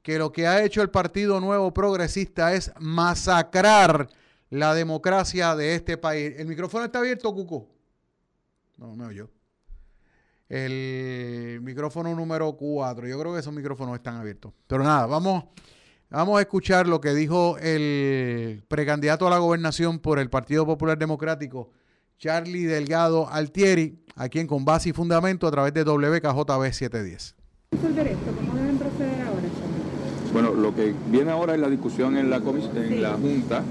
que 0.02 0.20
lo 0.20 0.32
que 0.32 0.46
ha 0.46 0.64
hecho 0.64 0.82
el 0.82 0.92
Partido 0.92 1.40
Nuevo 1.40 1.74
Progresista 1.74 2.54
es 2.54 2.72
masacrar 2.80 4.08
la 4.52 4.76
democracia 4.76 5.56
de 5.56 5.76
este 5.76 5.98
país. 5.98 6.34
¿El 6.38 6.48
micrófono 6.48 6.86
está 6.86 7.00
abierto, 7.00 7.34
Cuco? 7.34 7.68
No, 8.78 8.96
me 8.96 9.06
oyó. 9.06 9.30
El 10.48 11.60
micrófono 11.64 12.14
número 12.14 12.54
4. 12.54 13.08
Yo 13.08 13.20
creo 13.20 13.34
que 13.34 13.40
esos 13.40 13.54
micrófonos 13.54 13.96
están 13.96 14.18
abiertos. 14.18 14.54
Pero 14.68 14.84
nada, 14.84 15.08
vamos, 15.08 15.46
vamos 16.16 16.38
a 16.38 16.42
escuchar 16.42 16.88
lo 16.88 17.02
que 17.02 17.14
dijo 17.14 17.58
el 17.60 18.64
precandidato 18.68 19.28
a 19.28 19.30
la 19.30 19.38
gobernación 19.38 20.00
por 20.00 20.18
el 20.20 20.30
Partido 20.30 20.66
Popular 20.66 20.98
Democrático, 20.98 21.72
Charlie 22.18 22.64
Delgado 22.66 23.28
Altieri, 23.30 24.00
aquí 24.16 24.40
en 24.40 24.48
Con 24.48 24.64
Base 24.64 24.90
y 24.90 24.94
Fundamento 24.94 25.46
a 25.48 25.52
través 25.52 25.74
de 25.74 25.84
WKJB 25.84 26.72
710. 26.72 27.36
resolver 27.72 28.08
esto? 28.08 28.32
¿Cómo 28.38 28.56
deben 28.56 28.78
proceder 28.78 29.22
ahora, 29.22 29.42
Bueno, 30.32 30.54
lo 30.54 30.74
que 30.74 30.94
viene 31.12 31.32
ahora 31.32 31.54
es 31.56 31.60
la 31.60 31.70
discusión 31.70 32.16
en 32.18 32.30
la, 32.30 32.38
en 32.38 32.90
Sí. 32.90 32.96
la 33.00 33.14
Junta. 33.14 33.64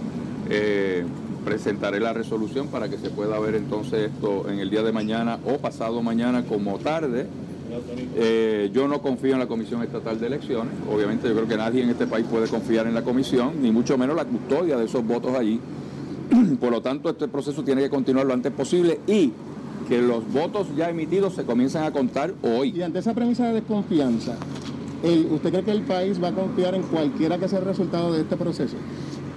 Eh, 0.51 1.05
presentaré 1.45 2.01
la 2.01 2.13
resolución 2.13 2.69
para 2.69 2.89
que 2.91 2.99
se 2.99 3.09
pueda 3.11 3.39
ver 3.39 3.55
entonces 3.55 4.11
esto 4.13 4.51
en 4.51 4.59
el 4.59 4.69
día 4.71 4.83
de 4.83 4.93
mañana 4.93 5.39
o 5.47 5.57
pasado 5.59 6.03
mañana 6.03 6.45
como 6.45 6.79
tarde. 6.79 7.27
Eh, 8.17 8.71
yo 8.73 8.89
no 8.89 9.01
confío 9.03 9.33
en 9.35 9.39
la 9.41 9.47
Comisión 9.47 9.83
Estatal 9.83 10.19
de 10.21 10.27
Elecciones. 10.27 10.73
Obviamente 10.93 11.29
yo 11.29 11.35
creo 11.35 11.49
que 11.49 11.57
nadie 11.57 11.83
en 11.83 11.91
este 11.91 12.07
país 12.07 12.27
puede 12.31 12.49
confiar 12.49 12.87
en 12.87 12.95
la 12.95 13.03
comisión, 13.03 13.53
ni 13.63 13.71
mucho 13.71 13.97
menos 13.99 14.17
la 14.17 14.25
custodia 14.25 14.77
de 14.77 14.85
esos 14.85 15.05
votos 15.07 15.35
allí. 15.37 15.61
Por 16.61 16.71
lo 16.71 16.81
tanto, 16.83 17.11
este 17.11 17.29
proceso 17.29 17.63
tiene 17.63 17.83
que 17.83 17.91
continuar 17.91 18.27
lo 18.27 18.35
antes 18.35 18.53
posible 18.53 19.01
y 19.07 19.33
que 19.89 20.01
los 20.01 20.27
votos 20.33 20.69
ya 20.77 20.89
emitidos 20.89 21.35
se 21.35 21.45
comiencen 21.45 21.83
a 21.83 21.91
contar 21.91 22.33
hoy. 22.43 22.73
Y 22.77 22.83
ante 22.83 23.01
esa 23.01 23.13
premisa 23.15 23.47
de 23.49 23.55
desconfianza, 23.55 24.35
el- 25.03 25.27
¿usted 25.31 25.51
cree 25.51 25.63
que 25.65 25.71
el 25.73 25.83
país 25.83 26.23
va 26.23 26.29
a 26.29 26.33
confiar 26.33 26.75
en 26.75 26.83
cualquiera 26.83 27.39
que 27.39 27.49
sea 27.49 27.59
el 27.59 27.67
resultado 27.67 28.13
de 28.13 28.23
este 28.23 28.37
proceso? 28.37 28.77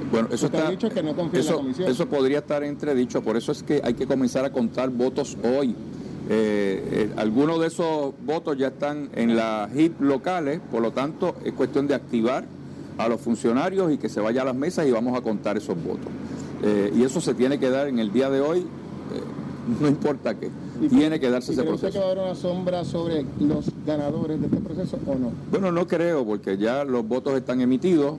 Bueno, 0.10 0.30
eso 0.32 0.46
está, 0.46 0.70
dicho 0.70 0.90
que 0.90 1.04
no 1.04 1.14
confía 1.14 1.42
en 1.42 1.46
la 1.48 1.54
comisión. 1.56 1.92
eso 1.92 2.06
podría 2.08 2.38
estar 2.38 2.64
entredicho, 2.64 3.22
por 3.22 3.36
eso 3.36 3.52
es 3.52 3.62
que 3.62 3.82
hay 3.84 3.94
que 3.94 4.08
comenzar 4.08 4.46
a 4.46 4.52
contar 4.54 4.90
votos 4.90 5.36
hoy. 5.44 5.76
Eh, 6.30 6.84
eh, 6.92 7.14
algunos 7.16 7.60
de 7.62 7.68
esos 7.68 8.14
votos 8.26 8.58
ya 8.58 8.68
están 8.68 9.10
en 9.16 9.36
las 9.38 9.74
HIP 9.74 10.02
locales, 10.02 10.60
por 10.72 10.82
lo 10.82 10.92
tanto 10.92 11.36
es 11.46 11.54
cuestión 11.54 11.88
de 11.88 11.96
activar 11.96 12.44
a 12.98 13.08
los 13.08 13.22
funcionarios 13.22 13.94
y 13.94 13.98
que 13.98 14.10
se 14.10 14.20
vaya 14.20 14.42
a 14.42 14.46
las 14.46 14.56
mesas 14.56 14.86
y 14.88 14.92
vamos 14.92 15.18
a 15.18 15.22
contar 15.22 15.56
esos 15.56 15.82
votos. 15.82 16.08
Eh, 16.64 16.92
y 16.96 17.04
eso 17.04 17.22
se 17.22 17.34
tiene 17.34 17.60
que 17.60 17.70
dar 17.70 17.88
en 17.88 18.00
el 18.00 18.12
día 18.12 18.30
de 18.30 18.42
hoy, 18.42 18.66
no 19.80 19.88
importa 19.88 20.36
qué, 20.36 20.50
tiene 20.90 21.20
que 21.20 21.30
darse 21.30 21.52
¿Y 21.52 21.56
ese 21.56 21.62
cree 21.64 21.74
usted 21.74 21.88
que 21.88 21.94
proceso. 21.94 22.00
va 22.00 22.08
a 22.08 22.12
haber 22.12 22.24
una 22.24 22.36
sombra 22.36 22.86
sobre 22.86 23.26
los 23.40 23.66
ganadores 23.86 24.40
de 24.40 24.48
este 24.48 24.58
proceso 24.60 24.98
o 25.06 25.16
no? 25.16 25.32
Bueno, 25.52 25.72
no 25.72 25.88
creo, 25.88 26.26
porque 26.26 26.58
ya 26.58 26.84
los 26.84 27.08
votos 27.08 27.34
están 27.38 27.62
emitidos. 27.62 28.18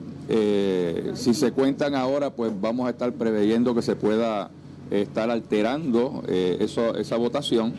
Si 1.15 1.33
se 1.33 1.51
cuentan 1.51 1.95
ahora, 1.95 2.31
pues 2.31 2.51
vamos 2.59 2.87
a 2.87 2.91
estar 2.91 3.11
preveyendo 3.13 3.73
que 3.73 3.81
se 3.81 3.95
pueda 3.95 4.51
estar 4.91 5.29
alterando 5.29 6.23
eh, 6.27 6.57
esa 6.59 7.17
votación. 7.17 7.73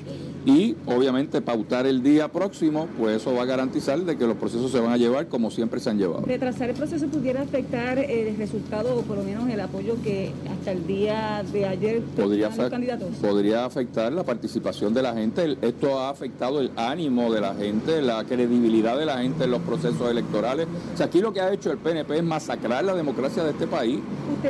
Y 0.47 0.77
obviamente 0.87 1.41
pautar 1.41 1.87
el 1.87 2.03
día 2.03 2.29
próximo, 2.29 2.89
pues 2.99 3.17
eso 3.17 3.35
va 3.35 3.43
a 3.43 3.47
garantizar 3.47 3.99
de 4.01 4.17
que 4.17 4.27
los 4.27 4.37
procesos 4.37 4.71
se 4.71 4.81
van 4.81 4.93
a 4.93 4.97
llevar 4.97 5.29
como 5.29 5.51
siempre 5.51 5.81
se 5.81 5.91
han 5.91 5.99
llevado. 5.99 6.25
Retrasar 6.25 6.71
el 6.71 6.77
proceso 6.77 7.07
pudiera 7.09 7.43
afectar 7.43 7.99
el 7.99 8.37
resultado 8.37 8.97
o 8.97 9.03
por 9.03 9.19
lo 9.19 9.25
menos 9.25 9.49
el 9.51 9.61
apoyo 9.61 9.97
que 10.03 10.33
hasta 10.51 10.73
el 10.73 10.87
día 10.87 11.43
de 11.53 11.67
ayer 11.67 12.01
podría, 12.17 12.49
los 12.49 12.71
candidatos. 12.71 13.09
podría 13.21 13.65
afectar 13.65 14.12
la 14.12 14.25
participación 14.25 14.95
de 14.95 15.03
la 15.03 15.15
gente. 15.15 15.57
Esto 15.61 15.99
ha 15.99 16.11
afectado 16.11 16.61
el 16.61 16.71
ánimo 16.77 17.33
de 17.33 17.41
la 17.41 17.55
gente, 17.55 18.01
la 18.01 18.25
credibilidad 18.25 18.99
de 18.99 19.07
la 19.07 19.19
gente 19.19 19.45
en 19.45 19.51
los 19.51 19.61
procesos 19.62 20.11
electorales. 20.11 20.67
O 20.95 20.97
sea, 20.97 21.07
aquí 21.07 21.21
lo 21.21 21.33
que 21.33 21.41
ha 21.41 21.53
hecho 21.53 21.71
el 21.71 21.79
PNP 21.79 22.19
es 22.19 22.25
masacrar 22.25 22.85
la 22.85 22.95
democracia 22.95 23.45
de 23.45 23.51
este 23.51 23.67
país. 23.67 24.01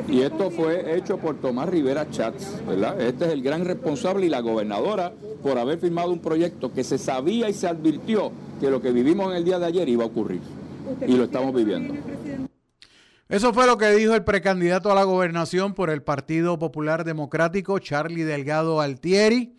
Y 0.08 0.20
esto 0.20 0.50
fue 0.50 0.96
hecho 0.96 1.18
por 1.18 1.36
Tomás 1.40 1.68
Rivera 1.68 2.08
Chats, 2.10 2.60
¿verdad? 2.66 3.00
Este 3.00 3.24
es 3.24 3.32
el 3.32 3.42
gran 3.42 3.64
responsable 3.64 4.26
y 4.26 4.28
la 4.28 4.40
gobernadora 4.40 5.12
por 5.42 5.58
haber 5.58 5.79
firmado 5.80 6.10
un 6.12 6.20
proyecto 6.20 6.72
que 6.72 6.84
se 6.84 6.98
sabía 6.98 7.48
y 7.48 7.54
se 7.54 7.66
advirtió 7.66 8.30
que 8.60 8.70
lo 8.70 8.80
que 8.80 8.92
vivimos 8.92 9.30
en 9.30 9.38
el 9.38 9.44
día 9.44 9.58
de 9.58 9.66
ayer 9.66 9.88
iba 9.88 10.04
a 10.04 10.06
ocurrir. 10.06 10.40
Y 11.06 11.16
lo 11.16 11.24
estamos 11.24 11.54
viviendo. 11.54 11.94
Eso 13.28 13.52
fue 13.54 13.66
lo 13.66 13.78
que 13.78 13.90
dijo 13.92 14.14
el 14.14 14.24
precandidato 14.24 14.90
a 14.90 14.94
la 14.94 15.04
gobernación 15.04 15.74
por 15.74 15.88
el 15.90 16.02
Partido 16.02 16.58
Popular 16.58 17.04
Democrático, 17.04 17.78
Charlie 17.78 18.24
Delgado 18.24 18.80
Altieri, 18.80 19.56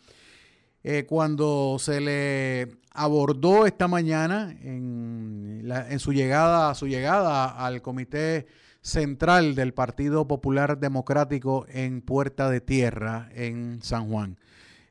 eh, 0.83 1.05
cuando 1.07 1.77
se 1.79 2.01
le 2.01 2.67
abordó 2.93 3.65
esta 3.65 3.87
mañana 3.87 4.53
en, 4.61 5.61
la- 5.63 5.89
en 5.89 5.99
su 5.99 6.11
llegada, 6.11 6.69
a 6.69 6.75
su 6.75 6.87
llegada 6.87 7.45
al 7.65 7.81
Comité 7.81 8.45
Central 8.81 9.55
del 9.55 9.73
Partido 9.73 10.27
Popular 10.27 10.77
Democrático 10.79 11.65
en 11.69 12.01
Puerta 12.01 12.49
de 12.49 12.59
Tierra, 12.59 13.29
en 13.35 13.79
San 13.83 14.09
Juan. 14.09 14.37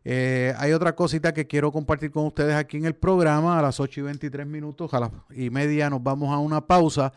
Eh, 0.04 0.54
hay 0.56 0.72
otra 0.72 0.94
cosita 0.94 1.34
que 1.34 1.46
quiero 1.46 1.70
compartir 1.72 2.10
con 2.10 2.24
ustedes 2.26 2.54
aquí 2.54 2.78
en 2.78 2.86
el 2.86 2.94
programa. 2.94 3.58
A 3.58 3.62
las 3.62 3.80
8 3.80 4.00
y 4.00 4.02
23 4.04 4.46
minutos, 4.46 4.94
a 4.94 5.00
las 5.00 5.10
y 5.34 5.50
media 5.50 5.90
nos 5.90 6.02
vamos 6.02 6.32
a 6.32 6.38
una 6.38 6.66
pausa. 6.66 7.12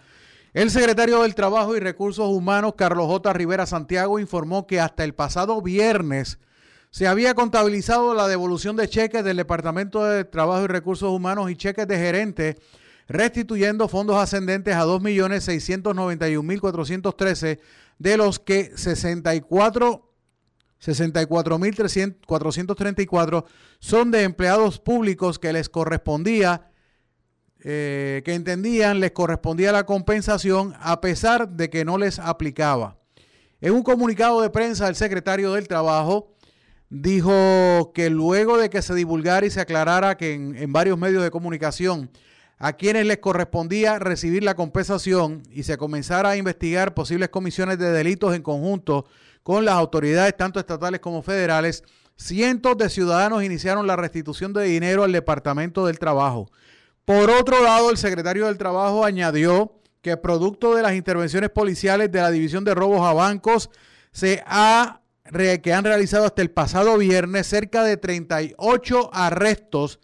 El 0.53 0.69
secretario 0.69 1.21
del 1.23 1.33
Trabajo 1.33 1.75
y 1.75 1.79
Recursos 1.79 2.29
Humanos, 2.29 2.75
Carlos 2.77 3.07
J. 3.07 3.33
Rivera 3.33 3.65
Santiago, 3.65 4.19
informó 4.19 4.67
que 4.67 4.79
hasta 4.79 5.03
el 5.03 5.15
pasado 5.15 5.59
viernes 5.61 6.37
se 6.91 7.07
había 7.07 7.33
contabilizado 7.33 8.13
la 8.13 8.27
devolución 8.27 8.75
de 8.75 8.87
cheques 8.87 9.23
del 9.23 9.37
Departamento 9.37 10.05
de 10.05 10.25
Trabajo 10.25 10.65
y 10.65 10.67
Recursos 10.67 11.09
Humanos 11.09 11.49
y 11.49 11.55
cheques 11.55 11.87
de 11.87 11.97
gerente, 11.97 12.59
restituyendo 13.07 13.87
fondos 13.87 14.17
ascendentes 14.17 14.75
a 14.75 14.85
2.691.413, 14.85 17.59
de 17.97 18.17
los 18.17 18.37
que 18.37 18.77
64 18.77 20.12
64.434 20.85 23.45
son 23.79 24.11
de 24.11 24.23
empleados 24.23 24.79
públicos 24.79 25.39
que 25.39 25.53
les 25.53 25.69
correspondía, 25.69 26.67
eh, 27.61 28.21
que 28.25 28.33
entendían 28.33 28.99
les 28.99 29.11
correspondía 29.11 29.71
la 29.71 29.85
compensación 29.85 30.73
a 30.79 30.99
pesar 30.99 31.47
de 31.49 31.69
que 31.69 31.85
no 31.85 31.97
les 31.97 32.19
aplicaba. 32.19 32.97
En 33.61 33.73
un 33.73 33.83
comunicado 33.83 34.41
de 34.41 34.49
prensa, 34.49 34.89
el 34.89 34.95
secretario 34.95 35.53
del 35.53 35.69
Trabajo 35.69 36.33
dijo 36.89 37.93
que 37.93 38.09
luego 38.09 38.57
de 38.57 38.69
que 38.69 38.81
se 38.81 38.93
divulgara 38.93 39.45
y 39.45 39.49
se 39.49 39.61
aclarara 39.61 40.17
que 40.17 40.33
en, 40.33 40.57
en 40.57 40.73
varios 40.73 40.97
medios 40.97 41.23
de 41.23 41.31
comunicación 41.31 42.11
a 42.59 42.73
quienes 42.73 43.05
les 43.05 43.19
correspondía 43.19 43.99
recibir 43.99 44.43
la 44.43 44.55
compensación 44.55 45.43
y 45.49 45.63
se 45.63 45.77
comenzara 45.77 46.31
a 46.31 46.37
investigar 46.37 46.93
posibles 46.93 47.29
comisiones 47.29 47.79
de 47.79 47.89
delitos 47.91 48.35
en 48.35 48.41
conjunto 48.41 49.05
con 49.43 49.65
las 49.65 49.75
autoridades 49.75 50.35
tanto 50.35 50.59
estatales 50.59 50.99
como 51.01 51.21
federales, 51.21 51.83
cientos 52.15 52.77
de 52.77 52.89
ciudadanos 52.89 53.43
iniciaron 53.43 53.85
la 53.85 53.95
restitución 53.95 54.53
de 54.53 54.63
dinero 54.63 55.03
al 55.03 55.11
Departamento 55.11 55.85
del 55.85 55.99
Trabajo. 55.99 56.49
Por 57.05 57.29
otro 57.29 57.61
lado, 57.61 57.91
el 57.91 57.97
secretario 57.97 58.45
del 58.45 58.57
Trabajo 58.57 59.03
añadió 59.03 59.79
que 60.01 60.17
producto 60.17 60.75
de 60.75 60.81
las 60.81 60.93
intervenciones 60.93 61.49
policiales 61.49 62.11
de 62.11 62.21
la 62.21 62.31
División 62.31 62.63
de 62.63 62.75
Robos 62.75 63.01
a 63.05 63.13
Bancos, 63.13 63.69
se 64.11 64.43
ha, 64.45 65.01
que 65.61 65.73
han 65.73 65.85
realizado 65.85 66.25
hasta 66.25 66.41
el 66.41 66.51
pasado 66.51 66.97
viernes 66.97 67.47
cerca 67.47 67.83
de 67.83 67.97
38 67.97 69.09
arrestos 69.13 69.99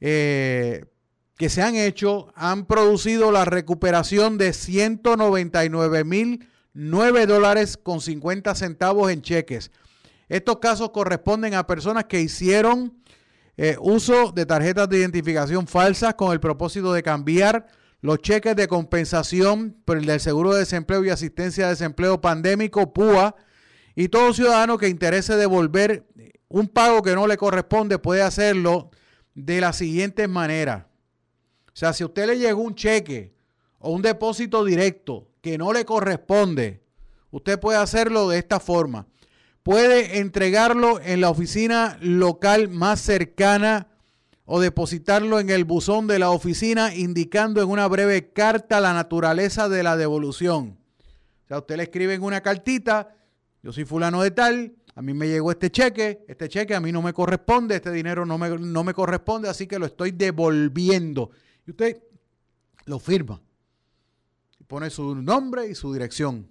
eh, 0.00 0.84
que 1.36 1.48
se 1.48 1.62
han 1.62 1.74
hecho, 1.74 2.32
han 2.34 2.66
producido 2.66 3.32
la 3.32 3.44
recuperación 3.44 4.36
de 4.38 4.52
199 4.52 6.04
mil 6.04 6.48
9 6.74 7.26
dólares 7.26 7.76
con 7.76 8.00
50 8.00 8.54
centavos 8.54 9.10
en 9.10 9.22
cheques. 9.22 9.70
Estos 10.28 10.58
casos 10.58 10.90
corresponden 10.90 11.54
a 11.54 11.66
personas 11.66 12.04
que 12.04 12.20
hicieron 12.20 12.94
eh, 13.56 13.76
uso 13.80 14.32
de 14.32 14.46
tarjetas 14.46 14.88
de 14.88 14.98
identificación 14.98 15.66
falsas 15.66 16.14
con 16.14 16.32
el 16.32 16.40
propósito 16.40 16.92
de 16.92 17.02
cambiar 17.02 17.66
los 18.00 18.18
cheques 18.18 18.56
de 18.56 18.66
compensación 18.66 19.76
por 19.84 19.98
el 19.98 20.06
del 20.06 20.20
Seguro 20.20 20.52
de 20.52 20.60
Desempleo 20.60 21.04
y 21.04 21.10
Asistencia 21.10 21.64
de 21.64 21.70
Desempleo 21.70 22.20
Pandémico, 22.20 22.92
PUA, 22.92 23.36
y 23.94 24.08
todo 24.08 24.32
ciudadano 24.32 24.78
que 24.78 24.88
interese 24.88 25.36
devolver 25.36 26.06
un 26.48 26.68
pago 26.68 27.02
que 27.02 27.14
no 27.14 27.26
le 27.26 27.36
corresponde 27.36 27.98
puede 27.98 28.22
hacerlo 28.22 28.90
de 29.34 29.60
la 29.60 29.72
siguiente 29.72 30.28
manera. 30.28 30.88
O 31.68 31.72
sea, 31.74 31.92
si 31.92 32.02
a 32.02 32.06
usted 32.06 32.26
le 32.26 32.38
llegó 32.38 32.62
un 32.62 32.74
cheque 32.74 33.34
o 33.78 33.92
un 33.92 34.02
depósito 34.02 34.64
directo 34.64 35.28
que 35.42 35.58
no 35.58 35.72
le 35.72 35.84
corresponde, 35.84 36.82
usted 37.30 37.60
puede 37.60 37.78
hacerlo 37.78 38.28
de 38.28 38.38
esta 38.38 38.60
forma. 38.60 39.06
Puede 39.62 40.18
entregarlo 40.18 41.00
en 41.00 41.20
la 41.20 41.30
oficina 41.30 41.98
local 42.00 42.68
más 42.68 43.00
cercana 43.00 43.88
o 44.44 44.60
depositarlo 44.60 45.38
en 45.38 45.50
el 45.50 45.64
buzón 45.64 46.06
de 46.06 46.18
la 46.18 46.30
oficina 46.30 46.94
indicando 46.94 47.62
en 47.62 47.68
una 47.68 47.86
breve 47.86 48.32
carta 48.32 48.80
la 48.80 48.92
naturaleza 48.92 49.68
de 49.68 49.82
la 49.82 49.96
devolución. 49.96 50.78
O 51.44 51.48
sea, 51.48 51.58
usted 51.58 51.76
le 51.76 51.84
escribe 51.84 52.14
en 52.14 52.22
una 52.22 52.40
cartita, 52.40 53.14
yo 53.62 53.72
soy 53.72 53.84
fulano 53.84 54.22
de 54.22 54.30
tal, 54.30 54.74
a 54.94 55.02
mí 55.02 55.14
me 55.14 55.28
llegó 55.28 55.50
este 55.50 55.70
cheque, 55.70 56.24
este 56.28 56.48
cheque 56.48 56.74
a 56.74 56.80
mí 56.80 56.92
no 56.92 57.02
me 57.02 57.12
corresponde, 57.12 57.76
este 57.76 57.90
dinero 57.90 58.26
no 58.26 58.36
me, 58.38 58.50
no 58.50 58.84
me 58.84 58.94
corresponde, 58.94 59.48
así 59.48 59.66
que 59.66 59.78
lo 59.78 59.86
estoy 59.86 60.10
devolviendo. 60.10 61.30
Y 61.66 61.70
usted 61.70 62.02
lo 62.84 62.98
firma. 62.98 63.40
Pone 64.66 64.90
su 64.90 65.14
nombre 65.14 65.68
y 65.68 65.74
su 65.74 65.92
dirección. 65.92 66.48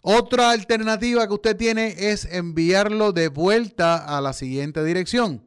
Otra 0.00 0.50
alternativa 0.50 1.26
que 1.26 1.34
usted 1.34 1.56
tiene 1.56 2.10
es 2.10 2.24
enviarlo 2.26 3.12
de 3.12 3.28
vuelta 3.28 3.96
a 3.96 4.20
la 4.20 4.32
siguiente 4.32 4.84
dirección. 4.84 5.42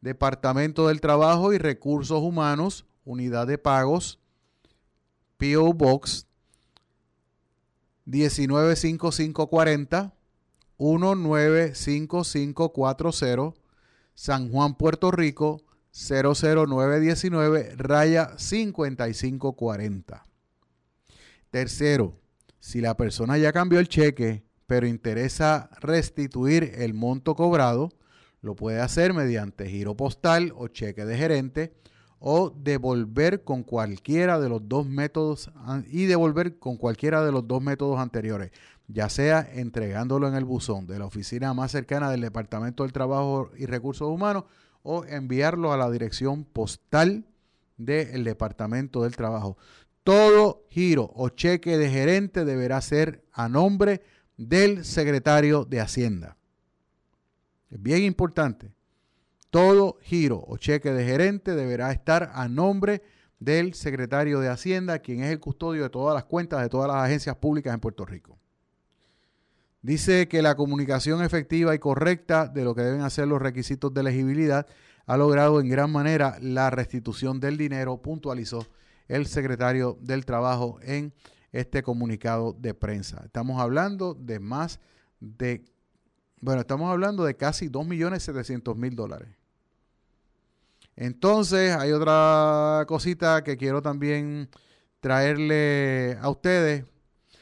Departamento 0.00 0.86
del 0.88 1.00
Trabajo 1.00 1.52
y 1.52 1.58
Recursos 1.58 2.22
Humanos, 2.22 2.84
Unidad 3.04 3.46
de 3.46 3.58
Pagos, 3.58 4.18
PO 5.36 5.72
Box 5.72 6.26
195540 8.04 10.14
195540 10.78 13.54
San 14.14 14.50
Juan, 14.50 14.74
Puerto 14.74 15.10
Rico 15.10 15.62
00919 15.92 17.74
raya 17.76 18.32
5540. 18.36 20.27
Tercero, 21.50 22.14
si 22.60 22.80
la 22.80 22.96
persona 22.96 23.38
ya 23.38 23.52
cambió 23.52 23.78
el 23.78 23.88
cheque, 23.88 24.44
pero 24.66 24.86
interesa 24.86 25.70
restituir 25.80 26.72
el 26.76 26.92
monto 26.92 27.34
cobrado, 27.34 27.88
lo 28.42 28.54
puede 28.54 28.80
hacer 28.80 29.14
mediante 29.14 29.68
giro 29.68 29.96
postal 29.96 30.52
o 30.56 30.68
cheque 30.68 31.04
de 31.04 31.16
gerente 31.16 31.72
o 32.20 32.50
devolver 32.50 33.44
con 33.44 33.62
cualquiera 33.62 34.38
de 34.38 34.48
los 34.48 34.68
dos 34.68 34.86
métodos 34.86 35.50
y 35.90 36.04
devolver 36.04 36.58
con 36.58 36.76
cualquiera 36.76 37.24
de 37.24 37.32
los 37.32 37.46
dos 37.46 37.62
métodos 37.62 37.98
anteriores, 37.98 38.50
ya 38.88 39.08
sea 39.08 39.48
entregándolo 39.54 40.28
en 40.28 40.34
el 40.34 40.44
buzón 40.44 40.86
de 40.86 40.98
la 40.98 41.06
oficina 41.06 41.54
más 41.54 41.70
cercana 41.70 42.10
del 42.10 42.20
Departamento 42.20 42.82
del 42.82 42.92
Trabajo 42.92 43.50
y 43.56 43.66
Recursos 43.66 44.08
Humanos 44.08 44.44
o 44.82 45.04
enviarlo 45.04 45.72
a 45.72 45.76
la 45.76 45.90
dirección 45.90 46.44
postal 46.44 47.24
del 47.76 48.24
Departamento 48.24 49.02
del 49.02 49.16
Trabajo. 49.16 49.56
Todo 50.08 50.64
giro 50.70 51.12
o 51.16 51.28
cheque 51.28 51.76
de 51.76 51.90
gerente 51.90 52.46
deberá 52.46 52.80
ser 52.80 53.26
a 53.30 53.46
nombre 53.46 54.00
del 54.38 54.86
secretario 54.86 55.66
de 55.66 55.82
Hacienda. 55.82 56.38
Es 57.68 57.82
bien 57.82 58.04
importante. 58.04 58.72
Todo 59.50 59.98
giro 60.00 60.42
o 60.46 60.56
cheque 60.56 60.94
de 60.94 61.04
gerente 61.04 61.54
deberá 61.54 61.92
estar 61.92 62.30
a 62.32 62.48
nombre 62.48 63.02
del 63.38 63.74
secretario 63.74 64.40
de 64.40 64.48
Hacienda, 64.48 65.00
quien 65.00 65.22
es 65.22 65.30
el 65.30 65.40
custodio 65.40 65.82
de 65.82 65.90
todas 65.90 66.14
las 66.14 66.24
cuentas 66.24 66.62
de 66.62 66.70
todas 66.70 66.88
las 66.88 67.04
agencias 67.04 67.36
públicas 67.36 67.74
en 67.74 67.80
Puerto 67.80 68.06
Rico. 68.06 68.38
Dice 69.82 70.26
que 70.26 70.40
la 70.40 70.54
comunicación 70.54 71.22
efectiva 71.22 71.74
y 71.74 71.78
correcta 71.78 72.46
de 72.46 72.64
lo 72.64 72.74
que 72.74 72.80
deben 72.80 73.02
hacer 73.02 73.28
los 73.28 73.42
requisitos 73.42 73.92
de 73.92 74.00
elegibilidad 74.00 74.66
ha 75.04 75.18
logrado 75.18 75.60
en 75.60 75.68
gran 75.68 75.92
manera 75.92 76.38
la 76.40 76.70
restitución 76.70 77.40
del 77.40 77.58
dinero, 77.58 78.00
puntualizó 78.00 78.66
el 79.08 79.26
secretario 79.26 79.98
del 80.00 80.24
Trabajo 80.24 80.78
en 80.82 81.12
este 81.50 81.82
comunicado 81.82 82.52
de 82.52 82.74
prensa. 82.74 83.22
Estamos 83.24 83.60
hablando 83.60 84.14
de 84.14 84.38
más 84.38 84.80
de, 85.18 85.64
bueno, 86.40 86.60
estamos 86.60 86.90
hablando 86.90 87.24
de 87.24 87.36
casi 87.36 87.68
2.700.000 87.68 88.94
dólares. 88.94 89.28
Entonces, 90.94 91.74
hay 91.74 91.92
otra 91.92 92.84
cosita 92.86 93.42
que 93.42 93.56
quiero 93.56 93.80
también 93.80 94.48
traerle 95.00 96.18
a 96.20 96.28
ustedes. 96.28 96.84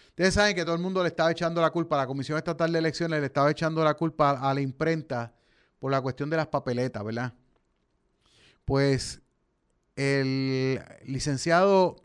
Ustedes 0.09 0.35
saben 0.35 0.55
que 0.55 0.65
todo 0.65 0.75
el 0.75 0.83
mundo 0.83 1.03
le 1.03 1.09
estaba 1.09 1.31
echando 1.31 1.61
la 1.61 1.71
culpa, 1.71 1.97
la 1.97 2.07
Comisión 2.07 2.39
Estatal 2.39 2.73
de 2.73 2.79
Elecciones 2.79 3.21
le 3.21 3.27
estaba 3.27 3.51
echando 3.51 3.83
la 3.83 3.95
culpa 3.95 4.31
a 4.31 4.55
la 4.55 4.61
imprenta 4.61 5.35
por 5.79 5.91
la 5.91 6.01
cuestión 6.01 6.31
de 6.31 6.37
las 6.37 6.47
papeletas, 6.47 7.05
¿verdad? 7.05 7.35
Pues 8.65 9.21
el 9.97 10.81
licenciado 11.05 11.97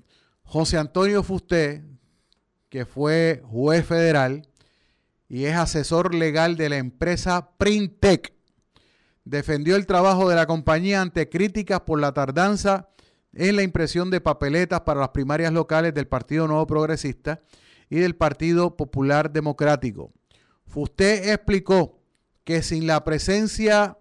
José 0.43 0.77
Antonio 0.77 1.23
Fusté, 1.23 1.84
que 2.69 2.85
fue 2.85 3.43
juez 3.45 3.85
federal 3.85 4.47
y 5.27 5.45
es 5.45 5.55
asesor 5.55 6.15
legal 6.15 6.57
de 6.57 6.69
la 6.69 6.77
empresa 6.77 7.51
Printec, 7.57 8.34
defendió 9.23 9.76
el 9.76 9.85
trabajo 9.85 10.27
de 10.30 10.35
la 10.35 10.47
compañía 10.47 11.01
ante 11.01 11.30
críticas 11.30 11.81
por 11.81 11.99
la 11.99 12.13
tardanza 12.13 12.89
en 13.34 13.55
la 13.55 13.63
impresión 13.63 14.09
de 14.09 14.19
papeletas 14.19 14.81
para 14.81 14.99
las 14.99 15.09
primarias 15.09 15.53
locales 15.53 15.93
del 15.93 16.07
Partido 16.07 16.47
Nuevo 16.47 16.68
Progresista 16.68 17.41
y 17.89 17.97
del 17.97 18.15
Partido 18.15 18.76
Popular 18.76 19.31
Democrático. 19.31 20.11
Fusté 20.65 21.31
explicó 21.31 21.99
que 22.43 22.63
sin 22.63 22.88
la 22.88 23.03
presencia 23.03 23.97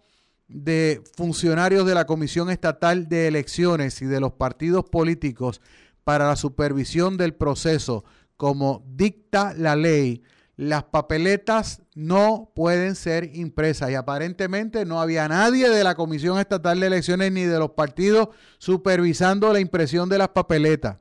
de 0.51 1.03
funcionarios 1.17 1.87
de 1.87 1.95
la 1.95 2.07
Comisión 2.07 2.51
Estatal 2.51 3.09
de 3.09 3.29
Elecciones 3.29 4.03
y 4.03 4.07
de 4.07 4.21
los 4.21 4.33
partidos 4.33 4.85
políticos 4.85 5.61
para 6.05 6.27
la 6.27 6.37
supervisión 6.37 7.17
del 7.17 7.35
proceso, 7.35 8.05
como 8.37 8.85
dicta 8.87 9.55
la 9.57 9.77
ley, 9.77 10.23
las 10.57 10.85
papeletas 10.85 11.83
no 11.95 12.53
pueden 12.55 12.95
ser 12.95 13.35
impresas 13.35 13.91
y 13.91 13.95
aparentemente 13.95 14.85
no 14.85 15.01
había 15.01 15.27
nadie 15.29 15.71
de 15.71 15.85
la 15.85 15.95
Comisión 15.95 16.39
Estatal 16.39 16.81
de 16.81 16.89
Elecciones 16.89 17.33
ni 17.33 17.45
de 17.45 17.59
los 17.59 17.71
partidos 17.71 18.29
supervisando 18.59 19.53
la 19.53 19.61
impresión 19.61 20.09
de 20.09 20.19
las 20.19 20.29
papeletas. 20.31 20.99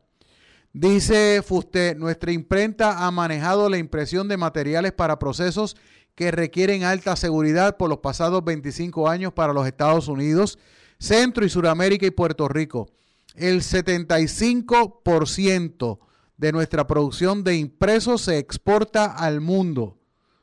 Dice 0.72 1.42
Fuste, 1.44 1.96
nuestra 1.96 2.32
imprenta 2.32 3.06
ha 3.06 3.12
manejado 3.12 3.70
la 3.70 3.80
impresión 3.80 4.28
de 4.28 4.38
materiales 4.38 4.94
para 4.94 5.18
procesos 5.18 5.76
que 6.16 6.32
requieren 6.32 6.84
alta 6.84 7.16
seguridad 7.16 7.78
por 7.78 7.90
los 7.90 8.00
pasados 8.00 8.44
25 8.44 9.08
años 9.08 9.34
para 9.34 9.54
los 9.54 9.66
Estados 9.66 10.08
Unidos, 10.08 10.60
Centro 11.00 11.46
y 11.46 11.50
Suramérica 11.50 12.06
y 12.06 12.12
Puerto 12.12 12.48
Rico. 12.48 12.90
El 13.36 13.62
75% 13.62 16.00
de 16.36 16.52
nuestra 16.52 16.88
producción 16.88 17.44
de 17.44 17.56
impresos 17.56 18.22
se 18.22 18.38
exporta 18.38 19.06
al 19.06 19.42
mundo. 19.42 19.84
O 19.84 19.98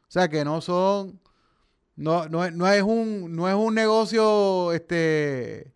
sea 0.08 0.28
que 0.28 0.44
no 0.44 0.60
son, 0.60 1.20
no, 1.96 2.28
no, 2.28 2.50
no 2.50 2.70
es, 2.70 2.82
un, 2.82 3.34
no 3.34 3.48
es 3.48 3.54
un 3.54 3.74
negocio 3.74 4.72
este, 4.72 5.72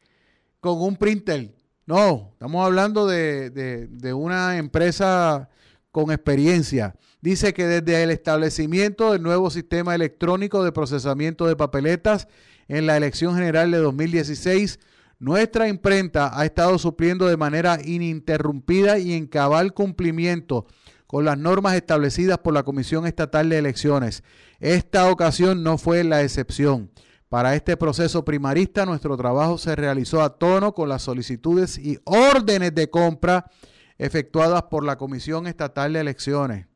con 0.60 0.80
un 0.80 0.96
printer. 0.96 1.54
No, 1.86 2.30
estamos 2.32 2.64
hablando 2.64 3.06
de, 3.06 3.50
de, 3.50 3.88
de 3.88 4.14
una 4.14 4.58
empresa 4.58 5.48
con 5.90 6.12
experiencia. 6.12 6.94
Dice 7.22 7.52
que 7.52 7.66
desde 7.66 8.02
el 8.02 8.10
establecimiento 8.10 9.12
del 9.12 9.22
nuevo 9.22 9.50
sistema 9.50 9.94
electrónico 9.94 10.64
de 10.64 10.72
procesamiento 10.72 11.46
de 11.46 11.56
papeletas 11.56 12.28
en 12.68 12.86
la 12.86 12.96
elección 12.96 13.34
general 13.34 13.70
de 13.70 13.78
2016, 13.78 14.78
nuestra 15.18 15.68
imprenta 15.68 16.30
ha 16.32 16.46
estado 16.46 16.78
supliendo 16.78 17.26
de 17.26 17.36
manera 17.36 17.78
ininterrumpida 17.84 18.98
y 18.98 19.12
en 19.12 19.26
cabal 19.26 19.74
cumplimiento 19.74 20.66
con 21.06 21.26
las 21.26 21.36
normas 21.36 21.74
establecidas 21.74 22.38
por 22.38 22.54
la 22.54 22.62
Comisión 22.62 23.06
Estatal 23.06 23.50
de 23.50 23.58
Elecciones. 23.58 24.22
Esta 24.60 25.10
ocasión 25.10 25.62
no 25.62 25.76
fue 25.76 26.04
la 26.04 26.22
excepción. 26.22 26.90
Para 27.28 27.54
este 27.54 27.76
proceso 27.76 28.24
primarista, 28.24 28.86
nuestro 28.86 29.16
trabajo 29.16 29.58
se 29.58 29.76
realizó 29.76 30.22
a 30.22 30.38
tono 30.38 30.72
con 30.72 30.88
las 30.88 31.02
solicitudes 31.02 31.76
y 31.76 31.98
órdenes 32.04 32.74
de 32.74 32.88
compra 32.88 33.50
efectuadas 33.98 34.62
por 34.70 34.84
la 34.84 34.96
Comisión 34.96 35.46
Estatal 35.46 35.92
de 35.92 36.00
Elecciones. 36.00 36.69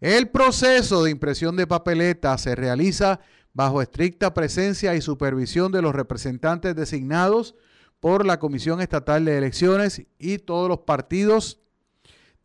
El 0.00 0.28
proceso 0.28 1.02
de 1.02 1.10
impresión 1.10 1.56
de 1.56 1.66
papeletas 1.66 2.42
se 2.42 2.54
realiza 2.54 3.20
bajo 3.54 3.80
estricta 3.80 4.34
presencia 4.34 4.94
y 4.94 5.00
supervisión 5.00 5.72
de 5.72 5.80
los 5.80 5.94
representantes 5.94 6.76
designados 6.76 7.54
por 8.00 8.26
la 8.26 8.38
Comisión 8.38 8.82
Estatal 8.82 9.24
de 9.24 9.38
Elecciones 9.38 10.02
y 10.18 10.38
todos 10.38 10.68
los 10.68 10.80
partidos 10.80 11.60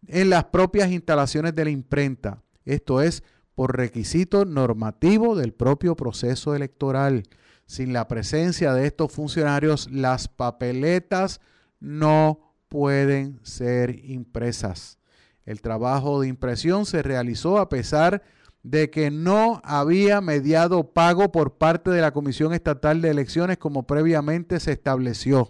en 0.08 0.30
las 0.30 0.46
propias 0.46 0.90
instalaciones 0.92 1.54
de 1.54 1.66
la 1.66 1.72
imprenta. 1.72 2.42
Esto 2.64 3.02
es 3.02 3.24
por 3.54 3.76
requisito 3.76 4.46
normativo 4.46 5.36
del 5.36 5.54
propio 5.54 5.96
proceso 5.96 6.56
electoral. 6.56 7.24
Sin 7.66 7.92
la 7.92 8.08
presencia 8.08 8.74
de 8.74 8.88
estos 8.88 9.12
funcionarios, 9.12 9.90
las 9.92 10.30
papeletas 10.30 11.42
no 11.82 12.56
pueden 12.70 13.40
ser 13.44 14.00
impresas. 14.06 15.01
El 15.46 15.62
trabajo 15.62 16.22
de 16.22 16.28
impresión 16.28 16.86
se 16.86 17.02
realizó 17.02 17.58
a 17.58 17.70
pesar 17.70 18.22
de 18.64 18.90
que 18.90 19.10
no 19.10 19.62
había 19.64 20.22
mediado 20.22 20.92
pago 20.92 21.32
por 21.32 21.58
parte 21.58 21.90
de 21.90 22.02
la 22.02 22.12
Comisión 22.12 22.54
Estatal 22.54 23.02
de 23.02 23.10
Elecciones 23.10 23.58
como 23.58 23.88
previamente 23.88 24.60
se 24.60 24.74
estableció. 24.74 25.42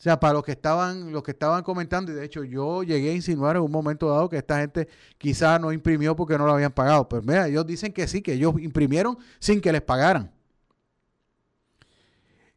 O 0.00 0.02
sea, 0.02 0.18
para 0.18 0.32
los 0.32 0.44
que 0.44 0.52
estaban, 0.52 1.12
los 1.12 1.22
que 1.22 1.32
estaban 1.32 1.62
comentando, 1.62 2.10
y 2.10 2.14
de 2.14 2.24
hecho 2.24 2.42
yo 2.42 2.82
llegué 2.82 3.10
a 3.10 3.14
insinuar 3.14 3.56
en 3.56 3.62
un 3.62 3.70
momento 3.70 4.08
dado 4.08 4.30
que 4.30 4.38
esta 4.38 4.58
gente 4.58 4.88
quizá 5.18 5.58
no 5.58 5.72
imprimió 5.72 6.16
porque 6.16 6.38
no 6.38 6.46
lo 6.46 6.54
habían 6.54 6.72
pagado. 6.72 7.06
Pero 7.06 7.20
mira, 7.22 7.48
ellos 7.48 7.66
dicen 7.66 7.92
que 7.92 8.08
sí, 8.08 8.22
que 8.22 8.32
ellos 8.32 8.54
imprimieron 8.60 9.18
sin 9.40 9.60
que 9.60 9.72
les 9.72 9.82
pagaran. 9.82 10.32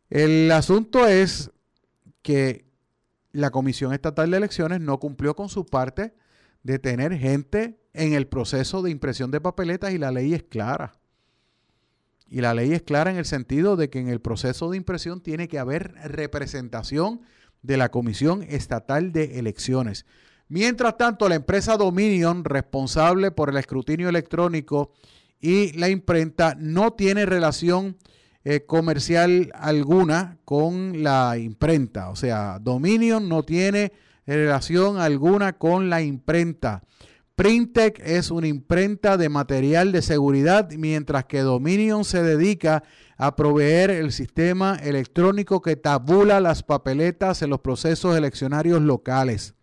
El 0.10 0.50
asunto 0.52 1.06
es 1.06 1.52
que 2.22 2.66
la 3.34 3.50
Comisión 3.50 3.94
Estatal 3.94 4.32
de 4.32 4.38
Elecciones 4.38 4.80
no 4.80 5.00
cumplió 5.00 5.36
con 5.36 5.50
su 5.50 5.66
parte 5.66 6.14
de 6.62 6.80
tener 6.80 7.18
gente 7.18 7.80
en 7.94 8.14
el 8.14 8.28
proceso 8.28 8.82
de 8.82 8.92
impresión 8.92 9.32
de 9.32 9.42
papeletas 9.42 9.92
y 9.92 9.98
la 9.98 10.12
ley 10.12 10.34
es 10.34 10.44
clara. 10.44 10.94
Y 12.30 12.42
la 12.42 12.54
ley 12.54 12.72
es 12.74 12.84
clara 12.84 13.12
en 13.12 13.18
el 13.18 13.26
sentido 13.26 13.76
de 13.76 13.90
que 13.90 14.00
en 14.00 14.08
el 14.08 14.22
proceso 14.22 14.70
de 14.70 14.78
impresión 14.78 15.22
tiene 15.22 15.48
que 15.48 15.60
haber 15.60 15.94
representación 16.04 17.22
de 17.62 17.78
la 17.78 17.90
Comisión 17.90 18.44
Estatal 18.44 19.12
de 19.12 19.40
Elecciones. 19.40 20.06
Mientras 20.48 20.98
tanto, 20.98 21.28
la 21.28 21.36
empresa 21.36 21.78
Dominion, 21.78 22.44
responsable 22.44 23.32
por 23.32 23.50
el 23.50 23.58
escrutinio 23.58 24.10
electrónico 24.10 24.92
y 25.40 25.74
la 25.74 25.90
imprenta, 25.90 26.56
no 26.58 26.94
tiene 26.94 27.26
relación 27.26 27.98
eh, 28.44 28.66
comercial 28.66 29.52
alguna 29.54 30.38
con 30.46 31.04
la 31.04 31.38
imprenta. 31.38 32.10
O 32.10 32.16
sea, 32.16 32.60
Dominion 32.60 33.30
no 33.30 33.44
tiene 33.44 33.94
relación 34.26 34.98
alguna 35.00 35.54
con 35.54 35.90
la 35.90 36.02
imprenta. 36.02 36.84
Printec 37.36 38.00
es 38.06 38.30
una 38.30 38.48
imprenta 38.48 39.18
de 39.18 39.28
material 39.28 39.92
de 39.92 40.04
seguridad, 40.04 40.70
mientras 40.72 41.26
que 41.26 41.40
Dominion 41.40 42.06
se 42.06 42.22
dedica 42.22 42.84
a 43.18 43.36
proveer 43.36 43.90
el 43.90 44.12
sistema 44.12 44.76
electrónico 44.76 45.62
que 45.62 45.76
tabula 45.76 46.40
las 46.40 46.62
papeletas 46.62 47.42
en 47.42 47.50
los 47.50 47.62
procesos 47.62 48.16
eleccionarios 48.16 48.82
locales. 48.82 49.56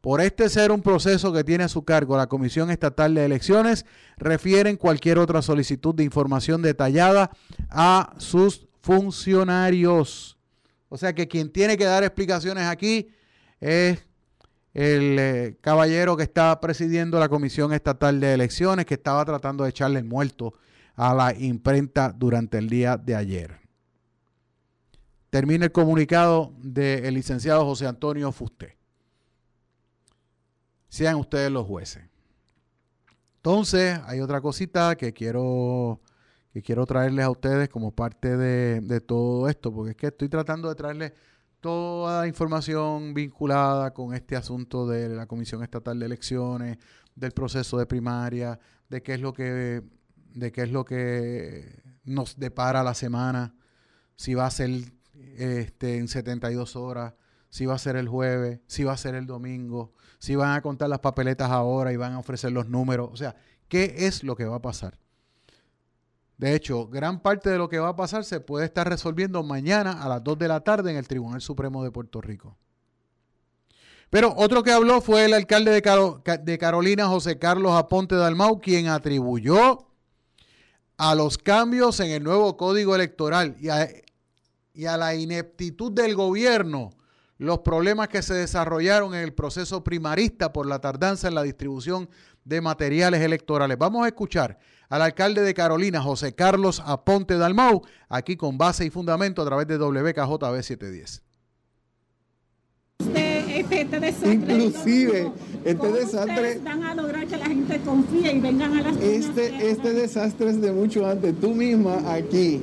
Por 0.00 0.20
este 0.20 0.48
ser 0.48 0.70
un 0.70 0.82
proceso 0.82 1.32
que 1.32 1.42
tiene 1.42 1.64
a 1.64 1.68
su 1.68 1.84
cargo 1.84 2.16
la 2.16 2.28
Comisión 2.28 2.70
Estatal 2.70 3.14
de 3.14 3.24
Elecciones, 3.24 3.86
refieren 4.16 4.76
cualquier 4.76 5.18
otra 5.18 5.42
solicitud 5.42 5.94
de 5.94 6.04
información 6.04 6.62
detallada 6.62 7.30
a 7.70 8.14
sus 8.18 8.68
funcionarios. 8.82 10.38
O 10.88 10.96
sea 10.96 11.12
que 11.12 11.26
quien 11.26 11.50
tiene 11.50 11.76
que 11.76 11.84
dar 11.84 12.04
explicaciones 12.04 12.64
aquí 12.64 13.08
es 13.60 14.06
el 14.74 15.18
eh, 15.18 15.56
caballero 15.60 16.16
que 16.16 16.22
estaba 16.22 16.60
presidiendo 16.60 17.18
la 17.18 17.28
Comisión 17.28 17.72
Estatal 17.72 18.20
de 18.20 18.34
Elecciones, 18.34 18.84
que 18.84 18.94
estaba 18.94 19.24
tratando 19.24 19.64
de 19.64 19.70
echarle 19.70 19.98
el 19.98 20.04
muerto 20.04 20.54
a 20.94 21.14
la 21.14 21.34
imprenta 21.34 22.12
durante 22.12 22.58
el 22.58 22.68
día 22.68 22.96
de 22.96 23.16
ayer. 23.16 23.58
Termina 25.30 25.64
el 25.64 25.72
comunicado 25.72 26.52
del 26.58 27.14
licenciado 27.14 27.64
José 27.64 27.86
Antonio 27.86 28.30
Fusté. 28.32 28.75
Sean 30.96 31.16
ustedes 31.16 31.50
los 31.50 31.66
jueces. 31.66 32.04
Entonces, 33.36 34.00
hay 34.06 34.20
otra 34.20 34.40
cosita 34.40 34.96
que 34.96 35.12
quiero, 35.12 36.00
que 36.54 36.62
quiero 36.62 36.86
traerles 36.86 37.26
a 37.26 37.28
ustedes 37.28 37.68
como 37.68 37.90
parte 37.94 38.34
de, 38.38 38.80
de 38.80 39.02
todo 39.02 39.46
esto, 39.50 39.70
porque 39.74 39.90
es 39.90 39.96
que 39.98 40.06
estoy 40.06 40.30
tratando 40.30 40.70
de 40.70 40.74
traerles 40.74 41.12
toda 41.60 42.22
la 42.22 42.26
información 42.26 43.12
vinculada 43.12 43.92
con 43.92 44.14
este 44.14 44.36
asunto 44.36 44.86
de 44.86 45.10
la 45.10 45.26
Comisión 45.26 45.62
Estatal 45.62 45.98
de 45.98 46.06
Elecciones, 46.06 46.78
del 47.14 47.32
proceso 47.32 47.76
de 47.76 47.84
primaria, 47.84 48.58
de 48.88 49.02
qué 49.02 49.12
es 49.12 49.20
lo 49.20 49.34
que, 49.34 49.82
de 50.34 50.50
qué 50.50 50.62
es 50.62 50.70
lo 50.70 50.86
que 50.86 51.82
nos 52.04 52.38
depara 52.38 52.82
la 52.82 52.94
semana, 52.94 53.54
si 54.14 54.32
va 54.32 54.46
a 54.46 54.50
ser 54.50 54.70
este, 55.36 55.98
en 55.98 56.08
72 56.08 56.74
horas, 56.74 57.12
si 57.50 57.66
va 57.66 57.74
a 57.74 57.78
ser 57.78 57.96
el 57.96 58.08
jueves, 58.08 58.60
si 58.66 58.82
va 58.82 58.94
a 58.94 58.96
ser 58.96 59.14
el 59.14 59.26
domingo, 59.26 59.92
si 60.18 60.34
van 60.36 60.52
a 60.56 60.62
contar 60.62 60.88
las 60.88 61.00
papeletas 61.00 61.50
ahora 61.50 61.92
y 61.92 61.96
van 61.96 62.12
a 62.12 62.18
ofrecer 62.18 62.52
los 62.52 62.68
números, 62.68 63.10
o 63.12 63.16
sea, 63.16 63.36
qué 63.68 63.94
es 63.98 64.22
lo 64.22 64.36
que 64.36 64.44
va 64.44 64.56
a 64.56 64.62
pasar. 64.62 64.98
De 66.38 66.54
hecho, 66.54 66.86
gran 66.88 67.20
parte 67.20 67.48
de 67.50 67.58
lo 67.58 67.68
que 67.68 67.78
va 67.78 67.88
a 67.90 67.96
pasar 67.96 68.24
se 68.24 68.40
puede 68.40 68.66
estar 68.66 68.88
resolviendo 68.88 69.42
mañana 69.42 70.02
a 70.02 70.08
las 70.08 70.22
2 70.22 70.38
de 70.38 70.48
la 70.48 70.60
tarde 70.60 70.90
en 70.90 70.98
el 70.98 71.08
Tribunal 71.08 71.40
Supremo 71.40 71.82
de 71.82 71.90
Puerto 71.90 72.20
Rico. 72.20 72.56
Pero 74.10 74.34
otro 74.36 74.62
que 74.62 74.70
habló 74.70 75.00
fue 75.00 75.24
el 75.24 75.32
alcalde 75.34 75.70
de, 75.72 75.82
Caro- 75.82 76.22
de 76.42 76.58
Carolina, 76.58 77.06
José 77.08 77.38
Carlos 77.38 77.72
Aponte 77.72 78.14
Dalmau, 78.14 78.60
quien 78.60 78.88
atribuyó 78.88 79.86
a 80.98 81.14
los 81.14 81.38
cambios 81.38 82.00
en 82.00 82.10
el 82.10 82.22
nuevo 82.22 82.56
código 82.56 82.94
electoral 82.94 83.56
y 83.58 84.86
a 84.86 84.96
la 84.96 85.14
ineptitud 85.14 85.90
del 85.92 86.14
gobierno 86.14 86.90
los 87.38 87.58
problemas 87.60 88.08
que 88.08 88.22
se 88.22 88.34
desarrollaron 88.34 89.14
en 89.14 89.20
el 89.20 89.32
proceso 89.34 89.84
primarista 89.84 90.52
por 90.52 90.66
la 90.66 90.80
tardanza 90.80 91.28
en 91.28 91.34
la 91.34 91.42
distribución 91.42 92.08
de 92.44 92.60
materiales 92.60 93.20
electorales. 93.20 93.76
Vamos 93.78 94.04
a 94.04 94.08
escuchar 94.08 94.58
al 94.88 95.02
alcalde 95.02 95.42
de 95.42 95.52
Carolina, 95.52 96.00
José 96.00 96.34
Carlos 96.34 96.80
Aponte 96.84 97.36
Dalmau, 97.36 97.82
aquí 98.08 98.36
con 98.36 98.56
base 98.56 98.84
y 98.86 98.90
fundamento 98.90 99.42
a 99.42 99.44
través 99.44 99.66
de 99.66 99.76
WKJB 99.78 100.62
710. 100.62 101.22
Este, 102.98 103.80
este, 103.80 104.00
desastre. 104.00 104.32
Inclusive, 104.32 105.32
este 105.64 105.76
¿Cómo 105.76 105.96
desastre- 105.96 106.62
van 106.62 106.84
a 106.84 106.94
lograr 106.94 107.26
que 107.26 107.36
la 107.36 107.46
gente 107.46 107.80
confíe 107.80 108.32
y 108.32 108.40
vengan 108.40 108.74
a 108.78 108.82
las? 108.82 108.96
Este, 108.98 109.70
este 109.70 109.92
desastre 109.92 110.50
es 110.50 110.60
de 110.60 110.72
mucho 110.72 111.06
antes. 111.06 111.38
Tú 111.40 111.50
misma 111.54 111.98
aquí 112.12 112.62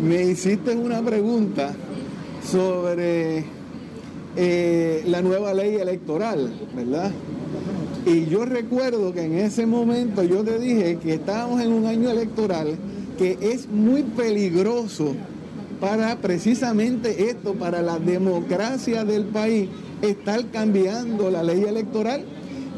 me 0.00 0.22
hiciste 0.22 0.74
una 0.76 1.02
pregunta 1.02 1.74
sobre 2.44 3.44
eh, 4.36 5.02
la 5.06 5.22
nueva 5.22 5.52
ley 5.54 5.76
electoral, 5.76 6.52
¿verdad? 6.74 7.10
Y 8.06 8.26
yo 8.26 8.44
recuerdo 8.44 9.12
que 9.12 9.22
en 9.22 9.38
ese 9.38 9.66
momento 9.66 10.22
yo 10.22 10.42
te 10.42 10.58
dije 10.58 10.98
que 11.02 11.14
estábamos 11.14 11.60
en 11.60 11.72
un 11.72 11.86
año 11.86 12.10
electoral 12.10 12.76
que 13.18 13.36
es 13.40 13.68
muy 13.68 14.02
peligroso 14.02 15.14
para 15.80 16.16
precisamente 16.16 17.30
esto, 17.30 17.54
para 17.54 17.82
la 17.82 17.98
democracia 17.98 19.04
del 19.04 19.24
país, 19.26 19.68
estar 20.02 20.46
cambiando 20.50 21.30
la 21.30 21.42
ley 21.42 21.64
electoral 21.64 22.24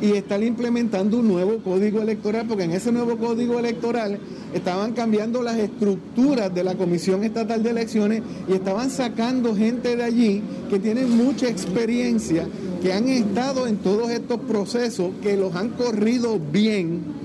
y 0.02 0.14
estar 0.14 0.42
implementando 0.42 1.18
un 1.20 1.28
nuevo 1.28 1.58
código 1.58 2.02
electoral, 2.02 2.46
porque 2.48 2.64
en 2.64 2.72
ese 2.72 2.90
nuevo 2.90 3.16
código 3.16 3.60
electoral 3.60 4.18
estaban 4.52 4.94
cambiando 4.94 5.42
las 5.42 5.56
estructuras 5.56 6.52
de 6.52 6.64
la 6.64 6.74
Comisión 6.74 7.22
Estatal 7.22 7.62
de 7.62 7.70
Elecciones 7.70 8.22
y 8.48 8.54
estaban 8.54 8.90
sacando 8.90 9.54
gente 9.54 9.96
de 9.96 10.02
allí 10.02 10.42
que 10.68 10.80
tienen 10.80 11.16
mucha 11.16 11.48
experiencia, 11.48 12.48
que 12.82 12.92
han 12.92 13.08
estado 13.08 13.68
en 13.68 13.76
todos 13.76 14.10
estos 14.10 14.40
procesos, 14.40 15.12
que 15.22 15.36
los 15.36 15.54
han 15.54 15.70
corrido 15.70 16.40
bien. 16.40 17.22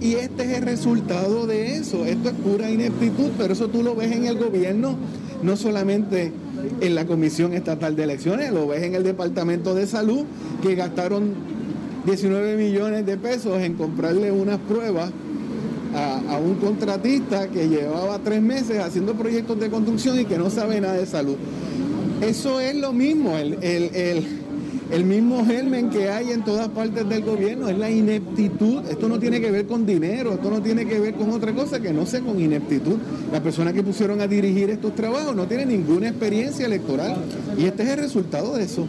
Y 0.00 0.14
este 0.14 0.44
es 0.44 0.58
el 0.58 0.62
resultado 0.62 1.48
de 1.48 1.76
eso. 1.76 2.06
Esto 2.06 2.28
es 2.28 2.34
pura 2.36 2.70
ineptitud, 2.70 3.30
pero 3.36 3.54
eso 3.54 3.68
tú 3.68 3.82
lo 3.82 3.96
ves 3.96 4.12
en 4.12 4.26
el 4.26 4.38
gobierno, 4.38 4.96
no 5.42 5.56
solamente 5.56 6.32
en 6.80 6.94
la 6.94 7.06
Comisión 7.06 7.54
Estatal 7.54 7.96
de 7.96 8.04
Elecciones, 8.04 8.52
lo 8.52 8.68
ves 8.68 8.84
en 8.84 8.94
el 8.94 9.02
Departamento 9.02 9.74
de 9.74 9.88
Salud, 9.88 10.24
que 10.62 10.76
gastaron 10.76 11.34
19 12.06 12.56
millones 12.56 13.04
de 13.06 13.16
pesos 13.16 13.60
en 13.60 13.74
comprarle 13.74 14.32
unas 14.32 14.58
pruebas 14.58 15.10
a, 15.94 16.38
un 16.38 16.54
contratista 16.56 17.48
que 17.48 17.68
llevaba 17.68 18.18
tres 18.20 18.40
meses 18.40 18.78
haciendo 18.78 19.14
proyectos 19.14 19.58
de 19.58 19.68
construcción 19.70 20.18
y 20.20 20.24
que 20.24 20.38
no 20.38 20.48
sabe 20.50 20.80
nada 20.80 20.94
de 20.94 21.06
salud. 21.06 21.36
Eso 22.20 22.60
es 22.60 22.74
lo 22.76 22.92
mismo, 22.92 23.36
el, 23.36 23.54
el- 23.62 24.24
el- 24.92 25.04
mismo 25.04 25.44
germen 25.46 25.88
que 25.90 26.08
hay 26.10 26.30
en 26.32 26.44
todas 26.44 26.68
partes 26.68 27.08
del 27.08 27.22
gobierno, 27.24 27.68
es 27.68 27.78
la 27.78 27.90
ineptitud. 27.90 28.82
Esto 28.90 29.08
no 29.08 29.18
tiene 29.18 29.40
que 29.40 29.50
ver 29.50 29.66
con 29.66 29.84
dinero, 29.86 30.32
esto 30.34 30.50
no 30.50 30.60
tiene 30.62 30.84
que 30.86 30.98
ver 31.00 31.14
con 31.14 31.30
otra 31.30 31.52
cosa 31.54 31.80
que 31.80 31.92
no 31.92 32.06
sea 32.06 32.20
con 32.20 32.38
ineptitud. 32.40 32.96
Las 33.32 33.40
personas 33.40 33.72
que 33.72 33.82
pusieron 33.82 34.20
a 34.20 34.26
dirigir 34.26 34.68
estos 34.70 34.94
trabajos 34.94 35.34
no 35.34 35.46
tienen 35.46 35.68
ninguna 35.68 36.08
experiencia 36.08 36.66
electoral 36.66 37.16
y 37.58 37.64
este 37.66 37.82
es 37.84 37.88
el 37.90 37.98
resultado 37.98 38.54
de 38.56 38.64
eso. 38.64 38.86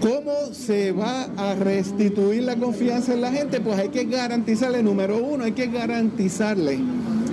¿Cómo 0.00 0.52
se 0.52 0.92
va 0.92 1.24
a 1.36 1.54
restituir 1.54 2.44
la 2.44 2.56
confianza 2.56 3.14
en 3.14 3.20
la 3.20 3.32
gente? 3.32 3.60
Pues 3.60 3.78
hay 3.78 3.88
que 3.88 4.04
garantizarle, 4.04 4.82
número 4.82 5.18
uno, 5.18 5.44
hay 5.44 5.52
que 5.52 5.66
garantizarle 5.66 6.78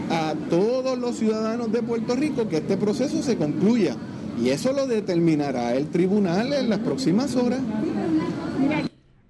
a 0.09 0.33
todos 0.49 0.97
los 0.97 1.17
ciudadanos 1.17 1.71
de 1.71 1.83
Puerto 1.83 2.15
Rico 2.15 2.49
que 2.49 2.57
este 2.57 2.77
proceso 2.77 3.21
se 3.21 3.37
concluya. 3.37 3.95
Y 4.41 4.49
eso 4.49 4.73
lo 4.73 4.87
determinará 4.87 5.75
el 5.75 5.89
tribunal 5.89 6.53
en 6.53 6.69
las 6.69 6.79
próximas 6.79 7.35
horas. 7.35 7.59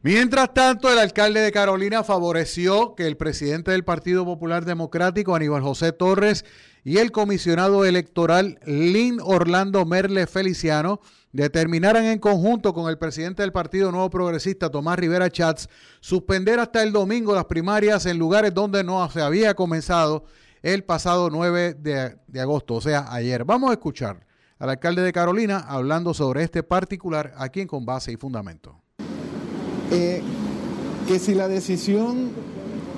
Mientras 0.02 0.54
tanto, 0.54 0.92
el 0.92 1.00
alcalde 1.00 1.42
de 1.42 1.52
Carolina 1.52 2.04
favoreció 2.04 2.96
que 2.96 3.08
el 3.08 3.18
presidente 3.18 3.72
del 3.72 3.84
Partido 3.84 4.24
Popular 4.24 4.64
Democrático, 4.64 5.36
Aníbal 5.36 5.64
José 5.64 5.92
Torres, 5.92 6.46
y 6.84 6.98
el 6.98 7.12
comisionado 7.12 7.84
electoral 7.86 8.60
Lynn 8.66 9.20
Orlando 9.20 9.84
Merle 9.86 10.28
Feliciano 10.28 11.02
determinaran 11.36 12.06
en 12.06 12.20
conjunto 12.20 12.74
con 12.74 12.90
el 12.90 12.98
presidente 12.98 13.42
del 13.42 13.52
Partido 13.52 13.92
Nuevo 13.92 14.10
Progresista, 14.10 14.70
Tomás 14.70 14.98
Rivera 14.98 15.30
Chats, 15.30 15.68
suspender 16.00 16.60
hasta 16.60 16.82
el 16.82 16.94
domingo 16.94 17.36
las 17.36 17.46
primarias 17.46 18.06
en 18.06 18.18
lugares 18.18 18.54
donde 18.54 18.84
no 18.84 19.10
se 19.10 19.22
había 19.22 19.54
comenzado 19.54 20.24
el 20.62 20.86
pasado 20.86 21.30
9 21.30 21.74
de, 21.74 22.18
de 22.26 22.42
agosto, 22.42 22.76
o 22.76 22.82
sea, 22.82 23.08
ayer. 23.10 23.44
Vamos 23.44 23.70
a 23.70 23.74
escuchar 23.74 24.26
al 24.60 24.70
alcalde 24.70 25.02
de 25.02 25.12
Carolina 25.12 25.60
hablando 25.60 26.14
sobre 26.14 26.44
este 26.44 26.64
particular 26.64 27.34
aquí 27.38 27.60
en 27.60 27.68
Con 27.68 27.86
Base 27.86 28.14
y 28.14 28.16
Fundamento. 28.16 28.82
Eh, 29.92 30.24
que 31.08 31.20
si 31.20 31.36
la 31.36 31.50
decisión 31.50 32.32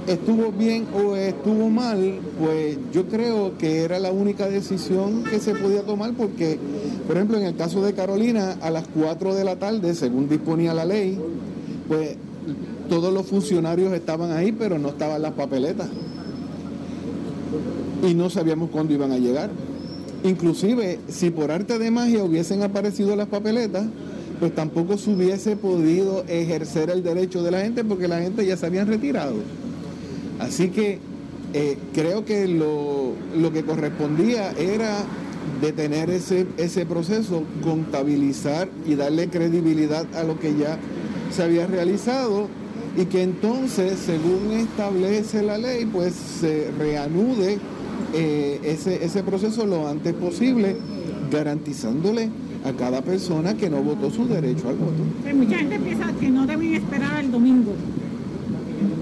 estuvo 0.07 0.51
bien 0.51 0.87
o 0.93 1.15
estuvo 1.15 1.69
mal, 1.69 2.19
pues 2.39 2.77
yo 2.93 3.07
creo 3.07 3.57
que 3.57 3.83
era 3.83 3.99
la 3.99 4.11
única 4.11 4.47
decisión 4.47 5.23
que 5.23 5.39
se 5.39 5.53
podía 5.53 5.83
tomar 5.83 6.13
porque, 6.13 6.57
por 7.05 7.17
ejemplo, 7.17 7.37
en 7.37 7.45
el 7.45 7.55
caso 7.55 7.81
de 7.83 7.93
Carolina, 7.93 8.57
a 8.61 8.69
las 8.69 8.87
4 8.87 9.35
de 9.35 9.43
la 9.43 9.57
tarde, 9.57 9.93
según 9.93 10.29
disponía 10.29 10.73
la 10.73 10.85
ley, 10.85 11.19
pues 11.87 12.15
todos 12.89 13.13
los 13.13 13.25
funcionarios 13.25 13.93
estaban 13.93 14.31
ahí, 14.31 14.51
pero 14.51 14.79
no 14.79 14.89
estaban 14.89 15.21
las 15.21 15.33
papeletas. 15.33 15.89
Y 18.07 18.13
no 18.13 18.29
sabíamos 18.29 18.69
cuándo 18.69 18.93
iban 18.93 19.11
a 19.11 19.17
llegar. 19.17 19.49
Inclusive, 20.23 20.99
si 21.09 21.29
por 21.29 21.51
arte 21.51 21.77
de 21.77 21.91
magia 21.91 22.23
hubiesen 22.23 22.63
aparecido 22.63 23.15
las 23.15 23.27
papeletas, 23.27 23.85
pues 24.39 24.53
tampoco 24.53 24.97
se 24.97 25.11
hubiese 25.11 25.55
podido 25.55 26.23
ejercer 26.27 26.89
el 26.89 27.03
derecho 27.03 27.43
de 27.43 27.51
la 27.51 27.61
gente 27.61 27.83
porque 27.83 28.07
la 28.07 28.21
gente 28.21 28.45
ya 28.45 28.55
se 28.55 28.65
habían 28.65 28.87
retirado. 28.87 29.35
Así 30.39 30.69
que 30.69 30.99
eh, 31.53 31.77
creo 31.93 32.25
que 32.25 32.47
lo, 32.47 33.13
lo 33.35 33.51
que 33.51 33.63
correspondía 33.63 34.51
era 34.51 35.03
detener 35.61 36.09
ese, 36.09 36.45
ese 36.57 36.85
proceso, 36.85 37.43
contabilizar 37.63 38.69
y 38.85 38.95
darle 38.95 39.29
credibilidad 39.29 40.05
a 40.15 40.23
lo 40.23 40.39
que 40.39 40.55
ya 40.55 40.77
se 41.31 41.43
había 41.43 41.65
realizado 41.67 42.47
y 42.97 43.05
que 43.05 43.23
entonces, 43.23 43.97
según 43.99 44.51
establece 44.53 45.43
la 45.43 45.57
ley, 45.57 45.85
pues 45.85 46.13
se 46.13 46.71
reanude 46.77 47.59
eh, 48.13 48.59
ese, 48.63 49.03
ese 49.03 49.23
proceso 49.23 49.65
lo 49.65 49.87
antes 49.87 50.13
posible, 50.13 50.75
garantizándole 51.31 52.29
a 52.65 52.73
cada 52.73 53.01
persona 53.01 53.55
que 53.55 53.69
no 53.69 53.81
votó 53.83 54.09
su 54.09 54.27
derecho 54.27 54.69
al 54.69 54.75
voto. 54.75 55.03
Pues 55.23 55.35
mucha 55.35 55.57
gente 55.57 55.79
piensa 55.79 56.11
que 56.19 56.29
no 56.29 56.45
deben 56.45 56.73
esperar 56.73 57.23
el 57.23 57.31
domingo 57.31 57.73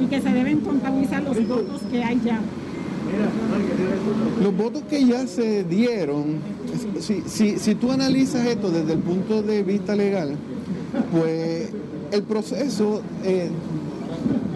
y 0.01 0.05
que 0.07 0.21
se 0.21 0.29
deben 0.29 0.59
contabilizar 0.61 1.23
los 1.23 1.47
votos 1.47 1.81
que 1.91 2.03
hay 2.03 2.19
ya. 2.23 2.39
Los 4.43 4.55
votos 4.57 4.83
que 4.89 5.05
ya 5.05 5.25
se 5.27 5.63
dieron, 5.63 6.37
si, 6.99 7.21
si, 7.27 7.57
si 7.59 7.75
tú 7.75 7.91
analizas 7.91 8.45
esto 8.47 8.69
desde 8.71 8.93
el 8.93 8.99
punto 8.99 9.41
de 9.41 9.63
vista 9.63 9.95
legal, 9.95 10.35
pues 11.11 11.69
el 12.11 12.23
proceso 12.23 13.01
eh, 13.23 13.49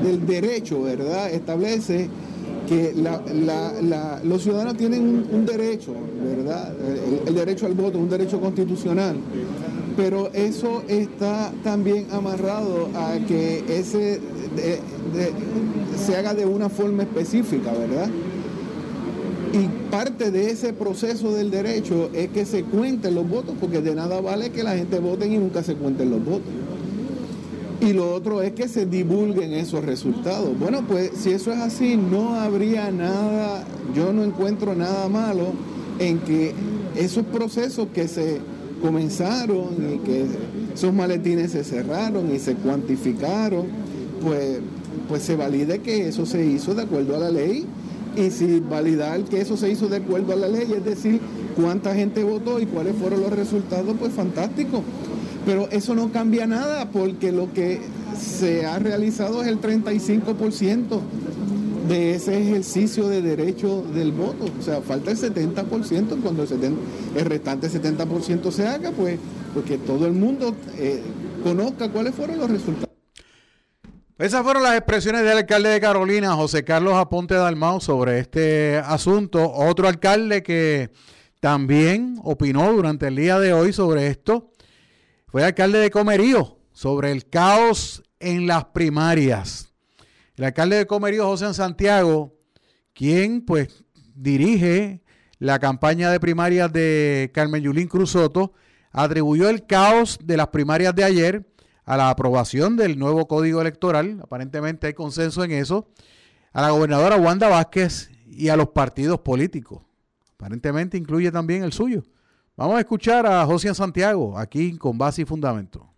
del 0.04 0.26
derecho, 0.26 0.82
¿verdad? 0.82 1.30
Establece 1.32 2.10
que 2.68 2.94
la- 2.96 3.22
la- 3.34 3.74
la- 3.82 4.20
los 4.24 4.44
ciudadanos 4.44 4.78
tienen 4.78 5.26
un, 5.32 5.46
derecho, 5.46 5.94
¿verdad? 6.24 6.74
El, 7.24 7.28
el 7.30 7.36
derecho 7.36 7.66
al 7.66 7.74
voto, 7.74 7.98
un 8.00 8.10
derecho 8.10 8.40
constitucional. 8.40 9.16
Pero 9.98 10.30
eso 10.34 10.84
está 10.88 11.52
también 11.64 12.06
amarrado 12.12 12.90
a 12.96 13.18
que 13.28 13.64
ese 13.68 14.20
se 15.98 16.15
haga 16.15 16.34
de 16.34 16.45
una 16.45 16.69
forma 16.69 17.03
específica, 17.03 17.72
¿verdad? 17.72 18.10
Y 19.52 19.90
parte 19.90 20.30
de 20.30 20.52
ese 20.52 20.73
proceso 20.73 21.34
del 21.34 21.49
derecho 21.49 22.10
es 22.14 22.30
que 22.30 22.45
se 22.45 22.64
cuenten 22.64 23.15
los 23.15 23.27
votos, 23.27 23.56
porque 23.60 23.81
de 23.81 23.95
nada 23.95 24.22
vale 24.22 24.52
que 24.52 24.64
la 24.64 24.76
gente 24.76 24.99
vote 24.99 25.27
y 25.27 25.38
nunca 25.38 25.64
se 25.64 25.76
cuenten 25.76 26.11
los 26.11 26.23
votos. 26.23 26.52
Y 27.81 27.94
lo 27.94 28.14
otro 28.14 28.41
es 28.41 28.52
que 28.52 28.68
se 28.68 28.86
divulguen 28.86 29.53
esos 29.53 29.84
resultados. 29.86 30.57
Bueno, 30.60 30.84
pues 30.88 31.11
si 31.15 31.31
eso 31.31 31.52
es 31.52 31.60
así, 31.60 31.95
no 31.95 32.36
habría 32.36 32.91
nada, 32.91 33.64
yo 33.95 34.11
no 34.11 34.23
encuentro 34.23 34.76
nada 34.76 35.07
malo 35.07 35.53
en 35.98 36.19
que 36.19 36.53
esos 36.95 37.26
procesos 37.26 37.88
que 37.94 38.07
se 38.07 38.40
comenzaron 38.81 39.69
y 39.94 39.98
que 39.99 40.26
esos 40.73 40.94
maletines 40.94 41.52
se 41.52 41.64
cerraron 41.64 42.34
y 42.34 42.40
se 42.40 42.56
cuantificaron, 42.56 43.65
pues, 44.22 44.60
pues 45.10 45.23
se 45.23 45.36
valide 45.36 45.80
que 45.80 46.07
eso 46.07 46.26
se 46.26 46.45
hizo 46.45 46.76
de 46.76 46.84
acuerdo 46.84 47.15
a 47.15 47.19
la 47.19 47.31
ley 47.31 47.65
y 48.15 48.30
si 48.30 48.60
validar 48.60 49.23
que 49.23 49.41
eso 49.41 49.57
se 49.57 49.69
hizo 49.69 49.88
de 49.88 49.98
acuerdo 49.98 50.34
a 50.34 50.36
la 50.36 50.48
ley, 50.48 50.72
es 50.76 50.86
decir, 50.86 51.19
cuánta 51.56 51.95
gente 51.95 52.23
votó 52.23 52.60
y 52.60 52.65
cuáles 52.65 52.95
fueron 52.95 53.22
los 53.22 53.31
resultados, 53.31 53.95
pues 53.99 54.14
fantástico. 54.14 54.84
Pero 55.45 55.68
eso 55.72 55.95
no 55.95 56.11
cambia 56.11 56.45
nada 56.45 56.90
porque 56.91 57.31
lo 57.31 57.52
que 57.53 57.81
se 58.19 58.65
ha 58.65 58.77
realizado 58.77 59.41
es 59.41 59.48
el 59.48 59.60
35% 59.60 60.99
de 61.88 62.15
ese 62.15 62.40
ejercicio 62.40 63.07
de 63.07 63.22
derecho 63.22 63.84
del 63.94 64.11
voto. 64.11 64.45
O 64.60 64.61
sea, 64.61 64.81
falta 64.81 65.11
el 65.11 65.18
70%, 65.18 66.22
cuando 66.22 66.44
el, 66.44 66.48
70, 66.48 66.80
el 67.15 67.26
restante 67.26 67.69
70% 67.69 68.52
se 68.52 68.68
haga, 68.68 68.91
pues 68.91 69.18
porque 69.53 69.77
todo 69.77 70.06
el 70.06 70.14
mundo 70.14 70.53
eh, 70.77 71.02
conozca 71.44 71.90
cuáles 71.90 72.14
fueron 72.14 72.38
los 72.38 72.49
resultados. 72.49 72.89
Esas 74.20 74.44
fueron 74.44 74.64
las 74.64 74.76
expresiones 74.76 75.22
del 75.22 75.38
alcalde 75.38 75.70
de 75.70 75.80
Carolina, 75.80 76.34
José 76.34 76.66
Carlos 76.66 76.96
Aponte 76.96 77.36
Dalmau, 77.36 77.80
sobre 77.80 78.20
este 78.20 78.76
asunto. 78.76 79.50
Otro 79.50 79.88
alcalde 79.88 80.44
que 80.44 80.91
también 81.40 82.20
opinó 82.22 82.70
durante 82.74 83.08
el 83.08 83.16
día 83.16 83.40
de 83.40 83.54
hoy 83.54 83.72
sobre 83.72 84.08
esto 84.08 84.52
fue 85.30 85.40
el 85.40 85.48
alcalde 85.48 85.80
de 85.80 85.90
Comerío, 85.90 86.60
sobre 86.74 87.14
el 87.14 87.30
caos 87.30 88.04
en 88.20 88.46
las 88.46 88.66
primarias. 88.66 89.72
El 90.36 90.44
alcalde 90.44 90.76
de 90.76 90.86
Comerío, 90.86 91.26
José 91.26 91.54
Santiago, 91.54 92.36
quien 92.94 93.46
pues 93.46 93.86
dirige 94.16 95.02
la 95.38 95.60
campaña 95.60 96.12
de 96.12 96.20
primarias 96.20 96.74
de 96.74 97.32
Carmen 97.34 97.64
Yulín 97.64 97.88
Cruz 97.88 98.10
Soto, 98.12 98.52
atribuyó 98.91 99.48
el 99.48 99.66
caos 99.66 100.20
de 100.22 100.36
las 100.36 100.50
primarias 100.50 100.94
de 100.94 101.06
ayer 101.06 101.50
a 101.90 101.98
la 101.98 102.11
aprobación 102.11 102.78
del 102.78 102.99
nuevo 102.99 103.28
código 103.28 103.61
electoral, 103.61 104.20
aparentemente 104.22 104.86
hay 104.86 104.94
consenso 104.94 105.44
en 105.44 105.49
eso, 105.49 105.88
a 106.53 106.61
la 106.61 106.70
gobernadora 106.70 107.18
Wanda 107.18 107.49
Vázquez 107.49 108.11
y 108.28 108.49
a 108.49 108.56
los 108.56 108.68
partidos 108.68 109.22
políticos. 109.22 109.82
Aparentemente 110.36 110.99
incluye 110.99 111.32
también 111.32 111.64
el 111.64 111.74
suyo. 111.74 112.03
Vamos 112.56 112.78
a 112.78 112.82
escuchar 112.82 113.26
a 113.26 113.44
José 113.44 113.74
Santiago, 113.74 114.38
aquí 114.38 114.78
con 114.78 114.99
base 114.99 115.24
y 115.24 115.26
fundamento. 115.26 115.91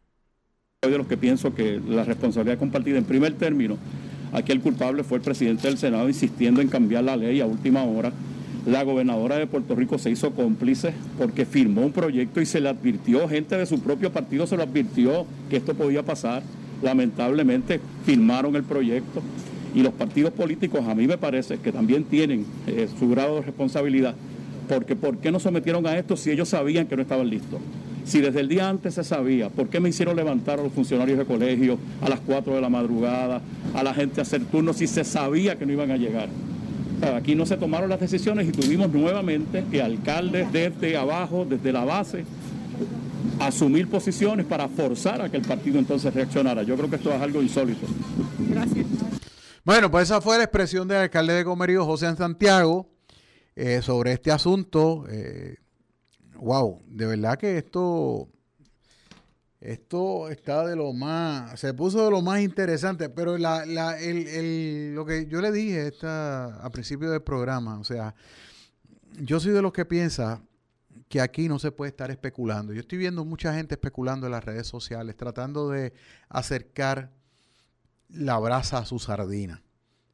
Soy 0.81 0.93
de 0.93 0.97
los 0.97 1.07
que 1.07 1.17
pienso 1.17 1.53
que 1.53 1.81
la 1.85 2.05
responsabilidad 2.05 2.57
compartida 2.57 2.97
en 2.97 3.03
primer 3.03 3.33
término, 3.33 3.77
aquí 4.31 4.53
el 4.53 4.61
culpable 4.61 5.03
fue 5.03 5.17
el 5.17 5.23
presidente 5.25 5.67
del 5.67 5.77
Senado 5.77 6.07
insistiendo 6.07 6.61
en 6.61 6.69
cambiar 6.69 7.03
la 7.03 7.17
ley 7.17 7.41
a 7.41 7.45
última 7.45 7.83
hora 7.83 8.13
la 8.65 8.83
gobernadora 8.83 9.37
de 9.37 9.47
Puerto 9.47 9.75
Rico 9.75 9.97
se 9.97 10.11
hizo 10.11 10.31
cómplice 10.31 10.93
porque 11.17 11.45
firmó 11.45 11.81
un 11.81 11.91
proyecto 11.91 12.41
y 12.41 12.45
se 12.45 12.61
le 12.61 12.69
advirtió, 12.69 13.27
gente 13.27 13.57
de 13.57 13.65
su 13.65 13.79
propio 13.79 14.11
partido 14.11 14.45
se 14.45 14.55
lo 14.57 14.63
advirtió 14.63 15.25
que 15.49 15.57
esto 15.57 15.73
podía 15.73 16.03
pasar. 16.03 16.43
Lamentablemente 16.83 17.79
firmaron 18.05 18.55
el 18.55 18.63
proyecto 18.63 19.21
y 19.73 19.81
los 19.83 19.93
partidos 19.93 20.33
políticos 20.33 20.81
a 20.87 20.95
mí 20.95 21.07
me 21.07 21.17
parece 21.17 21.57
que 21.57 21.71
también 21.71 22.03
tienen 22.03 22.45
eh, 22.67 22.87
su 22.99 23.09
grado 23.09 23.35
de 23.35 23.41
responsabilidad 23.41 24.15
porque 24.67 24.95
¿por 24.95 25.17
qué 25.17 25.31
no 25.31 25.39
sometieron 25.39 25.85
a 25.85 25.97
esto 25.97 26.15
si 26.15 26.31
ellos 26.31 26.47
sabían 26.47 26.87
que 26.87 26.95
no 26.95 27.01
estaban 27.01 27.29
listos? 27.29 27.59
Si 28.05 28.21
desde 28.21 28.39
el 28.39 28.47
día 28.47 28.69
antes 28.69 28.93
se 28.93 29.03
sabía, 29.03 29.49
¿por 29.49 29.67
qué 29.67 29.79
me 29.79 29.89
hicieron 29.89 30.15
levantar 30.15 30.59
a 30.59 30.63
los 30.63 30.71
funcionarios 30.71 31.17
de 31.17 31.25
colegio 31.25 31.77
a 32.01 32.09
las 32.09 32.19
4 32.21 32.55
de 32.55 32.61
la 32.61 32.69
madrugada, 32.69 33.41
a 33.73 33.83
la 33.83 33.93
gente 33.93 34.21
a 34.21 34.23
hacer 34.23 34.45
turnos 34.45 34.77
si 34.77 34.87
se 34.87 35.03
sabía 35.03 35.57
que 35.57 35.65
no 35.65 35.73
iban 35.73 35.91
a 35.91 35.97
llegar? 35.97 36.29
Aquí 37.01 37.35
no 37.35 37.45
se 37.45 37.57
tomaron 37.57 37.89
las 37.89 37.99
decisiones 37.99 38.47
y 38.47 38.51
tuvimos 38.51 38.91
nuevamente 38.91 39.65
que 39.71 39.81
alcaldes 39.81 40.51
desde 40.51 40.95
abajo, 40.97 41.45
desde 41.49 41.71
la 41.71 41.83
base, 41.83 42.25
asumir 43.39 43.89
posiciones 43.89 44.45
para 44.45 44.67
forzar 44.67 45.21
a 45.21 45.29
que 45.29 45.37
el 45.37 45.43
partido 45.43 45.79
entonces 45.79 46.13
reaccionara. 46.13 46.63
Yo 46.63 46.75
creo 46.75 46.89
que 46.89 46.97
esto 46.97 47.11
es 47.11 47.21
algo 47.21 47.41
insólito. 47.41 47.87
Gracias. 48.49 48.85
Bueno, 49.63 49.89
pues 49.89 50.03
esa 50.03 50.21
fue 50.21 50.37
la 50.37 50.43
expresión 50.43 50.87
del 50.87 50.97
alcalde 50.97 51.33
de 51.33 51.43
Comerío, 51.43 51.85
José 51.85 52.15
Santiago, 52.15 52.89
eh, 53.55 53.81
sobre 53.81 54.13
este 54.13 54.31
asunto. 54.31 55.05
Eh, 55.09 55.55
wow, 56.35 56.81
de 56.87 57.05
verdad 57.05 57.37
que 57.37 57.57
esto 57.57 58.27
esto 59.61 60.29
está 60.29 60.65
de 60.65 60.75
lo 60.75 60.91
más, 60.91 61.59
se 61.59 61.73
puso 61.75 62.03
de 62.03 62.11
lo 62.11 62.23
más 62.23 62.41
interesante, 62.41 63.09
pero 63.09 63.37
la, 63.37 63.63
la, 63.65 63.99
el, 63.99 64.27
el, 64.27 64.95
lo 64.95 65.05
que 65.05 65.27
yo 65.27 65.39
le 65.39 65.51
dije 65.51 65.87
está 65.87 66.55
a 66.57 66.69
principio 66.71 67.11
del 67.11 67.21
programa, 67.21 67.79
o 67.79 67.83
sea, 67.83 68.15
yo 69.19 69.39
soy 69.39 69.51
de 69.51 69.61
los 69.61 69.71
que 69.71 69.85
piensa 69.85 70.41
que 71.07 71.21
aquí 71.21 71.47
no 71.47 71.59
se 71.59 71.71
puede 71.71 71.89
estar 71.89 72.09
especulando. 72.09 72.73
Yo 72.73 72.79
estoy 72.79 72.97
viendo 72.97 73.23
mucha 73.25 73.53
gente 73.53 73.75
especulando 73.75 74.25
en 74.25 74.31
las 74.31 74.45
redes 74.45 74.65
sociales, 74.65 75.15
tratando 75.17 75.69
de 75.69 75.93
acercar 76.29 77.11
la 78.09 78.39
brasa 78.39 78.79
a 78.79 78.85
su 78.85 78.97
sardina, 78.97 79.61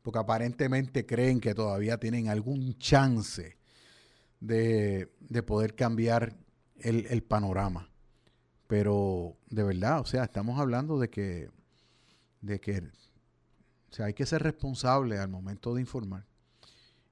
porque 0.02 0.20
aparentemente 0.20 1.06
creen 1.06 1.40
que 1.40 1.54
todavía 1.54 2.00
tienen 2.00 2.28
algún 2.28 2.78
chance 2.80 3.58
de, 4.40 5.14
de 5.20 5.44
poder 5.44 5.76
cambiar 5.76 6.36
el, 6.80 7.06
el 7.06 7.24
panorama. 7.24 7.90
Pero 8.68 9.38
de 9.50 9.64
verdad, 9.64 10.02
o 10.02 10.06
sea, 10.06 10.26
estamos 10.26 10.60
hablando 10.60 11.00
de 11.00 11.10
que, 11.10 11.50
de 12.42 12.60
que, 12.60 12.80
o 12.80 13.94
sea, 13.94 14.08
hay 14.08 14.14
que 14.14 14.26
ser 14.26 14.44
responsable 14.44 15.18
al 15.18 15.30
momento 15.30 15.74
de 15.74 15.82
informar. 15.82 16.26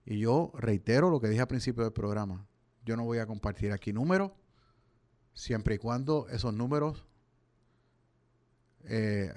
Y 0.05 0.19
yo 0.19 0.51
reitero 0.55 1.09
lo 1.09 1.19
que 1.19 1.29
dije 1.29 1.41
al 1.41 1.47
principio 1.47 1.83
del 1.83 1.93
programa. 1.93 2.45
Yo 2.85 2.95
no 2.95 3.05
voy 3.05 3.17
a 3.17 3.25
compartir 3.25 3.71
aquí 3.71 3.93
números, 3.93 4.31
siempre 5.33 5.75
y 5.75 5.77
cuando 5.77 6.27
esos 6.29 6.53
números 6.53 7.07
eh, 8.83 9.33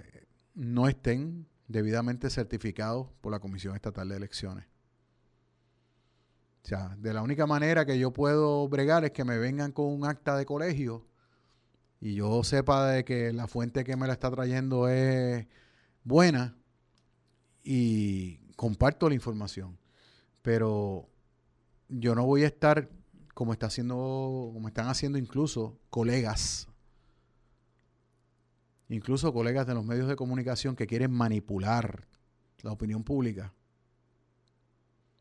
no 0.54 0.88
estén 0.88 1.46
debidamente 1.68 2.28
certificados 2.30 3.08
por 3.20 3.32
la 3.32 3.38
Comisión 3.38 3.74
Estatal 3.74 4.08
de 4.08 4.16
Elecciones. 4.16 4.66
O 6.64 6.68
sea, 6.68 6.94
de 6.98 7.14
la 7.14 7.22
única 7.22 7.46
manera 7.46 7.86
que 7.86 7.98
yo 7.98 8.12
puedo 8.12 8.68
bregar 8.68 9.04
es 9.04 9.12
que 9.12 9.24
me 9.24 9.38
vengan 9.38 9.72
con 9.72 9.86
un 9.86 10.04
acta 10.04 10.36
de 10.36 10.44
colegio 10.44 11.07
y 12.00 12.14
yo 12.14 12.44
sepa 12.44 12.90
de 12.90 13.04
que 13.04 13.32
la 13.32 13.46
fuente 13.46 13.84
que 13.84 13.96
me 13.96 14.06
la 14.06 14.12
está 14.12 14.30
trayendo 14.30 14.88
es 14.88 15.46
buena 16.04 16.56
y 17.62 18.36
comparto 18.56 19.08
la 19.08 19.14
información. 19.14 19.78
Pero 20.42 21.08
yo 21.88 22.14
no 22.14 22.24
voy 22.24 22.44
a 22.44 22.46
estar 22.46 22.88
como 23.34 23.52
está 23.52 23.66
haciendo, 23.66 24.50
como 24.52 24.68
están 24.68 24.88
haciendo 24.88 25.18
incluso 25.18 25.78
colegas, 25.90 26.68
incluso 28.88 29.32
colegas 29.32 29.66
de 29.66 29.74
los 29.74 29.84
medios 29.84 30.08
de 30.08 30.16
comunicación 30.16 30.76
que 30.76 30.86
quieren 30.86 31.12
manipular 31.12 32.06
la 32.62 32.72
opinión 32.72 33.04
pública, 33.04 33.54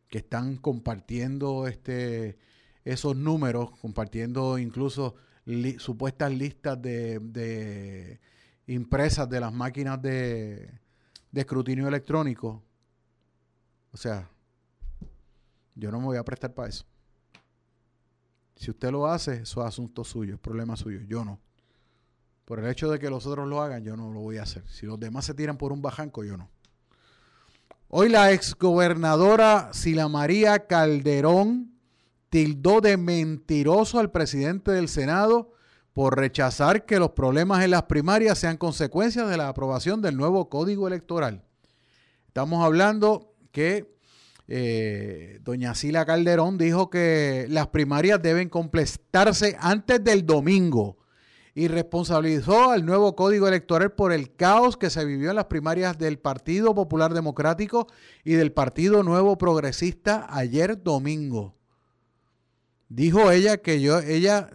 que 0.09 0.19
están 0.19 0.57
compartiendo 0.57 1.67
este 1.67 2.37
esos 2.85 3.17
números, 3.17 3.71
compartiendo 3.81 4.57
incluso 4.57 5.15
supuestas 5.79 6.31
listas 6.31 6.81
de, 6.81 8.19
impresas 8.67 9.29
de 9.29 9.39
las 9.39 9.53
máquinas 9.53 10.01
de, 10.01 10.79
de 11.31 11.41
escrutinio 11.41 11.87
electrónico. 11.87 12.63
O 13.91 13.97
sea, 13.97 14.29
yo 15.75 15.91
no 15.91 15.99
me 15.99 16.05
voy 16.05 16.17
a 16.17 16.23
prestar 16.23 16.53
para 16.53 16.69
eso. 16.69 16.85
Si 18.55 18.71
usted 18.71 18.91
lo 18.91 19.07
hace, 19.07 19.41
eso 19.43 19.61
es 19.61 19.67
asunto 19.67 20.03
suyo, 20.03 20.33
es 20.35 20.39
problema 20.39 20.75
suyo. 20.75 21.01
Yo 21.07 21.23
no. 21.23 21.39
Por 22.43 22.59
el 22.59 22.67
hecho 22.67 22.89
de 22.89 22.97
que 22.97 23.09
los 23.09 23.25
otros 23.25 23.47
lo 23.47 23.61
hagan, 23.61 23.83
yo 23.83 23.95
no 23.95 24.11
lo 24.11 24.21
voy 24.21 24.37
a 24.37 24.43
hacer. 24.43 24.67
Si 24.67 24.85
los 24.85 24.99
demás 24.99 25.25
se 25.25 25.33
tiran 25.33 25.57
por 25.57 25.71
un 25.71 25.81
bajanco, 25.81 26.23
yo 26.23 26.37
no. 26.37 26.49
Hoy 27.89 28.09
la 28.09 28.31
exgobernadora 28.31 29.69
Sila 29.73 30.07
María 30.07 30.65
Calderón 30.65 31.76
tildó 32.29 32.81
de 32.81 32.97
mentiroso 32.97 33.99
al 33.99 34.11
presidente 34.11 34.71
del 34.71 34.89
Senado 34.89 35.51
por 35.93 36.17
rechazar 36.17 36.85
que 36.85 36.99
los 36.99 37.11
problemas 37.11 37.63
en 37.63 37.71
las 37.71 37.83
primarias 37.83 38.37
sean 38.37 38.57
consecuencias 38.57 39.29
de 39.29 39.37
la 39.37 39.49
aprobación 39.49 40.01
del 40.01 40.15
nuevo 40.15 40.49
código 40.49 40.87
electoral. 40.87 41.43
Estamos 42.27 42.63
hablando 42.63 43.33
que 43.51 43.97
eh, 44.47 45.39
doña 45.41 45.73
Sila 45.73 46.05
Calderón 46.05 46.57
dijo 46.57 46.89
que 46.89 47.47
las 47.49 47.67
primarias 47.67 48.21
deben 48.21 48.47
completarse 48.49 49.57
antes 49.59 50.03
del 50.03 50.25
domingo 50.25 50.97
y 51.55 51.67
responsabilizó 51.67 52.69
al 52.69 52.85
nuevo 52.85 53.15
código 53.15 53.47
electoral 53.47 53.91
por 53.93 54.13
el 54.13 54.35
caos 54.35 54.77
que 54.77 54.91
se 54.91 55.03
vivió 55.03 55.31
en 55.31 55.37
las 55.37 55.45
primarias 55.45 55.97
del 55.97 56.19
Partido 56.19 56.75
Popular 56.75 57.15
Democrático 57.15 57.87
y 58.23 58.33
del 58.33 58.51
Partido 58.51 59.01
Nuevo 59.01 59.39
Progresista 59.39 60.27
ayer 60.29 60.83
domingo 60.83 61.56
dijo 62.89 63.31
ella 63.31 63.57
que 63.57 63.81
yo, 63.81 63.99
ella 63.99 64.49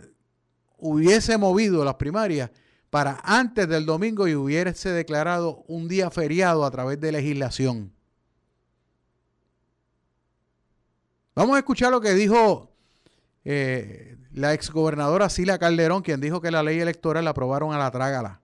hubiese 0.78 1.38
movido 1.38 1.84
las 1.84 1.94
primarias 1.94 2.50
para 2.90 3.20
antes 3.24 3.68
del 3.68 3.86
domingo 3.86 4.28
y 4.28 4.34
hubiese 4.34 4.90
declarado 4.90 5.64
un 5.66 5.88
día 5.88 6.10
feriado 6.10 6.64
a 6.64 6.70
través 6.70 7.00
de 7.00 7.12
legislación. 7.12 7.92
Vamos 11.34 11.56
a 11.56 11.60
escuchar 11.60 11.90
lo 11.90 12.00
que 12.00 12.12
dijo 12.12 12.70
eh, 13.44 14.18
la 14.32 14.52
exgobernadora 14.52 15.30
Sila 15.30 15.58
Calderón, 15.58 16.02
quien 16.02 16.20
dijo 16.20 16.40
que 16.40 16.50
la 16.50 16.62
ley 16.62 16.80
electoral 16.80 17.24
la 17.24 17.30
aprobaron 17.30 17.72
a 17.72 17.78
la 17.78 17.90
trágala, 17.90 18.40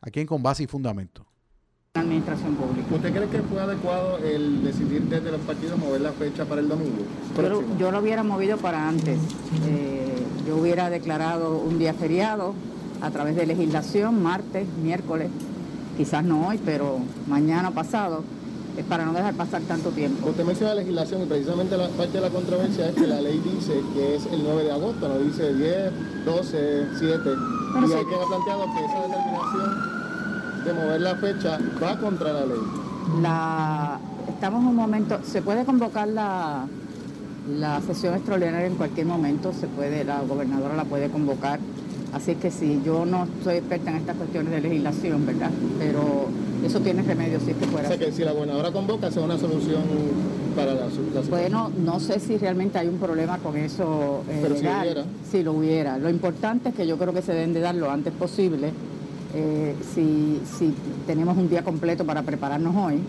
aquí 0.00 0.20
en 0.20 0.26
Con 0.26 0.42
Base 0.42 0.64
y 0.64 0.66
Fundamento. 0.66 1.26
Administración 2.04 2.56
pública. 2.56 2.92
¿Usted 2.92 3.12
cree 3.14 3.28
que 3.28 3.42
fue 3.42 3.60
adecuado 3.60 4.18
el 4.18 4.64
decidir 4.64 5.02
desde 5.02 5.30
los 5.30 5.40
partidos 5.42 5.78
mover 5.78 6.00
la 6.00 6.10
fecha 6.10 6.44
para 6.44 6.60
el 6.60 6.68
domingo? 6.68 7.04
Yo, 7.36 7.42
lo- 7.42 7.48
próximo? 7.48 7.78
yo 7.78 7.90
lo 7.92 8.00
hubiera 8.00 8.24
movido 8.24 8.56
para 8.56 8.88
antes. 8.88 9.16
Eh, 9.68 10.12
yo 10.44 10.56
hubiera 10.56 10.90
declarado 10.90 11.56
un 11.56 11.78
día 11.78 11.94
feriado 11.94 12.52
a 13.00 13.10
través 13.12 13.36
de 13.36 13.46
legislación, 13.46 14.20
martes, 14.24 14.66
miércoles, 14.82 15.28
quizás 15.96 16.24
no 16.24 16.48
hoy, 16.48 16.58
pero 16.64 16.98
mañana 17.28 17.70
pasado, 17.70 18.24
es 18.76 18.84
para 18.86 19.04
no 19.04 19.12
dejar 19.12 19.34
pasar 19.34 19.62
tanto 19.62 19.90
tiempo. 19.90 20.28
Usted 20.30 20.44
menciona 20.44 20.74
legislación 20.74 21.22
y 21.22 21.26
precisamente 21.26 21.76
la 21.76 21.86
parte 21.90 22.14
de 22.14 22.22
la 22.22 22.30
controversia 22.30 22.88
es 22.88 22.94
que 22.96 23.06
la 23.06 23.20
ley 23.20 23.40
dice 23.54 23.80
que 23.94 24.16
es 24.16 24.26
el 24.32 24.42
9 24.42 24.64
de 24.64 24.72
agosto, 24.72 25.06
no 25.08 25.16
dice 25.20 25.54
10, 25.54 25.92
12, 26.26 26.86
7. 26.98 27.30
Bueno, 27.70 27.86
y 27.86 27.90
sí. 27.90 27.94
hay 27.96 28.04
que 28.04 28.16
planteado 28.26 28.64
que 28.74 28.84
esa 28.84 29.00
determinación 29.06 30.03
de 30.64 30.72
mover 30.72 31.00
la 31.00 31.16
fecha 31.16 31.58
va 31.82 31.98
contra 31.98 32.32
la 32.32 32.46
ley. 32.46 32.58
La, 33.22 33.98
estamos 34.28 34.62
en 34.62 34.68
un 34.68 34.76
momento, 34.76 35.18
se 35.24 35.42
puede 35.42 35.64
convocar 35.64 36.08
la, 36.08 36.66
la 37.58 37.80
sesión 37.82 38.14
extraordinaria 38.14 38.66
en 38.66 38.76
cualquier 38.76 39.06
momento, 39.06 39.52
se 39.52 39.66
puede, 39.66 40.04
la 40.04 40.20
gobernadora 40.22 40.74
la 40.74 40.84
puede 40.84 41.08
convocar. 41.10 41.60
Así 42.12 42.36
que 42.36 42.50
sí, 42.50 42.80
yo 42.84 43.04
no 43.04 43.26
soy 43.42 43.56
experta 43.56 43.90
en 43.90 43.96
estas 43.96 44.16
cuestiones 44.16 44.52
de 44.52 44.60
legislación, 44.60 45.26
¿verdad? 45.26 45.50
Pero 45.80 46.28
eso 46.64 46.78
tiene 46.80 47.02
remedio 47.02 47.40
si 47.40 47.50
es 47.50 47.56
que 47.56 47.64
O 47.64 47.68
fuera 47.68 47.88
sea 47.88 47.96
así. 47.96 48.06
que 48.06 48.12
si 48.12 48.22
la 48.24 48.30
gobernadora 48.32 48.70
convoca, 48.70 49.10
sea 49.10 49.22
una 49.22 49.36
solución 49.36 49.82
para 50.54 50.74
la, 50.74 50.82
la 50.82 51.20
Bueno, 51.28 51.70
no 51.84 51.98
sé 51.98 52.20
si 52.20 52.38
realmente 52.38 52.78
hay 52.78 52.86
un 52.86 52.98
problema 52.98 53.38
con 53.38 53.56
eso 53.56 54.22
eh, 54.30 54.38
Pero 54.42 54.54
si 54.54 54.60
hubiera. 54.60 55.04
Si 55.28 55.42
lo 55.42 55.52
hubiera. 55.54 55.98
Lo 55.98 56.08
importante 56.08 56.68
es 56.68 56.74
que 56.76 56.86
yo 56.86 56.96
creo 56.98 57.12
que 57.12 57.20
se 57.20 57.32
deben 57.32 57.52
de 57.52 57.60
dar 57.60 57.74
lo 57.74 57.90
antes 57.90 58.12
posible. 58.12 58.70
Eh, 59.34 59.74
si, 59.94 60.40
si 60.58 60.74
tenemos 61.06 61.36
un 61.36 61.48
día 61.48 61.62
completo 61.62 62.04
para 62.04 62.22
prepararnos 62.22 62.74
hoy, 62.76 63.00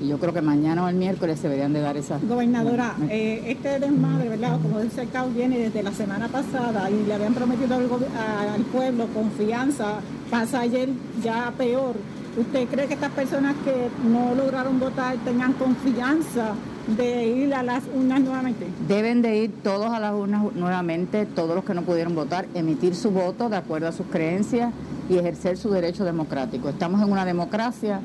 y 0.00 0.08
yo 0.08 0.18
creo 0.18 0.32
que 0.32 0.40
mañana 0.40 0.84
o 0.84 0.88
el 0.88 0.96
miércoles 0.96 1.38
se 1.38 1.48
deberían 1.48 1.72
de 1.72 1.80
dar 1.80 1.96
esas... 1.96 2.26
Gobernadora, 2.26 2.94
Bueno, 2.96 3.12
eh, 3.12 3.42
este 3.46 3.78
desmadre, 3.78 4.30
¿verdad? 4.30 4.58
Como 4.62 4.80
dice 4.80 5.02
el 5.02 5.10
CAU, 5.10 5.30
viene 5.30 5.58
desde 5.58 5.82
la 5.82 5.92
semana 5.92 6.28
pasada 6.28 6.90
y 6.90 7.06
le 7.06 7.14
habían 7.14 7.34
prometido 7.34 7.74
al, 7.74 7.82
al 7.82 8.62
pueblo 8.72 9.06
confianza. 9.08 10.00
Pasa 10.30 10.60
ayer 10.60 10.88
ya 11.22 11.52
peor. 11.56 11.96
¿Usted 12.38 12.68
cree 12.68 12.86
que 12.86 12.94
estas 12.94 13.10
personas 13.10 13.54
que 13.64 13.88
no 14.08 14.34
lograron 14.34 14.80
votar 14.80 15.16
tengan 15.24 15.52
confianza 15.54 16.54
de 16.96 17.26
ir 17.26 17.54
a 17.54 17.62
las 17.62 17.84
urnas 17.94 18.20
nuevamente? 18.20 18.66
Deben 18.88 19.22
de 19.22 19.36
ir 19.36 19.50
todos 19.62 19.90
a 19.90 20.00
las 20.00 20.14
urnas 20.14 20.52
nuevamente, 20.54 21.26
todos 21.26 21.54
los 21.54 21.64
que 21.64 21.74
no 21.74 21.82
pudieron 21.82 22.14
votar, 22.14 22.46
emitir 22.54 22.94
su 22.94 23.10
voto 23.10 23.48
de 23.48 23.56
acuerdo 23.56 23.88
a 23.88 23.92
sus 23.92 24.06
creencias 24.06 24.72
y 25.08 25.16
ejercer 25.16 25.56
su 25.56 25.70
derecho 25.70 26.04
democrático. 26.04 26.68
Estamos 26.68 27.02
en 27.02 27.10
una 27.10 27.24
democracia, 27.24 28.00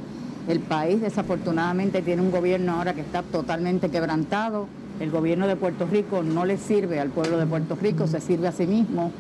el 0.48 0.60
país 0.60 1.02
desafortunadamente 1.02 2.02
tiene 2.02 2.22
un 2.22 2.32
gobierno 2.32 2.74
ahora 2.74 2.94
que 2.94 3.02
está 3.02 3.24
totalmente 3.24 3.90
quebrantado, 3.90 4.68
el 5.00 5.12
gobierno 5.12 5.48
de 5.48 5.56
Puerto 5.56 5.86
Rico 5.86 6.24
no 6.24 6.46
le 6.46 6.58
sirve 6.58 7.00
al 7.00 7.10
pueblo 7.10 7.38
de 7.38 7.46
Puerto 7.46 7.76
Rico, 7.76 8.08
se 8.08 8.22
sirve 8.22 8.48
a 8.48 8.52
sí 8.52 8.66
mismo. 8.66 9.12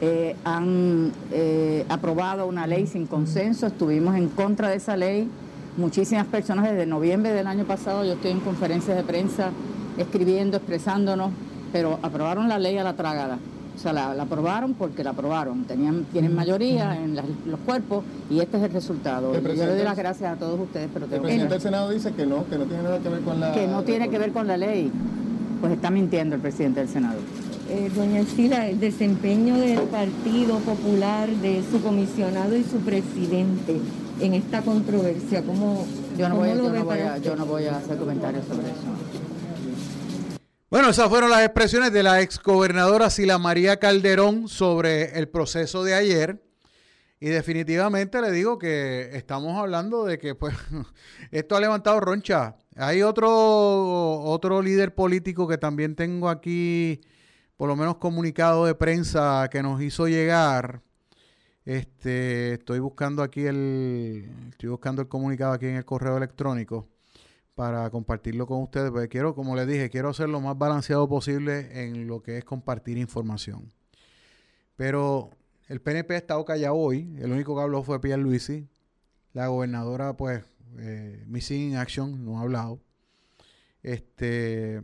Eh, 0.00 0.34
han 0.44 1.12
eh, 1.30 1.84
aprobado 1.88 2.46
una 2.46 2.66
ley 2.66 2.88
sin 2.88 3.06
consenso, 3.06 3.68
estuvimos 3.68 4.16
en 4.16 4.28
contra 4.28 4.68
de 4.68 4.76
esa 4.76 4.96
ley. 4.96 5.28
Muchísimas 5.76 6.26
personas 6.26 6.70
desde 6.70 6.84
noviembre 6.86 7.32
del 7.32 7.46
año 7.46 7.64
pasado, 7.64 8.04
yo 8.04 8.12
estoy 8.12 8.32
en 8.32 8.40
conferencias 8.40 8.96
de 8.96 9.02
prensa 9.02 9.50
escribiendo, 9.96 10.58
expresándonos, 10.58 11.30
pero 11.72 11.98
aprobaron 12.02 12.48
la 12.48 12.58
ley 12.58 12.76
a 12.76 12.84
la 12.84 12.94
tragada. 12.94 13.38
O 13.74 13.78
sea, 13.78 13.94
la, 13.94 14.14
la 14.14 14.24
aprobaron 14.24 14.74
porque 14.74 15.02
la 15.02 15.10
aprobaron. 15.10 15.64
Tenían, 15.64 16.04
tienen 16.12 16.34
mayoría 16.34 16.94
en 17.02 17.16
las- 17.16 17.24
los 17.46 17.58
cuerpos 17.60 18.04
y 18.30 18.40
este 18.40 18.58
es 18.58 18.64
el 18.64 18.72
resultado. 18.72 19.34
El 19.34 19.42
Yo 19.42 19.64
le 19.64 19.74
doy 19.76 19.82
las 19.84 19.96
gracias 19.96 20.30
a 20.34 20.36
todos 20.36 20.60
ustedes, 20.60 20.90
pero 20.92 21.06
El 21.06 21.10
tengo 21.10 21.22
que, 21.22 21.28
presidente 21.28 21.54
del 21.54 21.62
Senado 21.62 21.90
dice 21.90 22.12
que 22.12 22.26
no, 22.26 22.46
que 22.48 22.58
no 22.58 22.64
tiene 22.66 22.82
nada 22.82 22.98
que 22.98 23.08
ver 23.08 23.20
con 23.22 23.40
la... 23.40 23.52
que 23.52 23.66
no 23.66 23.82
tiene 23.82 24.10
que 24.10 24.18
ver 24.18 24.32
con 24.32 24.46
la 24.46 24.58
ley. 24.58 24.92
Pues 25.62 25.72
está 25.72 25.90
mintiendo 25.90 26.34
el 26.34 26.42
presidente 26.42 26.80
del 26.80 26.88
Senado. 26.90 27.18
Eh, 27.70 27.90
doña 27.96 28.20
Elcila, 28.20 28.68
el 28.68 28.78
desempeño 28.78 29.56
del 29.56 29.80
Partido 29.84 30.58
Popular, 30.58 31.30
de 31.30 31.62
su 31.70 31.80
comisionado 31.80 32.54
y 32.54 32.64
su 32.64 32.76
presidente 32.80 33.80
en 34.22 34.34
esta 34.34 34.62
controversia, 34.62 35.42
¿cómo, 35.42 35.84
Yo 36.16 36.28
no, 36.28 36.36
cómo 36.36 36.46
voy, 36.46 36.56
yo 36.56 36.84
no 36.84 36.90
a, 36.90 37.18
yo 37.18 37.36
no 37.36 37.44
voy 37.44 37.66
a 37.66 37.76
hacer 37.76 37.96
comentarios 37.96 38.46
sobre 38.46 38.68
eso. 38.68 38.78
Bueno, 40.70 40.90
esas 40.90 41.08
fueron 41.08 41.28
las 41.28 41.42
expresiones 41.44 41.92
de 41.92 42.02
la 42.02 42.20
exgobernadora 42.20 43.10
Sila 43.10 43.38
María 43.38 43.78
Calderón 43.78 44.48
sobre 44.48 45.18
el 45.18 45.28
proceso 45.28 45.82
de 45.84 45.94
ayer. 45.94 46.42
Y 47.18 47.28
definitivamente 47.28 48.20
le 48.20 48.30
digo 48.30 48.58
que 48.58 49.10
estamos 49.12 49.58
hablando 49.58 50.04
de 50.04 50.18
que 50.18 50.34
pues 50.34 50.54
esto 51.30 51.56
ha 51.56 51.60
levantado 51.60 52.00
roncha. 52.00 52.56
Hay 52.76 53.02
otro, 53.02 53.28
otro 54.20 54.62
líder 54.62 54.94
político 54.94 55.46
que 55.46 55.58
también 55.58 55.94
tengo 55.94 56.28
aquí, 56.28 57.00
por 57.56 57.68
lo 57.68 57.76
menos 57.76 57.96
comunicado 57.96 58.66
de 58.66 58.74
prensa 58.74 59.48
que 59.50 59.62
nos 59.62 59.82
hizo 59.82 60.06
llegar. 60.06 60.80
Este, 61.64 62.54
estoy 62.54 62.80
buscando 62.80 63.22
aquí 63.22 63.46
el, 63.46 64.28
estoy 64.50 64.70
buscando 64.70 65.02
el 65.02 65.08
comunicado 65.08 65.52
aquí 65.52 65.66
en 65.66 65.76
el 65.76 65.84
correo 65.84 66.16
electrónico 66.16 66.88
para 67.54 67.88
compartirlo 67.90 68.46
con 68.46 68.62
ustedes, 68.62 68.90
porque 68.90 69.08
quiero, 69.08 69.34
como 69.34 69.54
les 69.54 69.66
dije, 69.66 69.90
quiero 69.90 70.12
ser 70.12 70.28
lo 70.28 70.40
más 70.40 70.58
balanceado 70.58 71.08
posible 71.08 71.84
en 71.84 72.06
lo 72.06 72.22
que 72.22 72.38
es 72.38 72.44
compartir 72.44 72.98
información. 72.98 73.72
Pero 74.76 75.30
el 75.68 75.80
PNP 75.80 76.14
ha 76.14 76.18
estado 76.18 76.44
callado 76.44 76.74
hoy, 76.74 77.14
el 77.20 77.30
único 77.30 77.54
que 77.54 77.62
habló 77.62 77.82
fue 77.82 78.00
Pierre 78.00 78.22
Luisi, 78.22 78.66
la 79.32 79.46
gobernadora, 79.46 80.16
pues, 80.16 80.42
eh, 80.78 81.22
Missing 81.26 81.72
in 81.72 81.76
Action, 81.76 82.24
no 82.24 82.38
ha 82.38 82.42
hablado. 82.42 82.80
Este, 83.82 84.82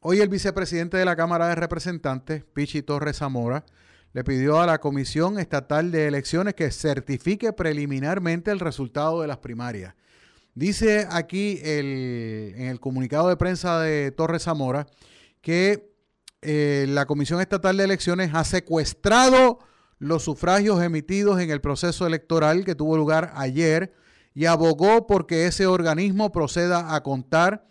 hoy 0.00 0.20
el 0.20 0.28
vicepresidente 0.28 0.96
de 0.96 1.04
la 1.04 1.16
Cámara 1.16 1.48
de 1.48 1.54
Representantes, 1.54 2.44
Pichi 2.44 2.82
Torres 2.82 3.18
Zamora, 3.18 3.64
le 4.12 4.24
pidió 4.24 4.60
a 4.60 4.66
la 4.66 4.78
Comisión 4.78 5.38
Estatal 5.38 5.90
de 5.90 6.06
Elecciones 6.06 6.54
que 6.54 6.70
certifique 6.70 7.52
preliminarmente 7.52 8.50
el 8.50 8.60
resultado 8.60 9.22
de 9.22 9.28
las 9.28 9.38
primarias. 9.38 9.94
Dice 10.54 11.06
aquí 11.10 11.58
el- 11.62 12.52
en 12.56 12.66
el 12.68 12.78
comunicado 12.80 13.28
de 13.28 13.36
prensa 13.36 13.80
de 13.80 14.10
Torres 14.12 14.42
Zamora 14.42 14.86
que 15.40 15.90
eh, 16.42 16.86
la 16.88 17.06
Comisión 17.06 17.40
Estatal 17.40 17.76
de 17.76 17.84
Elecciones 17.84 18.32
ha 18.34 18.44
secuestrado 18.44 19.60
los 19.98 20.24
sufragios 20.24 20.82
emitidos 20.82 21.40
en 21.40 21.50
el 21.50 21.60
proceso 21.60 22.06
electoral 22.06 22.64
que 22.64 22.74
tuvo 22.74 22.96
lugar 22.96 23.32
ayer 23.36 23.94
y 24.34 24.46
abogó 24.46 25.06
porque 25.06 25.46
ese 25.46 25.66
organismo 25.66 26.32
proceda 26.32 26.94
a 26.94 27.02
contar 27.02 27.66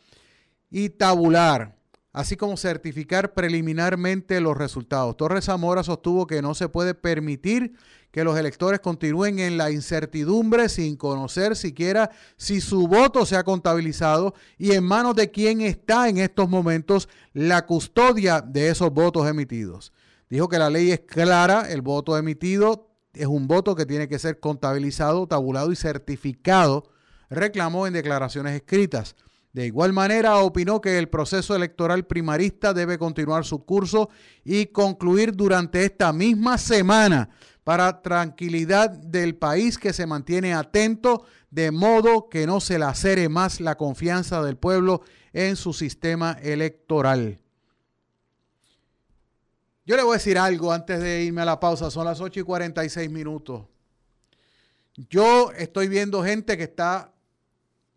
y 0.69 0.89
tabular, 0.89 1.75
así 2.13 2.35
como 2.35 2.57
certificar 2.57 3.33
preliminarmente 3.33 4.41
los 4.41 4.57
resultados. 4.57 5.15
Torres 5.17 5.45
Zamora 5.45 5.83
sostuvo 5.83 6.27
que 6.27 6.41
no 6.41 6.53
se 6.53 6.69
puede 6.69 6.93
permitir 6.93 7.73
que 8.11 8.25
los 8.25 8.37
electores 8.37 8.81
continúen 8.81 9.39
en 9.39 9.57
la 9.57 9.71
incertidumbre 9.71 10.67
sin 10.67 10.97
conocer 10.97 11.55
siquiera 11.55 12.11
si 12.35 12.59
su 12.59 12.87
voto 12.87 13.25
se 13.25 13.37
ha 13.37 13.43
contabilizado 13.43 14.33
y 14.57 14.71
en 14.71 14.83
manos 14.83 15.15
de 15.15 15.31
quién 15.31 15.61
está 15.61 16.09
en 16.09 16.17
estos 16.17 16.49
momentos 16.49 17.07
la 17.33 17.65
custodia 17.65 18.41
de 18.41 18.69
esos 18.69 18.91
votos 18.91 19.27
emitidos. 19.27 19.93
Dijo 20.29 20.49
que 20.49 20.59
la 20.59 20.69
ley 20.69 20.91
es 20.91 21.01
clara, 21.01 21.71
el 21.71 21.81
voto 21.81 22.17
emitido 22.17 22.89
es 23.13 23.27
un 23.27 23.47
voto 23.47 23.75
que 23.75 23.85
tiene 23.85 24.07
que 24.07 24.19
ser 24.19 24.39
contabilizado, 24.39 25.27
tabulado 25.27 25.71
y 25.71 25.75
certificado, 25.75 26.89
reclamó 27.29 27.87
en 27.87 27.93
declaraciones 27.93 28.55
escritas. 28.55 29.15
De 29.53 29.65
igual 29.65 29.91
manera, 29.91 30.37
opinó 30.37 30.79
que 30.79 30.97
el 30.97 31.09
proceso 31.09 31.55
electoral 31.55 32.05
primarista 32.05 32.73
debe 32.73 32.97
continuar 32.97 33.43
su 33.43 33.65
curso 33.65 34.09
y 34.45 34.67
concluir 34.67 35.35
durante 35.35 35.83
esta 35.83 36.13
misma 36.13 36.57
semana 36.57 37.29
para 37.63 38.01
tranquilidad 38.01 38.89
del 38.89 39.35
país 39.35 39.77
que 39.77 39.93
se 39.93 40.07
mantiene 40.07 40.53
atento 40.53 41.25
de 41.49 41.71
modo 41.71 42.29
que 42.29 42.47
no 42.47 42.61
se 42.61 42.79
lacere 42.79 43.27
más 43.27 43.59
la 43.59 43.75
confianza 43.75 44.41
del 44.41 44.57
pueblo 44.57 45.01
en 45.33 45.57
su 45.57 45.73
sistema 45.73 46.37
electoral. 46.41 47.39
Yo 49.85 49.97
le 49.97 50.03
voy 50.03 50.13
a 50.13 50.17
decir 50.17 50.37
algo 50.37 50.71
antes 50.71 51.01
de 51.01 51.23
irme 51.23 51.41
a 51.41 51.45
la 51.45 51.59
pausa, 51.59 51.91
son 51.91 52.05
las 52.05 52.21
8 52.21 52.39
y 52.39 52.43
46 52.43 53.09
minutos. 53.09 53.65
Yo 55.09 55.51
estoy 55.51 55.87
viendo 55.89 56.23
gente 56.23 56.57
que 56.57 56.63
está 56.63 57.13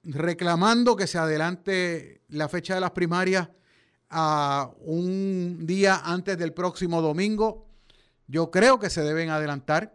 reclamando 0.05 0.97
que 0.97 1.06
se 1.06 1.18
adelante 1.18 2.22
la 2.28 2.48
fecha 2.48 2.74
de 2.74 2.81
las 2.81 2.90
primarias 2.90 3.48
a 4.10 4.70
un 4.81 5.66
día 5.66 6.01
antes 6.05 6.39
del 6.39 6.52
próximo 6.52 7.02
domingo. 7.02 7.66
Yo 8.26 8.51
creo 8.51 8.78
que 8.78 8.90
se 8.90 9.02
deben 9.02 9.31
adelantar. 9.31 9.94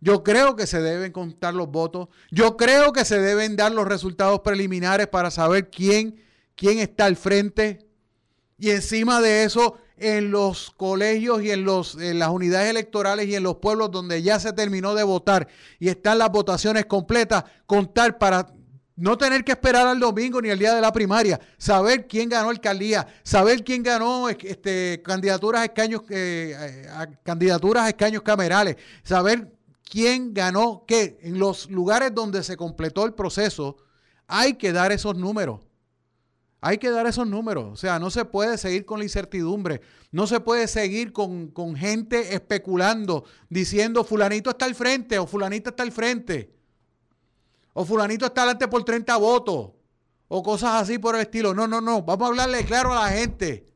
Yo 0.00 0.22
creo 0.22 0.56
que 0.56 0.66
se 0.66 0.80
deben 0.80 1.12
contar 1.12 1.54
los 1.54 1.68
votos. 1.68 2.08
Yo 2.30 2.56
creo 2.56 2.92
que 2.92 3.04
se 3.04 3.18
deben 3.18 3.56
dar 3.56 3.72
los 3.72 3.86
resultados 3.88 4.40
preliminares 4.40 5.08
para 5.08 5.30
saber 5.30 5.70
quién, 5.70 6.22
quién 6.54 6.78
está 6.78 7.06
al 7.06 7.16
frente. 7.16 7.86
Y 8.58 8.70
encima 8.70 9.20
de 9.20 9.44
eso, 9.44 9.78
en 9.96 10.30
los 10.30 10.70
colegios 10.70 11.42
y 11.42 11.50
en, 11.50 11.64
los, 11.64 11.96
en 11.96 12.18
las 12.18 12.28
unidades 12.28 12.70
electorales 12.70 13.26
y 13.26 13.34
en 13.34 13.42
los 13.42 13.56
pueblos 13.56 13.90
donde 13.90 14.22
ya 14.22 14.38
se 14.38 14.52
terminó 14.52 14.94
de 14.94 15.02
votar 15.02 15.48
y 15.78 15.88
están 15.88 16.18
las 16.18 16.30
votaciones 16.30 16.86
completas, 16.86 17.44
contar 17.66 18.18
para 18.18 18.46
no 18.96 19.18
tener 19.18 19.44
que 19.44 19.52
esperar 19.52 19.86
al 19.86 20.00
domingo 20.00 20.40
ni 20.40 20.48
al 20.48 20.58
día 20.58 20.74
de 20.74 20.80
la 20.80 20.90
primaria, 20.90 21.38
saber 21.58 22.06
quién 22.06 22.30
ganó 22.30 22.48
alcaldía, 22.48 23.06
saber 23.22 23.62
quién 23.62 23.82
ganó 23.82 24.30
este, 24.30 25.02
candidaturas 25.04 25.60
a 25.60 25.64
escaños, 25.66 26.02
eh, 26.08 26.86
a 26.90 27.06
candidaturas 27.22 27.84
a 27.84 27.88
escaños 27.88 28.22
camerales, 28.22 28.76
saber 29.02 29.52
quién 29.84 30.32
ganó 30.32 30.84
qué. 30.86 31.18
En 31.22 31.38
los 31.38 31.70
lugares 31.70 32.14
donde 32.14 32.42
se 32.42 32.56
completó 32.56 33.04
el 33.04 33.12
proceso, 33.12 33.76
hay 34.26 34.54
que 34.54 34.72
dar 34.72 34.90
esos 34.92 35.14
números. 35.14 35.60
Hay 36.62 36.78
que 36.78 36.90
dar 36.90 37.06
esos 37.06 37.28
números. 37.28 37.66
O 37.70 37.76
sea, 37.76 37.98
no 37.98 38.10
se 38.10 38.24
puede 38.24 38.56
seguir 38.56 38.86
con 38.86 38.98
la 38.98 39.04
incertidumbre. 39.04 39.82
No 40.10 40.26
se 40.26 40.40
puede 40.40 40.66
seguir 40.68 41.12
con, 41.12 41.48
con 41.48 41.76
gente 41.76 42.34
especulando, 42.34 43.24
diciendo 43.50 44.04
fulanito 44.04 44.50
está 44.50 44.64
al 44.64 44.74
frente 44.74 45.18
o 45.18 45.26
fulanita 45.26 45.70
está 45.70 45.82
al 45.82 45.92
frente. 45.92 46.55
O 47.78 47.84
fulanito 47.84 48.24
está 48.24 48.40
adelante 48.40 48.68
por 48.68 48.82
30 48.84 49.14
votos. 49.18 49.72
O 50.28 50.42
cosas 50.42 50.80
así 50.80 50.98
por 50.98 51.14
el 51.14 51.20
estilo. 51.20 51.52
No, 51.52 51.68
no, 51.68 51.82
no. 51.82 52.00
Vamos 52.00 52.24
a 52.24 52.28
hablarle 52.28 52.64
claro 52.64 52.90
a 52.90 53.04
la 53.04 53.10
gente. 53.10 53.68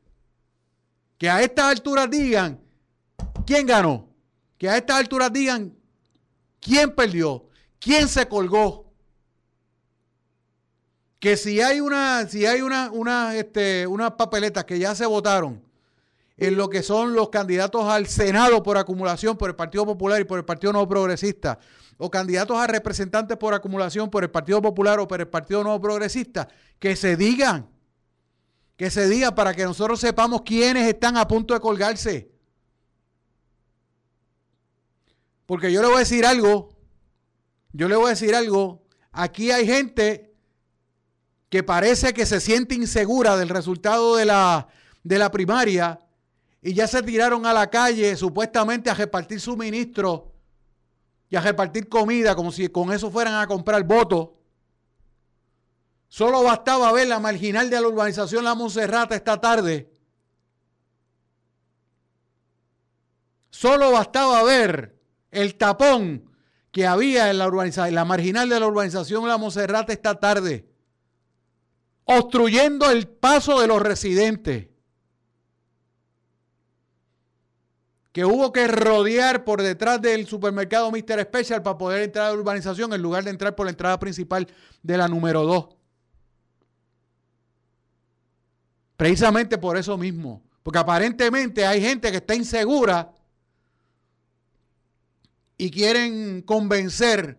Que 1.19 1.29
a 1.29 1.43
estas 1.43 1.65
alturas 1.65 2.09
digan 2.09 2.59
quién 3.45 3.67
ganó. 3.67 4.09
Que 4.57 4.67
a 4.67 4.77
estas 4.77 4.97
alturas 4.97 5.31
digan 5.31 5.77
quién 6.59 6.95
perdió. 6.95 7.45
Quién 7.79 8.07
se 8.07 8.27
colgó. 8.27 8.91
Que 11.19 11.37
si 11.37 11.61
hay 11.61 11.79
una, 11.79 12.27
si 12.27 12.47
hay 12.47 12.63
una, 12.63 12.89
una, 12.89 13.35
este, 13.35 13.85
unas 13.85 14.13
papeletas 14.13 14.65
que 14.65 14.79
ya 14.79 14.95
se 14.95 15.05
votaron 15.05 15.61
en 16.37 16.57
lo 16.57 16.71
que 16.71 16.81
son 16.81 17.13
los 17.13 17.29
candidatos 17.29 17.85
al 17.85 18.07
Senado 18.07 18.63
por 18.63 18.79
acumulación 18.79 19.37
por 19.37 19.51
el 19.51 19.55
Partido 19.55 19.85
Popular 19.85 20.19
y 20.19 20.23
por 20.23 20.39
el 20.39 20.45
Partido 20.45 20.73
Nuevo 20.73 20.87
Progresista, 20.87 21.59
o 22.03 22.09
candidatos 22.09 22.57
a 22.57 22.65
representantes 22.65 23.37
por 23.37 23.53
acumulación 23.53 24.09
por 24.09 24.23
el 24.23 24.31
Partido 24.31 24.59
Popular 24.59 24.99
o 24.99 25.07
por 25.07 25.19
el 25.21 25.27
Partido 25.27 25.61
Nuevo 25.61 25.79
Progresista, 25.79 26.47
que 26.79 26.95
se 26.95 27.15
digan, 27.15 27.69
que 28.75 28.89
se 28.89 29.07
digan 29.07 29.35
para 29.35 29.53
que 29.53 29.63
nosotros 29.63 29.99
sepamos 29.99 30.41
quiénes 30.41 30.87
están 30.87 31.15
a 31.15 31.27
punto 31.27 31.53
de 31.53 31.59
colgarse. 31.59 32.31
Porque 35.45 35.71
yo 35.71 35.83
le 35.83 35.89
voy 35.89 35.97
a 35.97 35.99
decir 35.99 36.25
algo, 36.25 36.75
yo 37.71 37.87
le 37.87 37.95
voy 37.95 38.07
a 38.07 38.09
decir 38.09 38.33
algo, 38.33 38.83
aquí 39.11 39.51
hay 39.51 39.67
gente 39.67 40.33
que 41.49 41.61
parece 41.61 42.13
que 42.13 42.25
se 42.25 42.41
siente 42.41 42.73
insegura 42.73 43.37
del 43.37 43.49
resultado 43.49 44.15
de 44.15 44.25
la, 44.25 44.69
de 45.03 45.19
la 45.19 45.29
primaria 45.29 45.99
y 46.63 46.73
ya 46.73 46.87
se 46.87 47.03
tiraron 47.03 47.45
a 47.45 47.53
la 47.53 47.69
calle 47.69 48.15
supuestamente 48.15 48.89
a 48.89 48.95
repartir 48.95 49.39
suministros 49.39 50.30
y 51.31 51.37
a 51.37 51.41
repartir 51.41 51.87
comida 51.87 52.35
como 52.35 52.51
si 52.51 52.67
con 52.67 52.91
eso 52.91 53.09
fueran 53.09 53.35
a 53.35 53.47
comprar 53.47 53.83
votos. 53.85 54.31
Solo 56.09 56.43
bastaba 56.43 56.91
ver 56.91 57.07
la 57.07 57.21
marginal 57.21 57.69
de 57.69 57.79
la 57.79 57.87
urbanización 57.87 58.43
La 58.43 58.53
Monserrata 58.53 59.15
esta 59.15 59.39
tarde. 59.39 59.89
Solo 63.49 63.93
bastaba 63.93 64.43
ver 64.43 64.99
el 65.31 65.55
tapón 65.55 66.29
que 66.69 66.85
había 66.85 67.29
en 67.29 67.37
la, 67.37 67.47
urbanización, 67.47 67.95
la 67.95 68.03
marginal 68.03 68.49
de 68.49 68.59
la 68.59 68.67
urbanización 68.67 69.25
La 69.25 69.37
Monserrata 69.37 69.93
esta 69.93 70.19
tarde, 70.19 70.67
obstruyendo 72.03 72.91
el 72.91 73.07
paso 73.07 73.61
de 73.61 73.67
los 73.67 73.81
residentes. 73.81 74.67
Que 78.11 78.25
hubo 78.25 78.51
que 78.51 78.67
rodear 78.67 79.45
por 79.45 79.61
detrás 79.61 80.01
del 80.01 80.27
supermercado 80.27 80.91
Mr. 80.91 81.21
Special 81.21 81.63
para 81.63 81.77
poder 81.77 82.03
entrar 82.03 82.25
a 82.25 82.29
la 82.29 82.37
urbanización 82.37 82.93
en 82.93 83.01
lugar 83.01 83.23
de 83.23 83.29
entrar 83.29 83.55
por 83.55 83.65
la 83.65 83.71
entrada 83.71 83.99
principal 83.99 84.47
de 84.83 84.97
la 84.97 85.07
número 85.07 85.43
2. 85.43 85.67
Precisamente 88.97 89.57
por 89.57 89.77
eso 89.77 89.97
mismo. 89.97 90.43
Porque 90.63 90.79
aparentemente 90.79 91.65
hay 91.65 91.81
gente 91.81 92.11
que 92.11 92.17
está 92.17 92.35
insegura 92.35 93.15
y 95.57 95.71
quieren 95.71 96.41
convencer 96.41 97.37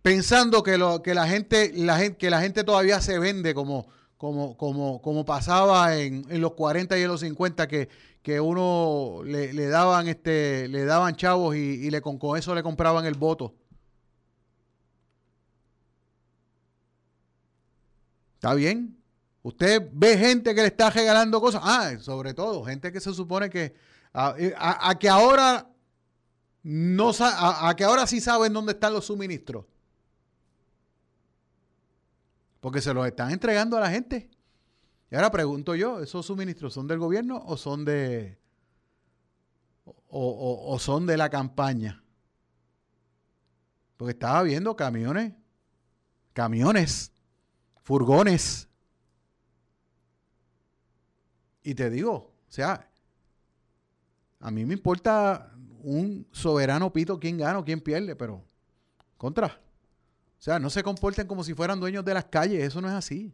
pensando 0.00 0.62
que, 0.62 0.78
lo, 0.78 1.02
que, 1.02 1.14
la, 1.14 1.26
gente, 1.26 1.72
la 1.74 2.10
que 2.12 2.30
la 2.30 2.40
gente 2.40 2.64
todavía 2.64 3.00
se 3.00 3.18
vende 3.18 3.54
como, 3.54 3.86
como, 4.22 4.56
como, 4.56 5.02
como 5.02 5.24
pasaba 5.24 5.96
en, 5.96 6.24
en 6.28 6.40
los 6.40 6.52
40 6.52 6.96
y 6.96 7.02
en 7.02 7.08
los 7.08 7.22
50, 7.22 7.66
que, 7.66 7.88
que 8.22 8.40
uno 8.40 9.20
le, 9.24 9.66
daban 9.66 10.06
este 10.06 10.68
le 10.68 10.84
daban 10.84 11.16
chavos 11.16 11.56
y, 11.56 11.90
le 11.90 12.00
con, 12.00 12.20
eso 12.38 12.54
le 12.54 12.62
compraban 12.62 13.04
el 13.04 13.14
voto. 13.14 13.52
¿Está 18.34 18.54
bien? 18.54 18.96
Usted 19.42 19.90
ve 19.92 20.16
gente 20.16 20.54
que 20.54 20.60
le 20.60 20.68
está 20.68 20.88
regalando 20.90 21.40
cosas. 21.40 21.62
Ah, 21.64 21.94
sobre 21.98 22.32
todo, 22.32 22.62
gente 22.64 22.92
que 22.92 23.00
se 23.00 23.12
supone 23.12 23.50
que 23.50 23.74
a, 24.14 24.36
que 25.00 25.08
ahora 25.08 25.68
no 26.62 27.10
a, 27.18 27.68
a 27.70 27.74
que 27.74 27.82
ahora 27.82 28.06
sí 28.06 28.20
saben 28.20 28.52
dónde 28.52 28.74
están 28.74 28.92
los 28.92 29.06
suministros. 29.06 29.64
Porque 32.62 32.80
se 32.80 32.94
los 32.94 33.04
están 33.04 33.32
entregando 33.32 33.76
a 33.76 33.80
la 33.80 33.90
gente. 33.90 34.30
Y 35.10 35.16
ahora 35.16 35.32
pregunto 35.32 35.74
yo, 35.74 36.00
¿esos 36.00 36.24
suministros 36.24 36.72
son 36.72 36.86
del 36.86 37.00
gobierno 37.00 37.42
o 37.44 37.56
son 37.56 37.84
de 37.84 38.38
o, 40.08 40.78
son 40.78 41.04
de 41.04 41.16
la 41.16 41.28
campaña? 41.28 42.04
Porque 43.96 44.12
estaba 44.12 44.44
viendo 44.44 44.76
camiones, 44.76 45.32
camiones, 46.32 47.10
furgones. 47.82 48.68
Y 51.64 51.74
te 51.74 51.90
digo, 51.90 52.14
o 52.14 52.32
sea, 52.52 52.88
a 54.38 54.50
mí 54.52 54.64
me 54.64 54.74
importa 54.74 55.52
un 55.80 56.28
soberano 56.30 56.92
pito 56.92 57.18
quién 57.18 57.38
gana 57.38 57.58
o 57.58 57.64
quién 57.64 57.80
pierde, 57.80 58.14
pero 58.14 58.44
contra. 59.16 59.61
O 60.42 60.44
sea, 60.44 60.58
no 60.58 60.70
se 60.70 60.82
comporten 60.82 61.28
como 61.28 61.44
si 61.44 61.54
fueran 61.54 61.78
dueños 61.78 62.04
de 62.04 62.14
las 62.14 62.24
calles, 62.24 62.64
eso 62.64 62.80
no 62.80 62.88
es 62.88 62.94
así. 62.94 63.32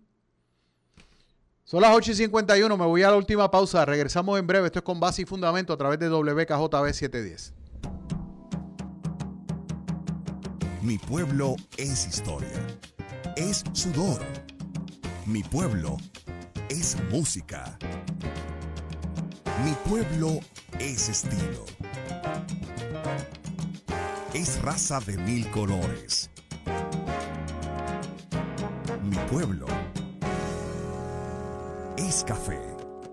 Son 1.64 1.80
las 1.80 1.96
8 1.96 2.10
y 2.10 2.14
51, 2.14 2.76
me 2.76 2.84
voy 2.84 3.02
a 3.02 3.10
la 3.10 3.16
última 3.16 3.50
pausa. 3.50 3.86
Regresamos 3.86 4.38
en 4.38 4.46
breve. 4.46 4.66
Esto 4.66 4.80
es 4.80 4.84
con 4.84 5.00
base 5.00 5.22
y 5.22 5.24
fundamento 5.24 5.72
a 5.72 5.78
través 5.78 5.98
de 5.98 6.10
WKJB 6.10 6.92
710. 6.92 7.54
Mi 10.82 10.98
pueblo 10.98 11.56
es 11.78 12.06
historia. 12.06 12.76
Es 13.36 13.64
sudor. 13.72 14.20
Mi 15.24 15.42
pueblo 15.42 15.96
es 16.68 16.94
música. 17.10 17.78
Mi 19.64 19.72
pueblo 19.88 20.40
es 20.78 21.08
estilo. 21.08 21.64
Es 24.34 24.60
raza 24.60 25.00
de 25.00 25.16
mil 25.16 25.50
colores. 25.50 26.28
Mi 29.02 29.16
pueblo 29.30 29.66
es 31.96 32.24
café. 32.24 32.58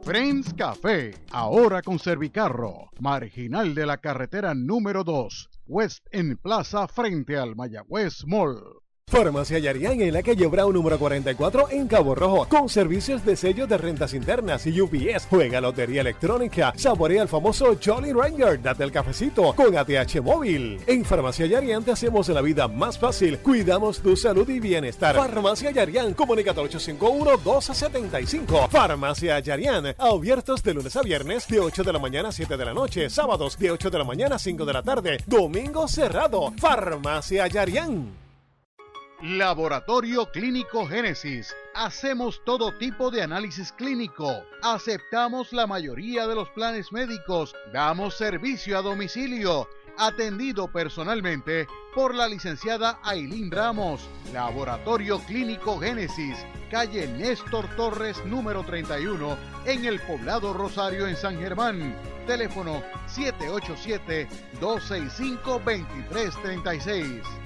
Friends 0.04 0.54
Café, 0.54 1.16
ahora 1.32 1.82
con 1.82 1.98
Servicarro, 1.98 2.92
marginal 3.00 3.74
de 3.74 3.88
la 3.88 3.98
carretera 3.98 4.54
número 4.54 5.04
2, 5.04 5.50
West 5.66 6.06
en 6.12 6.38
Plaza 6.38 6.88
frente 6.88 7.36
al 7.38 7.56
Mayagüez 7.56 8.24
Mall. 8.28 8.75
Farmacia 9.16 9.60
Yarián 9.60 10.02
en 10.02 10.14
la 10.14 10.24
calle 10.24 10.48
Brown 10.48 10.74
número 10.74 10.98
44 10.98 11.70
en 11.70 11.88
Cabo 11.88 12.16
Rojo, 12.16 12.48
con 12.50 12.68
servicios 12.68 13.24
de 13.24 13.36
sellos 13.36 13.70
de 13.70 13.78
rentas 13.78 14.16
internas 14.16 14.66
y 14.66 14.82
UPS. 14.82 15.28
Juega 15.30 15.62
lotería 15.62 16.02
electrónica, 16.02 16.74
saborea 16.76 17.22
el 17.22 17.28
famoso 17.28 17.78
Jolly 17.82 18.14
Ranger, 18.14 18.60
date 18.62 18.84
el 18.84 18.92
cafecito 18.92 19.54
con 19.54 19.78
ATH 19.78 20.22
móvil. 20.24 20.82
En 20.88 21.06
Farmacia 21.06 21.46
Yarián 21.46 21.84
te 21.84 21.92
hacemos 21.92 22.28
la 22.30 22.42
vida 22.42 22.68
más 22.68 22.98
fácil, 22.98 23.38
cuidamos 23.38 24.00
tu 24.00 24.18
salud 24.18 24.50
y 24.50 24.60
bienestar. 24.60 25.16
Farmacia 25.16 25.70
Yarián, 25.70 26.16
comunicate 26.16 26.62
851-1275. 26.62 28.70
Farmacia 28.70 29.40
Yarián, 29.40 29.94
abiertos 30.00 30.64
de 30.64 30.74
lunes 30.74 30.96
a 30.96 31.04
viernes 31.04 31.48
de 31.48 31.60
8 31.60 31.84
de 31.84 31.94
la 31.94 32.00
mañana 32.00 32.30
a 32.30 32.32
7 32.32 32.58
de 32.58 32.66
la 32.66 32.74
noche, 32.74 33.12
sábados 33.12 33.56
de 33.60 33.70
8 33.70 33.92
de 33.92 34.00
la 34.00 34.04
mañana 34.04 34.38
a 34.38 34.40
5 34.40 34.66
de 34.66 34.74
la 34.74 34.82
tarde, 34.82 35.20
domingo 35.28 35.88
cerrado. 35.88 36.52
Farmacia 36.58 37.46
Yarián. 37.46 38.25
Laboratorio 39.22 40.30
Clínico 40.32 40.86
Génesis. 40.86 41.56
Hacemos 41.74 42.42
todo 42.44 42.78
tipo 42.78 43.10
de 43.10 43.22
análisis 43.22 43.72
clínico. 43.72 44.44
Aceptamos 44.62 45.54
la 45.54 45.66
mayoría 45.66 46.28
de 46.28 46.36
los 46.36 46.50
planes 46.50 46.92
médicos. 46.92 47.56
Damos 47.72 48.18
servicio 48.18 48.78
a 48.78 48.82
domicilio 48.82 49.70
atendido 49.98 50.68
personalmente 50.68 51.66
por 51.94 52.14
la 52.14 52.28
licenciada 52.28 53.00
Ailín 53.04 53.50
Ramos. 53.52 54.10
Laboratorio 54.34 55.20
Clínico 55.20 55.80
Génesis, 55.80 56.38
calle 56.70 57.08
Néstor 57.08 57.74
Torres 57.78 58.22
número 58.26 58.64
31, 58.64 59.38
en 59.66 59.86
el 59.86 60.02
poblado 60.02 60.52
Rosario 60.54 61.08
en 61.08 61.16
San 61.16 61.40
Germán. 61.40 61.96
Teléfono 62.28 62.84
787-265-2336. 64.60 67.45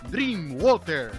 Dreamwater. 0.09 1.11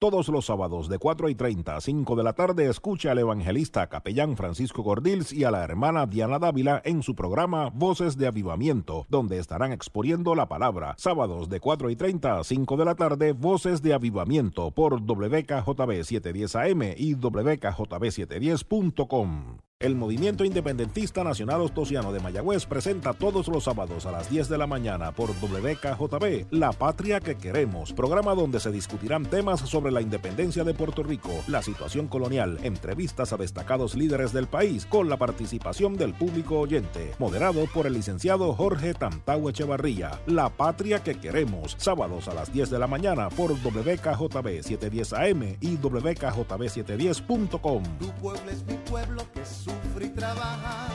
Todos 0.00 0.28
los 0.28 0.46
sábados 0.46 0.88
de 0.88 0.98
4 0.98 1.28
y 1.28 1.34
30 1.34 1.76
a 1.76 1.80
5 1.82 2.16
de 2.16 2.24
la 2.24 2.32
tarde 2.32 2.70
escucha 2.70 3.10
al 3.10 3.18
evangelista 3.18 3.86
capellán 3.90 4.34
Francisco 4.34 4.82
Gordils 4.82 5.30
y 5.30 5.44
a 5.44 5.50
la 5.50 5.62
hermana 5.62 6.06
Diana 6.06 6.38
Dávila 6.38 6.80
en 6.86 7.02
su 7.02 7.14
programa 7.14 7.68
Voces 7.68 8.16
de 8.16 8.26
Avivamiento, 8.26 9.04
donde 9.10 9.36
estarán 9.36 9.72
exponiendo 9.72 10.34
la 10.34 10.48
palabra. 10.48 10.94
Sábados 10.96 11.50
de 11.50 11.60
4 11.60 11.90
y 11.90 11.96
30 11.96 12.38
a 12.38 12.44
5 12.44 12.78
de 12.78 12.84
la 12.86 12.94
tarde, 12.94 13.32
Voces 13.32 13.82
de 13.82 13.92
Avivamiento 13.92 14.70
por 14.70 15.02
WKJB 15.02 16.02
710 16.02 16.56
AM 16.56 16.82
y 16.96 17.14
WKJB710.com. 17.16 19.69
El 19.82 19.94
Movimiento 19.94 20.44
Independentista 20.44 21.24
Nacional 21.24 21.62
Ostosiano 21.62 22.12
de 22.12 22.20
Mayagüez 22.20 22.66
presenta 22.66 23.14
todos 23.14 23.48
los 23.48 23.64
sábados 23.64 24.04
a 24.04 24.12
las 24.12 24.28
10 24.28 24.50
de 24.50 24.58
la 24.58 24.66
mañana 24.66 25.10
por 25.10 25.30
WKJB 25.30 26.48
La 26.50 26.72
Patria 26.72 27.18
que 27.18 27.38
Queremos, 27.38 27.94
programa 27.94 28.34
donde 28.34 28.60
se 28.60 28.70
discutirán 28.70 29.24
temas 29.24 29.60
sobre 29.60 29.90
la 29.90 30.02
independencia 30.02 30.64
de 30.64 30.74
Puerto 30.74 31.02
Rico, 31.02 31.30
la 31.48 31.62
situación 31.62 32.08
colonial, 32.08 32.58
entrevistas 32.62 33.32
a 33.32 33.38
destacados 33.38 33.94
líderes 33.94 34.34
del 34.34 34.48
país 34.48 34.84
con 34.84 35.08
la 35.08 35.16
participación 35.16 35.96
del 35.96 36.12
público 36.12 36.60
oyente, 36.60 37.12
moderado 37.18 37.64
por 37.72 37.86
el 37.86 37.94
licenciado 37.94 38.52
Jorge 38.52 38.92
Tantau 38.92 39.48
Echevarría. 39.48 40.20
La 40.26 40.50
Patria 40.50 41.02
que 41.02 41.18
Queremos, 41.18 41.76
sábados 41.78 42.28
a 42.28 42.34
las 42.34 42.52
10 42.52 42.68
de 42.68 42.78
la 42.78 42.86
mañana 42.86 43.30
por 43.30 43.52
WKJB 43.52 44.62
710 44.62 45.12
AM 45.14 45.56
y 45.58 45.78
WKJB710.com. 45.78 47.82
Tu 47.98 48.10
pueblo 48.20 48.50
es 48.50 48.62
mi 48.66 48.74
pueblo 48.74 49.22
que 49.32 49.42
sufre 49.70 50.06
y 50.06 50.08
trabaja. 50.10 50.88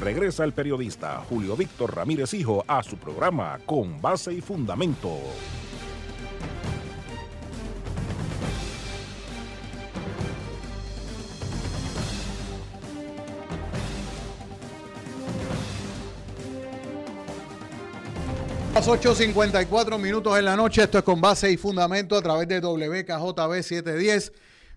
Regresa 0.00 0.44
el 0.44 0.52
periodista 0.52 1.22
Julio 1.28 1.56
Víctor 1.56 1.96
Ramírez 1.96 2.34
Hijo 2.34 2.64
a 2.66 2.82
su 2.82 2.96
programa 2.96 3.58
Con 3.64 4.00
Base 4.02 4.32
y 4.32 4.40
Fundamento. 4.40 5.18
Las 18.74 18.88
8.54 18.88 19.98
minutos 20.00 20.36
en 20.36 20.44
la 20.44 20.56
noche, 20.56 20.82
esto 20.82 20.98
es 20.98 21.04
con 21.04 21.20
base 21.20 21.48
y 21.48 21.56
fundamento 21.56 22.16
a 22.16 22.22
través 22.22 22.48
de 22.48 22.58
WKJB 22.58 23.62
710. 23.62 24.32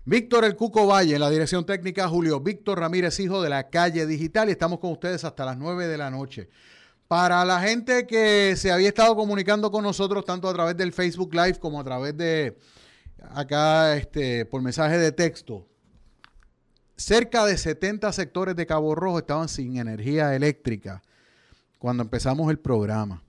Víctor 0.08 0.46
El 0.46 0.56
Cuco 0.56 0.86
Valle, 0.86 1.16
en 1.16 1.20
la 1.20 1.28
dirección 1.28 1.66
técnica, 1.66 2.08
Julio 2.08 2.40
Víctor 2.40 2.80
Ramírez, 2.80 3.20
hijo 3.20 3.42
de 3.42 3.50
la 3.50 3.68
calle 3.68 4.06
digital, 4.06 4.48
y 4.48 4.52
estamos 4.52 4.78
con 4.78 4.90
ustedes 4.90 5.22
hasta 5.22 5.44
las 5.44 5.58
9 5.58 5.86
de 5.86 5.98
la 5.98 6.10
noche. 6.10 6.48
Para 7.08 7.44
la 7.44 7.60
gente 7.60 8.06
que 8.06 8.54
se 8.56 8.72
había 8.72 8.88
estado 8.88 9.14
comunicando 9.14 9.70
con 9.70 9.84
nosotros, 9.84 10.24
tanto 10.24 10.48
a 10.48 10.54
través 10.54 10.78
del 10.78 10.94
Facebook 10.94 11.34
Live 11.34 11.58
como 11.58 11.78
a 11.78 11.84
través 11.84 12.16
de 12.16 12.56
acá 13.34 13.98
este, 13.98 14.46
por 14.46 14.62
mensaje 14.62 14.96
de 14.96 15.12
texto, 15.12 15.68
cerca 16.96 17.44
de 17.44 17.58
70 17.58 18.10
sectores 18.12 18.56
de 18.56 18.64
Cabo 18.64 18.94
Rojo 18.94 19.18
estaban 19.18 19.50
sin 19.50 19.76
energía 19.76 20.34
eléctrica 20.34 21.02
cuando 21.78 22.02
empezamos 22.02 22.50
el 22.50 22.58
programa. 22.58 23.22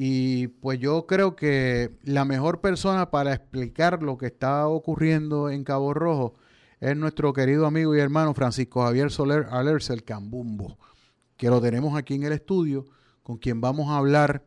Y 0.00 0.46
pues 0.46 0.78
yo 0.78 1.08
creo 1.08 1.34
que 1.34 1.90
la 2.04 2.24
mejor 2.24 2.60
persona 2.60 3.10
para 3.10 3.34
explicar 3.34 4.00
lo 4.00 4.16
que 4.16 4.26
está 4.26 4.68
ocurriendo 4.68 5.50
en 5.50 5.64
Cabo 5.64 5.92
Rojo 5.92 6.36
es 6.78 6.96
nuestro 6.96 7.32
querido 7.32 7.66
amigo 7.66 7.96
y 7.96 7.98
hermano 7.98 8.32
Francisco 8.32 8.84
Javier 8.84 9.10
Soler 9.10 9.46
Alerce, 9.50 9.92
el 9.92 10.04
Cambumbo, 10.04 10.78
que 11.36 11.50
lo 11.50 11.60
tenemos 11.60 11.98
aquí 11.98 12.14
en 12.14 12.22
el 12.22 12.32
estudio, 12.32 12.84
con 13.24 13.38
quien 13.38 13.60
vamos 13.60 13.90
a 13.90 13.96
hablar 13.96 14.44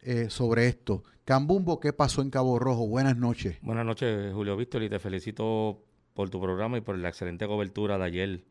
eh, 0.00 0.30
sobre 0.30 0.68
esto. 0.68 1.02
Cambumbo, 1.24 1.80
¿qué 1.80 1.92
pasó 1.92 2.22
en 2.22 2.30
Cabo 2.30 2.60
Rojo? 2.60 2.86
Buenas 2.86 3.16
noches. 3.16 3.58
Buenas 3.62 3.84
noches, 3.84 4.32
Julio 4.32 4.56
Víctor, 4.56 4.84
y 4.84 4.90
te 4.90 5.00
felicito 5.00 5.82
por 6.14 6.30
tu 6.30 6.40
programa 6.40 6.78
y 6.78 6.82
por 6.82 6.96
la 6.96 7.08
excelente 7.08 7.48
cobertura 7.48 7.98
de 7.98 8.04
ayer 8.04 8.44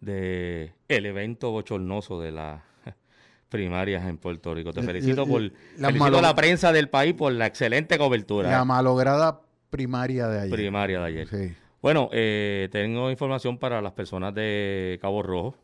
de 0.00 0.72
el 0.86 1.06
evento 1.06 1.50
bochornoso 1.50 2.20
de 2.20 2.30
la 2.30 2.64
primarias 3.54 4.04
en 4.06 4.18
Puerto 4.18 4.52
Rico. 4.52 4.72
Te 4.72 4.82
felicito 4.82 5.24
por 5.26 5.40
la 5.42 5.50
felicito 5.88 5.98
malo- 6.04 6.18
a 6.18 6.22
la 6.22 6.34
prensa 6.34 6.72
del 6.72 6.88
país 6.88 7.14
por 7.14 7.32
la 7.32 7.46
excelente 7.46 7.96
cobertura. 7.98 8.50
La 8.50 8.64
malograda 8.64 9.40
primaria 9.70 10.26
de 10.26 10.40
ayer. 10.40 10.50
primaria 10.50 10.98
de 10.98 11.06
ayer. 11.06 11.28
Sí. 11.28 11.54
Bueno, 11.80 12.08
eh, 12.12 12.68
tengo 12.72 13.10
información 13.12 13.58
para 13.58 13.80
las 13.80 13.92
personas 13.92 14.34
de 14.34 14.98
Cabo 15.00 15.22
Rojo. 15.22 15.54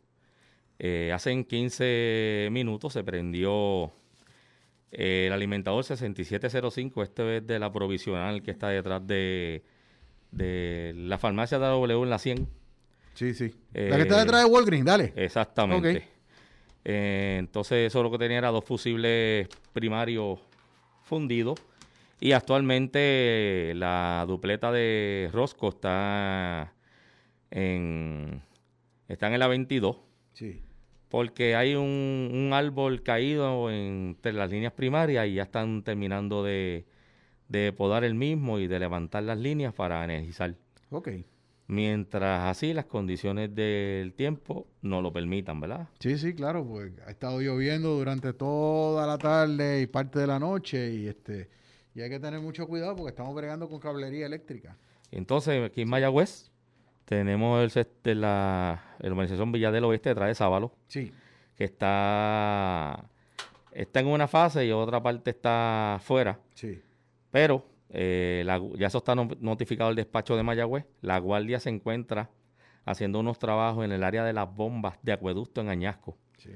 Eh, 0.78 1.10
hace 1.12 1.44
15 1.44 2.48
minutos 2.52 2.92
se 2.92 3.02
prendió 3.02 3.92
eh, 4.92 5.24
el 5.26 5.32
alimentador 5.32 5.82
6705, 5.82 7.02
este 7.02 7.38
es 7.38 7.46
de 7.46 7.58
la 7.58 7.72
provisional 7.72 8.42
que 8.42 8.50
está 8.52 8.68
detrás 8.68 9.04
de, 9.06 9.62
de 10.30 10.92
la 10.96 11.18
farmacia 11.18 11.58
de 11.58 11.66
W 11.66 12.02
en 12.04 12.10
la 12.10 12.18
100. 12.18 12.48
Sí, 13.14 13.34
sí. 13.34 13.52
Eh, 13.74 13.88
la 13.90 13.96
que 13.96 14.02
está 14.02 14.20
detrás 14.20 14.44
de 14.44 14.48
Walgreens, 14.50 14.86
dale. 14.86 15.12
Exactamente. 15.16 16.08
Eh, 16.84 17.36
entonces, 17.38 17.86
eso 17.88 18.02
lo 18.02 18.10
que 18.10 18.18
tenía 18.18 18.38
era 18.38 18.50
dos 18.50 18.64
fusibles 18.64 19.48
primarios 19.72 20.38
fundidos. 21.02 21.60
Y 22.20 22.32
actualmente 22.32 23.72
la 23.76 24.24
dupleta 24.28 24.70
de 24.70 25.30
Rosco 25.32 25.70
está 25.70 26.74
en, 27.50 28.42
están 29.08 29.32
en 29.32 29.40
la 29.40 29.48
22. 29.48 29.96
Sí. 30.34 30.60
Porque 31.08 31.56
hay 31.56 31.74
un, 31.74 32.30
un 32.32 32.52
árbol 32.52 33.02
caído 33.02 33.70
entre 33.70 34.32
las 34.32 34.50
líneas 34.50 34.72
primarias 34.72 35.26
y 35.26 35.34
ya 35.34 35.44
están 35.44 35.82
terminando 35.82 36.44
de, 36.44 36.84
de 37.48 37.72
podar 37.72 38.04
el 38.04 38.14
mismo 38.14 38.58
y 38.58 38.68
de 38.68 38.78
levantar 38.78 39.24
las 39.24 39.38
líneas 39.38 39.74
para 39.74 40.04
energizar. 40.04 40.54
Ok. 40.90 41.08
Mientras 41.70 42.46
así 42.48 42.74
las 42.74 42.86
condiciones 42.86 43.54
del 43.54 44.12
tiempo 44.14 44.66
no 44.82 45.00
lo 45.00 45.12
permitan, 45.12 45.60
¿verdad? 45.60 45.86
Sí, 46.00 46.18
sí, 46.18 46.34
claro, 46.34 46.66
pues 46.66 46.90
ha 47.06 47.10
estado 47.12 47.40
lloviendo 47.40 47.90
durante 47.90 48.32
toda 48.32 49.06
la 49.06 49.16
tarde 49.18 49.80
y 49.80 49.86
parte 49.86 50.18
de 50.18 50.26
la 50.26 50.40
noche 50.40 50.92
y 50.92 51.06
este 51.06 51.48
y 51.94 52.00
hay 52.00 52.10
que 52.10 52.18
tener 52.18 52.40
mucho 52.40 52.66
cuidado 52.66 52.96
porque 52.96 53.10
estamos 53.10 53.36
bregando 53.36 53.68
con 53.68 53.78
cablería 53.78 54.26
eléctrica. 54.26 54.76
Entonces, 55.12 55.64
aquí 55.64 55.82
en 55.82 55.90
Mayagüez 55.90 56.50
tenemos 57.04 57.62
el, 57.76 57.86
de 58.02 58.14
la, 58.16 58.82
la 58.98 59.08
urbanización 59.08 59.52
Villa 59.52 59.70
del 59.70 59.84
Oeste 59.84 60.08
detrás 60.08 60.26
de 60.26 60.34
Sábalo. 60.34 60.72
Sí. 60.88 61.12
Que 61.56 61.62
está, 61.62 63.04
está 63.70 64.00
en 64.00 64.08
una 64.08 64.26
fase 64.26 64.66
y 64.66 64.72
otra 64.72 65.00
parte 65.00 65.30
está 65.30 66.00
fuera. 66.02 66.40
Sí. 66.54 66.82
Pero 67.30 67.64
eh, 67.92 68.42
la- 68.46 68.60
ya 68.76 68.86
eso 68.88 68.98
está 68.98 69.14
no- 69.14 69.28
notificado 69.40 69.90
el 69.90 69.96
despacho 69.96 70.36
de 70.36 70.42
Mayagüez. 70.42 70.86
La 71.00 71.18
guardia 71.18 71.58
se 71.60 71.70
encuentra 71.70 72.30
haciendo 72.84 73.20
unos 73.20 73.38
trabajos 73.38 73.84
en 73.84 73.92
el 73.92 74.02
área 74.04 74.24
de 74.24 74.32
las 74.32 74.52
bombas 74.54 74.98
de 75.02 75.12
acueducto 75.12 75.60
en 75.60 75.68
Añasco. 75.68 76.16
Sí. 76.38 76.50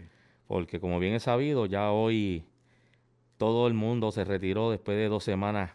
Porque 0.46 0.80
como 0.80 0.98
bien 0.98 1.14
es 1.14 1.22
sabido, 1.24 1.66
ya 1.66 1.90
hoy 1.92 2.44
todo 3.36 3.66
el 3.66 3.74
mundo 3.74 4.10
se 4.12 4.24
retiró 4.24 4.70
después 4.70 4.96
de 4.96 5.08
dos 5.08 5.24
semanas 5.24 5.72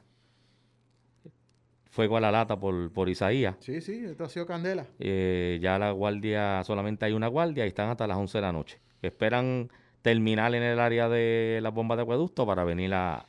fuego 1.92 2.18
a 2.18 2.22
la 2.22 2.32
lata 2.32 2.60
por, 2.60 2.92
por 2.94 3.10
Isaías. 3.10 3.56
Sí, 3.60 3.82
sí, 3.82 4.04
esto 4.06 4.24
ha 4.24 4.30
sido 4.30 4.46
candela. 4.46 4.86
Eh, 5.00 5.60
ya 5.62 5.78
la 5.80 5.92
guardia, 5.92 6.64
solamente 6.64 7.06
hay 7.06 7.14
una 7.14 7.28
guardia 7.28 7.66
y 7.66 7.70
están 7.70 7.90
hasta 7.90 8.08
las 8.08 8.18
11 8.18 8.38
de 8.38 8.42
la 8.44 8.52
noche. 8.52 8.80
Esperan 9.02 9.70
terminar 10.02 10.54
en 10.56 10.64
el 10.64 10.80
área 10.80 11.10
de 11.10 11.60
las 11.62 11.74
bombas 11.74 11.98
de 11.98 12.04
acueducto 12.04 12.46
para 12.46 12.64
venir 12.64 12.94
a, 12.94 13.28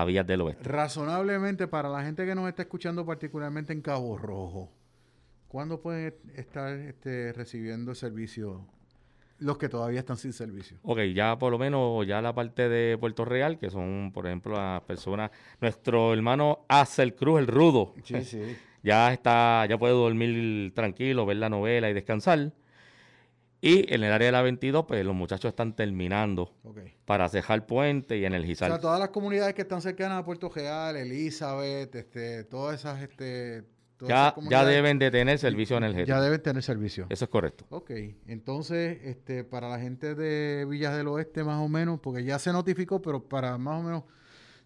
a 0.00 0.04
Vías 0.04 0.26
del 0.26 0.40
Oeste. 0.42 0.62
Razonablemente 0.64 1.66
para 1.68 1.88
la 1.88 2.02
gente 2.02 2.24
que 2.26 2.34
nos 2.34 2.48
está 2.48 2.62
escuchando 2.62 3.04
particularmente 3.06 3.72
en 3.72 3.80
Cabo 3.82 4.16
Rojo, 4.16 4.70
¿cuándo 5.48 5.80
pueden 5.80 6.08
est- 6.08 6.38
estar 6.38 6.72
este, 6.72 7.32
recibiendo 7.32 7.94
servicio 7.94 8.66
Los 9.38 9.58
que 9.58 9.68
todavía 9.68 9.98
están 10.00 10.16
sin 10.16 10.32
servicio. 10.32 10.78
Ok, 10.82 10.98
ya 11.14 11.38
por 11.38 11.52
lo 11.52 11.58
menos 11.58 12.06
ya 12.06 12.22
la 12.22 12.34
parte 12.34 12.68
de 12.70 12.96
Puerto 12.96 13.24
Real, 13.26 13.58
que 13.58 13.68
son, 13.68 14.10
por 14.14 14.26
ejemplo, 14.26 14.56
las 14.56 14.80
personas, 14.82 15.30
nuestro 15.60 16.14
hermano 16.14 16.60
Acel 16.68 17.14
Cruz, 17.14 17.40
el 17.40 17.46
rudo, 17.46 17.92
Sí, 18.02 18.24
sí. 18.24 18.56
ya 18.82 19.12
está, 19.12 19.66
ya 19.68 19.76
puede 19.76 19.92
dormir 19.92 20.72
tranquilo, 20.74 21.26
ver 21.26 21.36
la 21.36 21.50
novela 21.50 21.90
y 21.90 21.92
descansar. 21.92 22.52
Y 23.60 23.92
en 23.92 24.02
el 24.04 24.12
área 24.12 24.26
de 24.26 24.32
la 24.32 24.42
22, 24.42 24.84
pues 24.86 25.04
los 25.04 25.14
muchachos 25.14 25.48
están 25.48 25.74
terminando 25.74 26.52
Ok. 26.62 26.78
para 27.04 27.28
cejar 27.28 27.66
puente 27.66 28.16
y 28.18 28.24
O 28.24 28.26
energizar. 28.26 28.70
sea, 28.70 28.78
todas 28.80 29.00
las 29.00 29.08
comunidades 29.08 29.54
que 29.54 29.62
están 29.62 29.80
cercanas 29.80 30.18
a 30.20 30.24
Puerto 30.24 30.48
Real, 30.54 30.96
Elizabeth, 30.96 31.94
este, 31.94 32.44
todas 32.44 32.78
esas, 32.80 33.00
este, 33.02 33.62
todas 33.96 34.34
esas 34.34 34.44
ya, 34.50 34.50
ya 34.62 34.64
deben 34.66 34.98
de 34.98 35.10
tener 35.10 35.38
servicio 35.38 35.78
energético. 35.78 36.08
ya 36.08 36.20
deben 36.20 36.42
tener 36.42 36.62
servicio. 36.62 37.06
Eso 37.08 37.24
es 37.24 37.30
correcto. 37.30 37.64
Ok, 37.70 37.90
entonces, 38.26 38.98
este, 39.02 39.42
para 39.42 39.68
la 39.70 39.78
gente 39.78 40.14
de 40.14 40.66
Villas 40.66 40.94
del 40.96 41.08
Oeste, 41.08 41.42
más 41.42 41.58
o 41.60 41.68
menos, 41.68 41.98
porque 42.00 42.24
ya 42.24 42.38
se 42.38 42.52
notificó, 42.52 43.00
pero 43.00 43.26
para 43.26 43.56
más 43.58 43.80
o 43.80 43.82
menos, 43.82 44.02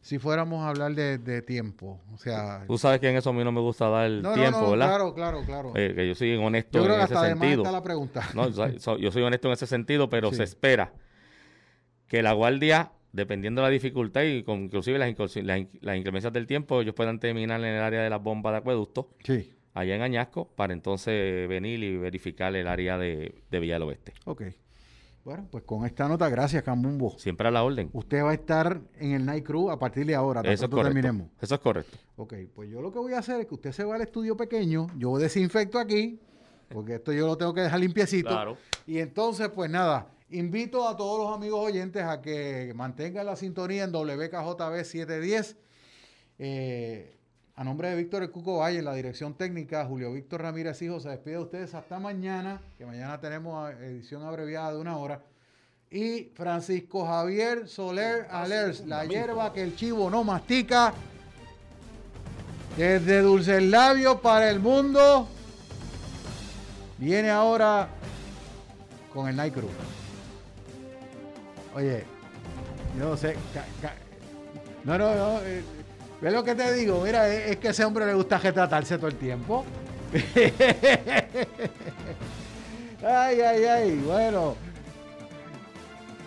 si 0.00 0.18
fuéramos 0.18 0.62
a 0.62 0.70
hablar 0.70 0.94
de, 0.94 1.18
de 1.18 1.42
tiempo, 1.42 2.00
o 2.12 2.16
sea... 2.16 2.64
Tú 2.66 2.78
sabes 2.78 3.00
que 3.00 3.08
en 3.10 3.16
eso 3.16 3.30
a 3.30 3.32
mí 3.34 3.44
no 3.44 3.52
me 3.52 3.60
gusta 3.60 3.88
dar 3.88 4.10
No, 4.10 4.30
no, 4.30 4.34
tiempo, 4.34 4.60
no, 4.62 4.70
¿verdad? 4.70 4.86
claro, 4.88 5.14
claro, 5.14 5.42
claro. 5.44 5.72
Eh, 5.76 5.92
que 5.94 6.08
yo 6.08 6.14
soy 6.14 6.34
honesto 6.36 6.78
Yo 6.78 6.84
creo 6.84 6.94
en 6.94 7.00
que 7.00 7.04
ese 7.04 7.14
hasta 7.14 7.28
sentido. 7.28 7.62
está 7.62 7.72
la 7.72 7.82
pregunta. 7.82 8.28
No, 8.34 8.50
so- 8.52 8.78
so- 8.78 8.96
yo 8.98 9.10
soy 9.12 9.22
honesto 9.22 9.48
en 9.48 9.52
ese 9.52 9.66
sentido, 9.66 10.08
pero 10.08 10.30
Sí. 10.30 10.36
se 10.36 10.44
espera 10.44 10.92
que 12.06 12.22
la 12.22 12.32
guardia, 12.32 12.92
dependiendo 13.12 13.60
de 13.60 13.68
la 13.68 13.70
dificultad 13.72 14.22
y 14.22 14.42
con 14.42 14.60
inclusive 14.64 14.98
las, 14.98 15.14
las, 15.36 15.66
las 15.80 15.96
inclemencias 15.96 16.32
del 16.32 16.46
tiempo, 16.46 16.80
ellos 16.80 16.94
puedan 16.94 17.20
terminar 17.20 17.60
en 17.60 17.66
el 17.66 17.82
área 17.82 18.02
de 18.02 18.10
las 18.10 18.22
bombas 18.22 18.52
de 18.54 18.58
acueducto, 18.58 19.10
Sí. 19.22 19.52
allá 19.74 19.94
en 19.96 20.02
Añasco, 20.02 20.48
para 20.56 20.72
entonces 20.72 21.46
venir 21.48 21.82
y 21.84 21.96
verificar 21.98 22.54
el 22.56 22.66
área 22.68 22.96
de, 22.98 23.34
de 23.50 23.60
Villa 23.60 23.74
del 23.74 23.82
Oeste. 23.82 24.14
Ok. 24.24 24.42
Bueno, 25.24 25.46
pues 25.50 25.64
con 25.64 25.84
esta 25.84 26.08
nota, 26.08 26.28
gracias, 26.30 26.62
Cambumbo. 26.62 27.18
Siempre 27.18 27.46
a 27.48 27.50
la 27.50 27.62
orden. 27.62 27.90
Usted 27.92 28.22
va 28.22 28.30
a 28.30 28.34
estar 28.34 28.80
en 28.98 29.12
el 29.12 29.26
Night 29.26 29.44
Crew 29.44 29.70
a 29.70 29.78
partir 29.78 30.06
de 30.06 30.14
ahora, 30.14 30.40
Eso 30.40 30.64
es 30.64 30.70
correcto. 30.70 30.82
terminemos. 30.82 31.28
Eso 31.40 31.54
es 31.54 31.60
correcto. 31.60 31.98
Ok, 32.16 32.34
pues 32.54 32.70
yo 32.70 32.80
lo 32.80 32.90
que 32.90 32.98
voy 32.98 33.12
a 33.12 33.18
hacer 33.18 33.40
es 33.40 33.46
que 33.46 33.54
usted 33.54 33.72
se 33.72 33.84
va 33.84 33.96
al 33.96 34.00
estudio 34.02 34.36
pequeño, 34.36 34.86
yo 34.96 35.18
desinfecto 35.18 35.78
aquí, 35.78 36.18
porque 36.70 36.94
esto 36.94 37.12
yo 37.12 37.26
lo 37.26 37.36
tengo 37.36 37.52
que 37.52 37.60
dejar 37.60 37.80
limpiecito. 37.80 38.28
Claro. 38.30 38.56
Y 38.86 38.98
entonces, 38.98 39.50
pues 39.50 39.70
nada, 39.70 40.06
invito 40.30 40.88
a 40.88 40.96
todos 40.96 41.22
los 41.22 41.36
amigos 41.36 41.60
oyentes 41.66 42.02
a 42.02 42.22
que 42.22 42.72
mantengan 42.74 43.26
la 43.26 43.36
sintonía 43.36 43.84
en 43.84 43.92
WKJB 43.92 44.84
710. 44.84 45.56
Eh, 46.38 47.19
a 47.56 47.64
nombre 47.64 47.90
de 47.90 47.96
Víctor 47.96 48.22
El 48.22 48.30
Cuco 48.30 48.58
Valle, 48.58 48.78
en 48.78 48.84
la 48.84 48.94
dirección 48.94 49.34
técnica, 49.34 49.84
Julio 49.84 50.12
Víctor 50.12 50.42
Ramírez 50.42 50.80
Hijo 50.82 51.00
se 51.00 51.10
despide 51.10 51.34
de 51.34 51.42
ustedes 51.42 51.74
hasta 51.74 51.98
mañana, 51.98 52.60
que 52.78 52.86
mañana 52.86 53.20
tenemos 53.20 53.70
edición 53.74 54.22
abreviada 54.22 54.72
de 54.72 54.78
una 54.78 54.96
hora. 54.96 55.22
Y 55.90 56.30
Francisco 56.34 57.04
Javier 57.04 57.68
Soler 57.68 58.26
Alers, 58.30 58.86
la 58.86 59.04
hierba 59.04 59.52
que 59.52 59.62
el 59.62 59.74
chivo 59.74 60.08
no 60.08 60.22
mastica. 60.24 60.94
Desde 62.76 63.20
Dulce 63.20 63.60
Labio 63.60 64.20
para 64.20 64.48
el 64.48 64.60
mundo. 64.60 65.28
Viene 66.98 67.30
ahora 67.30 67.88
con 69.12 69.28
el 69.28 69.34
Night 69.34 69.52
Crew. 69.52 69.68
Oye, 71.74 72.04
yo 72.96 73.10
no 73.10 73.16
sé. 73.16 73.34
no, 74.84 74.96
no, 74.96 75.14
no. 75.14 75.40
eh, 75.42 75.62
¿Ves 76.20 76.32
lo 76.32 76.44
que 76.44 76.54
te 76.54 76.72
digo? 76.74 77.00
Mira, 77.02 77.28
es, 77.28 77.56
que 77.56 77.68
a 77.68 77.70
ese 77.70 77.84
hombre 77.84 78.04
le 78.06 78.14
gusta 78.14 78.38
retratarse 78.38 78.96
todo 78.98 79.08
el 79.08 79.16
tiempo. 79.16 79.64
ay, 83.02 83.40
ay, 83.40 83.64
ay. 83.64 84.02
Bueno. 84.04 84.56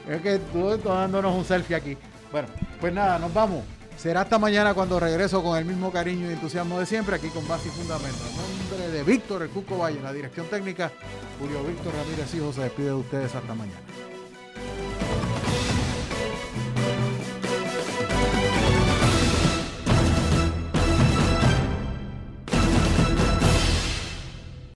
Es 0.10 0.22
que 0.22 0.40
tú 0.40 0.78
tomándonos 0.80 1.36
un 1.36 1.46
selfie 1.46 1.76
aquí. 1.76 1.98
Bueno, 2.32 2.48
pues 2.82 2.92
nada, 2.94 3.20
nos 3.20 3.34
vamos. 3.34 3.64
Será 3.96 4.22
hasta 4.22 4.40
mañana 4.40 4.74
cuando 4.74 5.00
regreso 5.00 5.44
con 5.44 5.58
el 5.58 5.66
mismo 5.66 5.92
cariño 5.92 6.30
y 6.30 6.34
entusiasmo 6.34 6.80
de 6.80 6.86
siempre, 6.86 7.16
aquí 7.16 7.30
con 7.30 7.48
Base 7.48 7.68
y 7.68 7.72
Fundamento. 7.72 8.20
En 8.28 8.70
nombre 8.70 8.90
de 8.90 9.04
Víctor 9.04 9.44
El 9.44 9.50
Cuco 9.50 9.78
Valle, 9.78 9.98
en 9.98 10.04
la 10.04 10.12
dirección 10.12 10.48
técnica, 10.48 10.92
Julio 11.40 11.64
Víctor 11.64 11.94
Ramírez 11.94 12.34
Hijo 12.34 12.52
se 12.52 12.64
despide 12.64 12.88
de 12.88 12.94
ustedes 12.94 13.34
hasta 13.36 13.54
mañana. 13.54 13.80